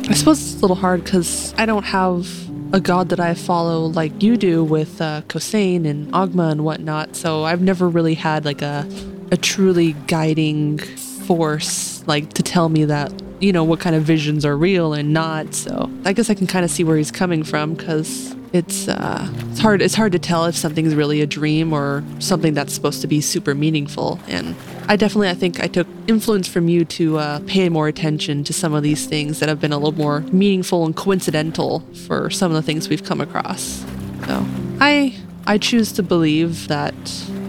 I 0.09 0.13
suppose 0.13 0.41
it's 0.41 0.57
a 0.57 0.59
little 0.59 0.75
hard 0.75 1.03
because 1.03 1.53
I 1.57 1.65
don't 1.65 1.85
have 1.85 2.27
a 2.73 2.79
god 2.81 3.09
that 3.09 3.19
I 3.19 3.33
follow 3.35 3.85
like 3.85 4.21
you 4.21 4.35
do 4.35 4.63
with 4.63 4.99
uh, 5.01 5.21
Kosane 5.27 5.87
and 5.87 6.11
Agma 6.11 6.51
and 6.51 6.65
whatnot. 6.65 7.15
So 7.15 7.43
I've 7.45 7.61
never 7.61 7.87
really 7.87 8.15
had 8.15 8.45
like 8.45 8.61
a 8.61 8.87
a 9.31 9.37
truly 9.37 9.93
guiding 10.07 10.77
force 10.77 12.05
like 12.05 12.33
to 12.33 12.43
tell 12.43 12.69
me 12.69 12.85
that 12.85 13.11
you 13.43 13.51
know 13.51 13.63
what 13.63 13.81
kind 13.81 13.95
of 13.95 14.03
visions 14.03 14.45
are 14.45 14.55
real 14.55 14.93
and 14.93 15.11
not. 15.11 15.53
So 15.53 15.91
I 16.05 16.13
guess 16.13 16.29
I 16.29 16.33
can 16.33 16.47
kind 16.47 16.63
of 16.63 16.71
see 16.71 16.83
where 16.83 16.95
he's 16.95 17.11
coming 17.11 17.43
from 17.43 17.73
because 17.73 18.33
it's 18.53 18.87
uh, 18.87 19.27
it's 19.49 19.59
hard 19.59 19.81
it's 19.81 19.95
hard 19.95 20.13
to 20.13 20.19
tell 20.19 20.45
if 20.45 20.55
something's 20.55 20.95
really 20.95 21.19
a 21.21 21.27
dream 21.27 21.73
or 21.73 22.03
something 22.19 22.53
that's 22.53 22.73
supposed 22.73 23.01
to 23.01 23.07
be 23.07 23.19
super 23.19 23.53
meaningful. 23.53 24.19
And 24.27 24.55
I 24.87 24.95
definitely 24.95 25.29
I 25.29 25.33
think 25.33 25.61
I 25.61 25.67
took 25.67 25.87
influence 26.07 26.47
from 26.47 26.69
you 26.69 26.85
to 26.85 27.17
uh, 27.17 27.39
pay 27.45 27.67
more 27.67 27.89
attention 27.89 28.45
to 28.45 28.53
some 28.53 28.73
of 28.73 28.81
these 28.81 29.05
things 29.05 29.39
that 29.39 29.49
have 29.49 29.59
been 29.59 29.73
a 29.73 29.77
little 29.77 29.97
more 29.97 30.21
meaningful 30.31 30.85
and 30.85 30.95
coincidental 30.95 31.81
for 32.07 32.29
some 32.29 32.49
of 32.49 32.55
the 32.55 32.61
things 32.61 32.87
we've 32.87 33.03
come 33.03 33.19
across. 33.19 33.83
So 34.25 34.45
I 34.79 35.19
I 35.45 35.57
choose 35.57 35.91
to 35.93 36.03
believe 36.03 36.69
that 36.69 36.95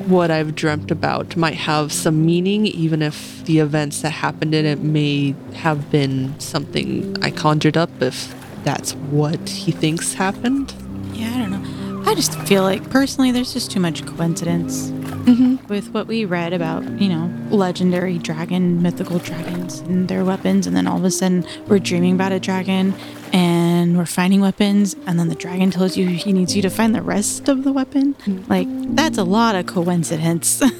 what 0.06 0.30
I've 0.30 0.54
dreamt 0.54 0.90
about 0.90 1.36
might 1.36 1.54
have 1.54 1.92
some 1.92 2.24
meaning, 2.24 2.66
even 2.66 3.02
if 3.02 3.44
the 3.44 3.58
events 3.58 4.02
that 4.02 4.10
happened 4.10 4.54
in 4.54 4.66
it 4.66 4.80
may 4.80 5.34
have 5.54 5.90
been 5.90 6.38
something 6.38 7.16
I 7.22 7.30
conjured 7.30 7.76
up, 7.76 7.90
if 8.00 8.34
that's 8.64 8.92
what 8.94 9.48
he 9.48 9.72
thinks 9.72 10.14
happened. 10.14 10.74
Yeah, 11.12 11.34
I 11.34 11.38
don't 11.38 11.50
know. 11.50 12.10
I 12.10 12.14
just 12.14 12.38
feel 12.40 12.62
like 12.62 12.90
personally, 12.90 13.32
there's 13.32 13.52
just 13.52 13.70
too 13.70 13.80
much 13.80 14.04
coincidence 14.04 14.90
mm-hmm. 14.90 15.66
with 15.68 15.88
what 15.94 16.06
we 16.06 16.24
read 16.24 16.52
about, 16.52 16.82
you 17.00 17.08
know, 17.08 17.30
legendary 17.50 18.18
dragon, 18.18 18.82
mythical 18.82 19.18
dragons 19.18 19.78
and 19.80 20.08
their 20.08 20.24
weapons. 20.24 20.66
And 20.66 20.76
then 20.76 20.86
all 20.86 20.98
of 20.98 21.04
a 21.04 21.10
sudden, 21.10 21.46
we're 21.66 21.78
dreaming 21.78 22.14
about 22.14 22.32
a 22.32 22.40
dragon 22.40 22.94
and 23.32 23.96
we're 23.96 24.06
finding 24.06 24.40
weapons. 24.40 24.94
And 25.06 25.18
then 25.18 25.28
the 25.28 25.34
dragon 25.34 25.70
tells 25.70 25.96
you 25.96 26.08
he 26.08 26.32
needs 26.32 26.54
you 26.54 26.62
to 26.62 26.70
find 26.70 26.94
the 26.94 27.02
rest 27.02 27.48
of 27.48 27.64
the 27.64 27.72
weapon. 27.72 28.14
Like, 28.48 28.68
that's 28.94 29.18
a 29.18 29.24
lot 29.24 29.54
of 29.54 29.66
coincidence. 29.66 30.62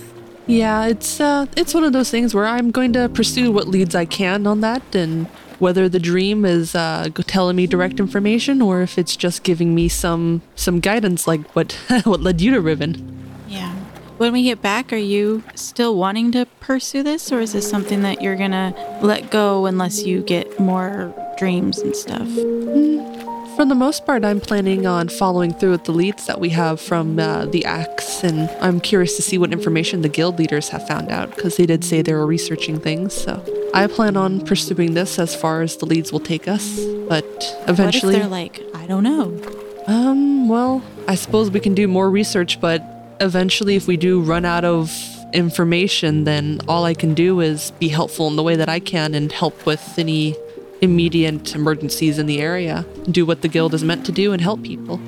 Yeah, 0.47 0.87
it's 0.87 1.21
uh, 1.21 1.47
it's 1.57 1.73
one 1.73 1.85
of 1.85 1.95
those 1.95 2.11
things 2.11 2.35
where 2.35 2.47
I'm 2.47 2.71
going 2.71 2.93
to 2.93 3.09
pursue 3.09 3.51
what 3.51 3.67
leads 3.67 3.95
I 3.95 4.05
can 4.05 4.47
on 4.47 4.61
that, 4.61 4.95
and 4.95 5.27
whether 5.59 5.89
the 5.89 5.99
dream 5.99 6.45
is 6.45 6.75
uh, 6.75 7.09
telling 7.27 7.57
me 7.57 7.67
direct 7.67 7.99
information 7.99 8.61
or 8.61 8.83
if 8.83 8.99
it's 8.99 9.17
just 9.17 9.43
giving 9.43 9.75
me 9.75 9.89
some 9.89 10.43
some 10.55 10.81
guidance, 10.81 11.27
like 11.27 11.49
what 11.57 11.73
what 12.05 12.21
led 12.21 12.43
you 12.43 12.53
to 12.53 12.61
Riven. 12.61 13.14
When 14.17 14.33
we 14.33 14.45
get 14.45 14.63
back, 14.63 14.93
are 14.93 14.97
you 14.97 15.43
still 15.57 15.97
wanting 15.97 16.31
to 16.33 16.47
pursue 16.61 17.03
this? 17.03 17.33
Or 17.33 17.41
is 17.41 17.53
this 17.53 17.69
something 17.69 18.03
that 18.03 18.23
you're 18.23 18.37
going 18.37 18.53
to 18.53 18.73
let 19.03 19.33
go 19.33 19.67
unless 19.67 20.05
you 20.05 20.23
get 20.23 20.61
more 20.61 21.13
dreams 21.37 21.79
and 21.79 21.97
stuff? 21.97 22.29
For 23.57 23.65
the 23.65 23.75
most 23.75 24.07
part, 24.07 24.25
I'm 24.25 24.41
planning 24.41 24.87
on 24.87 25.09
following 25.09 25.53
through 25.53 25.73
with 25.73 25.85
the 25.85 25.93
leads 25.93 26.27
that 26.27 26.41
we 26.41 26.51
have 26.51 26.81
from 26.81 27.19
uh, 27.19 27.47
the 27.47 27.65
Axe, 27.65 28.23
and 28.23 28.49
I'm 28.61 28.81
curious 28.81 29.17
to 29.17 29.23
see 29.23 29.37
what 29.37 29.53
information 29.53 30.03
the 30.03 30.09
guild 30.09 30.39
leaders 30.39 30.69
have 30.69 30.87
found 30.87 31.11
out 31.11 31.35
because 31.35 31.57
they 31.57 31.67
did 31.67 31.85
say 31.85 32.03
they 32.03 32.15
were 32.15 32.27
researching 32.27 32.79
things. 32.81 33.15
So 33.15 33.45
I 33.75 33.87
plan 33.89 34.17
on 34.17 34.45
pursuing 34.45 34.95
this 34.95 35.19
as 35.19 35.35
far 35.35 35.63
as 35.63 35.77
the 35.77 35.87
leads 35.87 36.13
will 36.13 36.21
take 36.21 36.47
us, 36.47 36.81
but 37.09 37.25
eventually. 37.69 38.15
What 38.15 38.23
if 38.23 38.23
they're 38.23 38.29
like, 38.29 38.63
I 38.75 38.87
don't 38.87 39.03
know. 39.03 39.41
Um, 39.87 40.49
well, 40.49 40.83
I 41.09 41.15
suppose 41.15 41.51
we 41.51 41.61
can 41.61 41.75
do 41.75 41.87
more 41.87 42.11
research, 42.11 42.61
but 42.61 42.94
eventually, 43.21 43.77
if 43.77 43.87
we 43.87 43.97
do 43.97 44.21
run 44.21 44.45
out 44.45 44.65
of 44.65 44.93
information, 45.33 46.25
then 46.25 46.61
all 46.69 46.85
I 46.85 46.95
can 46.95 47.15
do 47.15 47.41
is 47.41 47.73
be 47.73 47.89
helpful 47.89 48.29
in 48.29 48.37
the 48.37 48.43
way 48.43 48.57
that 48.57 48.69
I 48.69 48.81
can 48.81 49.15
and 49.15 49.31
help 49.33 49.67
with 49.67 49.99
any 49.99 50.37
immediate 50.81 51.55
emergencies 51.55 52.19
in 52.19 52.27
the 52.27 52.41
area. 52.41 52.85
Do 53.11 53.27
what 53.27 53.43
the 53.43 53.49
guild 53.49 53.75
is 53.75 53.83
meant 53.83 54.07
to 54.07 54.13
do 54.13 54.33
and 54.33 54.41
help 54.41 54.63
people. 54.63 55.01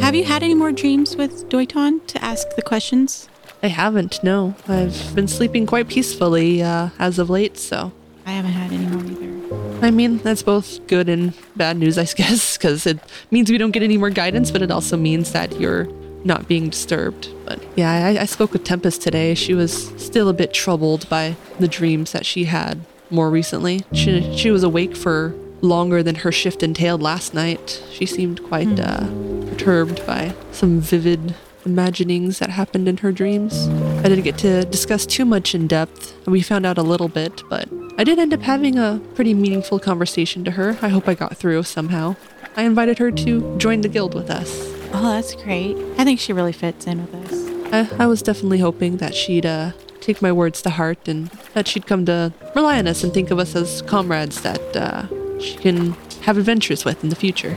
Have 0.00 0.14
you 0.14 0.24
had 0.24 0.42
any 0.42 0.54
more 0.54 0.70
dreams 0.70 1.16
with 1.16 1.48
Doiton 1.48 2.06
to 2.08 2.22
ask 2.22 2.54
the 2.54 2.62
questions? 2.62 3.28
I 3.62 3.68
haven't, 3.68 4.22
no. 4.22 4.54
I've 4.68 5.14
been 5.14 5.26
sleeping 5.26 5.66
quite 5.66 5.88
peacefully 5.88 6.62
uh, 6.62 6.90
as 6.98 7.18
of 7.18 7.30
late, 7.30 7.58
so. 7.58 7.90
I 8.26 8.32
haven't 8.32 8.52
had 8.52 8.72
any 8.72 8.86
more 8.86 9.04
either. 9.04 9.84
I 9.84 9.90
mean, 9.90 10.18
that's 10.18 10.42
both 10.42 10.86
good 10.86 11.08
and 11.08 11.32
bad 11.56 11.76
news, 11.78 11.98
I 11.98 12.04
guess, 12.16 12.56
because 12.56 12.86
it 12.86 13.00
means 13.30 13.50
we 13.50 13.58
don't 13.58 13.70
get 13.70 13.82
any 13.82 13.96
more 13.96 14.10
guidance, 14.10 14.50
but 14.50 14.62
it 14.62 14.70
also 14.70 14.96
means 14.96 15.32
that 15.32 15.58
you're 15.58 15.88
not 16.24 16.48
being 16.48 16.70
disturbed. 16.70 17.28
But 17.44 17.62
yeah, 17.76 18.06
I, 18.06 18.22
I 18.22 18.24
spoke 18.26 18.52
with 18.52 18.64
Tempest 18.64 19.02
today. 19.02 19.34
She 19.34 19.54
was 19.54 19.88
still 19.96 20.28
a 20.28 20.34
bit 20.34 20.52
troubled 20.52 21.08
by 21.08 21.36
the 21.58 21.68
dreams 21.68 22.12
that 22.12 22.26
she 22.26 22.44
had 22.44 22.80
more 23.10 23.30
recently. 23.30 23.84
She, 23.92 24.36
she 24.36 24.50
was 24.50 24.62
awake 24.62 24.96
for 24.96 25.34
longer 25.60 26.02
than 26.02 26.16
her 26.16 26.32
shift 26.32 26.62
entailed 26.62 27.02
last 27.02 27.34
night. 27.34 27.82
She 27.90 28.06
seemed 28.06 28.42
quite 28.44 28.78
uh, 28.78 29.06
perturbed 29.48 30.06
by 30.06 30.34
some 30.52 30.80
vivid 30.80 31.34
imaginings 31.64 32.38
that 32.38 32.50
happened 32.50 32.88
in 32.88 32.98
her 32.98 33.12
dreams. 33.12 33.68
I 33.68 34.08
didn't 34.08 34.22
get 34.22 34.38
to 34.38 34.64
discuss 34.64 35.04
too 35.04 35.24
much 35.24 35.54
in 35.54 35.66
depth, 35.66 36.14
and 36.24 36.32
we 36.32 36.40
found 36.40 36.64
out 36.64 36.78
a 36.78 36.82
little 36.82 37.08
bit, 37.08 37.42
but 37.50 37.68
I 37.98 38.04
did 38.04 38.18
end 38.18 38.32
up 38.32 38.42
having 38.42 38.78
a 38.78 39.00
pretty 39.14 39.34
meaningful 39.34 39.78
conversation 39.78 40.44
to 40.44 40.52
her. 40.52 40.78
I 40.80 40.88
hope 40.88 41.08
I 41.08 41.14
got 41.14 41.36
through 41.36 41.64
somehow. 41.64 42.16
I 42.56 42.62
invited 42.62 42.98
her 42.98 43.10
to 43.10 43.58
join 43.58 43.82
the 43.82 43.88
guild 43.88 44.14
with 44.14 44.30
us. 44.30 44.77
Oh, 44.92 45.12
that's 45.14 45.34
great. 45.34 45.76
I 45.98 46.04
think 46.04 46.20
she 46.20 46.32
really 46.32 46.52
fits 46.52 46.86
in 46.86 47.00
with 47.04 47.14
us. 47.32 47.92
I, 47.98 48.04
I 48.04 48.06
was 48.06 48.22
definitely 48.22 48.58
hoping 48.58 48.96
that 48.98 49.14
she'd 49.14 49.46
uh, 49.46 49.72
take 50.00 50.22
my 50.22 50.32
words 50.32 50.62
to 50.62 50.70
heart 50.70 51.06
and 51.06 51.26
that 51.54 51.68
she'd 51.68 51.86
come 51.86 52.06
to 52.06 52.32
rely 52.54 52.78
on 52.78 52.86
us 52.86 53.04
and 53.04 53.12
think 53.12 53.30
of 53.30 53.38
us 53.38 53.54
as 53.54 53.82
comrades 53.82 54.40
that 54.42 54.76
uh, 54.76 55.06
she 55.40 55.56
can 55.56 55.92
have 56.22 56.38
adventures 56.38 56.84
with 56.84 57.02
in 57.02 57.10
the 57.10 57.16
future. 57.16 57.54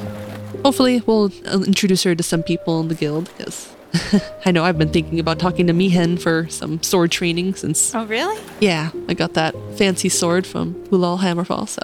Hopefully, 0.63 1.01
we'll 1.05 1.31
uh, 1.47 1.59
introduce 1.61 2.03
her 2.03 2.13
to 2.13 2.23
some 2.23 2.43
people 2.43 2.79
in 2.81 2.87
the 2.89 2.95
guild 2.95 3.29
because 3.37 3.73
I 4.45 4.51
know 4.51 4.63
I've 4.63 4.77
been 4.77 4.91
thinking 4.91 5.19
about 5.19 5.39
talking 5.39 5.67
to 5.67 5.73
Mihen 5.73 6.21
for 6.21 6.47
some 6.49 6.81
sword 6.83 7.11
training 7.11 7.55
since. 7.55 7.95
Oh, 7.95 8.05
really? 8.05 8.39
Yeah, 8.59 8.91
I 9.07 9.13
got 9.13 9.33
that 9.33 9.55
fancy 9.77 10.09
sword 10.09 10.45
from 10.45 10.75
Ulal 10.89 11.19
Hammerfall, 11.19 11.67
so. 11.67 11.81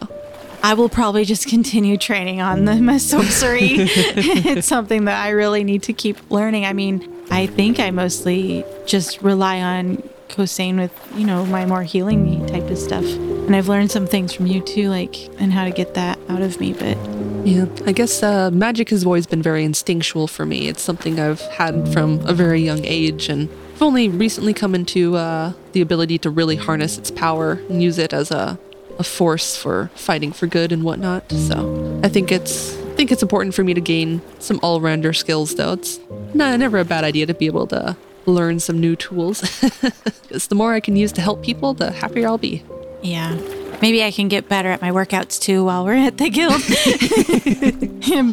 I 0.68 0.74
will 0.74 0.90
probably 0.90 1.24
just 1.24 1.48
continue 1.48 1.96
training 1.96 2.42
on 2.42 2.66
the 2.66 2.76
my 2.76 2.98
sorcery. 2.98 3.68
it's 3.72 4.68
something 4.68 5.06
that 5.06 5.18
I 5.24 5.30
really 5.30 5.64
need 5.64 5.84
to 5.84 5.94
keep 5.94 6.18
learning. 6.30 6.66
I 6.66 6.74
mean, 6.74 7.10
I 7.32 7.48
think 7.48 7.80
I 7.80 7.90
mostly 7.92 8.66
just 8.86 9.22
rely 9.22 9.62
on 9.62 10.04
Kosane 10.28 10.78
with, 10.78 10.92
you 11.16 11.26
know, 11.26 11.46
my 11.46 11.66
more 11.66 11.84
healing 11.84 12.46
type 12.48 12.70
of 12.70 12.78
stuff. 12.78 13.06
And 13.06 13.56
I've 13.56 13.70
learned 13.70 13.92
some 13.92 14.06
things 14.08 14.34
from 14.34 14.46
you 14.46 14.60
too, 14.60 14.90
like, 14.90 15.16
and 15.40 15.54
how 15.54 15.64
to 15.64 15.72
get 15.72 15.94
that 15.94 16.20
out 16.28 16.42
of 16.42 16.60
me. 16.60 16.74
But 16.74 16.98
Yeah, 17.46 17.68
I 17.86 17.94
guess 17.94 18.22
uh, 18.22 18.52
magic 18.52 18.90
has 18.90 19.06
always 19.06 19.26
been 19.26 19.42
very 19.42 19.64
instinctual 19.64 20.28
for 20.28 20.46
me. 20.46 20.68
It's 20.68 20.82
something 20.82 21.18
I've 21.18 21.40
had 21.40 21.94
from 21.94 22.20
a 22.28 22.34
very 22.34 22.60
young 22.60 22.84
age, 22.84 23.30
and 23.30 23.48
I've 23.76 23.82
only 23.82 24.10
recently 24.10 24.54
come 24.54 24.76
into 24.76 25.16
uh, 25.16 25.54
the 25.72 25.80
ability 25.80 26.18
to 26.18 26.30
really 26.30 26.58
harness 26.58 26.98
its 26.98 27.10
power 27.10 27.54
and 27.70 27.82
use 27.82 27.98
it 27.98 28.12
as 28.12 28.32
a, 28.32 28.60
a 29.00 29.04
force 29.04 29.56
for 29.56 29.90
fighting 29.96 30.32
for 30.32 30.48
good 30.48 30.72
and 30.72 30.84
whatnot. 30.84 31.32
So 31.32 32.00
I 32.04 32.10
think 32.10 32.32
it's 32.32 32.76
I 32.76 32.96
think 32.98 33.12
it's 33.12 33.22
important 33.22 33.54
for 33.54 33.64
me 33.64 33.74
to 33.76 33.82
gain 33.82 34.22
some 34.40 34.60
all-rounder 34.64 35.14
skills, 35.14 35.54
though. 35.54 35.74
It's 35.74 36.00
not, 36.34 36.58
never 36.60 36.80
a 36.80 36.86
bad 36.86 37.04
idea 37.04 37.28
to 37.28 37.34
be 37.36 37.46
able 37.46 37.68
to 37.68 37.96
learn 38.26 38.60
some 38.60 38.80
new 38.80 38.96
tools. 38.96 39.42
Because 40.28 40.48
the 40.48 40.56
more 40.56 40.74
I 40.74 40.80
can 40.82 40.96
use 40.98 41.12
to 41.14 41.22
help 41.22 41.42
people, 41.44 41.74
the 41.74 41.92
happier 41.92 42.28
I'll 42.28 42.38
be. 42.38 42.62
yeah, 43.02 43.38
maybe 43.82 44.04
I 44.04 44.12
can 44.12 44.28
get 44.28 44.50
better 44.50 44.70
at 44.70 44.82
my 44.82 44.92
workouts 44.92 45.40
too 45.40 45.64
while 45.64 45.86
we're 45.86 45.94
at 45.94 46.18
the 46.18 46.30
guild. 46.30 46.62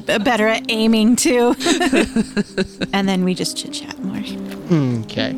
better 0.24 0.48
at 0.48 0.64
aiming 0.70 1.14
too. 1.16 1.54
and 2.92 3.08
then 3.08 3.22
we 3.22 3.34
just 3.34 3.56
chit 3.56 3.74
chat 3.74 3.96
more. 4.00 4.16
Hmm, 4.16 5.02
okay. 5.02 5.32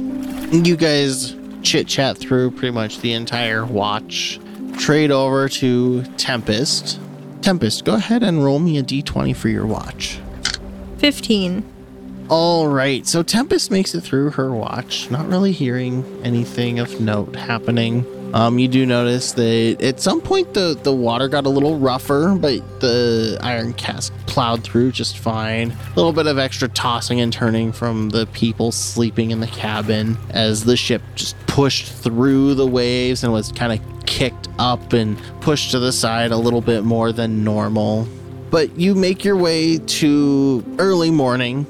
You 0.50 0.76
guys 0.76 1.34
chit 1.62 1.88
chat 1.88 2.16
through 2.16 2.52
pretty 2.52 2.70
much 2.72 3.00
the 3.00 3.12
entire 3.12 3.66
watch. 3.66 4.38
Trade 4.78 5.10
over 5.10 5.48
to 5.48 6.02
Tempest. 6.16 7.00
Tempest, 7.42 7.84
go 7.84 7.94
ahead 7.94 8.22
and 8.22 8.44
roll 8.44 8.58
me 8.58 8.78
a 8.78 8.82
d20 8.82 9.34
for 9.34 9.48
your 9.48 9.66
watch. 9.66 10.18
15. 10.98 11.64
All 12.28 12.66
right, 12.66 13.06
so 13.06 13.22
Tempest 13.22 13.70
makes 13.70 13.94
it 13.94 14.00
through 14.00 14.30
her 14.30 14.52
watch, 14.52 15.10
not 15.10 15.28
really 15.28 15.52
hearing 15.52 16.04
anything 16.24 16.80
of 16.80 17.00
note 17.00 17.36
happening. 17.36 18.04
Um, 18.34 18.58
you 18.58 18.66
do 18.66 18.84
notice 18.84 19.32
that 19.32 19.78
at 19.80 20.00
some 20.00 20.20
point 20.20 20.52
the, 20.52 20.78
the 20.82 20.92
water 20.92 21.28
got 21.28 21.46
a 21.46 21.48
little 21.48 21.78
rougher, 21.78 22.34
but 22.34 22.80
the 22.80 23.38
iron 23.40 23.72
cask 23.74 24.12
plowed 24.26 24.64
through 24.64 24.92
just 24.92 25.18
fine. 25.18 25.70
A 25.70 25.96
little 25.96 26.12
bit 26.12 26.26
of 26.26 26.36
extra 26.36 26.68
tossing 26.68 27.20
and 27.20 27.32
turning 27.32 27.70
from 27.72 28.10
the 28.10 28.26
people 28.26 28.72
sleeping 28.72 29.30
in 29.30 29.40
the 29.40 29.46
cabin 29.46 30.18
as 30.30 30.64
the 30.64 30.76
ship 30.76 31.02
just 31.14 31.36
pushed 31.46 31.90
through 31.90 32.54
the 32.54 32.66
waves 32.66 33.22
and 33.22 33.32
was 33.32 33.52
kind 33.52 33.72
of 33.72 33.95
kicked 34.16 34.48
up 34.58 34.94
and 34.94 35.20
pushed 35.42 35.72
to 35.72 35.78
the 35.78 35.92
side 35.92 36.30
a 36.32 36.36
little 36.38 36.62
bit 36.62 36.84
more 36.84 37.12
than 37.12 37.44
normal. 37.44 38.08
But 38.50 38.78
you 38.78 38.94
make 38.94 39.26
your 39.26 39.36
way 39.36 39.76
to 39.76 40.64
early 40.78 41.10
morning 41.10 41.66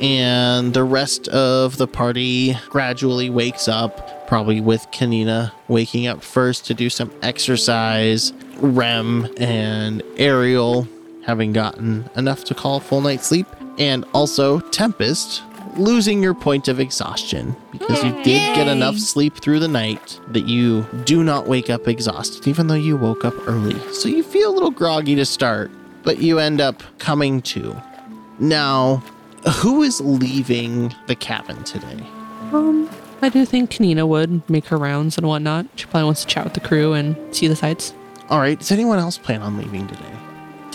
and 0.00 0.72
the 0.72 0.82
rest 0.82 1.28
of 1.28 1.76
the 1.76 1.86
party 1.86 2.56
gradually 2.70 3.28
wakes 3.28 3.68
up, 3.68 4.26
probably 4.26 4.62
with 4.62 4.86
Kanina 4.92 5.52
waking 5.68 6.06
up 6.06 6.22
first 6.22 6.64
to 6.68 6.74
do 6.74 6.88
some 6.88 7.12
exercise. 7.20 8.32
Rem 8.56 9.28
and 9.36 10.02
Ariel 10.16 10.88
having 11.26 11.52
gotten 11.52 12.08
enough 12.16 12.44
to 12.44 12.54
call 12.54 12.80
full 12.80 13.02
night 13.02 13.22
sleep, 13.22 13.46
and 13.76 14.06
also 14.14 14.60
Tempest 14.60 15.42
losing 15.76 16.22
your 16.22 16.34
point 16.34 16.68
of 16.68 16.80
exhaustion 16.80 17.56
because 17.72 18.02
you 18.02 18.12
did 18.22 18.54
get 18.54 18.68
enough 18.68 18.96
sleep 18.98 19.36
through 19.36 19.60
the 19.60 19.68
night 19.68 20.20
that 20.28 20.46
you 20.46 20.82
do 21.04 21.22
not 21.24 21.46
wake 21.46 21.70
up 21.70 21.88
exhausted, 21.88 22.46
even 22.46 22.66
though 22.66 22.74
you 22.74 22.96
woke 22.96 23.24
up 23.24 23.34
early. 23.46 23.78
So 23.92 24.08
you 24.08 24.22
feel 24.22 24.50
a 24.50 24.54
little 24.54 24.70
groggy 24.70 25.14
to 25.16 25.24
start, 25.24 25.70
but 26.02 26.18
you 26.18 26.38
end 26.38 26.60
up 26.60 26.82
coming 26.98 27.42
to. 27.42 27.80
Now, 28.38 29.02
who 29.56 29.82
is 29.82 30.00
leaving 30.00 30.94
the 31.06 31.14
cabin 31.14 31.62
today? 31.64 32.06
Um, 32.52 32.90
I 33.22 33.28
do 33.28 33.44
think 33.44 33.70
Kanina 33.70 34.06
would 34.08 34.48
make 34.48 34.66
her 34.66 34.76
rounds 34.76 35.18
and 35.18 35.26
whatnot. 35.26 35.66
She 35.76 35.84
probably 35.86 36.04
wants 36.04 36.22
to 36.22 36.26
chat 36.26 36.44
with 36.44 36.54
the 36.54 36.60
crew 36.60 36.94
and 36.94 37.16
see 37.34 37.48
the 37.48 37.56
sights. 37.56 37.94
All 38.28 38.38
right, 38.38 38.58
does 38.58 38.72
anyone 38.72 38.98
else 38.98 39.18
plan 39.18 39.42
on 39.42 39.58
leaving 39.58 39.86
today? 39.86 40.12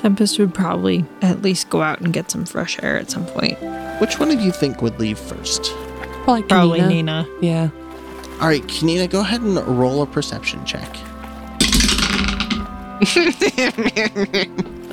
Tempest 0.05 0.37
would 0.37 0.53
probably 0.53 1.03
at 1.23 1.41
least 1.41 1.71
go 1.71 1.81
out 1.81 1.99
and 1.99 2.13
get 2.13 2.29
some 2.29 2.45
fresh 2.45 2.77
air 2.83 2.95
at 2.95 3.09
some 3.09 3.25
point. 3.25 3.57
Which 3.99 4.19
one 4.19 4.29
of 4.29 4.39
you 4.39 4.51
think 4.51 4.83
would 4.83 4.99
leave 4.99 5.17
first? 5.17 5.73
Probably, 6.25 6.43
Probably 6.43 6.79
Kanina. 6.79 6.89
Nina. 6.89 7.27
Yeah. 7.41 7.69
All 8.39 8.47
right, 8.47 8.61
Kanina, 8.67 9.09
go 9.09 9.21
ahead 9.21 9.41
and 9.41 9.57
roll 9.67 10.03
a 10.03 10.05
perception 10.05 10.63
check. 10.63 10.87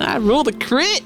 I 0.00 0.16
rolled 0.18 0.48
a 0.48 0.52
crit. 0.52 1.02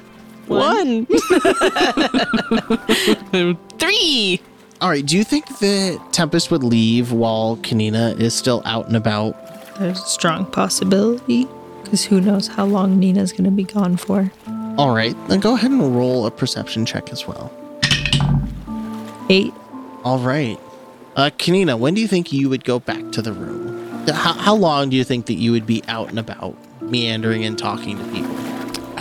One. 0.47 1.07
Three. 3.81 4.41
All 4.81 4.89
right, 4.89 5.05
do 5.05 5.17
you 5.17 5.25
think 5.25 5.49
that 5.59 6.01
Tempest 6.13 6.53
would 6.53 6.63
leave 6.63 7.11
while 7.11 7.57
Kanina 7.57 8.17
is 8.21 8.35
still 8.35 8.63
out 8.67 8.87
and 8.87 8.95
about? 8.95 9.35
There's 9.81 9.99
a 9.99 10.07
strong 10.07 10.47
possibility. 10.47 11.49
Because 11.87 12.05
who 12.05 12.21
knows 12.21 12.49
how 12.49 12.67
long 12.67 12.99
Nina's 12.99 13.31
going 13.31 13.45
to 13.45 13.51
be 13.51 13.63
gone 13.63 13.97
for. 13.97 14.33
All 14.77 14.95
right, 14.95 15.15
then 15.29 15.41
go 15.41 15.55
ahead 15.55 15.71
and 15.71 15.97
roll 15.97 16.27
a 16.27 16.31
perception 16.31 16.85
check 16.85 17.11
as 17.13 17.27
well. 17.27 17.53
Eight. 19.31 19.55
All 20.05 20.19
right. 20.19 20.59
Uh, 21.15 21.31
Kanina, 21.39 21.79
when 21.79 21.95
do 21.95 22.01
you 22.01 22.09
think 22.09 22.33
you 22.33 22.51
would 22.51 22.65
go 22.65 22.79
back 22.81 23.13
to 23.13 23.23
the 23.23 23.33
room? 23.33 24.05
How, 24.09 24.35
how 24.35 24.55
long 24.55 24.91
do 24.91 24.97
you 24.97 25.05
think 25.05 25.27
that 25.27 25.35
you 25.35 25.53
would 25.53 25.65
be 25.67 25.83
out 25.89 26.09
and 26.11 26.19
about, 26.19 26.57
meandering 26.83 27.45
and 27.45 27.57
talking 27.59 27.97
to 27.99 28.05
people? 28.13 28.37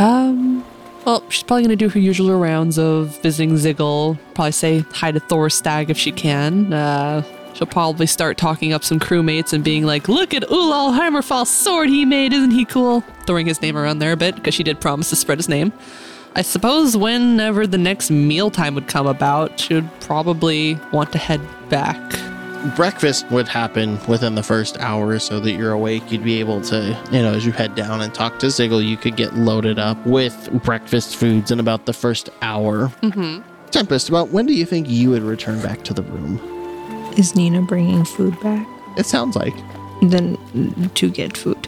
Um. 0.02 0.64
Well, 1.06 1.24
she's 1.30 1.44
probably 1.44 1.64
gonna 1.64 1.76
do 1.76 1.90
her 1.90 2.00
usual 2.00 2.40
rounds 2.40 2.80
of 2.80 3.22
visiting 3.22 3.56
Ziggle. 3.58 4.18
Probably 4.34 4.52
say 4.52 4.80
hi 4.92 5.12
to 5.12 5.20
Thorstag 5.20 5.90
if 5.90 5.98
she 5.98 6.12
can. 6.12 6.74
Uh, 6.74 7.22
she'll 7.56 7.68
probably 7.68 8.06
start 8.06 8.38
talking 8.38 8.74
up 8.74 8.84
some 8.84 8.99
crewmates 8.99 9.53
and 9.53 9.64
being 9.64 9.86
like, 9.86 10.08
"Look 10.08 10.34
at 10.34 10.43
Ulal 10.43 10.97
Hammerfall's 10.97 11.49
sword 11.49 11.89
he 11.89 12.06
made! 12.06 12.34
Isn't 12.34 12.51
he 12.51 12.66
cool?" 12.66 13.03
Throwing 13.26 13.47
his 13.47 13.62
name 13.62 13.78
around 13.78 13.99
there 13.99 14.12
a 14.12 14.18
bit 14.18 14.36
because 14.36 14.53
she 14.53 14.64
did 14.64 14.80
promise 14.80 15.10
to 15.10 15.16
spread 15.16 15.39
his 15.39 15.49
name. 15.49 15.74
I 16.36 16.41
suppose 16.41 16.97
whenever 16.97 17.66
the 17.66 17.78
next 17.78 18.12
mealtime 18.12 18.76
would 18.76 18.88
come 18.88 19.08
about, 19.08 19.58
she 19.58 19.74
would 19.76 19.89
probably 20.01 20.78
want 20.91 21.14
to 21.14 21.18
head 21.18 21.39
back. 21.70 22.01
breakfast 22.76 23.30
would 23.30 23.47
happen 23.47 23.99
within 24.08 24.34
the 24.34 24.41
first 24.43 24.78
hour 24.80 25.10
or 25.10 25.20
so 25.20 25.39
that 25.39 25.51
you're 25.51 25.72
awake. 25.72 26.12
You'd 26.12 26.24
be 26.24 26.39
able 26.39 26.62
to, 26.62 26.99
you 27.12 27.22
know, 27.22 27.34
as 27.34 27.45
you 27.45 27.51
head 27.51 27.76
down 27.76 28.01
and 28.01 28.14
talk 28.14 28.39
to 28.39 28.47
Ziggle, 28.47 28.84
you 28.86 28.97
could 28.97 29.16
get 29.16 29.36
loaded 29.36 29.78
up 29.78 30.03
with 30.06 30.49
breakfast 30.64 31.16
foods 31.16 31.51
in 31.51 31.60
about 31.60 31.86
the 31.86 31.93
first 31.93 32.30
hour. 32.41 32.88
Mm-hmm. 33.03 33.41
Tempest, 33.70 34.10
about 34.10 34.30
when 34.30 34.45
do 34.45 34.53
you 34.53 34.66
think 34.66 34.89
you 34.89 35.12
would 35.12 35.22
return 35.22 35.62
back 35.62 35.84
to 35.84 35.93
the 35.93 36.03
room? 36.03 36.55
Is 37.18 37.36
Nina 37.36 37.61
bringing 37.61 38.03
food 38.05 38.39
back? 38.41 38.68
It 38.97 39.05
sounds 39.05 39.36
like. 39.36 39.55
Then 40.01 40.38
to 40.95 41.09
get 41.09 41.38
food. 41.38 41.68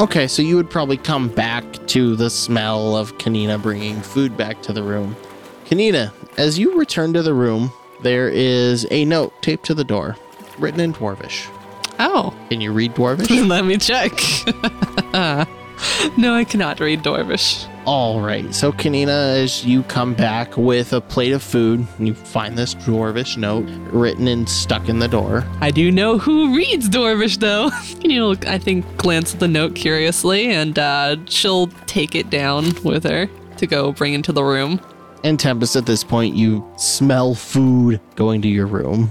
Okay, 0.00 0.26
so 0.26 0.42
you 0.42 0.56
would 0.56 0.70
probably 0.70 0.96
come 0.96 1.28
back 1.28 1.64
to 1.88 2.16
the 2.16 2.30
smell 2.30 2.96
of 2.96 3.16
Kanina 3.18 3.60
bringing 3.60 4.00
food 4.00 4.36
back 4.36 4.62
to 4.62 4.72
the 4.72 4.82
room. 4.82 5.16
Kanina, 5.66 6.12
as 6.38 6.58
you 6.58 6.78
return 6.78 7.12
to 7.12 7.22
the 7.22 7.34
room, 7.34 7.70
there 8.02 8.28
is 8.28 8.86
a 8.90 9.04
note 9.04 9.32
taped 9.42 9.64
to 9.66 9.74
the 9.74 9.84
door, 9.84 10.16
written 10.58 10.80
in 10.80 10.92
Dwarvish. 10.92 11.48
Oh, 11.98 12.34
Can 12.48 12.60
you 12.60 12.72
read 12.72 12.94
Dwarvish? 12.94 13.48
let 13.48 13.64
me 13.64 13.76
check. 13.76 14.12
no, 16.16 16.34
I 16.34 16.44
cannot 16.44 16.80
read 16.80 17.02
Dwarvish. 17.02 17.68
All 17.84 18.20
right. 18.20 18.54
So, 18.54 18.70
Kanina, 18.70 19.42
as 19.42 19.64
you 19.64 19.82
come 19.84 20.14
back 20.14 20.56
with 20.56 20.92
a 20.92 21.00
plate 21.00 21.32
of 21.32 21.42
food, 21.42 21.84
you 21.98 22.14
find 22.14 22.56
this 22.56 22.76
dwarvish 22.76 23.36
note 23.36 23.66
written 23.92 24.28
and 24.28 24.48
stuck 24.48 24.88
in 24.88 25.00
the 25.00 25.08
door. 25.08 25.44
I 25.60 25.72
do 25.72 25.90
know 25.90 26.16
who 26.16 26.54
reads 26.54 26.88
Dwarvish, 26.88 27.38
though. 27.38 27.70
you 28.08 28.20
know, 28.20 28.36
I 28.46 28.58
think 28.58 28.84
glance 28.98 29.34
at 29.34 29.40
the 29.40 29.48
note 29.48 29.74
curiously, 29.74 30.46
and 30.46 30.78
uh, 30.78 31.16
she'll 31.26 31.66
take 31.86 32.14
it 32.14 32.30
down 32.30 32.72
with 32.84 33.02
her 33.02 33.28
to 33.56 33.66
go 33.66 33.90
bring 33.90 34.14
into 34.14 34.30
the 34.32 34.44
room. 34.44 34.80
And 35.24 35.38
Tempest, 35.38 35.74
at 35.74 35.86
this 35.86 36.04
point, 36.04 36.36
you 36.36 36.64
smell 36.76 37.34
food 37.34 38.00
going 38.14 38.42
to 38.42 38.48
your 38.48 38.66
room. 38.66 39.08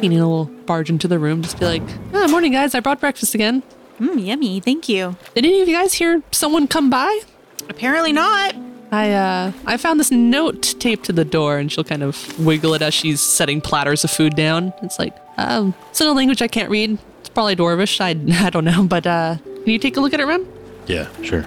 Kanina 0.00 0.26
will 0.26 0.46
barge 0.66 0.90
into 0.90 1.08
the 1.08 1.18
room, 1.18 1.42
just 1.42 1.58
be 1.58 1.64
like, 1.66 1.82
ah, 2.14 2.26
"Morning, 2.28 2.52
guys! 2.52 2.74
I 2.74 2.80
brought 2.80 3.00
breakfast 3.00 3.34
again. 3.34 3.62
Mm, 4.00 4.26
yummy. 4.26 4.60
Thank 4.60 4.88
you. 4.88 5.16
Did 5.34 5.44
any 5.44 5.60
of 5.60 5.68
you 5.68 5.76
guys 5.76 5.94
hear 5.94 6.22
someone 6.32 6.66
come 6.66 6.88
by? 6.90 7.20
Apparently 7.68 8.12
not. 8.12 8.54
I 8.92 9.12
uh, 9.12 9.52
I 9.66 9.76
found 9.76 10.00
this 10.00 10.10
note 10.10 10.74
taped 10.80 11.04
to 11.04 11.12
the 11.12 11.24
door, 11.24 11.58
and 11.58 11.70
she'll 11.70 11.84
kind 11.84 12.02
of 12.02 12.38
wiggle 12.44 12.74
it 12.74 12.82
as 12.82 12.92
she's 12.92 13.20
setting 13.20 13.60
platters 13.60 14.02
of 14.02 14.10
food 14.10 14.34
down. 14.34 14.72
It's 14.82 14.98
like, 14.98 15.16
um, 15.36 15.74
it's 15.90 16.00
in 16.00 16.08
a 16.08 16.12
language 16.12 16.42
I 16.42 16.48
can't 16.48 16.70
read. 16.70 16.98
It's 17.20 17.28
probably 17.28 17.54
Dwarvish. 17.54 18.00
I 18.00 18.10
I 18.46 18.50
don't 18.50 18.64
know, 18.64 18.82
but 18.82 19.06
uh, 19.06 19.36
can 19.44 19.68
you 19.68 19.78
take 19.78 19.96
a 19.96 20.00
look 20.00 20.12
at 20.12 20.20
it, 20.20 20.24
Rem? 20.24 20.46
Yeah, 20.86 21.08
sure. 21.22 21.44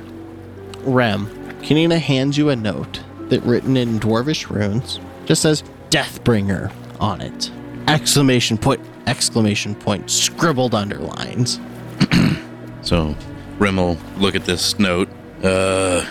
Rem, 0.84 1.28
Kanina 1.64 2.00
hands 2.00 2.38
you 2.38 2.50
a 2.50 2.56
note 2.56 3.02
that, 3.30 3.42
written 3.44 3.76
in 3.76 4.00
dwarvish 4.00 4.50
runes, 4.50 5.00
just 5.26 5.42
says, 5.42 5.64
Deathbringer 5.90 6.72
on 7.00 7.20
it. 7.22 7.52
Exclamation 7.88 8.58
point, 8.58 8.80
exclamation 9.08 9.76
point, 9.76 10.10
scribbled 10.10 10.76
underlines. 10.76 11.60
So, 12.84 13.16
Rem 13.58 13.78
will 13.78 13.98
look 14.18 14.36
at 14.36 14.46
this 14.46 14.78
note. 14.78 15.10
Uh, 15.44 16.06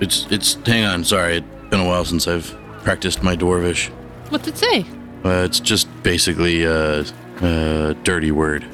it's 0.00 0.26
it's. 0.30 0.54
Hang 0.66 0.84
on, 0.84 1.04
sorry. 1.04 1.38
It's 1.38 1.70
been 1.70 1.80
a 1.80 1.86
while 1.86 2.04
since 2.04 2.26
I've 2.26 2.54
practiced 2.82 3.22
my 3.22 3.36
Dwarvish. 3.36 3.88
What's 4.30 4.48
it 4.48 4.56
say? 4.56 4.84
Uh, 5.24 5.44
it's 5.44 5.60
just 5.60 5.88
basically 6.02 6.64
a, 6.64 7.04
a 7.42 7.96
dirty 8.04 8.30
word. 8.30 8.64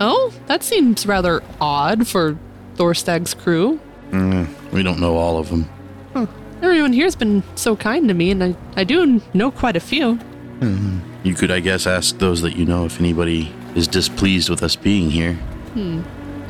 Oh, 0.00 0.32
that 0.46 0.62
seems 0.62 1.06
rather 1.06 1.42
odd 1.60 2.06
for 2.06 2.36
Thorstag's 2.76 3.34
crew. 3.34 3.80
Mm, 4.10 4.48
we 4.72 4.82
don't 4.82 5.00
know 5.00 5.16
all 5.16 5.38
of 5.38 5.48
them. 5.48 5.64
Hmm. 6.12 6.24
Everyone 6.62 6.92
here's 6.92 7.16
been 7.16 7.42
so 7.54 7.76
kind 7.76 8.08
to 8.08 8.14
me, 8.14 8.30
and 8.30 8.44
I, 8.44 8.56
I 8.76 8.84
do 8.84 9.22
know 9.32 9.50
quite 9.50 9.76
a 9.76 9.80
few. 9.80 10.16
Mm-hmm. 10.60 10.98
You 11.24 11.34
could, 11.34 11.50
I 11.50 11.60
guess, 11.60 11.86
ask 11.86 12.18
those 12.18 12.42
that 12.42 12.56
you 12.56 12.64
know 12.64 12.84
if 12.84 13.00
anybody 13.00 13.52
is 13.74 13.88
displeased 13.88 14.50
with 14.50 14.62
us 14.62 14.76
being 14.76 15.10
here. 15.10 15.34
Hmm. 15.74 16.02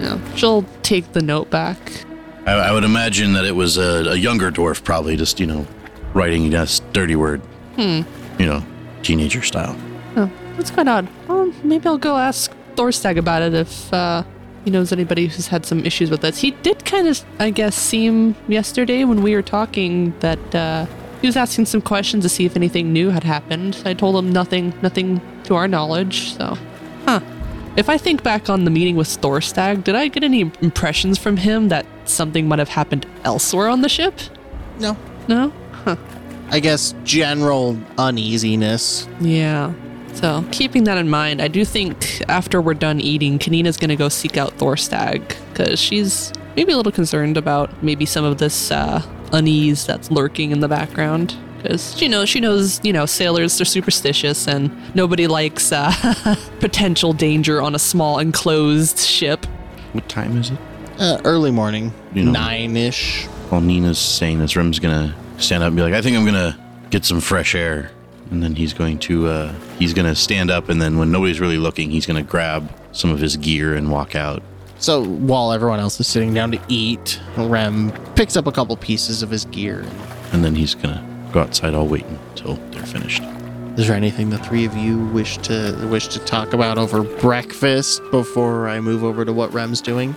Yeah, 0.02 0.34
she'll 0.34 0.64
take 0.82 1.12
the 1.12 1.22
note 1.22 1.48
back. 1.48 1.78
I, 2.46 2.52
I 2.52 2.72
would 2.72 2.84
imagine 2.84 3.34
that 3.34 3.44
it 3.44 3.54
was 3.54 3.76
a, 3.78 4.10
a 4.10 4.16
younger 4.16 4.50
dwarf, 4.50 4.82
probably 4.82 5.16
just 5.16 5.38
you 5.38 5.46
know, 5.46 5.66
writing 6.12 6.52
a 6.52 6.66
dirty 6.92 7.16
word. 7.16 7.40
Hmm. 7.76 8.02
You 8.38 8.46
know, 8.46 8.64
teenager 9.02 9.42
style. 9.42 9.76
Oh, 10.16 10.30
that's 10.56 10.70
quite 10.70 10.88
odd. 10.88 11.08
Well, 11.28 11.52
maybe 11.62 11.86
I'll 11.86 11.98
go 11.98 12.16
ask 12.16 12.52
Thorstag 12.74 13.16
about 13.16 13.42
it 13.42 13.54
if 13.54 13.92
uh, 13.92 14.24
he 14.64 14.70
knows 14.70 14.92
anybody 14.92 15.26
who's 15.26 15.46
had 15.46 15.64
some 15.64 15.84
issues 15.84 16.10
with 16.10 16.20
this. 16.22 16.38
He 16.38 16.50
did 16.50 16.84
kind 16.84 17.06
of, 17.06 17.24
I 17.38 17.50
guess, 17.50 17.76
seem 17.76 18.34
yesterday 18.48 19.04
when 19.04 19.22
we 19.22 19.34
were 19.34 19.42
talking 19.42 20.18
that 20.20 20.54
uh, 20.54 20.86
he 21.20 21.28
was 21.28 21.36
asking 21.36 21.66
some 21.66 21.80
questions 21.80 22.24
to 22.24 22.28
see 22.28 22.44
if 22.44 22.56
anything 22.56 22.92
new 22.92 23.10
had 23.10 23.24
happened. 23.24 23.80
I 23.84 23.94
told 23.94 24.16
him 24.16 24.32
nothing, 24.32 24.74
nothing 24.82 25.20
to 25.44 25.54
our 25.54 25.68
knowledge. 25.68 26.34
So, 26.34 26.58
huh. 27.06 27.20
If 27.74 27.88
I 27.88 27.96
think 27.96 28.22
back 28.22 28.50
on 28.50 28.64
the 28.64 28.70
meeting 28.70 28.96
with 28.96 29.08
Thorstag, 29.08 29.84
did 29.84 29.94
I 29.94 30.08
get 30.08 30.22
any 30.22 30.40
impressions 30.60 31.18
from 31.18 31.38
him 31.38 31.68
that 31.68 31.86
something 32.04 32.46
might 32.46 32.58
have 32.58 32.68
happened 32.68 33.06
elsewhere 33.24 33.68
on 33.68 33.80
the 33.80 33.88
ship? 33.88 34.14
No, 34.78 34.96
No? 35.28 35.52
Huh. 35.84 35.96
I 36.50 36.60
guess 36.60 36.94
general 37.02 37.78
uneasiness. 37.96 39.08
Yeah. 39.20 39.72
So, 40.12 40.44
keeping 40.52 40.84
that 40.84 40.98
in 40.98 41.08
mind, 41.08 41.40
I 41.40 41.48
do 41.48 41.64
think 41.64 42.22
after 42.28 42.60
we're 42.60 42.74
done 42.74 43.00
eating, 43.00 43.38
Kanina's 43.38 43.78
going 43.78 43.88
to 43.88 43.96
go 43.96 44.10
seek 44.10 44.36
out 44.36 44.52
Thorstag 44.58 45.34
because 45.48 45.80
she's 45.80 46.30
maybe 46.54 46.72
a 46.72 46.76
little 46.76 46.92
concerned 46.92 47.38
about 47.38 47.82
maybe 47.82 48.04
some 48.04 48.24
of 48.24 48.36
this 48.36 48.70
uh, 48.70 49.02
unease 49.32 49.86
that's 49.86 50.10
lurking 50.10 50.50
in 50.50 50.60
the 50.60 50.68
background. 50.68 51.34
Because 51.62 51.96
she 51.96 52.08
knows, 52.08 52.28
she 52.28 52.40
knows, 52.40 52.80
you 52.82 52.92
know, 52.92 53.06
sailors 53.06 53.60
are 53.60 53.64
superstitious 53.64 54.48
and 54.48 54.70
nobody 54.94 55.26
likes 55.26 55.70
uh, 55.72 55.92
potential 56.60 57.12
danger 57.12 57.62
on 57.62 57.74
a 57.74 57.78
small 57.78 58.18
enclosed 58.18 58.98
ship. 58.98 59.46
What 59.92 60.08
time 60.08 60.36
is 60.38 60.50
it? 60.50 60.58
Uh, 60.98 61.20
early 61.24 61.50
morning, 61.50 61.92
You 62.14 62.24
know- 62.24 62.32
nine 62.32 62.76
ish. 62.76 63.26
While 63.50 63.60
Nina's 63.60 63.98
saying 63.98 64.38
this, 64.38 64.56
Rem's 64.56 64.78
gonna 64.78 65.14
stand 65.38 65.62
up 65.62 65.68
and 65.68 65.76
be 65.76 65.82
like, 65.82 65.92
"I 65.92 66.00
think 66.00 66.16
I'm 66.16 66.24
gonna 66.24 66.58
get 66.90 67.04
some 67.04 67.20
fresh 67.20 67.54
air," 67.54 67.90
and 68.30 68.42
then 68.42 68.54
he's 68.54 68.72
going 68.72 68.98
to 69.00 69.28
uh, 69.28 69.52
he's 69.78 69.92
gonna 69.92 70.14
stand 70.14 70.50
up, 70.50 70.70
and 70.70 70.80
then 70.80 70.96
when 70.98 71.12
nobody's 71.12 71.38
really 71.38 71.58
looking, 71.58 71.90
he's 71.90 72.06
gonna 72.06 72.22
grab 72.22 72.70
some 72.92 73.10
of 73.10 73.18
his 73.18 73.36
gear 73.36 73.74
and 73.74 73.90
walk 73.90 74.14
out. 74.16 74.42
So 74.78 75.04
while 75.04 75.52
everyone 75.52 75.80
else 75.80 76.00
is 76.00 76.06
sitting 76.06 76.32
down 76.32 76.50
to 76.52 76.60
eat, 76.68 77.20
Rem 77.36 77.92
picks 78.16 78.36
up 78.38 78.46
a 78.46 78.52
couple 78.52 78.74
pieces 78.78 79.22
of 79.22 79.28
his 79.30 79.44
gear. 79.46 79.84
And 80.32 80.42
then 80.42 80.54
he's 80.54 80.74
gonna 80.74 81.04
go 81.32 81.40
outside. 81.40 81.74
I'll 81.74 81.86
wait 81.86 82.04
until 82.04 82.54
they're 82.70 82.86
finished. 82.86 83.22
Is 83.76 83.86
there 83.86 83.96
anything 83.96 84.28
the 84.30 84.38
three 84.38 84.66
of 84.66 84.76
you 84.76 84.98
wish 85.06 85.38
to 85.38 85.88
wish 85.90 86.08
to 86.08 86.18
talk 86.18 86.52
about 86.52 86.76
over 86.76 87.02
breakfast 87.02 88.02
before 88.10 88.68
I 88.68 88.80
move 88.80 89.02
over 89.02 89.24
to 89.24 89.32
what 89.32 89.52
Rem's 89.52 89.80
doing? 89.80 90.14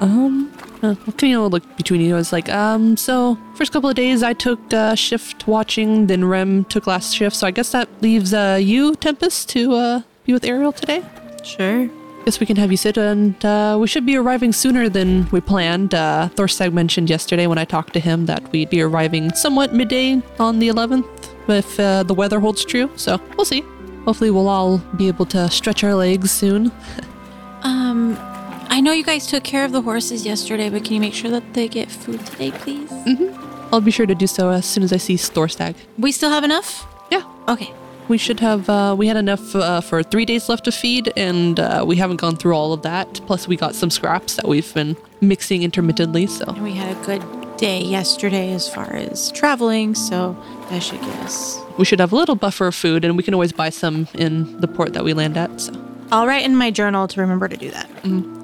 Um, 0.00 0.50
uh, 0.82 0.94
Kanina 0.94 1.38
will 1.38 1.50
look 1.50 1.76
between 1.76 2.00
you. 2.00 2.16
It's 2.16 2.32
like, 2.32 2.48
um, 2.48 2.96
so 2.96 3.38
first 3.54 3.72
couple 3.72 3.88
of 3.88 3.96
days 3.96 4.22
I 4.22 4.32
took 4.32 4.58
uh, 4.72 4.94
shift 4.94 5.46
watching, 5.46 6.06
then 6.06 6.24
Rem 6.24 6.64
took 6.64 6.86
last 6.86 7.14
shift. 7.14 7.36
So 7.36 7.46
I 7.46 7.50
guess 7.50 7.72
that 7.72 7.88
leaves 8.00 8.34
uh, 8.34 8.58
you, 8.60 8.94
Tempest, 8.96 9.48
to 9.50 9.74
uh, 9.74 10.02
be 10.24 10.32
with 10.32 10.44
Ariel 10.44 10.72
today. 10.72 11.02
Sure. 11.42 11.88
Guess 12.24 12.40
we 12.40 12.46
can 12.46 12.56
have 12.56 12.70
you 12.70 12.78
sit, 12.78 12.96
and 12.96 13.44
uh, 13.44 13.76
we 13.78 13.86
should 13.86 14.06
be 14.06 14.16
arriving 14.16 14.52
sooner 14.52 14.88
than 14.88 15.28
we 15.30 15.42
planned. 15.42 15.94
Uh, 15.94 16.30
Thorstag 16.34 16.72
mentioned 16.72 17.10
yesterday 17.10 17.46
when 17.46 17.58
I 17.58 17.66
talked 17.66 17.92
to 17.92 18.00
him 18.00 18.24
that 18.26 18.50
we'd 18.50 18.70
be 18.70 18.80
arriving 18.80 19.34
somewhat 19.34 19.74
midday 19.74 20.22
on 20.38 20.58
the 20.58 20.68
11th 20.68 21.04
if 21.48 21.78
uh, 21.78 22.02
the 22.02 22.14
weather 22.14 22.40
holds 22.40 22.64
true. 22.64 22.90
So 22.96 23.20
we'll 23.36 23.44
see. 23.44 23.62
Hopefully, 24.06 24.30
we'll 24.30 24.48
all 24.48 24.78
be 24.96 25.06
able 25.08 25.26
to 25.26 25.50
stretch 25.50 25.84
our 25.84 25.94
legs 25.94 26.30
soon. 26.30 26.72
Um, 27.64 28.14
I 28.68 28.80
know 28.82 28.92
you 28.92 29.02
guys 29.02 29.26
took 29.26 29.42
care 29.42 29.64
of 29.64 29.72
the 29.72 29.80
horses 29.80 30.26
yesterday, 30.26 30.68
but 30.68 30.84
can 30.84 30.92
you 30.92 31.00
make 31.00 31.14
sure 31.14 31.30
that 31.30 31.54
they 31.54 31.66
get 31.66 31.90
food 31.90 32.24
today, 32.26 32.50
please? 32.50 32.90
Mm-hmm. 32.90 33.74
I'll 33.74 33.80
be 33.80 33.90
sure 33.90 34.04
to 34.04 34.14
do 34.14 34.26
so 34.26 34.50
as 34.50 34.66
soon 34.66 34.84
as 34.84 34.92
I 34.92 34.98
see 34.98 35.14
Thorstag. 35.14 35.74
We 35.96 36.12
still 36.12 36.28
have 36.28 36.44
enough? 36.44 36.86
Yeah, 37.10 37.22
Okay. 37.48 37.72
We 38.08 38.18
should 38.18 38.40
have. 38.40 38.68
Uh, 38.68 38.94
we 38.96 39.06
had 39.06 39.16
enough 39.16 39.54
uh, 39.54 39.80
for 39.80 40.02
three 40.02 40.24
days 40.24 40.48
left 40.48 40.64
to 40.64 40.72
feed, 40.72 41.12
and 41.16 41.58
uh, 41.60 41.84
we 41.86 41.96
haven't 41.96 42.16
gone 42.16 42.36
through 42.36 42.54
all 42.54 42.72
of 42.72 42.82
that. 42.82 43.20
Plus, 43.26 43.48
we 43.48 43.56
got 43.56 43.74
some 43.74 43.90
scraps 43.90 44.36
that 44.36 44.46
we've 44.46 44.72
been 44.74 44.96
mixing 45.20 45.62
intermittently. 45.62 46.26
So 46.26 46.44
And 46.48 46.62
we 46.62 46.72
had 46.72 46.96
a 46.96 47.00
good 47.06 47.56
day 47.56 47.80
yesterday 47.80 48.52
as 48.52 48.68
far 48.68 48.92
as 48.92 49.30
traveling, 49.32 49.94
so 49.94 50.36
that 50.70 50.82
should 50.82 51.00
get 51.00 51.16
us. 51.20 51.58
we 51.78 51.84
should 51.84 52.00
have 52.00 52.12
a 52.12 52.16
little 52.16 52.34
buffer 52.34 52.66
of 52.66 52.74
food, 52.74 53.04
and 53.04 53.16
we 53.16 53.22
can 53.22 53.34
always 53.34 53.52
buy 53.52 53.70
some 53.70 54.08
in 54.14 54.60
the 54.60 54.68
port 54.68 54.92
that 54.92 55.04
we 55.04 55.12
land 55.14 55.36
at. 55.36 55.60
So. 55.60 55.72
I'll 56.12 56.26
write 56.26 56.44
in 56.44 56.54
my 56.54 56.70
journal 56.70 57.08
to 57.08 57.20
remember 57.20 57.48
to 57.48 57.56
do 57.56 57.70
that. 57.70 57.88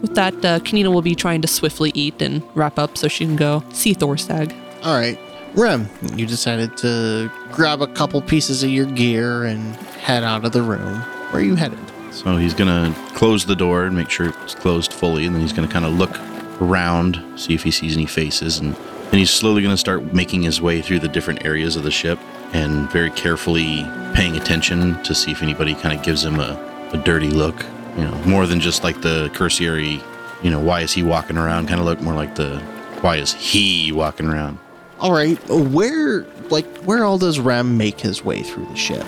With 0.00 0.14
that, 0.14 0.34
uh, 0.44 0.58
Kanina 0.60 0.92
will 0.92 1.02
be 1.02 1.14
trying 1.14 1.42
to 1.42 1.48
swiftly 1.48 1.92
eat 1.94 2.20
and 2.22 2.42
wrap 2.54 2.78
up 2.78 2.96
so 2.96 3.06
she 3.06 3.26
can 3.26 3.36
go 3.36 3.62
see 3.72 3.94
Thorstag. 3.94 4.54
All 4.82 4.94
right. 4.96 5.18
Rem, 5.54 5.88
you 6.14 6.26
decided 6.26 6.76
to 6.78 7.30
grab 7.50 7.82
a 7.82 7.86
couple 7.88 8.22
pieces 8.22 8.62
of 8.62 8.70
your 8.70 8.86
gear 8.86 9.44
and 9.44 9.74
head 9.98 10.22
out 10.22 10.44
of 10.44 10.52
the 10.52 10.62
room. 10.62 11.00
Where 11.30 11.42
are 11.42 11.44
you 11.44 11.56
headed? 11.56 11.78
So 12.12 12.36
he's 12.36 12.54
gonna 12.54 12.94
close 13.14 13.44
the 13.44 13.56
door 13.56 13.84
and 13.84 13.96
make 13.96 14.10
sure 14.10 14.28
it's 14.42 14.54
closed 14.54 14.92
fully, 14.92 15.26
and 15.26 15.34
then 15.34 15.42
he's 15.42 15.52
gonna 15.52 15.68
kind 15.68 15.84
of 15.84 15.92
look 15.94 16.18
around, 16.60 17.22
see 17.36 17.54
if 17.54 17.62
he 17.62 17.70
sees 17.70 17.96
any 17.96 18.06
faces, 18.06 18.58
and 18.58 18.74
then 18.74 19.18
he's 19.18 19.30
slowly 19.30 19.62
gonna 19.62 19.76
start 19.76 20.14
making 20.14 20.42
his 20.42 20.60
way 20.60 20.80
through 20.80 21.00
the 21.00 21.08
different 21.08 21.44
areas 21.44 21.76
of 21.76 21.82
the 21.82 21.90
ship 21.90 22.18
and 22.52 22.90
very 22.90 23.10
carefully 23.10 23.84
paying 24.14 24.36
attention 24.36 25.02
to 25.02 25.14
see 25.14 25.30
if 25.30 25.42
anybody 25.42 25.74
kind 25.74 25.96
of 25.96 26.04
gives 26.04 26.24
him 26.24 26.38
a, 26.38 26.90
a 26.92 26.98
dirty 26.98 27.28
look. 27.28 27.64
You 27.96 28.04
know, 28.04 28.14
more 28.24 28.46
than 28.46 28.60
just 28.60 28.84
like 28.84 29.00
the 29.02 29.30
cursory, 29.34 30.00
you 30.42 30.50
know, 30.50 30.60
why 30.60 30.82
is 30.82 30.92
he 30.92 31.02
walking 31.02 31.36
around 31.36 31.68
kind 31.68 31.80
of 31.80 31.86
look, 31.86 32.00
more 32.00 32.14
like 32.14 32.36
the 32.36 32.58
why 33.00 33.16
is 33.16 33.32
he 33.32 33.92
walking 33.92 34.26
around. 34.26 34.58
All 35.00 35.12
right. 35.12 35.38
Where, 35.48 36.26
like, 36.50 36.66
where 36.78 37.04
all 37.04 37.16
does 37.16 37.38
Rem 37.40 37.78
make 37.78 38.00
his 38.00 38.22
way 38.22 38.42
through 38.42 38.66
the 38.66 38.76
ship? 38.76 39.06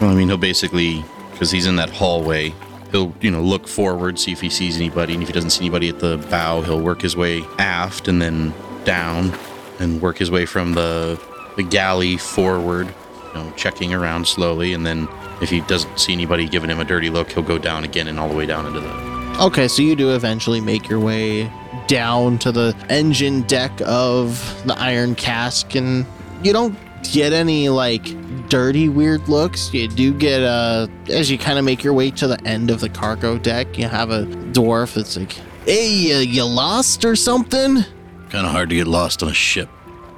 Well, 0.00 0.10
I 0.10 0.14
mean, 0.14 0.28
he'll 0.28 0.38
basically, 0.38 1.04
because 1.32 1.50
he's 1.50 1.66
in 1.66 1.76
that 1.76 1.90
hallway, 1.90 2.54
he'll, 2.90 3.14
you 3.20 3.30
know, 3.30 3.42
look 3.42 3.68
forward, 3.68 4.18
see 4.18 4.32
if 4.32 4.40
he 4.40 4.48
sees 4.48 4.76
anybody. 4.76 5.12
And 5.12 5.22
if 5.22 5.28
he 5.28 5.34
doesn't 5.34 5.50
see 5.50 5.60
anybody 5.60 5.90
at 5.90 5.98
the 5.98 6.16
bow, 6.30 6.62
he'll 6.62 6.80
work 6.80 7.02
his 7.02 7.14
way 7.14 7.42
aft 7.58 8.08
and 8.08 8.22
then 8.22 8.54
down 8.84 9.38
and 9.80 10.00
work 10.00 10.16
his 10.16 10.30
way 10.30 10.46
from 10.46 10.72
the, 10.72 11.20
the 11.56 11.62
galley 11.62 12.16
forward, 12.16 12.86
you 12.86 13.34
know, 13.34 13.52
checking 13.56 13.92
around 13.92 14.26
slowly. 14.26 14.72
And 14.72 14.86
then 14.86 15.08
if 15.42 15.50
he 15.50 15.60
doesn't 15.62 15.98
see 15.98 16.14
anybody 16.14 16.48
giving 16.48 16.70
him 16.70 16.80
a 16.80 16.84
dirty 16.84 17.10
look, 17.10 17.30
he'll 17.30 17.42
go 17.42 17.58
down 17.58 17.84
again 17.84 18.08
and 18.08 18.18
all 18.18 18.28
the 18.28 18.34
way 18.34 18.46
down 18.46 18.66
into 18.66 18.80
the. 18.80 19.14
Okay, 19.40 19.68
so 19.68 19.82
you 19.82 19.94
do 19.96 20.14
eventually 20.14 20.60
make 20.60 20.88
your 20.88 21.00
way 21.00 21.52
down 21.86 22.38
to 22.38 22.52
the 22.52 22.74
engine 22.88 23.42
deck 23.42 23.72
of 23.84 24.62
the 24.66 24.74
Iron 24.78 25.14
Cask, 25.14 25.74
and 25.74 26.06
you 26.42 26.52
don't 26.52 26.76
get 27.12 27.32
any 27.32 27.68
like 27.68 28.04
dirty, 28.48 28.88
weird 28.88 29.28
looks. 29.28 29.72
You 29.74 29.88
do 29.88 30.12
get 30.14 30.42
uh 30.42 30.86
as 31.08 31.30
you 31.30 31.38
kind 31.38 31.58
of 31.58 31.64
make 31.64 31.82
your 31.84 31.92
way 31.94 32.10
to 32.12 32.26
the 32.26 32.40
end 32.46 32.70
of 32.70 32.80
the 32.80 32.88
cargo 32.88 33.38
deck. 33.38 33.78
You 33.78 33.88
have 33.88 34.10
a 34.10 34.24
dwarf 34.52 34.94
that's 34.94 35.16
like, 35.16 35.32
"Hey, 35.66 36.14
uh, 36.14 36.20
you 36.20 36.44
lost 36.44 37.04
or 37.04 37.16
something?" 37.16 37.84
Kind 38.30 38.46
of 38.46 38.52
hard 38.52 38.68
to 38.70 38.74
get 38.74 38.86
lost 38.86 39.22
on 39.22 39.28
a 39.28 39.34
ship. 39.34 39.68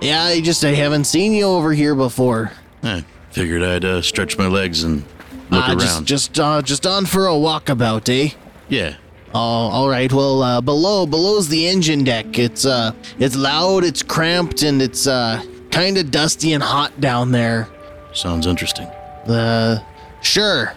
Yeah, 0.01 0.23
I 0.25 0.41
just 0.41 0.65
I 0.65 0.73
haven't 0.75 1.05
seen 1.05 1.33
you 1.33 1.45
over 1.47 1.73
here 1.73 1.95
before. 1.95 2.53
I 2.83 3.05
figured 3.31 3.63
I'd 3.63 3.85
uh, 3.85 4.01
stretch 4.03 4.39
my 4.39 4.47
legs 4.47 4.85
and 4.85 5.05
look 5.51 5.65
Uh, 5.69 5.73
around. 5.73 5.81
just 5.81 6.05
just 6.05 6.41
uh, 6.41 6.63
just 6.63 6.87
on 6.87 7.05
for 7.07 7.27
a 7.27 7.31
walkabout, 7.33 8.09
eh? 8.09 8.35
yeah. 8.69 8.95
Oh, 9.35 9.39
all 9.39 9.89
right. 9.89 10.11
Well, 10.12 10.43
uh, 10.43 10.61
below 10.61 11.07
below's 11.07 11.48
the 11.48 11.66
engine 11.66 12.05
deck. 12.05 12.39
It's 12.39 12.65
uh, 12.65 12.93
it's 13.19 13.36
loud, 13.36 13.85
it's 13.85 14.03
cramped, 14.03 14.62
and 14.62 14.81
it's 14.81 15.07
uh, 15.07 15.43
kind 15.70 15.98
of 15.98 16.11
dusty 16.11 16.53
and 16.53 16.62
hot 16.62 17.01
down 17.01 17.32
there. 17.32 17.69
Sounds 18.15 18.47
interesting. 18.47 18.86
Uh, 19.27 19.85
sure. 20.23 20.73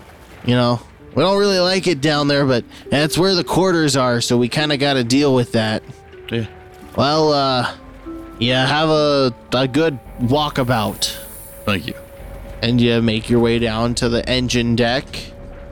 You 0.45 0.55
know, 0.55 0.81
we 1.15 1.23
don't 1.23 1.38
really 1.39 1.59
like 1.59 1.88
it 1.88 2.01
down 2.01 2.27
there, 2.27 2.45
but 2.45 2.65
that's 2.89 3.17
where 3.17 3.34
the 3.35 3.43
quarters 3.43 3.95
are, 3.95 4.19
so 4.19 4.38
we 4.38 4.49
kind 4.49 4.73
of 4.73 4.80
got 4.80 4.93
to 4.95 5.03
deal 5.03 5.34
with 5.34 5.53
that. 5.53 5.84
Yeah. 6.30 6.47
Well, 6.97 7.31
uh, 7.31 7.76
yeah, 8.39 8.65
have 8.65 8.89
a 8.89 9.34
a 9.53 9.67
good 9.67 9.99
walkabout. 10.21 11.15
Thank 11.65 11.88
you. 11.88 11.93
and 12.61 12.81
you 12.81 13.01
make 13.01 13.30
your 13.30 13.39
way 13.39 13.59
down 13.59 13.95
to 13.95 14.09
the 14.09 14.27
engine 14.27 14.76
deck. 14.76 15.05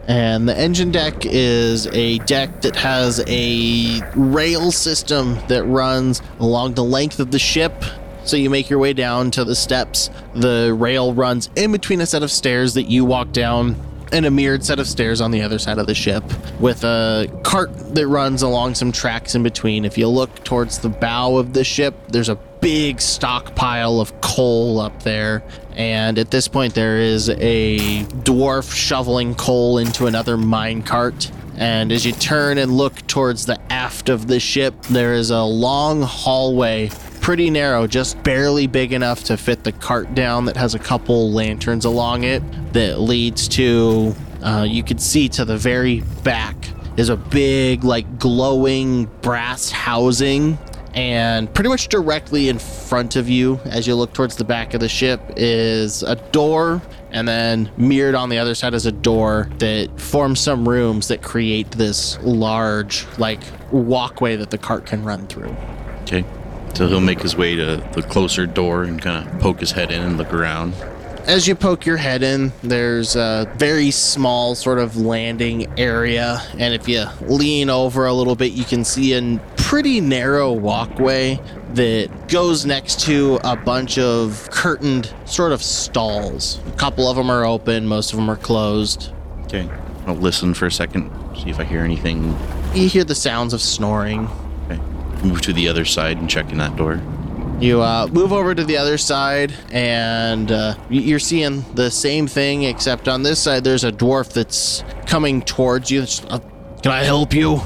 And 0.07 0.47
the 0.47 0.57
engine 0.57 0.91
deck 0.91 1.25
is 1.25 1.88
a 1.88 2.19
deck 2.19 2.61
that 2.61 2.77
has 2.77 3.21
a 3.27 4.01
rail 4.15 4.71
system 4.71 5.38
that 5.49 5.65
runs 5.65 6.21
along 6.39 6.75
the 6.75 6.84
length 6.84 7.19
of 7.19 7.31
the 7.31 7.39
ship. 7.39 7.84
So 8.23 8.38
you 8.38 8.49
make 8.49 8.69
your 8.69 8.79
way 8.79 8.93
down 8.93 9.31
to 9.31 9.43
the 9.43 9.55
steps. 9.55 10.09
The 10.34 10.73
rail 10.77 11.13
runs 11.13 11.49
in 11.55 11.71
between 11.71 12.01
a 12.01 12.05
set 12.05 12.23
of 12.23 12.31
stairs 12.31 12.73
that 12.75 12.84
you 12.84 13.03
walk 13.03 13.31
down 13.31 13.75
and 14.13 14.25
a 14.25 14.31
mirrored 14.31 14.63
set 14.63 14.79
of 14.79 14.88
stairs 14.88 15.19
on 15.19 15.31
the 15.31 15.41
other 15.41 15.59
side 15.59 15.77
of 15.77 15.88
the 15.88 15.95
ship 15.95 16.23
with 16.59 16.84
a 16.84 17.27
cart 17.43 17.69
that 17.93 18.07
runs 18.07 18.41
along 18.41 18.75
some 18.75 18.91
tracks 18.91 19.35
in 19.35 19.43
between. 19.43 19.84
If 19.84 19.97
you 19.97 20.07
look 20.07 20.43
towards 20.43 20.79
the 20.79 20.89
bow 20.89 21.38
of 21.38 21.53
the 21.53 21.63
ship, 21.63 21.95
there's 22.07 22.29
a 22.29 22.38
big 22.68 22.99
stockpile 22.99 24.02
of 24.02 24.19
coal 24.19 24.81
up 24.81 25.03
there. 25.03 25.41
And 25.77 26.19
at 26.19 26.31
this 26.31 26.49
point, 26.49 26.76
there 26.76 26.98
is 26.98 27.30
a 27.30 28.03
dwarf 28.26 28.76
shoveling 28.76 29.35
coal 29.35 29.77
into 29.77 30.06
another 30.06 30.35
mine 30.35 30.84
cart. 30.84 31.31
And 31.56 31.94
as 31.94 32.06
you 32.06 32.11
turn 32.11 32.57
and 32.57 32.76
look 32.76 33.07
towards 33.07 33.45
the 33.45 33.57
aft 33.72 34.10
of 34.10 34.27
the 34.27 34.41
ship, 34.41 34.73
there 34.88 35.14
is 35.14 35.30
a 35.30 35.44
long 35.44 36.02
hallway, 36.02 36.89
pretty 37.22 37.49
narrow, 37.49 37.88
just 37.88 38.22
barely 38.23 38.68
big 38.68 38.91
enough 38.91 39.23
to 39.23 39.38
fit 39.38 39.64
the 39.64 39.72
cart 39.72 40.14
down, 40.14 40.44
that 40.44 40.57
has 40.57 40.76
a 40.76 40.80
couple 40.80 41.31
lanterns 41.31 41.85
along 41.85 42.26
it 42.26 42.44
that 42.73 42.99
leads 42.99 43.48
to, 43.48 44.14
uh, 44.44 44.65
you 44.68 44.84
could 44.84 44.99
see 44.99 45.30
to 45.30 45.45
the 45.45 45.57
very 45.57 46.02
back 46.26 46.57
is 46.98 47.07
a 47.07 47.15
big, 47.15 47.85
like, 47.85 48.19
glowing 48.19 49.06
brass 49.22 49.69
housing 49.69 50.57
and 50.97 51.53
pretty 51.53 51.69
much 51.69 51.89
directly 51.89 52.49
in 52.49 52.57
front 52.57 53.15
of 53.15 53.29
you 53.29 53.59
as 53.65 53.85
you 53.85 53.93
look 53.93 54.11
towards 54.13 54.35
the 54.35 54.43
back 54.43 54.73
of 54.73 54.79
the 54.79 54.89
ship 54.89 55.21
is 55.35 56.01
a 56.01 56.15
door 56.31 56.81
and 57.11 57.27
then 57.27 57.71
mirrored 57.77 58.15
on 58.15 58.29
the 58.29 58.37
other 58.39 58.55
side 58.55 58.73
is 58.73 58.87
a 58.87 58.91
door 58.91 59.47
that 59.59 59.87
forms 60.01 60.39
some 60.39 60.67
rooms 60.67 61.07
that 61.07 61.21
create 61.21 61.69
this 61.71 62.17
large 62.23 63.05
like 63.19 63.39
walkway 63.71 64.35
that 64.35 64.49
the 64.49 64.57
cart 64.57 64.85
can 64.85 65.03
run 65.03 65.27
through 65.27 65.55
Okay. 66.01 66.25
So 66.73 66.87
he'll 66.87 67.01
make 67.01 67.21
his 67.21 67.35
way 67.35 67.55
to 67.55 67.83
the 67.93 68.01
closer 68.03 68.45
door 68.45 68.83
and 68.83 69.01
kind 69.01 69.27
of 69.27 69.39
poke 69.39 69.59
his 69.59 69.71
head 69.71 69.91
in 69.91 70.01
and 70.01 70.17
look 70.17 70.31
around. 70.31 70.73
As 71.27 71.45
you 71.45 71.55
poke 71.55 71.85
your 71.85 71.97
head 71.97 72.23
in, 72.23 72.53
there's 72.63 73.17
a 73.17 73.51
very 73.57 73.91
small 73.91 74.55
sort 74.55 74.79
of 74.79 74.95
landing 74.95 75.67
area. 75.77 76.41
And 76.57 76.73
if 76.73 76.87
you 76.87 77.05
lean 77.21 77.69
over 77.69 78.05
a 78.05 78.13
little 78.13 78.35
bit, 78.35 78.53
you 78.53 78.63
can 78.63 78.85
see 78.85 79.13
a 79.13 79.39
pretty 79.57 79.99
narrow 79.99 80.53
walkway 80.53 81.37
that 81.73 82.29
goes 82.29 82.65
next 82.65 83.01
to 83.01 83.39
a 83.43 83.57
bunch 83.57 83.97
of 83.97 84.49
curtained 84.51 85.13
sort 85.25 85.51
of 85.51 85.61
stalls. 85.61 86.59
A 86.67 86.71
couple 86.77 87.09
of 87.09 87.17
them 87.17 87.29
are 87.29 87.45
open, 87.45 87.85
most 87.85 88.13
of 88.13 88.17
them 88.17 88.29
are 88.29 88.37
closed. 88.37 89.11
Okay. 89.43 89.69
I'll 90.05 90.15
listen 90.15 90.53
for 90.53 90.67
a 90.67 90.71
second, 90.71 91.11
see 91.35 91.49
if 91.49 91.59
I 91.59 91.65
hear 91.65 91.81
anything. 91.81 92.37
You 92.73 92.87
hear 92.87 93.03
the 93.03 93.15
sounds 93.15 93.53
of 93.53 93.61
snoring. 93.61 94.29
Okay. 94.69 94.79
Move 95.27 95.41
to 95.41 95.51
the 95.51 95.67
other 95.67 95.83
side 95.83 96.17
and 96.17 96.29
check 96.29 96.49
in 96.53 96.57
that 96.59 96.77
door. 96.77 97.01
You 97.59 97.81
uh, 97.81 98.07
move 98.11 98.31
over 98.34 98.53
to 98.53 98.63
the 98.63 98.77
other 98.77 98.99
side, 98.99 99.51
and 99.71 100.51
uh, 100.51 100.75
you're 100.89 101.17
seeing 101.17 101.63
the 101.73 101.89
same 101.89 102.27
thing, 102.27 102.63
except 102.63 103.07
on 103.07 103.23
this 103.23 103.39
side, 103.39 103.63
there's 103.63 103.84
a 103.84 103.91
dwarf 103.91 104.31
that's 104.31 104.84
coming 105.07 105.41
towards 105.41 105.89
you. 105.89 106.05
Uh, 106.29 106.39
Can 106.84 106.91
I 106.91 107.03
help 107.03 107.34
you? 107.34 107.59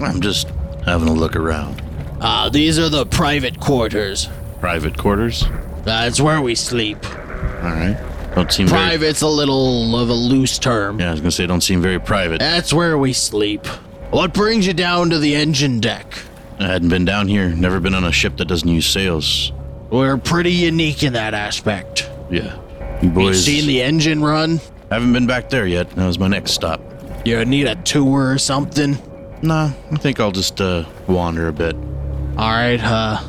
I'm 0.00 0.22
just 0.22 0.48
having 0.86 1.08
a 1.08 1.12
look 1.12 1.36
around. 1.36 1.82
Uh, 2.18 2.48
these 2.48 2.78
are 2.78 2.88
the 2.88 3.04
private 3.04 3.60
quarters. 3.60 4.28
Private 4.60 4.96
quarters. 4.96 5.44
That's 5.84 6.18
where 6.18 6.40
we 6.40 6.54
sleep. 6.54 7.04
All 7.04 7.72
right. 7.72 7.98
Don't 8.34 8.50
seem 8.50 8.68
very. 8.68 8.80
Private's 8.88 9.20
a 9.20 9.28
little 9.28 9.96
of 9.98 10.08
a 10.08 10.14
loose 10.14 10.58
term. 10.58 10.98
Yeah, 10.98 11.08
I 11.08 11.10
was 11.12 11.20
gonna 11.20 11.30
say 11.30 11.46
don't 11.46 11.60
seem 11.62 11.82
very 11.82 11.98
private. 12.00 12.38
That's 12.38 12.72
where 12.72 12.96
we 12.96 13.12
sleep. 13.12 13.66
What 14.10 14.32
brings 14.32 14.66
you 14.66 14.72
down 14.72 15.10
to 15.10 15.18
the 15.18 15.34
engine 15.34 15.80
deck? 15.80 16.06
I 16.58 16.66
hadn't 16.66 16.88
been 16.88 17.04
down 17.04 17.28
here. 17.28 17.48
Never 17.50 17.80
been 17.80 17.94
on 17.94 18.04
a 18.04 18.12
ship 18.12 18.36
that 18.38 18.46
doesn't 18.46 18.68
use 18.68 18.86
sails. 18.86 19.52
We're 19.90 20.16
pretty 20.16 20.52
unique 20.52 21.02
in 21.02 21.12
that 21.12 21.34
aspect. 21.34 22.10
Yeah. 22.30 22.58
You 23.02 23.10
boys. 23.10 23.46
You 23.46 23.60
seen 23.60 23.68
the 23.68 23.82
engine 23.82 24.22
run? 24.22 24.60
haven't 24.90 25.12
been 25.12 25.26
back 25.26 25.50
there 25.50 25.66
yet. 25.66 25.90
That 25.90 26.06
was 26.06 26.18
my 26.18 26.28
next 26.28 26.52
stop. 26.52 26.80
You 27.24 27.44
need 27.44 27.66
a 27.66 27.74
tour 27.76 28.30
or 28.30 28.38
something? 28.38 28.96
Nah, 29.42 29.72
I 29.90 29.96
think 29.96 30.20
I'll 30.20 30.32
just 30.32 30.60
uh, 30.60 30.84
wander 31.06 31.48
a 31.48 31.52
bit. 31.52 31.74
All 32.36 32.50
right, 32.50 32.80
uh, 32.82 33.22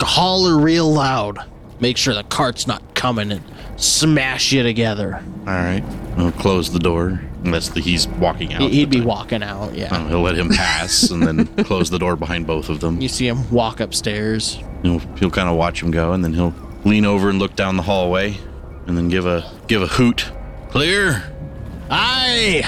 holler 0.00 0.58
real 0.58 0.90
loud. 0.92 1.38
Make 1.80 1.96
sure 1.96 2.14
the 2.14 2.24
cart's 2.24 2.66
not 2.66 2.94
coming 2.94 3.32
and 3.32 3.42
smash 3.76 4.52
you 4.52 4.62
together. 4.62 5.22
All 5.46 5.54
right. 5.54 5.82
I'll 6.16 6.32
close 6.32 6.70
the 6.70 6.78
door. 6.78 7.20
Unless 7.44 7.70
the, 7.70 7.80
he's 7.80 8.06
walking 8.06 8.52
out. 8.52 8.60
He- 8.62 8.68
He'd 8.70 8.90
be 8.90 9.00
uh, 9.00 9.04
walking 9.04 9.42
out, 9.42 9.74
yeah. 9.74 9.88
oh, 9.92 10.06
he'll 10.08 10.20
let 10.22 10.36
him 10.36 10.50
pass 10.50 11.10
and 11.10 11.22
then 11.22 11.46
close 11.64 11.88
the 11.90 11.98
door 11.98 12.14
behind 12.16 12.46
both 12.46 12.68
of 12.68 12.80
them. 12.80 13.00
You 13.00 13.08
see 13.08 13.26
him 13.26 13.50
walk 13.50 13.80
upstairs. 13.80 14.58
He'll, 14.82 14.98
he'll 15.18 15.30
kind 15.30 15.48
of 15.48 15.56
watch 15.56 15.82
him 15.82 15.90
go, 15.90 16.12
and 16.12 16.22
then 16.22 16.34
he'll 16.34 16.54
lean 16.84 17.04
over 17.06 17.30
and 17.30 17.38
look 17.38 17.56
down 17.56 17.76
the 17.76 17.82
hallway, 17.82 18.36
and 18.86 18.96
then 18.96 19.08
give 19.08 19.26
a 19.26 19.50
give 19.68 19.82
a 19.82 19.86
hoot. 19.86 20.30
Clear. 20.70 21.22
Aye! 21.90 22.62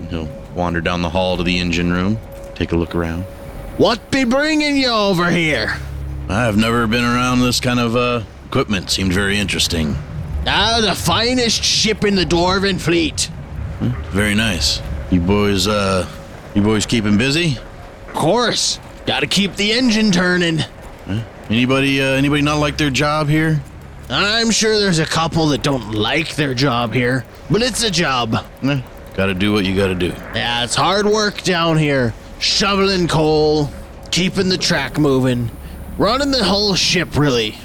And 0.00 0.08
he'll 0.10 0.28
wander 0.54 0.80
down 0.80 1.02
the 1.02 1.10
hall 1.10 1.36
to 1.36 1.42
the 1.42 1.58
engine 1.58 1.92
room, 1.92 2.18
take 2.54 2.72
a 2.72 2.76
look 2.76 2.94
around. 2.94 3.22
What 3.76 4.10
be 4.10 4.24
bringing 4.24 4.76
you 4.76 4.88
over 4.90 5.28
here? 5.30 5.76
I've 6.28 6.56
never 6.56 6.86
been 6.86 7.04
around 7.04 7.40
this 7.40 7.60
kind 7.60 7.80
of 7.80 7.96
uh, 7.96 8.22
equipment. 8.46 8.90
Seemed 8.90 9.12
very 9.12 9.38
interesting. 9.38 9.96
Ah, 10.46 10.78
the 10.80 10.94
finest 10.94 11.62
ship 11.62 12.04
in 12.04 12.14
the 12.14 12.24
Dwarven 12.24 12.80
fleet. 12.80 13.28
Very 14.10 14.34
nice. 14.34 14.80
You 15.10 15.20
boys, 15.20 15.66
uh, 15.66 16.08
you 16.54 16.62
boys 16.62 16.86
keeping 16.86 17.18
busy? 17.18 17.58
Of 18.08 18.14
course. 18.14 18.78
Gotta 19.06 19.26
keep 19.26 19.54
the 19.56 19.72
engine 19.72 20.10
turning. 20.10 20.60
Anybody, 21.50 22.00
uh, 22.00 22.06
anybody 22.06 22.40
not 22.42 22.58
like 22.58 22.78
their 22.78 22.90
job 22.90 23.28
here? 23.28 23.60
I'm 24.08 24.50
sure 24.50 24.78
there's 24.78 24.98
a 24.98 25.06
couple 25.06 25.46
that 25.48 25.62
don't 25.62 25.92
like 25.92 26.36
their 26.36 26.54
job 26.54 26.92
here, 26.94 27.24
but 27.50 27.62
it's 27.62 27.82
a 27.82 27.90
job. 27.90 28.34
Eh, 28.62 28.80
gotta 29.14 29.34
do 29.34 29.52
what 29.52 29.64
you 29.64 29.76
gotta 29.76 29.94
do. 29.94 30.08
Yeah, 30.34 30.64
it's 30.64 30.74
hard 30.74 31.06
work 31.06 31.42
down 31.42 31.76
here. 31.76 32.14
Shoveling 32.38 33.08
coal, 33.08 33.70
keeping 34.10 34.48
the 34.48 34.58
track 34.58 34.98
moving, 34.98 35.50
running 35.98 36.30
the 36.30 36.44
whole 36.44 36.74
ship, 36.74 37.16
really. 37.16 37.56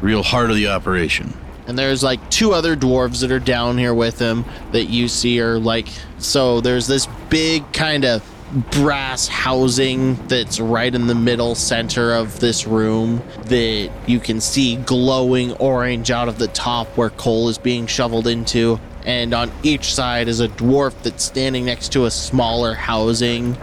Real 0.00 0.22
heart 0.22 0.50
of 0.50 0.56
the 0.56 0.68
operation. 0.68 1.32
And 1.66 1.78
there's 1.78 2.02
like 2.02 2.30
two 2.30 2.52
other 2.52 2.76
dwarves 2.76 3.20
that 3.20 3.32
are 3.32 3.40
down 3.40 3.78
here 3.78 3.94
with 3.94 4.18
him 4.18 4.44
that 4.72 4.84
you 4.84 5.08
see 5.08 5.40
are 5.40 5.58
like 5.58 5.88
so 6.18 6.60
there's 6.60 6.86
this 6.86 7.06
big 7.28 7.70
kind 7.72 8.04
of 8.04 8.22
brass 8.70 9.26
housing 9.26 10.14
that's 10.28 10.60
right 10.60 10.94
in 10.94 11.08
the 11.08 11.14
middle 11.14 11.54
center 11.54 12.14
of 12.14 12.38
this 12.40 12.66
room 12.66 13.22
that 13.46 13.90
you 14.06 14.20
can 14.20 14.40
see 14.40 14.76
glowing 14.76 15.52
orange 15.54 16.10
out 16.10 16.28
of 16.28 16.38
the 16.38 16.46
top 16.48 16.86
where 16.96 17.10
coal 17.10 17.48
is 17.48 17.58
being 17.58 17.86
shoveled 17.86 18.26
into. 18.26 18.78
And 19.04 19.34
on 19.34 19.52
each 19.62 19.92
side 19.94 20.28
is 20.28 20.40
a 20.40 20.48
dwarf 20.48 20.94
that's 21.02 21.24
standing 21.24 21.64
next 21.64 21.92
to 21.92 22.06
a 22.06 22.10
smaller 22.10 22.74
housing 22.74 23.56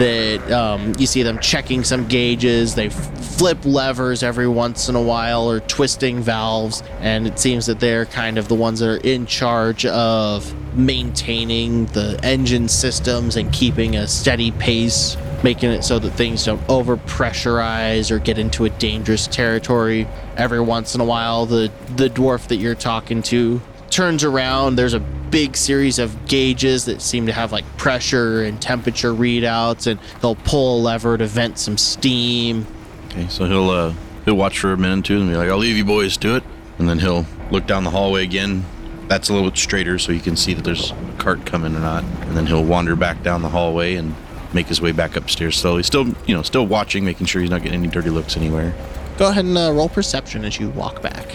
that 0.00 0.50
um, 0.50 0.94
you 0.98 1.06
see 1.06 1.22
them 1.22 1.38
checking 1.40 1.84
some 1.84 2.08
gauges. 2.08 2.74
They 2.74 2.88
flip 2.88 3.58
levers 3.66 4.22
every 4.22 4.48
once 4.48 4.88
in 4.88 4.96
a 4.96 5.02
while 5.02 5.48
or 5.48 5.60
twisting 5.60 6.22
valves, 6.22 6.82
and 7.00 7.26
it 7.26 7.38
seems 7.38 7.66
that 7.66 7.80
they're 7.80 8.06
kind 8.06 8.38
of 8.38 8.48
the 8.48 8.54
ones 8.54 8.80
that 8.80 8.88
are 8.88 8.96
in 8.96 9.26
charge 9.26 9.84
of 9.84 10.54
maintaining 10.74 11.84
the 11.86 12.18
engine 12.22 12.68
systems 12.68 13.36
and 13.36 13.52
keeping 13.52 13.94
a 13.96 14.08
steady 14.08 14.52
pace, 14.52 15.18
making 15.44 15.70
it 15.70 15.84
so 15.84 15.98
that 15.98 16.12
things 16.12 16.46
don't 16.46 16.66
overpressurize 16.66 18.10
or 18.10 18.18
get 18.18 18.38
into 18.38 18.64
a 18.64 18.70
dangerous 18.70 19.26
territory. 19.26 20.08
Every 20.34 20.60
once 20.60 20.94
in 20.94 21.02
a 21.02 21.04
while, 21.04 21.44
the 21.44 21.70
the 21.96 22.08
dwarf 22.08 22.48
that 22.48 22.56
you're 22.56 22.74
talking 22.74 23.20
to 23.24 23.60
turns 23.90 24.24
around. 24.24 24.76
There's 24.76 24.94
a 24.94 25.00
big 25.00 25.56
series 25.56 25.98
of 25.98 26.26
gauges 26.26 26.84
that 26.86 27.00
seem 27.00 27.26
to 27.26 27.32
have 27.32 27.52
like 27.52 27.64
pressure 27.76 28.42
and 28.42 28.60
temperature 28.60 29.12
readouts, 29.12 29.86
and 29.86 30.00
he'll 30.20 30.34
pull 30.36 30.78
a 30.78 30.82
lever 30.82 31.18
to 31.18 31.26
vent 31.26 31.58
some 31.58 31.78
steam. 31.78 32.66
Okay, 33.08 33.26
so 33.28 33.44
he'll 33.44 33.70
uh, 33.70 33.94
he'll 34.24 34.34
watch 34.34 34.58
for 34.58 34.72
a 34.72 34.76
minute 34.76 35.00
or 35.00 35.02
two 35.02 35.20
and 35.20 35.30
be 35.30 35.36
like, 35.36 35.48
"I'll 35.48 35.58
leave 35.58 35.76
you 35.76 35.84
boys 35.84 36.16
to 36.18 36.36
it," 36.36 36.44
and 36.78 36.88
then 36.88 36.98
he'll 36.98 37.26
look 37.50 37.66
down 37.66 37.84
the 37.84 37.90
hallway 37.90 38.24
again. 38.24 38.64
That's 39.08 39.28
a 39.28 39.32
little 39.32 39.50
bit 39.50 39.58
straighter, 39.58 39.98
so 39.98 40.12
you 40.12 40.20
can 40.20 40.36
see 40.36 40.54
that 40.54 40.64
there's 40.64 40.92
a 40.92 41.14
cart 41.18 41.44
coming 41.44 41.74
or 41.74 41.80
not. 41.80 42.04
And 42.04 42.36
then 42.36 42.46
he'll 42.46 42.64
wander 42.64 42.94
back 42.94 43.24
down 43.24 43.42
the 43.42 43.48
hallway 43.48 43.96
and 43.96 44.14
make 44.52 44.68
his 44.68 44.80
way 44.80 44.92
back 44.92 45.16
upstairs 45.16 45.56
slowly. 45.56 45.82
Still, 45.82 46.08
you 46.26 46.34
know, 46.34 46.42
still 46.42 46.66
watching, 46.66 47.04
making 47.04 47.26
sure 47.26 47.40
he's 47.40 47.50
not 47.50 47.62
getting 47.62 47.80
any 47.80 47.88
dirty 47.88 48.10
looks 48.10 48.36
anywhere. 48.36 48.72
Go 49.18 49.28
ahead 49.28 49.44
and 49.44 49.58
uh, 49.58 49.72
roll 49.72 49.88
perception 49.88 50.44
as 50.44 50.60
you 50.60 50.70
walk 50.70 51.02
back. 51.02 51.26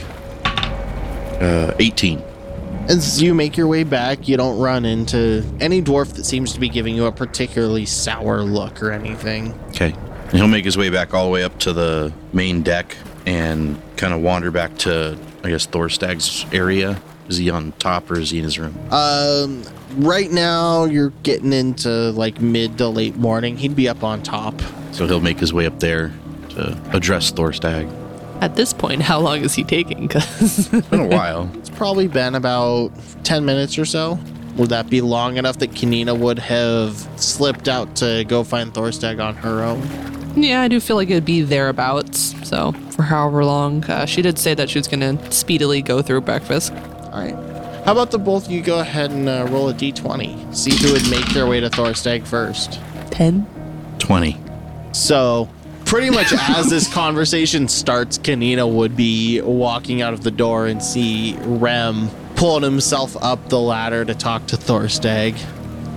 Uh, 1.42 1.74
18. 1.80 2.24
As 2.88 3.20
you 3.22 3.34
make 3.34 3.58
your 3.58 3.68
way 3.68 3.84
back, 3.84 4.28
you 4.28 4.38
don't 4.38 4.60
run 4.60 4.86
into 4.86 5.44
any 5.60 5.82
dwarf 5.82 6.14
that 6.14 6.24
seems 6.24 6.54
to 6.54 6.60
be 6.60 6.70
giving 6.70 6.96
you 6.96 7.06
a 7.06 7.12
particularly 7.12 7.86
sour 7.86 8.42
look 8.44 8.84
or 8.84 8.92
anything. 8.92 9.54
Okay. 9.70 9.94
And 10.26 10.34
he'll 10.34 10.48
make 10.48 10.66
his 10.66 10.78
way 10.78 10.90
back 10.90 11.14
all 11.14 11.26
the 11.26 11.32
way 11.32 11.44
up 11.44 11.60
to 11.62 11.74
the 11.74 12.14
main 12.32 12.62
deck 12.62 12.96
and 13.26 13.82
kind 13.98 14.14
of 14.14 14.22
wander 14.22 14.52
back 14.52 14.78
to, 14.80 15.18
I 15.44 15.50
guess, 15.50 15.66
Thorstag's 15.66 16.46
area. 16.54 17.02
Is 17.28 17.38
he 17.38 17.50
on 17.50 17.72
top 17.74 18.12
or 18.12 18.20
is 18.20 18.30
he 18.30 18.38
in 18.38 18.44
his 18.44 18.60
room? 18.60 18.78
Um, 18.92 19.64
right 19.98 20.30
now 20.30 20.84
you're 20.86 21.10
getting 21.24 21.54
into 21.54 21.90
like 22.12 22.40
mid 22.40 22.78
to 22.78 22.88
late 22.88 23.16
morning. 23.16 23.58
He'd 23.58 23.76
be 23.76 23.90
up 23.90 24.04
on 24.04 24.22
top. 24.22 24.62
So 24.92 25.08
he'll 25.08 25.22
make 25.22 25.40
his 25.40 25.52
way 25.54 25.66
up 25.66 25.80
there 25.80 26.14
to 26.50 26.80
address 26.94 27.32
Thorstag. 27.32 27.92
At 28.42 28.56
this 28.56 28.74
point, 28.74 29.02
how 29.02 29.20
long 29.20 29.40
is 29.42 29.56
he 29.56 29.64
taking? 29.64 30.08
Because 30.08 30.72
It's 30.74 30.88
been 30.88 31.00
a 31.00 31.08
while. 31.16 31.50
It's 31.56 31.70
probably 31.70 32.08
been 32.08 32.36
about 32.36 32.92
10 33.24 33.46
minutes 33.46 33.78
or 33.78 33.86
so. 33.86 34.20
Would 34.58 34.70
that 34.70 34.90
be 34.90 35.02
long 35.02 35.38
enough 35.38 35.58
that 35.60 35.72
Kanina 35.72 36.18
would 36.18 36.40
have 36.40 36.96
slipped 37.20 37.68
out 37.68 37.96
to 37.98 38.24
go 38.28 38.44
find 38.44 38.74
Thorstag 38.74 39.24
on 39.24 39.36
her 39.36 39.64
own? 39.64 39.82
yeah, 40.38 40.62
I 40.62 40.68
do 40.68 40.80
feel 40.82 40.98
like 40.98 41.10
it'd 41.10 41.24
be 41.26 41.42
thereabouts. 41.42 42.36
So 42.48 42.74
for 42.92 43.04
however 43.04 43.46
long, 43.46 43.84
uh, 43.86 44.06
she 44.06 44.22
did 44.22 44.38
say 44.38 44.54
that 44.54 44.70
she 44.70 44.78
was 44.80 44.88
gonna 44.88 45.32
speedily 45.32 45.82
go 45.82 46.02
through 46.02 46.22
breakfast. 46.22 46.74
All 46.74 47.12
right. 47.22 47.34
How 47.86 47.92
about 47.94 48.12
the 48.12 48.18
both 48.20 48.46
of 48.48 48.52
you 48.52 48.62
go 48.62 48.80
ahead 48.80 49.12
and 49.12 49.30
uh, 49.30 49.48
roll 49.50 49.70
a 49.70 49.74
d20? 49.74 50.54
See 50.54 50.76
who 50.86 50.92
would 50.94 51.10
make 51.10 51.26
their 51.34 51.48
way 51.48 51.60
to 51.62 51.70
Thorstag 51.70 52.26
first. 52.28 52.80
Ten. 53.12 53.46
20. 54.00 54.38
So, 54.92 55.50
pretty 55.96 56.10
much 56.10 56.34
as 56.34 56.70
this 56.70 56.94
conversation 56.94 57.70
starts, 57.70 58.18
Kanina 58.18 58.70
would 58.70 58.98
be 58.98 59.40
walking 59.40 60.02
out 60.02 60.14
of 60.14 60.26
the 60.26 60.30
door 60.30 60.68
and 60.68 60.84
see 60.84 61.38
Rem 61.44 62.10
pulling 62.36 62.64
himself 62.64 63.16
up 63.24 63.48
the 63.48 63.62
ladder 63.62 64.04
to 64.04 64.14
talk 64.14 64.46
to 64.48 64.58
Thorstag. 64.58 65.36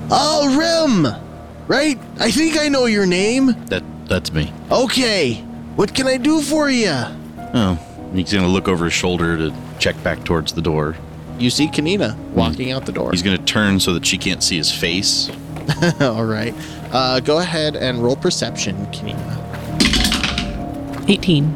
Oh, 0.09 0.57
Rem! 0.57 1.20
Right? 1.66 1.99
I 2.20 2.31
think 2.31 2.57
I 2.57 2.69
know 2.69 2.87
your 2.87 3.07
name. 3.07 3.47
That 3.66 3.83
That's 4.07 4.33
me. 4.33 4.53
Okay. 4.70 5.35
What 5.75 5.93
can 5.97 6.07
I 6.07 6.16
do 6.16 6.43
for 6.43 6.70
you? 6.70 6.95
Oh, 7.53 7.77
he's 8.15 8.33
going 8.33 8.45
to 8.45 8.51
look 8.51 8.69
over 8.69 8.85
his 8.85 8.95
shoulder 8.95 9.37
to 9.37 9.53
check 9.81 10.01
back 10.05 10.23
towards 10.23 10.53
the 10.53 10.62
door. 10.62 10.95
You 11.41 11.51
see 11.51 11.66
Kanina 11.66 12.16
walking 12.35 12.70
out 12.70 12.87
the 12.87 12.93
door. 12.93 13.11
He's 13.11 13.23
going 13.23 13.37
to 13.37 13.45
turn 13.45 13.81
so 13.81 13.95
that 13.95 14.07
she 14.07 14.16
can't 14.16 14.45
see 14.45 14.59
his 14.59 14.70
face. 14.70 15.29
All 16.01 16.25
right. 16.25 16.55
Uh, 16.93 17.19
go 17.19 17.41
ahead 17.41 17.75
and 17.75 18.01
roll 18.01 18.15
perception, 18.15 18.77
Kanina. 18.93 19.48
Eighteen. 21.09 21.55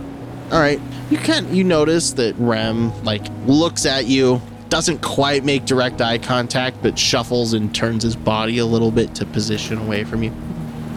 All 0.51 0.61
right. 0.61 0.81
You 1.11 1.19
can 1.19 1.45
not 1.45 1.53
you 1.53 1.63
notice 1.65 2.13
that 2.15 2.35
Rem 2.39 2.91
like 3.05 3.23
looks 3.47 3.85
at 3.87 4.07
you, 4.07 4.41
doesn't 4.71 5.03
quite 5.03 5.45
make 5.45 5.67
direct 5.67 6.01
eye 6.01 6.19
contact, 6.19 6.79
but 6.83 6.99
shuffles 6.99 7.53
and 7.53 7.75
turns 7.75 8.03
his 8.03 8.17
body 8.17 8.59
a 8.59 8.67
little 8.67 8.91
bit 8.91 9.15
to 9.17 9.27
position 9.27 9.79
away 9.79 10.05
from 10.05 10.23
you. 10.23 10.31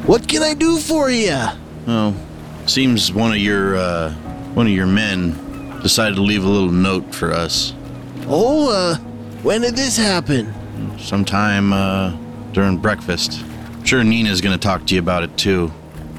What 0.05 0.27
can 0.27 0.41
I 0.41 0.53
do 0.53 0.77
for 0.79 1.09
you? 1.09 1.37
Oh, 1.87 2.15
seems 2.65 3.11
one 3.11 3.31
of 3.31 3.37
your 3.37 3.75
uh, 3.75 4.13
one 4.53 4.65
of 4.67 4.71
your 4.73 4.87
men 4.87 5.81
decided 5.81 6.15
to 6.15 6.21
leave 6.21 6.43
a 6.43 6.49
little 6.49 6.71
note 6.71 7.13
for 7.13 7.31
us 7.31 7.73
Oh, 8.27 8.71
uh, 8.71 8.95
when 9.43 9.61
did 9.61 9.75
this 9.75 9.97
happen? 9.97 10.51
sometime 10.97 11.71
uh, 11.73 12.15
during 12.53 12.77
breakfast. 12.77 13.41
I'm 13.43 13.83
Sure, 13.85 14.03
Nina's 14.03 14.41
going 14.41 14.57
to 14.57 14.61
talk 14.61 14.87
to 14.87 14.95
you 14.95 14.99
about 14.99 15.21
it 15.23 15.37
too. 15.37 15.71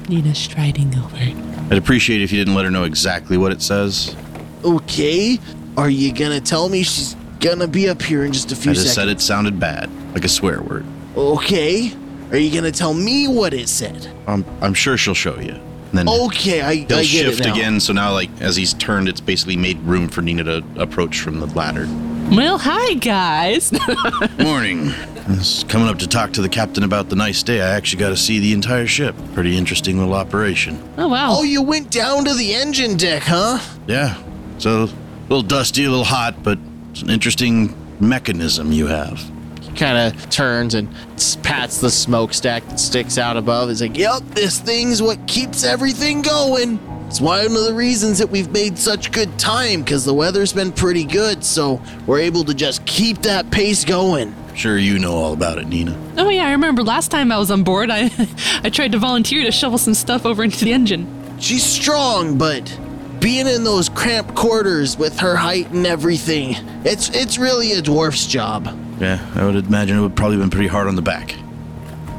Nina 0.07 0.33
striding 0.33 0.95
over. 0.97 1.46
I'd 1.69 1.77
appreciate 1.77 2.21
if 2.21 2.31
you 2.31 2.37
didn't 2.39 2.55
let 2.55 2.65
her 2.65 2.71
know 2.71 2.83
exactly 2.83 3.37
what 3.37 3.51
it 3.51 3.61
says. 3.61 4.15
Okay. 4.63 5.37
Are 5.75 5.89
you 5.89 6.13
gonna 6.13 6.41
tell 6.41 6.69
me 6.69 6.83
she's 6.83 7.15
gonna 7.39 7.67
be 7.67 7.87
up 7.89 8.01
here 8.01 8.23
in 8.25 8.33
just 8.33 8.51
a 8.51 8.55
few 8.55 8.73
seconds? 8.73 8.79
I 8.79 8.83
just 8.83 8.95
said 8.95 9.07
it 9.09 9.21
sounded 9.21 9.59
bad, 9.59 9.89
like 10.13 10.23
a 10.25 10.29
swear 10.29 10.61
word. 10.61 10.85
Okay. 11.15 11.91
Are 12.31 12.37
you 12.37 12.53
gonna 12.53 12.71
tell 12.71 12.93
me 12.93 13.27
what 13.27 13.53
it 13.53 13.69
said? 13.69 14.07
I'm, 14.27 14.43
I'm 14.61 14.73
sure 14.73 14.97
she'll 14.97 15.13
show 15.13 15.39
you. 15.39 15.51
And 15.89 15.99
then 15.99 16.09
Okay, 16.09 16.61
I, 16.61 16.69
I 16.71 16.75
he'll 16.75 16.87
get 16.87 17.05
shift 17.05 17.39
it 17.41 17.45
now. 17.47 17.53
again. 17.53 17.79
So 17.79 17.93
now, 17.93 18.11
like 18.11 18.29
as 18.41 18.55
he's 18.55 18.73
turned, 18.73 19.07
it's 19.07 19.21
basically 19.21 19.55
made 19.55 19.79
room 19.81 20.07
for 20.09 20.21
Nina 20.21 20.43
to 20.43 20.63
approach 20.77 21.19
from 21.19 21.39
the 21.39 21.45
ladder. 21.47 21.85
Well, 22.29 22.57
hi 22.57 22.95
guys. 22.95 23.71
Morning. 24.39 24.91
Just 25.35 25.67
coming 25.69 25.87
up 25.87 25.99
to 25.99 26.07
talk 26.07 26.33
to 26.33 26.41
the 26.41 26.49
captain 26.49 26.83
about 26.83 27.09
the 27.09 27.15
nice 27.15 27.41
day. 27.43 27.61
I 27.61 27.69
actually 27.69 27.99
got 27.99 28.09
to 28.09 28.17
see 28.17 28.39
the 28.39 28.53
entire 28.53 28.85
ship. 28.87 29.15
Pretty 29.33 29.57
interesting 29.57 29.97
little 29.97 30.13
operation. 30.13 30.81
oh 30.97 31.07
wow. 31.07 31.35
Oh, 31.37 31.43
you 31.43 31.61
went 31.61 31.89
down 31.91 32.25
to 32.25 32.33
the 32.33 32.53
engine 32.53 32.97
deck, 32.97 33.23
huh? 33.25 33.59
Yeah. 33.87 34.21
So 34.57 34.83
a 34.83 34.89
little 35.29 35.41
dusty, 35.41 35.85
a 35.85 35.89
little 35.89 36.03
hot, 36.05 36.43
but 36.43 36.59
it's 36.91 37.01
an 37.01 37.09
interesting 37.09 37.75
mechanism 37.99 38.71
you 38.71 38.87
have. 38.87 39.19
He 39.61 39.71
kind 39.73 39.97
of 40.13 40.29
turns 40.29 40.73
and 40.75 40.89
s- 41.15 41.37
pats 41.43 41.79
the 41.79 41.89
smokestack 41.91 42.63
that 42.67 42.79
sticks 42.79 43.17
out 43.17 43.37
above. 43.37 43.69
He's 43.69 43.81
like, 43.81 43.97
"Yep, 43.97 44.23
this 44.31 44.59
thing's 44.59 45.01
what 45.01 45.27
keeps 45.27 45.63
everything 45.63 46.21
going." 46.21 46.79
It's 47.07 47.21
one 47.21 47.45
of 47.45 47.53
the 47.53 47.73
reasons 47.73 48.19
that 48.19 48.29
we've 48.29 48.51
made 48.51 48.77
such 48.77 49.13
good 49.13 49.39
time 49.39 49.81
because 49.81 50.03
the 50.03 50.13
weather's 50.13 50.51
been 50.51 50.73
pretty 50.73 51.05
good, 51.05 51.41
so 51.41 51.81
we're 52.05 52.19
able 52.19 52.43
to 52.43 52.53
just 52.53 52.85
keep 52.85 53.19
that 53.19 53.49
pace 53.49 53.85
going. 53.85 54.35
Sure, 54.55 54.77
you 54.77 54.99
know 54.99 55.13
all 55.13 55.31
about 55.33 55.57
it, 55.57 55.67
Nina. 55.67 55.97
Oh 56.17 56.27
yeah, 56.27 56.47
I 56.47 56.51
remember 56.51 56.83
last 56.83 57.09
time 57.09 57.31
I 57.31 57.37
was 57.37 57.49
on 57.49 57.63
board, 57.63 57.89
I 57.89 58.11
I 58.63 58.69
tried 58.69 58.91
to 58.91 58.97
volunteer 58.97 59.45
to 59.45 59.51
shovel 59.53 59.77
some 59.77 59.93
stuff 59.93 60.25
over 60.25 60.43
into 60.43 60.65
the 60.65 60.73
engine. 60.73 61.07
She's 61.39 61.63
strong, 61.63 62.37
but 62.37 62.77
being 63.21 63.47
in 63.47 63.63
those 63.63 63.87
cramped 63.87 64.35
quarters 64.35 64.97
with 64.97 65.17
her 65.19 65.37
height 65.37 65.71
and 65.71 65.87
everything, 65.87 66.55
it's 66.83 67.09
it's 67.15 67.37
really 67.37 67.71
a 67.71 67.81
dwarf's 67.81 68.27
job. 68.27 68.67
Yeah, 68.99 69.25
I 69.35 69.45
would 69.45 69.55
imagine 69.55 69.97
it 69.97 70.01
would 70.01 70.15
probably 70.15 70.37
been 70.37 70.49
pretty 70.49 70.67
hard 70.67 70.87
on 70.87 70.95
the 70.95 71.01
back. 71.01 71.35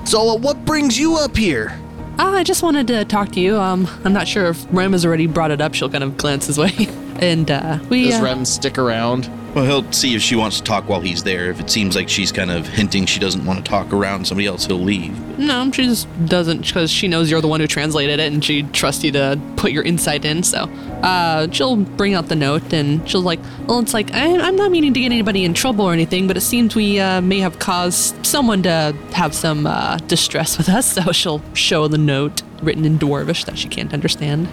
So, 0.04 0.30
uh, 0.30 0.36
what 0.36 0.64
brings 0.64 0.98
you 0.98 1.16
up 1.16 1.36
here? 1.36 1.78
Ah, 2.20 2.34
I 2.34 2.42
just 2.42 2.62
wanted 2.62 2.88
to 2.88 3.04
talk 3.04 3.30
to 3.32 3.40
you. 3.40 3.56
Um, 3.56 3.88
I'm 4.04 4.12
not 4.12 4.26
sure 4.26 4.46
if 4.48 4.66
Rem 4.72 4.92
has 4.92 5.06
already 5.06 5.26
brought 5.26 5.50
it 5.52 5.60
up. 5.60 5.74
She'll 5.74 5.88
kind 5.90 6.02
of 6.02 6.16
glance 6.16 6.46
his 6.46 6.58
way, 6.58 6.72
and 7.20 7.50
uh, 7.50 7.78
we. 7.88 8.04
Does 8.10 8.20
uh, 8.20 8.24
Rem 8.24 8.44
stick 8.44 8.76
around? 8.78 9.30
Well, 9.54 9.64
he'll 9.64 9.92
see 9.92 10.14
if 10.14 10.22
she 10.22 10.36
wants 10.36 10.58
to 10.58 10.62
talk 10.62 10.88
while 10.88 11.00
he's 11.00 11.22
there. 11.22 11.50
If 11.50 11.58
it 11.58 11.70
seems 11.70 11.96
like 11.96 12.08
she's 12.08 12.30
kind 12.30 12.50
of 12.50 12.66
hinting 12.66 13.06
she 13.06 13.18
doesn't 13.18 13.44
want 13.44 13.58
to 13.58 13.64
talk 13.68 13.92
around 13.92 14.26
somebody 14.26 14.46
else, 14.46 14.66
he'll 14.66 14.78
leave. 14.78 15.38
No, 15.38 15.70
she 15.72 15.86
just 15.86 16.06
doesn't 16.26 16.66
because 16.66 16.90
she 16.90 17.08
knows 17.08 17.30
you're 17.30 17.40
the 17.40 17.48
one 17.48 17.60
who 17.60 17.66
translated 17.66 18.20
it 18.20 18.32
and 18.32 18.44
she 18.44 18.62
trusts 18.64 19.02
you 19.02 19.12
to 19.12 19.40
put 19.56 19.72
your 19.72 19.82
insight 19.82 20.24
in. 20.24 20.42
So 20.42 20.64
uh, 21.02 21.50
she'll 21.50 21.76
bring 21.76 22.14
out 22.14 22.28
the 22.28 22.36
note 22.36 22.72
and 22.72 23.08
she'll 23.08 23.22
like, 23.22 23.40
well, 23.66 23.78
it's 23.78 23.94
like, 23.94 24.12
I, 24.12 24.38
I'm 24.38 24.56
not 24.56 24.70
meaning 24.70 24.92
to 24.94 25.00
get 25.00 25.06
anybody 25.06 25.44
in 25.44 25.54
trouble 25.54 25.86
or 25.86 25.92
anything, 25.92 26.26
but 26.26 26.36
it 26.36 26.42
seems 26.42 26.76
we 26.76 27.00
uh, 27.00 27.20
may 27.20 27.40
have 27.40 27.58
caused 27.58 28.26
someone 28.26 28.62
to 28.64 28.94
have 29.12 29.34
some 29.34 29.66
uh, 29.66 29.96
distress 30.08 30.58
with 30.58 30.68
us. 30.68 30.88
So 30.98 31.12
she'll 31.12 31.42
show 31.54 31.86
the 31.86 31.98
note 31.98 32.42
written 32.62 32.84
in 32.84 32.98
Dwarvish 32.98 33.44
that 33.44 33.56
she 33.56 33.68
can't 33.68 33.92
understand. 33.92 34.48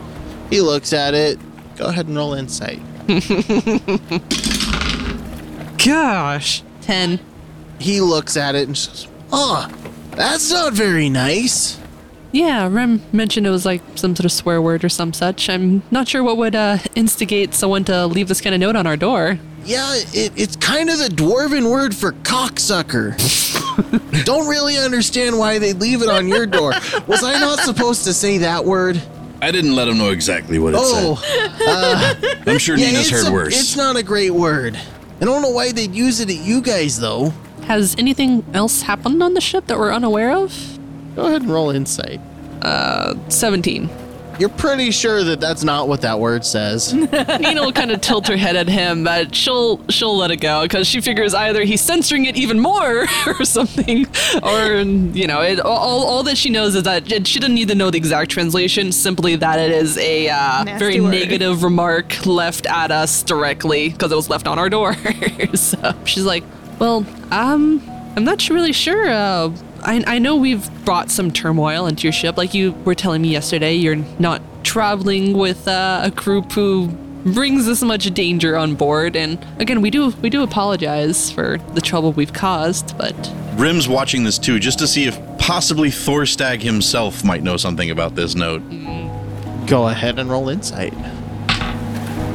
He 0.52 0.62
looks 0.62 0.94
at 0.94 1.16
it. 1.16 1.40
Go 1.76 1.86
ahead 1.86 2.08
and 2.08 2.16
roll 2.16 2.34
insight. 2.36 2.80
Gosh. 5.84 6.64
10. 6.82 7.20
He 7.80 8.02
looks 8.02 8.38
at 8.38 8.56
it 8.56 8.68
and 8.68 8.78
says, 8.78 9.08
Oh, 9.32 9.68
that's 10.12 10.52
not 10.52 10.74
very 10.74 11.10
nice. 11.10 11.80
Yeah, 12.32 12.68
Rem 12.70 13.02
mentioned 13.14 13.48
it 13.48 13.50
was 13.50 13.66
like 13.66 13.82
some 13.96 14.16
sort 14.16 14.26
of 14.26 14.32
swear 14.32 14.62
word 14.62 14.84
or 14.84 14.90
some 14.90 15.14
such. 15.14 15.50
I'm 15.50 15.84
not 15.90 16.08
sure 16.08 16.22
what 16.24 16.38
would 16.38 16.54
uh, 16.56 16.80
instigate 16.94 17.54
someone 17.54 17.86
to 17.86 18.08
leave 18.08 18.28
this 18.28 18.42
kind 18.42 18.54
of 18.54 18.60
note 18.60 18.76
on 18.76 18.86
our 18.86 18.98
door. 18.98 19.40
Yeah, 19.64 19.86
it, 19.96 20.32
it's 20.36 20.56
kind 20.58 20.90
of 20.90 20.98
the 21.00 21.08
dwarven 21.08 21.72
word 21.72 21.96
for 21.96 22.12
cocksucker. 22.12 23.16
Don't 24.26 24.48
really 24.48 24.78
understand 24.78 25.40
why 25.40 25.60
they 25.60 25.74
leave 25.74 26.02
it 26.02 26.10
on 26.10 26.28
your 26.28 26.46
door. 26.46 26.74
Was 27.08 27.24
I 27.24 27.40
not 27.40 27.60
supposed 27.60 28.04
to 28.04 28.14
say 28.14 28.38
that 28.40 28.64
word? 28.66 29.02
I 29.42 29.52
didn't 29.52 29.76
let 29.76 29.88
him 29.88 29.98
know 29.98 30.12
exactly 30.12 30.60
what 30.60 30.74
it 30.76 30.80
said. 30.80 31.04
Oh, 31.06 31.16
said. 32.20 32.48
I'm 32.48 32.58
sure 32.58 32.78
yeah, 32.78 32.88
Nina's 32.88 33.12
it's, 33.12 33.24
heard 33.24 33.30
a- 33.30 33.34
worse. 33.34 33.60
it's 33.60 33.76
not 33.76 33.96
a 33.96 34.04
great 34.04 34.32
word. 34.32 34.80
I 35.22 35.26
don't 35.26 35.42
know 35.42 35.50
why 35.52 35.72
they'd 35.72 35.96
use 35.96 36.20
it 36.20 36.30
at 36.30 36.36
you 36.36 36.62
guys, 36.62 37.00
though. 37.00 37.32
Has 37.64 37.96
anything 37.98 38.46
else 38.54 38.82
happened 38.82 39.24
on 39.24 39.34
the 39.34 39.42
ship 39.42 39.68
that 39.68 39.78
we're 39.80 39.94
unaware 39.94 40.32
of? 40.36 40.78
Go 41.16 41.26
ahead 41.28 41.42
and 41.44 41.52
roll 41.52 41.70
insight. 41.70 42.20
Uh, 42.62 43.16
17. 43.30 43.90
You're 44.40 44.50
pretty 44.50 44.92
sure 44.92 45.24
that 45.24 45.40
that's 45.40 45.64
not 45.64 45.88
what 45.88 46.02
that 46.02 46.20
word 46.20 46.46
says. 46.46 46.94
Nina 46.94 47.62
will 47.62 47.72
kind 47.72 47.92
of 47.92 48.02
tilt 48.02 48.28
her 48.28 48.36
head 48.36 48.56
at 48.56 48.68
him, 48.68 49.04
but 49.04 49.34
she'll 49.34 49.86
she'll 49.88 50.18
let 50.18 50.32
it 50.32 50.38
go 50.38 50.64
because 50.64 50.88
she 50.88 51.02
figures 51.02 51.34
either 51.34 51.64
he's 51.64 51.82
censoring 51.82 52.26
it 52.26 52.36
even 52.36 52.60
more 52.60 53.06
or 53.28 53.46
something, 53.46 54.06
or 54.44 54.78
you 54.82 55.28
know, 55.28 55.42
it, 55.42 55.60
all, 55.60 56.04
all 56.06 56.24
that 56.24 56.38
she 56.38 56.50
knows 56.50 56.76
is 56.76 56.84
that 56.84 57.12
it, 57.12 57.28
she 57.28 57.40
doesn't 57.40 57.56
need 57.56 57.70
to 57.70 57.76
know 57.76 57.90
the 57.90 57.98
exact 57.98 58.32
translation, 58.32 58.92
simply 58.92 59.36
that 59.38 59.60
it 59.60 59.72
is 59.72 59.98
a 59.98 60.30
uh, 60.30 60.64
very 60.78 61.00
word. 61.00 61.12
negative 61.12 61.64
remark 61.64 62.26
left 62.26 62.66
at 62.66 62.92
us 62.92 63.24
directly 63.24 63.90
because 63.90 64.12
it 64.12 64.16
was 64.16 64.30
left 64.30 64.48
on 64.48 64.60
our 64.60 64.70
door. 64.70 64.94
so 65.54 65.94
she's 66.06 66.26
like, 66.26 66.44
well, 66.80 67.06
um, 67.32 67.82
I'm 68.16 68.24
not 68.24 68.50
really 68.50 68.74
sure. 68.74 69.10
Uh, 69.10 69.54
I, 69.86 70.04
I 70.08 70.20
know 70.20 70.36
we've 70.36 70.68
brought 70.84 71.12
some 71.12 71.32
turmoil 71.32 71.86
into 71.86 72.04
your 72.04 72.12
ship. 72.12 72.38
Like 72.38 72.54
you 72.54 72.74
were 72.84 72.96
telling 72.96 73.22
me 73.22 73.30
yesterday, 73.30 73.76
you're 73.76 74.04
not 74.20 74.42
traveling 74.64 75.38
with 75.38 75.68
uh, 75.68 76.02
a 76.04 76.12
group 76.12 76.52
who 76.52 76.88
brings 77.26 77.66
this 77.66 77.82
much 77.84 78.12
danger 78.14 78.58
on 78.58 78.76
board. 78.76 79.16
And 79.16 79.44
again, 79.60 79.82
we 79.82 79.90
do 79.92 80.10
we 80.22 80.30
do 80.30 80.44
apologize 80.44 81.32
for 81.32 81.60
the 81.74 81.82
trouble 81.82 82.12
we've 82.14 82.34
caused, 82.34 82.98
but 82.98 83.16
Rem's 83.56 83.88
watching 83.88 84.24
this 84.24 84.38
too, 84.38 84.60
just 84.60 84.80
to 84.80 84.88
see 84.88 85.06
if 85.06 85.20
possibly 85.38 85.90
Thorstag 85.90 86.62
himself 86.62 87.24
might 87.24 87.44
know 87.44 87.56
something 87.56 87.92
about 87.92 88.16
this 88.16 88.36
note. 88.36 88.62
Go 89.68 89.88
ahead 89.88 90.20
and 90.20 90.30
roll 90.30 90.50
insight. 90.50 90.94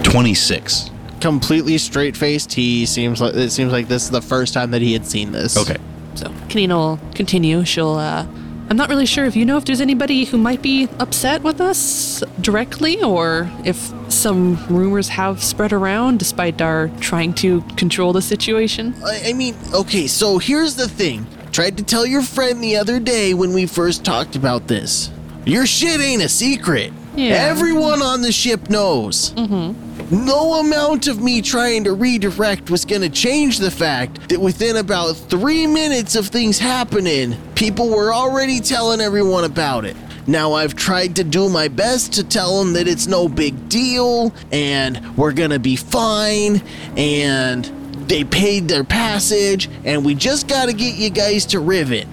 26. 0.05 0.91
Completely 1.21 1.79
straight 1.79 2.17
faced. 2.17 2.53
He 2.53 2.87
seems 2.87 3.21
like 3.21 3.35
it 3.35 3.51
seems 3.51 3.73
like 3.73 3.89
this 3.89 4.05
is 4.05 4.11
the 4.11 4.23
first 4.23 4.55
time 4.55 4.71
that 4.71 4.83
he 4.83 4.93
had 4.93 5.07
seen 5.07 5.33
this. 5.33 5.57
Okay. 5.57 5.77
So 6.21 6.29
Kanina 6.49 6.77
will 6.77 7.01
continue. 7.15 7.65
She'll. 7.65 7.95
uh 7.95 8.27
I'm 8.69 8.77
not 8.77 8.89
really 8.89 9.07
sure 9.07 9.25
if 9.25 9.35
you 9.35 9.45
know 9.45 9.57
if 9.57 9.65
there's 9.65 9.81
anybody 9.81 10.23
who 10.23 10.39
might 10.39 10.63
be 10.63 10.89
upset 11.01 11.43
with 11.43 11.61
us 11.61 12.23
directly, 12.41 13.03
or 13.03 13.51
if 13.65 13.93
some 14.09 14.65
rumors 14.69 15.09
have 15.09 15.43
spread 15.43 15.73
around 15.73 16.21
despite 16.21 16.63
our 16.63 16.89
trying 17.01 17.33
to 17.43 17.63
control 17.77 18.13
the 18.13 18.23
situation. 18.23 18.95
I, 19.05 19.31
I 19.31 19.33
mean, 19.33 19.57
okay, 19.75 20.07
so 20.07 20.39
here's 20.39 20.77
the 20.77 20.87
thing. 20.89 21.27
Tried 21.51 21.79
to 21.79 21.83
tell 21.83 22.07
your 22.07 22.23
friend 22.23 22.63
the 22.63 22.77
other 22.77 23.01
day 23.01 23.35
when 23.35 23.53
we 23.53 23.67
first 23.67 24.05
talked 24.05 24.37
about 24.37 24.69
this. 24.69 25.11
Your 25.45 25.67
shit 25.67 26.01
ain't 26.01 26.23
a 26.23 26.29
secret. 26.29 26.93
Yeah. 27.17 27.35
Everyone 27.51 28.03
on 28.03 28.23
the 28.23 28.31
ship 28.31 28.71
knows. 28.71 29.33
Mm-hmm. 29.33 29.90
No 30.11 30.55
amount 30.55 31.07
of 31.07 31.23
me 31.23 31.41
trying 31.41 31.85
to 31.85 31.93
redirect 31.93 32.69
was 32.69 32.85
gonna 32.85 33.09
change 33.09 33.61
the 33.61 33.71
fact 33.71 34.29
that 34.29 34.41
within 34.41 34.75
about 34.77 35.13
three 35.13 35.69
minutes 35.69 36.17
of 36.17 36.27
things 36.27 36.59
happening, 36.59 37.37
people 37.55 37.91
were 37.91 38.13
already 38.13 38.59
telling 38.59 39.01
everyone 39.01 39.45
about 39.45 39.85
it. 39.85 39.97
Now 40.27 40.55
I've 40.55 40.75
tried 40.75 41.15
to 41.17 41.25
do 41.25 41.49
my 41.49 41.69
best 41.69 42.13
to 42.15 42.25
tell 42.25 42.59
them 42.59 42.73
that 42.73 42.89
it's 42.89 43.07
no 43.07 43.29
big 43.29 43.69
deal 43.69 44.35
and 44.51 45.17
we're 45.17 45.31
gonna 45.31 45.61
be 45.61 45.77
fine 45.77 46.61
and 46.97 47.65
they 48.09 48.25
paid 48.25 48.67
their 48.67 48.83
passage 48.83 49.71
and 49.85 50.05
we 50.05 50.17
just 50.17 50.49
gotta 50.49 50.73
get 50.73 50.97
you 50.97 51.11
guys 51.11 51.47
to 51.47 51.61
Rivet. 51.61 52.09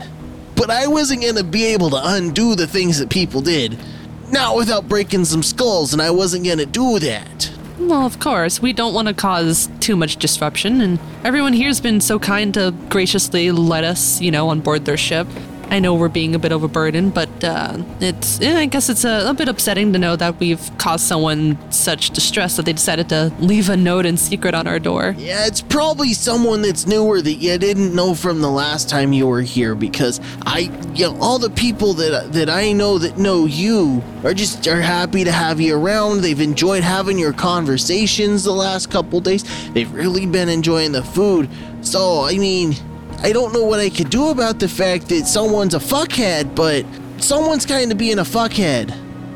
But 0.55 0.69
I 0.69 0.85
wasn't 0.85 1.23
gonna 1.23 1.43
be 1.43 1.65
able 1.65 1.89
to 1.89 1.99
undo 1.99 2.53
the 2.53 2.67
things 2.67 2.99
that 2.99 3.09
people 3.09 3.41
did. 3.41 3.75
Not 4.29 4.55
without 4.55 4.87
breaking 4.87 5.25
some 5.25 5.41
skulls, 5.41 5.93
and 5.93 6.01
I 6.01 6.11
wasn't 6.11 6.45
gonna 6.45 6.65
do 6.65 6.99
that. 6.99 7.49
Well, 7.87 8.05
of 8.05 8.19
course, 8.19 8.61
we 8.61 8.73
don't 8.73 8.93
want 8.93 9.07
to 9.07 9.13
cause 9.13 9.69
too 9.79 9.95
much 9.95 10.17
disruption, 10.17 10.81
and 10.81 10.99
everyone 11.23 11.53
here's 11.53 11.79
been 11.79 12.01
so 12.01 12.19
kind 12.19 12.53
to 12.55 12.73
graciously 12.89 13.49
let 13.49 13.85
us, 13.85 14.19
you 14.19 14.29
know, 14.29 14.49
on 14.49 14.59
board 14.59 14.83
their 14.83 14.97
ship. 14.97 15.25
I 15.69 15.79
know 15.79 15.95
we're 15.95 16.07
being 16.07 16.33
a 16.33 16.39
bit 16.39 16.51
of 16.51 16.63
a 16.63 16.67
burden, 16.67 17.09
but 17.09 17.43
uh, 17.43 17.77
it's, 17.99 18.39
eh, 18.41 18.57
I 18.57 18.65
guess 18.65 18.89
it's 18.89 19.03
a, 19.03 19.29
a 19.29 19.33
bit 19.33 19.49
upsetting 19.49 19.91
to 19.93 19.99
know 19.99 20.15
that 20.15 20.39
we've 20.39 20.71
caused 20.77 21.05
someone 21.05 21.57
such 21.71 22.11
distress 22.11 22.55
that 22.55 22.65
they 22.65 22.73
decided 22.73 23.09
to 23.09 23.33
leave 23.39 23.69
a 23.69 23.75
note 23.75 24.05
in 24.05 24.15
secret 24.15 24.55
on 24.55 24.65
our 24.65 24.79
door. 24.79 25.13
Yeah, 25.17 25.45
it's 25.45 25.61
probably 25.61 26.13
someone 26.13 26.61
that's 26.61 26.87
newer 26.87 27.21
that 27.21 27.33
you 27.33 27.57
didn't 27.57 27.93
know 27.93 28.13
from 28.13 28.41
the 28.41 28.49
last 28.49 28.89
time 28.89 29.11
you 29.11 29.27
were 29.27 29.41
here 29.41 29.75
because 29.75 30.21
I, 30.45 30.71
you 30.93 31.05
know, 31.05 31.17
all 31.19 31.37
the 31.37 31.49
people 31.49 31.93
that 31.95 32.31
that 32.33 32.49
I 32.49 32.71
know 32.71 32.97
that 32.97 33.17
know 33.17 33.45
you 33.45 34.01
are 34.23 34.33
just 34.33 34.65
are 34.67 34.81
happy 34.81 35.23
to 35.25 35.31
have 35.31 35.59
you 35.59 35.75
around. 35.75 36.21
They've 36.21 36.39
enjoyed 36.39 36.83
having 36.83 37.19
your 37.19 37.33
conversations 37.33 38.45
the 38.45 38.53
last 38.53 38.89
couple 38.89 39.19
days. 39.19 39.43
They've 39.71 39.91
really 39.91 40.25
been 40.25 40.49
enjoying 40.49 40.93
the 40.93 41.03
food. 41.03 41.49
So, 41.81 42.23
I 42.23 42.37
mean, 42.37 42.75
I 43.23 43.31
don't 43.31 43.51
know 43.53 43.63
what 43.63 43.79
I 43.79 43.89
could 43.89 44.09
do 44.09 44.29
about 44.29 44.59
the 44.59 44.67
fact 44.67 45.09
that 45.09 45.25
someone's 45.25 45.73
a 45.73 45.79
fuckhead, 45.79 46.55
but 46.55 46.85
someone's 47.17 47.65
kind 47.65 47.91
of 47.91 47.97
being 47.97 48.19
a 48.19 48.23
fuckhead. 48.23 48.95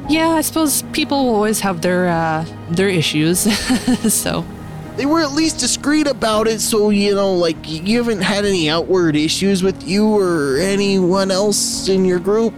Yeah, 0.10 0.30
I 0.30 0.42
suppose 0.42 0.84
people 0.94 1.18
always 1.18 1.60
have 1.62 1.82
their 1.82 2.08
uh, 2.10 2.46
their 2.70 2.90
issues, 2.90 3.40
so 4.14 4.46
They 4.98 5.06
were 5.06 5.22
at 5.22 5.32
least 5.32 5.60
discreet 5.60 6.06
about 6.08 6.48
it, 6.48 6.60
so 6.62 6.90
you 6.90 7.16
know, 7.16 7.34
like 7.34 7.56
you 7.66 7.98
haven't 7.98 8.22
had 8.22 8.46
any 8.46 8.70
outward 8.70 9.16
issues 9.16 9.64
with 9.64 9.82
you 9.88 10.06
or 10.18 10.58
anyone 10.58 11.32
else 11.32 11.88
in 11.88 12.06
your 12.06 12.20
group. 12.20 12.54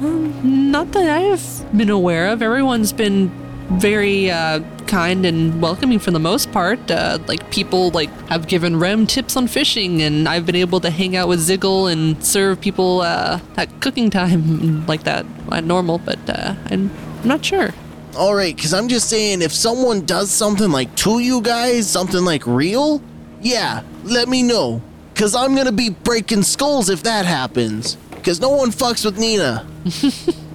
Not 0.00 0.92
that 0.92 1.08
I 1.08 1.20
have 1.20 1.76
been 1.76 1.90
aware 1.90 2.28
of. 2.28 2.42
Everyone's 2.42 2.92
been 2.92 3.30
very 3.68 4.30
uh, 4.30 4.60
kind 4.86 5.26
and 5.26 5.60
welcoming 5.60 5.98
for 5.98 6.10
the 6.10 6.18
most 6.18 6.52
part. 6.52 6.90
Uh, 6.90 7.18
like 7.26 7.50
people 7.50 7.90
like 7.90 8.10
have 8.28 8.46
given 8.46 8.78
Rem 8.78 9.06
tips 9.06 9.36
on 9.36 9.48
fishing, 9.48 10.02
and 10.02 10.28
I've 10.28 10.46
been 10.46 10.56
able 10.56 10.80
to 10.80 10.90
hang 10.90 11.16
out 11.16 11.28
with 11.28 11.40
Ziggle 11.40 11.90
and 11.90 12.22
serve 12.24 12.60
people 12.60 13.00
uh, 13.02 13.40
at 13.56 13.80
cooking 13.80 14.10
time 14.10 14.86
like 14.86 15.04
that 15.04 15.26
at 15.52 15.64
normal. 15.64 15.98
But 15.98 16.18
uh, 16.28 16.54
I'm 16.66 16.90
not 17.24 17.44
sure. 17.44 17.70
All 18.16 18.34
right, 18.34 18.56
because 18.56 18.72
I'm 18.72 18.88
just 18.88 19.10
saying, 19.10 19.42
if 19.42 19.52
someone 19.52 20.06
does 20.06 20.30
something 20.30 20.70
like 20.70 20.94
to 20.96 21.18
you 21.18 21.42
guys, 21.42 21.90
something 21.90 22.24
like 22.24 22.46
real, 22.46 23.02
yeah, 23.42 23.82
let 24.04 24.28
me 24.28 24.42
know. 24.42 24.80
Because 25.12 25.34
I'm 25.34 25.54
going 25.54 25.66
to 25.66 25.72
be 25.72 25.90
breaking 25.90 26.42
skulls 26.42 26.88
if 26.88 27.02
that 27.02 27.26
happens. 27.26 27.96
Because 28.10 28.40
no 28.40 28.50
one 28.50 28.70
fucks 28.70 29.04
with 29.04 29.18
Nina. 29.18 29.66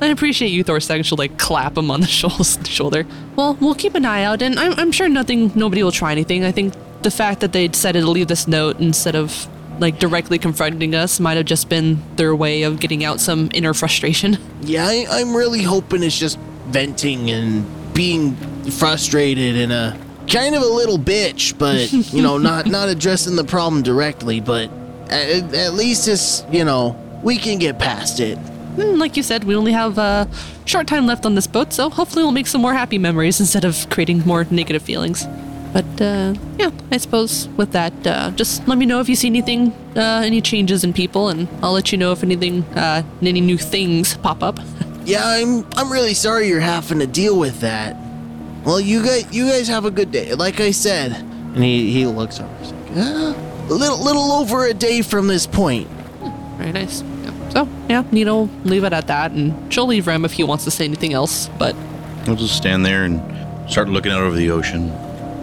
I 0.00 0.06
appreciate 0.08 0.48
you, 0.48 0.62
Thorstag. 0.62 1.04
She'll 1.04 1.18
like 1.18 1.38
clap 1.38 1.76
him 1.76 1.90
on 1.90 2.00
the 2.00 2.06
shoulder. 2.68 3.06
Well, 3.34 3.56
we'll 3.60 3.74
keep 3.74 3.94
an 3.94 4.04
eye 4.04 4.24
out, 4.24 4.42
and 4.42 4.58
I'm, 4.58 4.72
I'm 4.74 4.92
sure 4.92 5.08
nothing, 5.08 5.52
nobody 5.54 5.82
will 5.82 5.92
try 5.92 6.12
anything. 6.12 6.44
I 6.44 6.52
think 6.52 6.74
the 7.02 7.10
fact 7.10 7.40
that 7.40 7.52
they 7.52 7.68
decided 7.68 8.00
to 8.00 8.10
leave 8.10 8.28
this 8.28 8.46
note 8.46 8.78
instead 8.80 9.14
of 9.14 9.48
like 9.80 9.98
directly 9.98 10.38
confronting 10.38 10.94
us 10.94 11.20
might 11.20 11.36
have 11.36 11.46
just 11.46 11.68
been 11.68 12.02
their 12.16 12.34
way 12.34 12.62
of 12.62 12.80
getting 12.80 13.04
out 13.04 13.20
some 13.20 13.50
inner 13.52 13.74
frustration. 13.74 14.38
Yeah, 14.62 14.86
I, 14.86 15.06
I'm 15.10 15.36
really 15.36 15.62
hoping 15.62 16.02
it's 16.02 16.18
just 16.18 16.38
venting 16.68 17.30
and 17.30 17.64
being 17.94 18.34
frustrated 18.70 19.56
and 19.56 19.72
a 19.72 19.98
kind 20.28 20.54
of 20.54 20.62
a 20.62 20.66
little 20.66 20.98
bitch, 20.98 21.56
but 21.58 21.92
you 22.12 22.22
know, 22.22 22.38
not 22.38 22.66
not 22.78 22.88
addressing 22.88 23.36
the 23.36 23.44
problem 23.44 23.82
directly. 23.82 24.40
But 24.40 24.70
at, 25.08 25.54
at 25.54 25.74
least 25.74 26.08
it's 26.08 26.44
you 26.50 26.64
know 26.64 27.20
we 27.22 27.36
can 27.38 27.58
get 27.58 27.78
past 27.78 28.20
it. 28.20 28.38
And 28.78 28.98
like 28.98 29.16
you 29.16 29.22
said, 29.22 29.44
we 29.44 29.54
only 29.56 29.72
have 29.72 29.98
a 29.98 30.28
short 30.64 30.86
time 30.86 31.06
left 31.06 31.24
on 31.26 31.34
this 31.34 31.46
boat, 31.46 31.72
so 31.72 31.88
hopefully 31.90 32.22
we'll 32.22 32.32
make 32.32 32.46
some 32.46 32.60
more 32.60 32.74
happy 32.74 32.98
memories 32.98 33.40
instead 33.40 33.64
of 33.64 33.88
creating 33.90 34.20
more 34.26 34.44
negative 34.50 34.82
feelings. 34.82 35.26
But 35.72 36.00
uh, 36.00 36.34
yeah, 36.58 36.70
I 36.90 36.96
suppose 36.96 37.48
with 37.56 37.72
that, 37.72 37.92
uh, 38.06 38.30
just 38.30 38.66
let 38.66 38.78
me 38.78 38.86
know 38.86 39.00
if 39.00 39.08
you 39.08 39.16
see 39.16 39.28
anything, 39.28 39.72
uh, 39.96 40.22
any 40.24 40.40
changes 40.40 40.84
in 40.84 40.92
people, 40.92 41.28
and 41.28 41.48
I'll 41.62 41.72
let 41.72 41.92
you 41.92 41.98
know 41.98 42.12
if 42.12 42.22
anything, 42.22 42.62
uh, 42.76 43.02
any 43.20 43.40
new 43.40 43.58
things 43.58 44.16
pop 44.18 44.42
up. 44.42 44.58
Yeah, 45.06 45.22
I'm 45.24 45.64
I'm 45.76 45.92
really 45.92 46.14
sorry 46.14 46.48
you're 46.48 46.58
having 46.58 46.98
to 46.98 47.06
deal 47.06 47.38
with 47.38 47.60
that. 47.60 47.96
Well, 48.64 48.80
you 48.80 49.04
guys 49.04 49.24
you 49.32 49.46
guys 49.46 49.68
have 49.68 49.84
a 49.84 49.90
good 49.92 50.10
day. 50.10 50.34
Like 50.34 50.58
I 50.58 50.72
said, 50.72 51.12
and 51.12 51.62
he 51.62 51.92
he 51.92 52.06
looks 52.06 52.40
over. 52.40 52.52
He's 52.58 52.72
like, 52.72 52.90
ah, 52.96 53.66
a 53.70 53.72
little 53.72 54.02
little 54.02 54.32
over 54.32 54.66
a 54.66 54.74
day 54.74 55.02
from 55.02 55.28
this 55.28 55.46
point. 55.46 55.86
Very 56.58 56.72
nice. 56.72 57.04
Yeah. 57.56 57.64
So 57.64 57.70
yeah, 57.88 58.04
Nina 58.10 58.34
will 58.34 58.50
leave 58.64 58.84
it 58.84 58.92
at 58.92 59.06
that, 59.06 59.32
and 59.32 59.72
she'll 59.72 59.86
leave 59.86 60.06
Rem 60.06 60.24
if 60.24 60.32
he 60.32 60.44
wants 60.44 60.64
to 60.64 60.70
say 60.70 60.84
anything 60.84 61.12
else. 61.12 61.48
But 61.58 61.74
We'll 62.26 62.36
just 62.36 62.56
stand 62.56 62.84
there 62.84 63.04
and 63.04 63.20
start 63.70 63.88
looking 63.88 64.12
out 64.12 64.22
over 64.22 64.36
the 64.36 64.50
ocean. 64.50 64.90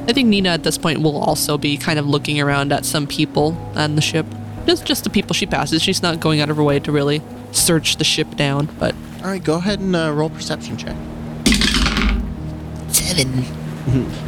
I 0.07 0.11
think 0.11 0.27
Nina 0.27 0.49
at 0.49 0.63
this 0.63 0.77
point 0.77 1.01
will 1.01 1.17
also 1.17 1.57
be 1.57 1.77
kind 1.77 1.97
of 1.97 2.05
looking 2.05 2.41
around 2.41 2.73
at 2.73 2.83
some 2.83 3.07
people 3.07 3.57
on 3.75 3.95
the 3.95 4.01
ship. 4.01 4.25
Just 4.65 4.85
just 4.85 5.03
the 5.03 5.09
people 5.09 5.33
she 5.33 5.45
passes. 5.45 5.81
She's 5.81 6.01
not 6.01 6.19
going 6.19 6.41
out 6.41 6.49
of 6.49 6.57
her 6.57 6.63
way 6.63 6.79
to 6.79 6.91
really 6.91 7.21
search 7.51 7.97
the 7.97 8.03
ship 8.03 8.35
down, 8.35 8.69
but 8.79 8.95
All 9.19 9.29
right, 9.29 9.43
go 9.43 9.55
ahead 9.55 9.79
and 9.79 9.95
uh, 9.95 10.11
roll 10.13 10.29
perception 10.29 10.77
check. 10.77 10.95
Seven. 12.89 13.62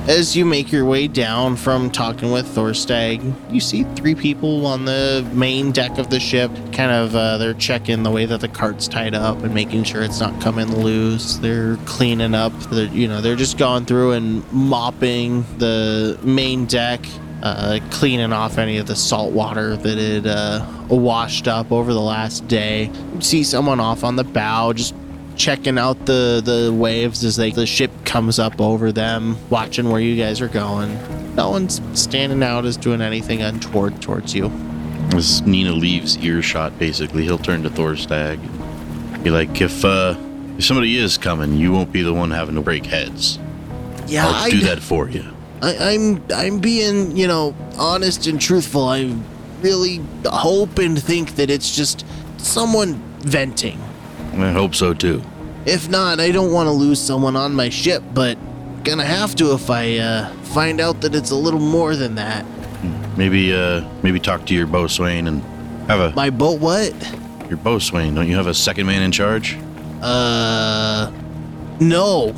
As 0.07 0.36
you 0.36 0.44
make 0.44 0.72
your 0.72 0.84
way 0.84 1.07
down 1.07 1.56
from 1.56 1.90
talking 1.90 2.32
with 2.32 2.45
Thorstag, 2.45 3.22
you 3.52 3.61
see 3.61 3.84
three 3.95 4.15
people 4.15 4.65
on 4.65 4.86
the 4.86 5.26
main 5.34 5.72
deck 5.72 5.98
of 5.98 6.10
the 6.10 6.19
ship. 6.19 6.52
Kind 6.73 6.91
of, 6.91 7.15
uh, 7.15 7.38
they're 7.38 7.53
checking 7.53 8.03
the 8.03 8.11
way 8.11 8.26
that 8.26 8.41
the 8.41 8.49
cart's 8.49 8.88
tied 8.88 9.15
up 9.15 9.41
and 9.44 9.53
making 9.53 9.86
sure 9.86 10.03
it's 10.03 10.19
not 10.19 10.41
coming 10.41 10.76
loose. 10.76 11.38
They're 11.38 11.77
cleaning 11.86 12.36
up. 12.36 12.52
They're, 12.69 12.88
you 12.88 13.07
know, 13.07 13.22
they're 13.22 13.38
just 13.38 13.57
going 13.57 13.86
through 13.86 14.11
and 14.11 14.52
mopping 14.52 15.45
the 15.57 16.19
main 16.22 16.65
deck, 16.65 16.99
uh, 17.41 17.80
cleaning 17.91 18.34
off 18.34 18.57
any 18.57 18.77
of 18.77 18.88
the 18.88 18.95
salt 18.95 19.32
water 19.32 19.77
that 19.77 19.98
had 19.98 20.27
uh, 20.27 20.65
washed 20.90 21.48
up 21.48 21.72
over 21.72 21.94
the 21.94 22.02
last 22.02 22.45
day. 22.49 22.91
You 23.14 23.22
see 23.22 23.44
someone 23.44 23.80
off 23.80 24.03
on 24.03 24.18
the 24.18 24.26
bow, 24.26 24.73
just 24.73 24.94
checking 25.36 25.78
out 25.78 26.06
the 26.06 26.41
the 26.44 26.74
waves 26.74 27.24
as 27.24 27.36
they 27.36 27.52
the 27.52 27.66
ship 27.66 27.91
comes 28.06 28.40
up 28.40 28.60
over 28.60 28.91
them, 28.91 29.38
watching 29.49 29.90
where 29.90 30.02
you 30.02 30.16
guys 30.16 30.41
are 30.41 30.48
going. 30.48 30.98
No 31.36 31.49
one's 31.49 31.82
standing 31.99 32.44
out 32.44 32.66
as 32.66 32.78
doing 32.78 33.02
anything 33.02 33.41
untoward 33.41 34.02
towards 34.02 34.34
you. 34.34 34.52
As 35.14 35.41
Nina 35.44 35.72
leaves 35.72 36.18
earshot, 36.18 36.78
basically, 36.80 37.24
he'll 37.24 37.38
turn 37.38 37.64
to 37.64 37.70
Thorstag. 37.70 38.40
Be 39.24 39.30
like, 39.30 39.62
if 39.62 39.84
uh, 39.84 40.16
if 40.57 40.64
somebody 40.64 40.98
is 40.98 41.18
coming, 41.18 41.57
you 41.57 41.72
won't 41.72 41.91
be 41.91 42.02
the 42.02 42.14
one 42.14 42.32
having 42.32 42.56
to 42.56 42.62
break 42.62 42.86
heads. 42.86 43.40
Yeah, 44.07 44.28
I'll 44.28 44.49
do 44.49 44.62
that 44.62 44.80
for 44.80 45.10
you. 45.10 45.26
I, 45.62 45.94
I'm 45.94 46.24
I'm 46.34 46.60
being 46.60 47.16
you 47.16 47.28
know 47.28 47.56
honest 47.78 48.28
and 48.28 48.40
truthful. 48.40 48.84
I 48.84 49.16
really 49.62 50.02
hope 50.26 50.78
and 50.78 51.02
think 51.02 51.36
that 51.36 51.49
it's 51.49 51.76
just 51.76 52.06
someone 52.38 52.95
venting. 53.20 53.80
I 54.38 54.52
hope 54.52 54.76
so 54.76 54.94
too. 54.94 55.22
If 55.66 55.90
not, 55.90 56.20
I 56.20 56.32
don't 56.32 56.52
want 56.52 56.68
to 56.68 56.72
lose 56.72 57.02
someone 57.02 57.36
on 57.36 57.53
my 57.53 57.70
ship, 57.70 58.03
but 58.14 58.38
gonna 58.84 59.06
have 59.06 59.36
to 59.36 59.53
if 59.53 59.70
I 59.70 59.98
uh, 59.98 60.30
find 60.53 60.80
out 60.80 61.02
that 61.02 61.16
it's 61.16 61.32
a 61.32 61.36
little 61.36 61.60
more 61.60 61.95
than 61.95 62.16
that. 62.16 62.45
Maybe 63.18 63.53
uh, 63.53 63.88
maybe 64.03 64.20
talk 64.20 64.45
to 64.48 64.53
your 64.53 64.68
boatswain 64.68 65.28
and 65.28 65.41
have 65.88 65.99
a 65.99 66.16
My 66.16 66.30
boat, 66.30 66.60
what? 66.60 66.94
your 67.49 67.57
boatswain. 67.57 68.16
Don't 68.16 68.28
you 68.28 68.36
have 68.36 68.48
a 68.48 68.53
second 68.53 68.88
man 68.88 69.02
in 69.02 69.12
charge? 69.12 69.57
Uh, 70.02 71.12
no. 71.80 72.36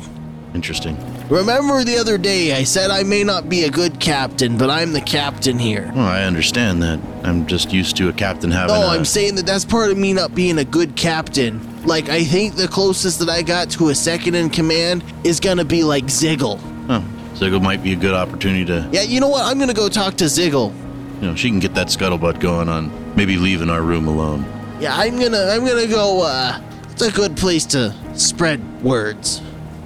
Interesting. 0.54 0.96
Remember 1.28 1.84
the 1.84 1.98
other 1.98 2.16
day 2.16 2.54
I 2.54 2.64
said 2.64 2.90
I 2.90 3.02
may 3.02 3.22
not 3.22 3.48
be 3.50 3.64
a 3.64 3.70
good 3.70 4.00
captain, 4.00 4.56
but 4.56 4.70
I'm 4.70 4.92
the 4.92 5.00
captain 5.00 5.58
here. 5.58 5.90
Well, 5.94 6.06
I 6.06 6.22
understand 6.22 6.82
that. 6.82 6.98
I'm 7.22 7.46
just 7.46 7.70
used 7.72 7.96
to 7.98 8.08
a 8.08 8.12
captain 8.12 8.50
having. 8.50 8.74
No, 8.74 8.82
a, 8.82 8.88
I'm 8.88 9.04
saying 9.04 9.34
that 9.34 9.44
that's 9.44 9.64
part 9.64 9.90
of 9.90 9.98
me 9.98 10.14
not 10.14 10.34
being 10.34 10.58
a 10.58 10.64
good 10.64 10.96
captain. 10.96 11.60
Like, 11.84 12.08
I 12.08 12.24
think 12.24 12.54
the 12.56 12.68
closest 12.68 13.18
that 13.20 13.28
I 13.28 13.42
got 13.42 13.70
to 13.70 13.88
a 13.88 13.94
second 13.94 14.34
in 14.34 14.50
command 14.50 15.04
is 15.24 15.40
gonna 15.40 15.64
be 15.64 15.84
like 15.84 16.04
Ziggle. 16.06 16.58
Oh, 16.88 17.04
Ziggle 17.34 17.62
might 17.62 17.82
be 17.82 17.92
a 17.92 17.96
good 17.96 18.14
opportunity 18.14 18.64
to. 18.66 18.88
Yeah, 18.92 19.02
you 19.02 19.20
know 19.20 19.28
what? 19.28 19.44
I'm 19.44 19.58
gonna 19.58 19.74
go 19.74 19.88
talk 19.88 20.14
to 20.16 20.24
Ziggle. 20.24 20.72
You 21.20 21.28
know, 21.28 21.34
she 21.34 21.48
can 21.48 21.60
get 21.60 21.74
that 21.74 21.88
scuttlebutt 21.88 22.40
going 22.40 22.68
on. 22.68 22.90
Maybe 23.16 23.36
leaving 23.36 23.70
our 23.70 23.82
room 23.82 24.06
alone. 24.06 24.44
Yeah, 24.80 24.94
I'm 24.96 25.18
gonna, 25.18 25.46
I'm 25.50 25.64
gonna 25.66 25.86
go. 25.86 26.22
uh 26.22 26.60
It's 26.90 27.02
a 27.02 27.10
good 27.10 27.36
place 27.36 27.64
to 27.66 27.94
spread 28.14 28.60
words. 28.82 29.40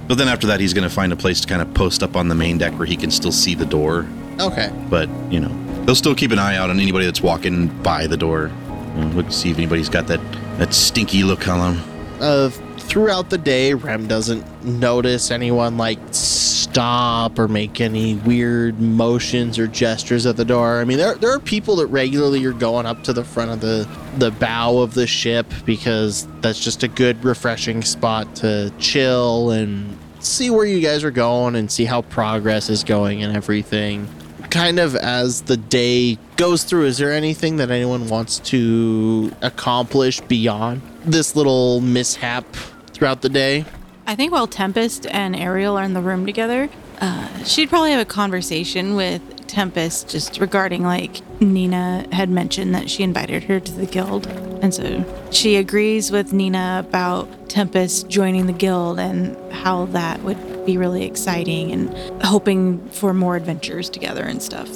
But 0.07 0.17
then 0.17 0.27
after 0.27 0.47
that, 0.47 0.59
he's 0.59 0.73
to 0.73 0.89
find 0.89 1.13
a 1.13 1.15
place 1.15 1.41
to 1.41 1.47
kind 1.47 1.61
of 1.61 1.73
post 1.73 2.03
up 2.03 2.15
on 2.15 2.27
the 2.27 2.35
main 2.35 2.57
deck 2.57 2.73
where 2.73 2.85
he 2.85 2.95
can 2.95 3.09
still 3.09 3.31
see 3.31 3.55
the 3.55 3.65
door. 3.65 4.05
Okay. 4.39 4.71
But 4.89 5.09
you 5.31 5.39
know, 5.39 5.49
he'll 5.85 5.95
still 5.95 6.15
keep 6.15 6.31
an 6.31 6.39
eye 6.39 6.57
out 6.57 6.69
on 6.69 6.79
anybody 6.79 7.05
that's 7.05 7.21
walking 7.21 7.67
by 7.81 8.07
the 8.07 8.17
door. 8.17 8.51
You 8.95 9.01
know, 9.05 9.07
look 9.15 9.27
to 9.27 9.31
see 9.31 9.49
if 9.51 9.57
anybody's 9.57 9.89
got 9.89 10.07
that 10.07 10.19
that 10.57 10.73
stinky 10.73 11.23
look 11.23 11.41
them. 11.41 11.81
Uh, 12.19 12.49
throughout 12.77 13.29
the 13.29 13.37
day, 13.37 13.73
Rem 13.73 14.07
doesn't 14.07 14.63
notice 14.63 15.31
anyone 15.31 15.77
like 15.77 15.99
stop 16.11 17.37
or 17.37 17.47
make 17.47 17.81
any 17.81 18.15
weird 18.15 18.79
motions 18.79 19.59
or 19.59 19.67
gestures 19.67 20.25
at 20.25 20.37
the 20.37 20.45
door. 20.45 20.79
I 20.79 20.85
mean, 20.85 20.97
there, 20.97 21.15
there 21.15 21.31
are 21.31 21.39
people 21.39 21.75
that 21.77 21.87
regularly 21.87 22.43
are 22.45 22.53
going 22.53 22.85
up 22.85 23.03
to 23.03 23.13
the 23.13 23.23
front 23.23 23.51
of 23.51 23.61
the, 23.61 23.87
the 24.17 24.31
bow 24.31 24.77
of 24.77 24.93
the 24.93 25.07
ship 25.07 25.51
because 25.65 26.27
that's 26.41 26.59
just 26.63 26.83
a 26.83 26.87
good, 26.87 27.23
refreshing 27.23 27.81
spot 27.83 28.35
to 28.37 28.71
chill 28.79 29.51
and 29.51 29.97
see 30.19 30.49
where 30.49 30.65
you 30.65 30.79
guys 30.79 31.03
are 31.03 31.11
going 31.11 31.55
and 31.55 31.71
see 31.71 31.85
how 31.85 32.01
progress 32.03 32.69
is 32.69 32.83
going 32.83 33.23
and 33.23 33.35
everything. 33.35 34.07
Kind 34.53 34.77
of 34.77 34.95
as 34.95 35.41
the 35.41 35.57
day 35.57 36.19
goes 36.37 36.63
through, 36.63 36.85
is 36.85 36.99
there 36.99 37.11
anything 37.11 37.55
that 37.55 37.71
anyone 37.71 38.07
wants 38.07 38.37
to 38.37 39.31
accomplish 39.41 40.21
beyond 40.21 40.83
this 41.03 41.35
little 41.35 41.81
mishap 41.81 42.45
throughout 42.91 43.23
the 43.23 43.29
day? 43.29 43.65
I 44.05 44.13
think 44.13 44.31
while 44.31 44.45
Tempest 44.45 45.07
and 45.07 45.35
Ariel 45.35 45.75
are 45.75 45.83
in 45.83 45.95
the 45.95 46.01
room 46.01 46.27
together, 46.27 46.69
uh, 47.01 47.43
she'd 47.43 47.69
probably 47.69 47.93
have 47.93 48.01
a 48.01 48.05
conversation 48.05 48.95
with 48.95 49.23
Tempest 49.47 50.09
just 50.09 50.39
regarding 50.39 50.83
like 50.83 51.21
Nina 51.41 52.05
had 52.11 52.29
mentioned 52.29 52.75
that 52.75 52.91
she 52.91 53.01
invited 53.01 53.45
her 53.45 53.59
to 53.59 53.71
the 53.71 53.87
guild. 53.87 54.27
And 54.61 54.71
so 54.71 55.03
she 55.31 55.55
agrees 55.55 56.11
with 56.11 56.31
Nina 56.31 56.85
about 56.87 57.49
Tempest 57.49 58.07
joining 58.07 58.45
the 58.45 58.53
guild 58.53 58.99
and 58.99 59.35
how 59.51 59.85
that 59.85 60.21
would 60.21 60.37
be 60.65 60.77
really 60.77 61.03
exciting 61.03 61.71
and 61.71 62.23
hoping 62.23 62.87
for 62.89 63.13
more 63.13 63.35
adventures 63.35 63.89
together 63.89 64.23
and 64.23 64.41
stuff. 64.41 64.69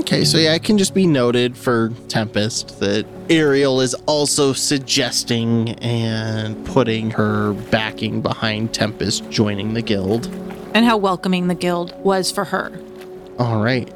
Okay, 0.00 0.24
so 0.24 0.38
yeah, 0.38 0.54
it 0.54 0.64
can 0.64 0.76
just 0.76 0.92
be 0.92 1.06
noted 1.06 1.56
for 1.56 1.90
Tempest 2.08 2.80
that 2.80 3.06
Ariel 3.30 3.80
is 3.80 3.94
also 4.06 4.52
suggesting 4.52 5.70
and 5.80 6.66
putting 6.66 7.10
her 7.12 7.52
backing 7.70 8.20
behind 8.20 8.74
Tempest 8.74 9.28
joining 9.30 9.74
the 9.74 9.82
guild. 9.82 10.26
And 10.74 10.84
how 10.84 10.96
welcoming 10.96 11.46
the 11.46 11.54
guild 11.54 11.94
was 12.04 12.30
for 12.30 12.44
her. 12.44 12.72
All 13.38 13.62
right. 13.62 13.90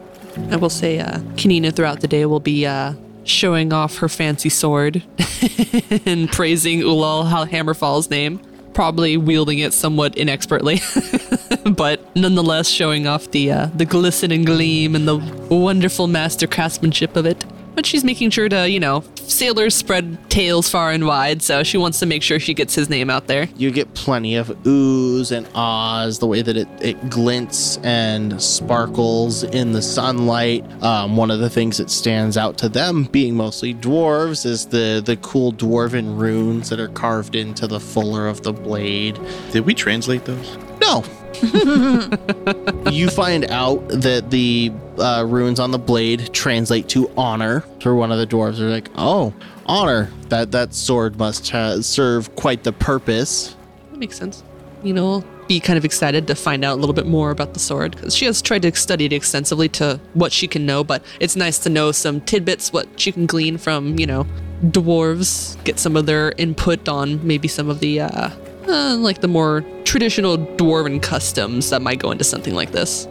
I 0.50 0.56
will 0.56 0.70
say, 0.70 1.00
uh, 1.00 1.18
Kanina 1.34 1.74
throughout 1.74 2.00
the 2.00 2.08
day 2.08 2.24
will 2.26 2.40
be 2.40 2.64
uh, 2.64 2.94
showing 3.24 3.72
off 3.72 3.98
her 3.98 4.08
fancy 4.08 4.48
sword 4.48 5.02
and 6.06 6.30
praising 6.30 6.80
Ulal 6.80 7.48
Hammerfall's 7.48 8.08
name, 8.08 8.40
probably 8.72 9.16
wielding 9.16 9.58
it 9.58 9.72
somewhat 9.72 10.16
inexpertly, 10.16 10.76
but 11.76 12.14
nonetheless 12.16 12.68
showing 12.68 13.06
off 13.06 13.30
the 13.30 13.52
uh, 13.52 13.66
the 13.74 13.84
glisten 13.84 14.32
and 14.32 14.46
gleam 14.46 14.94
and 14.94 15.06
the 15.06 15.18
wonderful 15.50 16.06
master 16.06 16.46
craftsmanship 16.46 17.16
of 17.16 17.26
it. 17.26 17.44
But 17.78 17.86
she's 17.86 18.02
making 18.02 18.30
sure 18.30 18.48
to, 18.48 18.68
you 18.68 18.80
know, 18.80 19.04
sailors 19.14 19.72
spread 19.72 20.18
tales 20.28 20.68
far 20.68 20.90
and 20.90 21.06
wide, 21.06 21.42
so 21.42 21.62
she 21.62 21.78
wants 21.78 22.00
to 22.00 22.06
make 22.06 22.24
sure 22.24 22.40
she 22.40 22.52
gets 22.52 22.74
his 22.74 22.90
name 22.90 23.08
out 23.08 23.28
there. 23.28 23.48
You 23.56 23.70
get 23.70 23.94
plenty 23.94 24.34
of 24.34 24.48
oohs 24.64 25.30
and 25.30 25.48
ahs, 25.54 26.18
the 26.18 26.26
way 26.26 26.42
that 26.42 26.56
it, 26.56 26.66
it 26.80 27.08
glints 27.08 27.76
and 27.84 28.42
sparkles 28.42 29.44
in 29.44 29.70
the 29.70 29.80
sunlight. 29.80 30.64
Um, 30.82 31.16
one 31.16 31.30
of 31.30 31.38
the 31.38 31.48
things 31.48 31.78
that 31.78 31.88
stands 31.88 32.36
out 32.36 32.58
to 32.58 32.68
them, 32.68 33.04
being 33.04 33.36
mostly 33.36 33.74
dwarves, 33.74 34.44
is 34.44 34.66
the, 34.66 35.00
the 35.06 35.16
cool 35.18 35.52
dwarven 35.52 36.18
runes 36.18 36.70
that 36.70 36.80
are 36.80 36.88
carved 36.88 37.36
into 37.36 37.68
the 37.68 37.78
fuller 37.78 38.26
of 38.26 38.42
the 38.42 38.52
blade. 38.52 39.20
Did 39.52 39.64
we 39.64 39.72
translate 39.72 40.24
those? 40.24 40.58
No. 40.80 41.04
you 42.92 43.08
find 43.08 43.44
out 43.50 43.86
that 43.88 44.30
the 44.30 44.72
uh, 44.98 45.24
runes 45.26 45.60
on 45.60 45.70
the 45.70 45.78
blade 45.78 46.32
translate 46.32 46.88
to 46.90 47.10
honor. 47.16 47.60
For 47.80 47.94
one 47.94 48.12
of 48.12 48.18
the 48.18 48.26
dwarves, 48.26 48.58
they're 48.58 48.70
like, 48.70 48.90
"Oh, 48.96 49.32
honor! 49.66 50.10
That 50.28 50.52
that 50.52 50.74
sword 50.74 51.18
must 51.18 51.48
ha- 51.50 51.80
serve 51.80 52.34
quite 52.36 52.64
the 52.64 52.72
purpose." 52.72 53.56
That 53.90 53.98
makes 53.98 54.16
sense. 54.16 54.42
You 54.82 54.92
know, 54.92 55.24
be 55.48 55.58
kind 55.60 55.76
of 55.76 55.84
excited 55.84 56.26
to 56.28 56.34
find 56.34 56.64
out 56.64 56.76
a 56.76 56.80
little 56.80 56.94
bit 56.94 57.06
more 57.06 57.30
about 57.30 57.54
the 57.54 57.58
sword 57.60 57.96
because 57.96 58.14
she 58.14 58.26
has 58.26 58.40
tried 58.40 58.62
to 58.62 58.74
study 58.76 59.06
it 59.06 59.12
extensively 59.12 59.68
to 59.70 59.98
what 60.14 60.30
she 60.30 60.46
can 60.46 60.66
know, 60.66 60.84
but 60.84 61.02
it's 61.18 61.34
nice 61.34 61.58
to 61.60 61.70
know 61.70 61.90
some 61.90 62.20
tidbits, 62.20 62.72
what 62.72 62.86
she 63.00 63.10
can 63.10 63.26
glean 63.26 63.56
from, 63.58 63.98
you 63.98 64.06
know, 64.06 64.26
dwarves, 64.62 65.62
get 65.64 65.78
some 65.78 65.96
of 65.96 66.06
their 66.06 66.32
input 66.36 66.88
on 66.88 67.26
maybe 67.26 67.48
some 67.48 67.68
of 67.68 67.80
the, 67.80 68.00
uh, 68.00 68.30
uh 68.68 68.96
like 68.96 69.20
the 69.20 69.28
more 69.28 69.64
traditional 69.84 70.38
dwarven 70.38 71.02
customs 71.02 71.70
that 71.70 71.82
might 71.82 71.98
go 71.98 72.10
into 72.10 72.24
something 72.24 72.54
like 72.54 72.72
this. 72.72 73.06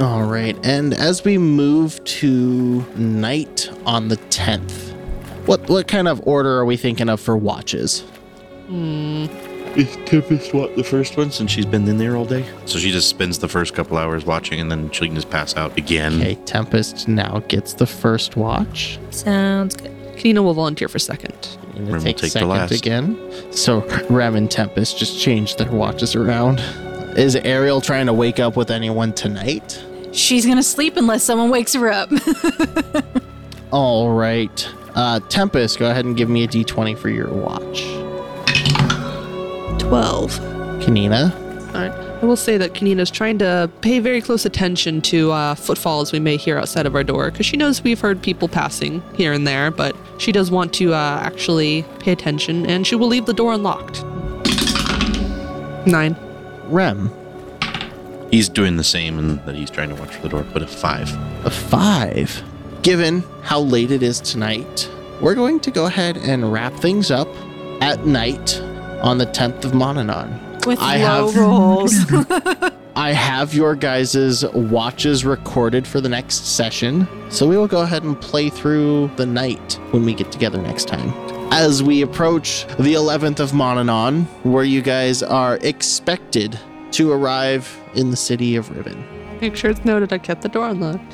All 0.00 0.24
right, 0.24 0.56
and 0.64 0.92
as 0.92 1.24
we 1.24 1.38
move 1.38 2.02
to 2.04 2.82
night 2.96 3.70
on 3.86 4.08
the 4.08 4.16
tenth, 4.16 4.92
what 5.46 5.68
what 5.68 5.88
kind 5.88 6.08
of 6.08 6.20
order 6.26 6.58
are 6.58 6.64
we 6.64 6.76
thinking 6.76 7.08
of 7.08 7.20
for 7.20 7.36
watches? 7.36 8.00
Hmm. 8.66 9.26
Is 9.76 9.94
Tempest 10.06 10.54
what 10.54 10.74
the 10.74 10.82
first 10.82 11.18
one 11.18 11.30
since 11.30 11.50
she's 11.50 11.66
been 11.66 11.86
in 11.86 11.98
there 11.98 12.16
all 12.16 12.24
day? 12.24 12.46
So 12.64 12.78
she 12.78 12.90
just 12.90 13.10
spends 13.10 13.38
the 13.38 13.48
first 13.48 13.74
couple 13.74 13.98
hours 13.98 14.24
watching, 14.24 14.58
and 14.58 14.70
then 14.70 14.90
she 14.90 15.06
can 15.06 15.14
just 15.14 15.28
pass 15.28 15.54
out 15.54 15.76
again. 15.76 16.14
Okay, 16.14 16.34
Tempest 16.46 17.08
now 17.08 17.40
gets 17.48 17.74
the 17.74 17.86
first 17.86 18.36
watch. 18.36 18.98
Sounds 19.10 19.76
good. 19.76 19.95
Kanina 20.16 20.42
will 20.42 20.54
volunteer 20.54 20.88
for 20.88 20.98
second. 20.98 21.34
And 21.74 21.86
Rem 21.88 21.96
will 21.96 22.00
take 22.00 22.16
take 22.16 22.20
the 22.22 22.30
second 22.30 22.48
last. 22.48 22.72
again. 22.72 23.52
So 23.52 23.86
Rem 24.08 24.34
and 24.36 24.50
Tempest 24.50 24.98
just 24.98 25.20
changed 25.20 25.58
their 25.58 25.70
watches 25.70 26.14
around. 26.14 26.58
Is 27.16 27.36
Ariel 27.36 27.80
trying 27.80 28.06
to 28.06 28.12
wake 28.12 28.38
up 28.40 28.56
with 28.56 28.70
anyone 28.70 29.12
tonight? 29.12 29.82
She's 30.12 30.46
gonna 30.46 30.62
sleep 30.62 30.96
unless 30.96 31.22
someone 31.22 31.50
wakes 31.50 31.74
her 31.74 31.90
up. 31.90 32.10
All 33.72 34.10
right. 34.12 34.68
Uh, 34.94 35.20
Tempest, 35.28 35.78
go 35.78 35.90
ahead 35.90 36.06
and 36.06 36.16
give 36.16 36.30
me 36.30 36.44
a 36.44 36.48
d20 36.48 36.96
for 36.98 37.10
your 37.10 37.28
watch. 37.28 37.82
12. 39.80 40.38
Kanina, 40.80 41.32
Alright. 41.74 42.05
I 42.22 42.24
will 42.24 42.36
say 42.36 42.56
that 42.56 42.72
Kanina's 42.72 43.10
trying 43.10 43.38
to 43.38 43.70
pay 43.82 43.98
very 43.98 44.22
close 44.22 44.46
attention 44.46 45.02
to 45.02 45.32
uh, 45.32 45.54
footfalls 45.54 46.12
we 46.12 46.18
may 46.18 46.36
hear 46.36 46.58
outside 46.58 46.86
of 46.86 46.94
our 46.94 47.04
door 47.04 47.30
because 47.30 47.44
she 47.46 47.56
knows 47.56 47.82
we've 47.84 48.00
heard 48.00 48.22
people 48.22 48.48
passing 48.48 49.02
here 49.14 49.32
and 49.32 49.46
there, 49.46 49.70
but 49.70 49.94
she 50.18 50.32
does 50.32 50.50
want 50.50 50.72
to 50.74 50.94
uh, 50.94 51.20
actually 51.22 51.84
pay 52.00 52.12
attention 52.12 52.64
and 52.66 52.86
she 52.86 52.94
will 52.94 53.08
leave 53.08 53.26
the 53.26 53.34
door 53.34 53.52
unlocked. 53.52 54.02
Nine. 55.86 56.16
Rem, 56.68 57.12
He's 58.30 58.48
doing 58.48 58.76
the 58.76 58.84
same, 58.84 59.18
and 59.18 59.38
that 59.46 59.54
he's 59.54 59.70
trying 59.70 59.88
to 59.90 59.94
watch 59.94 60.14
for 60.14 60.22
the 60.22 60.28
door. 60.28 60.44
But 60.52 60.62
a 60.62 60.66
five. 60.66 61.10
a 61.46 61.50
five. 61.50 62.42
Given 62.82 63.22
how 63.42 63.60
late 63.60 63.90
it 63.90 64.02
is 64.02 64.20
tonight, 64.20 64.90
we're 65.20 65.34
going 65.34 65.60
to 65.60 65.70
go 65.70 65.86
ahead 65.86 66.16
and 66.16 66.52
wrap 66.52 66.74
things 66.74 67.10
up 67.10 67.28
at 67.80 68.04
night 68.04 68.60
on 69.02 69.18
the 69.18 69.26
10th 69.26 69.64
of 69.64 69.72
Mononon. 69.72 70.45
With 70.66 70.80
I 70.80 70.96
low 70.98 71.28
have- 71.28 71.36
rolls. 71.36 71.94
I 72.96 73.12
have 73.12 73.52
your 73.54 73.74
guys' 73.74 74.42
watches 74.54 75.24
recorded 75.24 75.86
for 75.86 76.00
the 76.00 76.08
next 76.08 76.46
session, 76.56 77.06
so 77.30 77.46
we 77.46 77.56
will 77.58 77.68
go 77.68 77.82
ahead 77.82 78.04
and 78.04 78.18
play 78.18 78.48
through 78.48 79.10
the 79.16 79.26
night 79.26 79.78
when 79.90 80.04
we 80.04 80.14
get 80.14 80.32
together 80.32 80.60
next 80.62 80.88
time. 80.88 81.12
As 81.52 81.82
we 81.82 82.00
approach 82.00 82.66
the 82.78 82.94
11th 82.94 83.38
of 83.38 83.52
Mononon, 83.52 84.24
where 84.44 84.64
you 84.64 84.80
guys 84.80 85.22
are 85.22 85.56
expected 85.58 86.58
to 86.92 87.12
arrive 87.12 87.78
in 87.94 88.10
the 88.10 88.16
city 88.16 88.56
of 88.56 88.74
Riven. 88.74 89.04
Make 89.42 89.56
sure 89.56 89.70
it's 89.70 89.84
noted 89.84 90.12
I 90.12 90.18
kept 90.18 90.40
the 90.40 90.48
door 90.48 90.68
unlocked. 90.68 91.12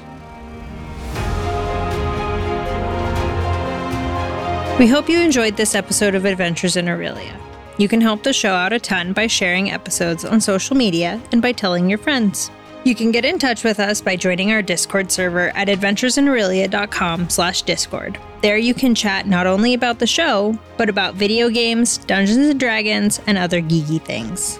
We 4.78 4.86
hope 4.88 5.08
you 5.08 5.20
enjoyed 5.20 5.56
this 5.56 5.74
episode 5.74 6.14
of 6.14 6.24
Adventures 6.24 6.76
in 6.76 6.88
Aurelia. 6.88 7.38
You 7.78 7.88
can 7.88 8.00
help 8.00 8.22
the 8.22 8.32
show 8.32 8.52
out 8.52 8.72
a 8.72 8.78
ton 8.78 9.12
by 9.12 9.26
sharing 9.26 9.70
episodes 9.70 10.24
on 10.24 10.40
social 10.40 10.76
media 10.76 11.20
and 11.32 11.40
by 11.40 11.52
telling 11.52 11.88
your 11.88 11.98
friends. 11.98 12.50
You 12.84 12.94
can 12.96 13.12
get 13.12 13.24
in 13.24 13.38
touch 13.38 13.62
with 13.62 13.78
us 13.78 14.00
by 14.00 14.16
joining 14.16 14.50
our 14.50 14.60
Discord 14.60 15.12
server 15.12 15.50
at 15.50 15.68
adventuresinaurelia.com 15.68 17.30
slash 17.30 17.62
discord. 17.62 18.18
There 18.42 18.58
you 18.58 18.74
can 18.74 18.94
chat 18.94 19.28
not 19.28 19.46
only 19.46 19.74
about 19.74 20.00
the 20.00 20.06
show, 20.06 20.58
but 20.76 20.88
about 20.88 21.14
video 21.14 21.48
games, 21.48 21.98
Dungeons 21.98 22.52
& 22.54 22.58
Dragons, 22.58 23.20
and 23.28 23.38
other 23.38 23.62
geeky 23.62 24.02
things. 24.02 24.58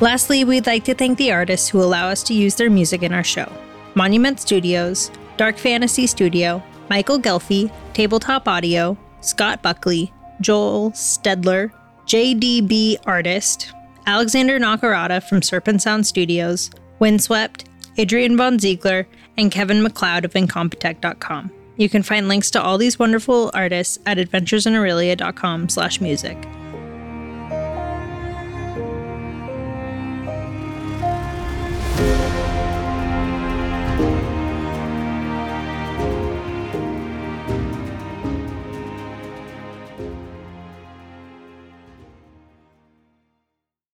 Lastly, 0.00 0.44
we'd 0.44 0.66
like 0.66 0.84
to 0.84 0.94
thank 0.94 1.16
the 1.16 1.32
artists 1.32 1.68
who 1.68 1.82
allow 1.82 2.08
us 2.08 2.22
to 2.24 2.34
use 2.34 2.54
their 2.56 2.68
music 2.68 3.02
in 3.02 3.14
our 3.14 3.24
show 3.24 3.50
Monument 3.94 4.38
Studios, 4.40 5.10
Dark 5.38 5.56
Fantasy 5.56 6.06
Studio, 6.06 6.62
Michael 6.90 7.18
Ghelfi, 7.18 7.72
Tabletop 7.94 8.46
Audio, 8.46 8.98
Scott 9.22 9.62
Buckley, 9.62 10.12
Joel 10.42 10.90
Steudler, 10.90 11.72
JDB 12.06 12.96
Artist, 13.06 13.72
Alexander 14.06 14.58
Nakarada 14.58 15.26
from 15.26 15.42
Serpent 15.42 15.82
Sound 15.82 16.06
Studios, 16.06 16.70
Windswept, 16.98 17.68
Adrian 17.96 18.36
Von 18.36 18.58
Ziegler, 18.58 19.06
and 19.38 19.50
Kevin 19.50 19.82
MacLeod 19.82 20.24
of 20.24 20.32
Incompetech.com. 20.32 21.50
You 21.76 21.88
can 21.88 22.02
find 22.02 22.28
links 22.28 22.50
to 22.52 22.62
all 22.62 22.78
these 22.78 22.98
wonderful 22.98 23.50
artists 23.54 23.98
at 24.06 24.18
adventuresinaurelia.com 24.18 25.68
slash 25.68 26.00
music. 26.00 26.36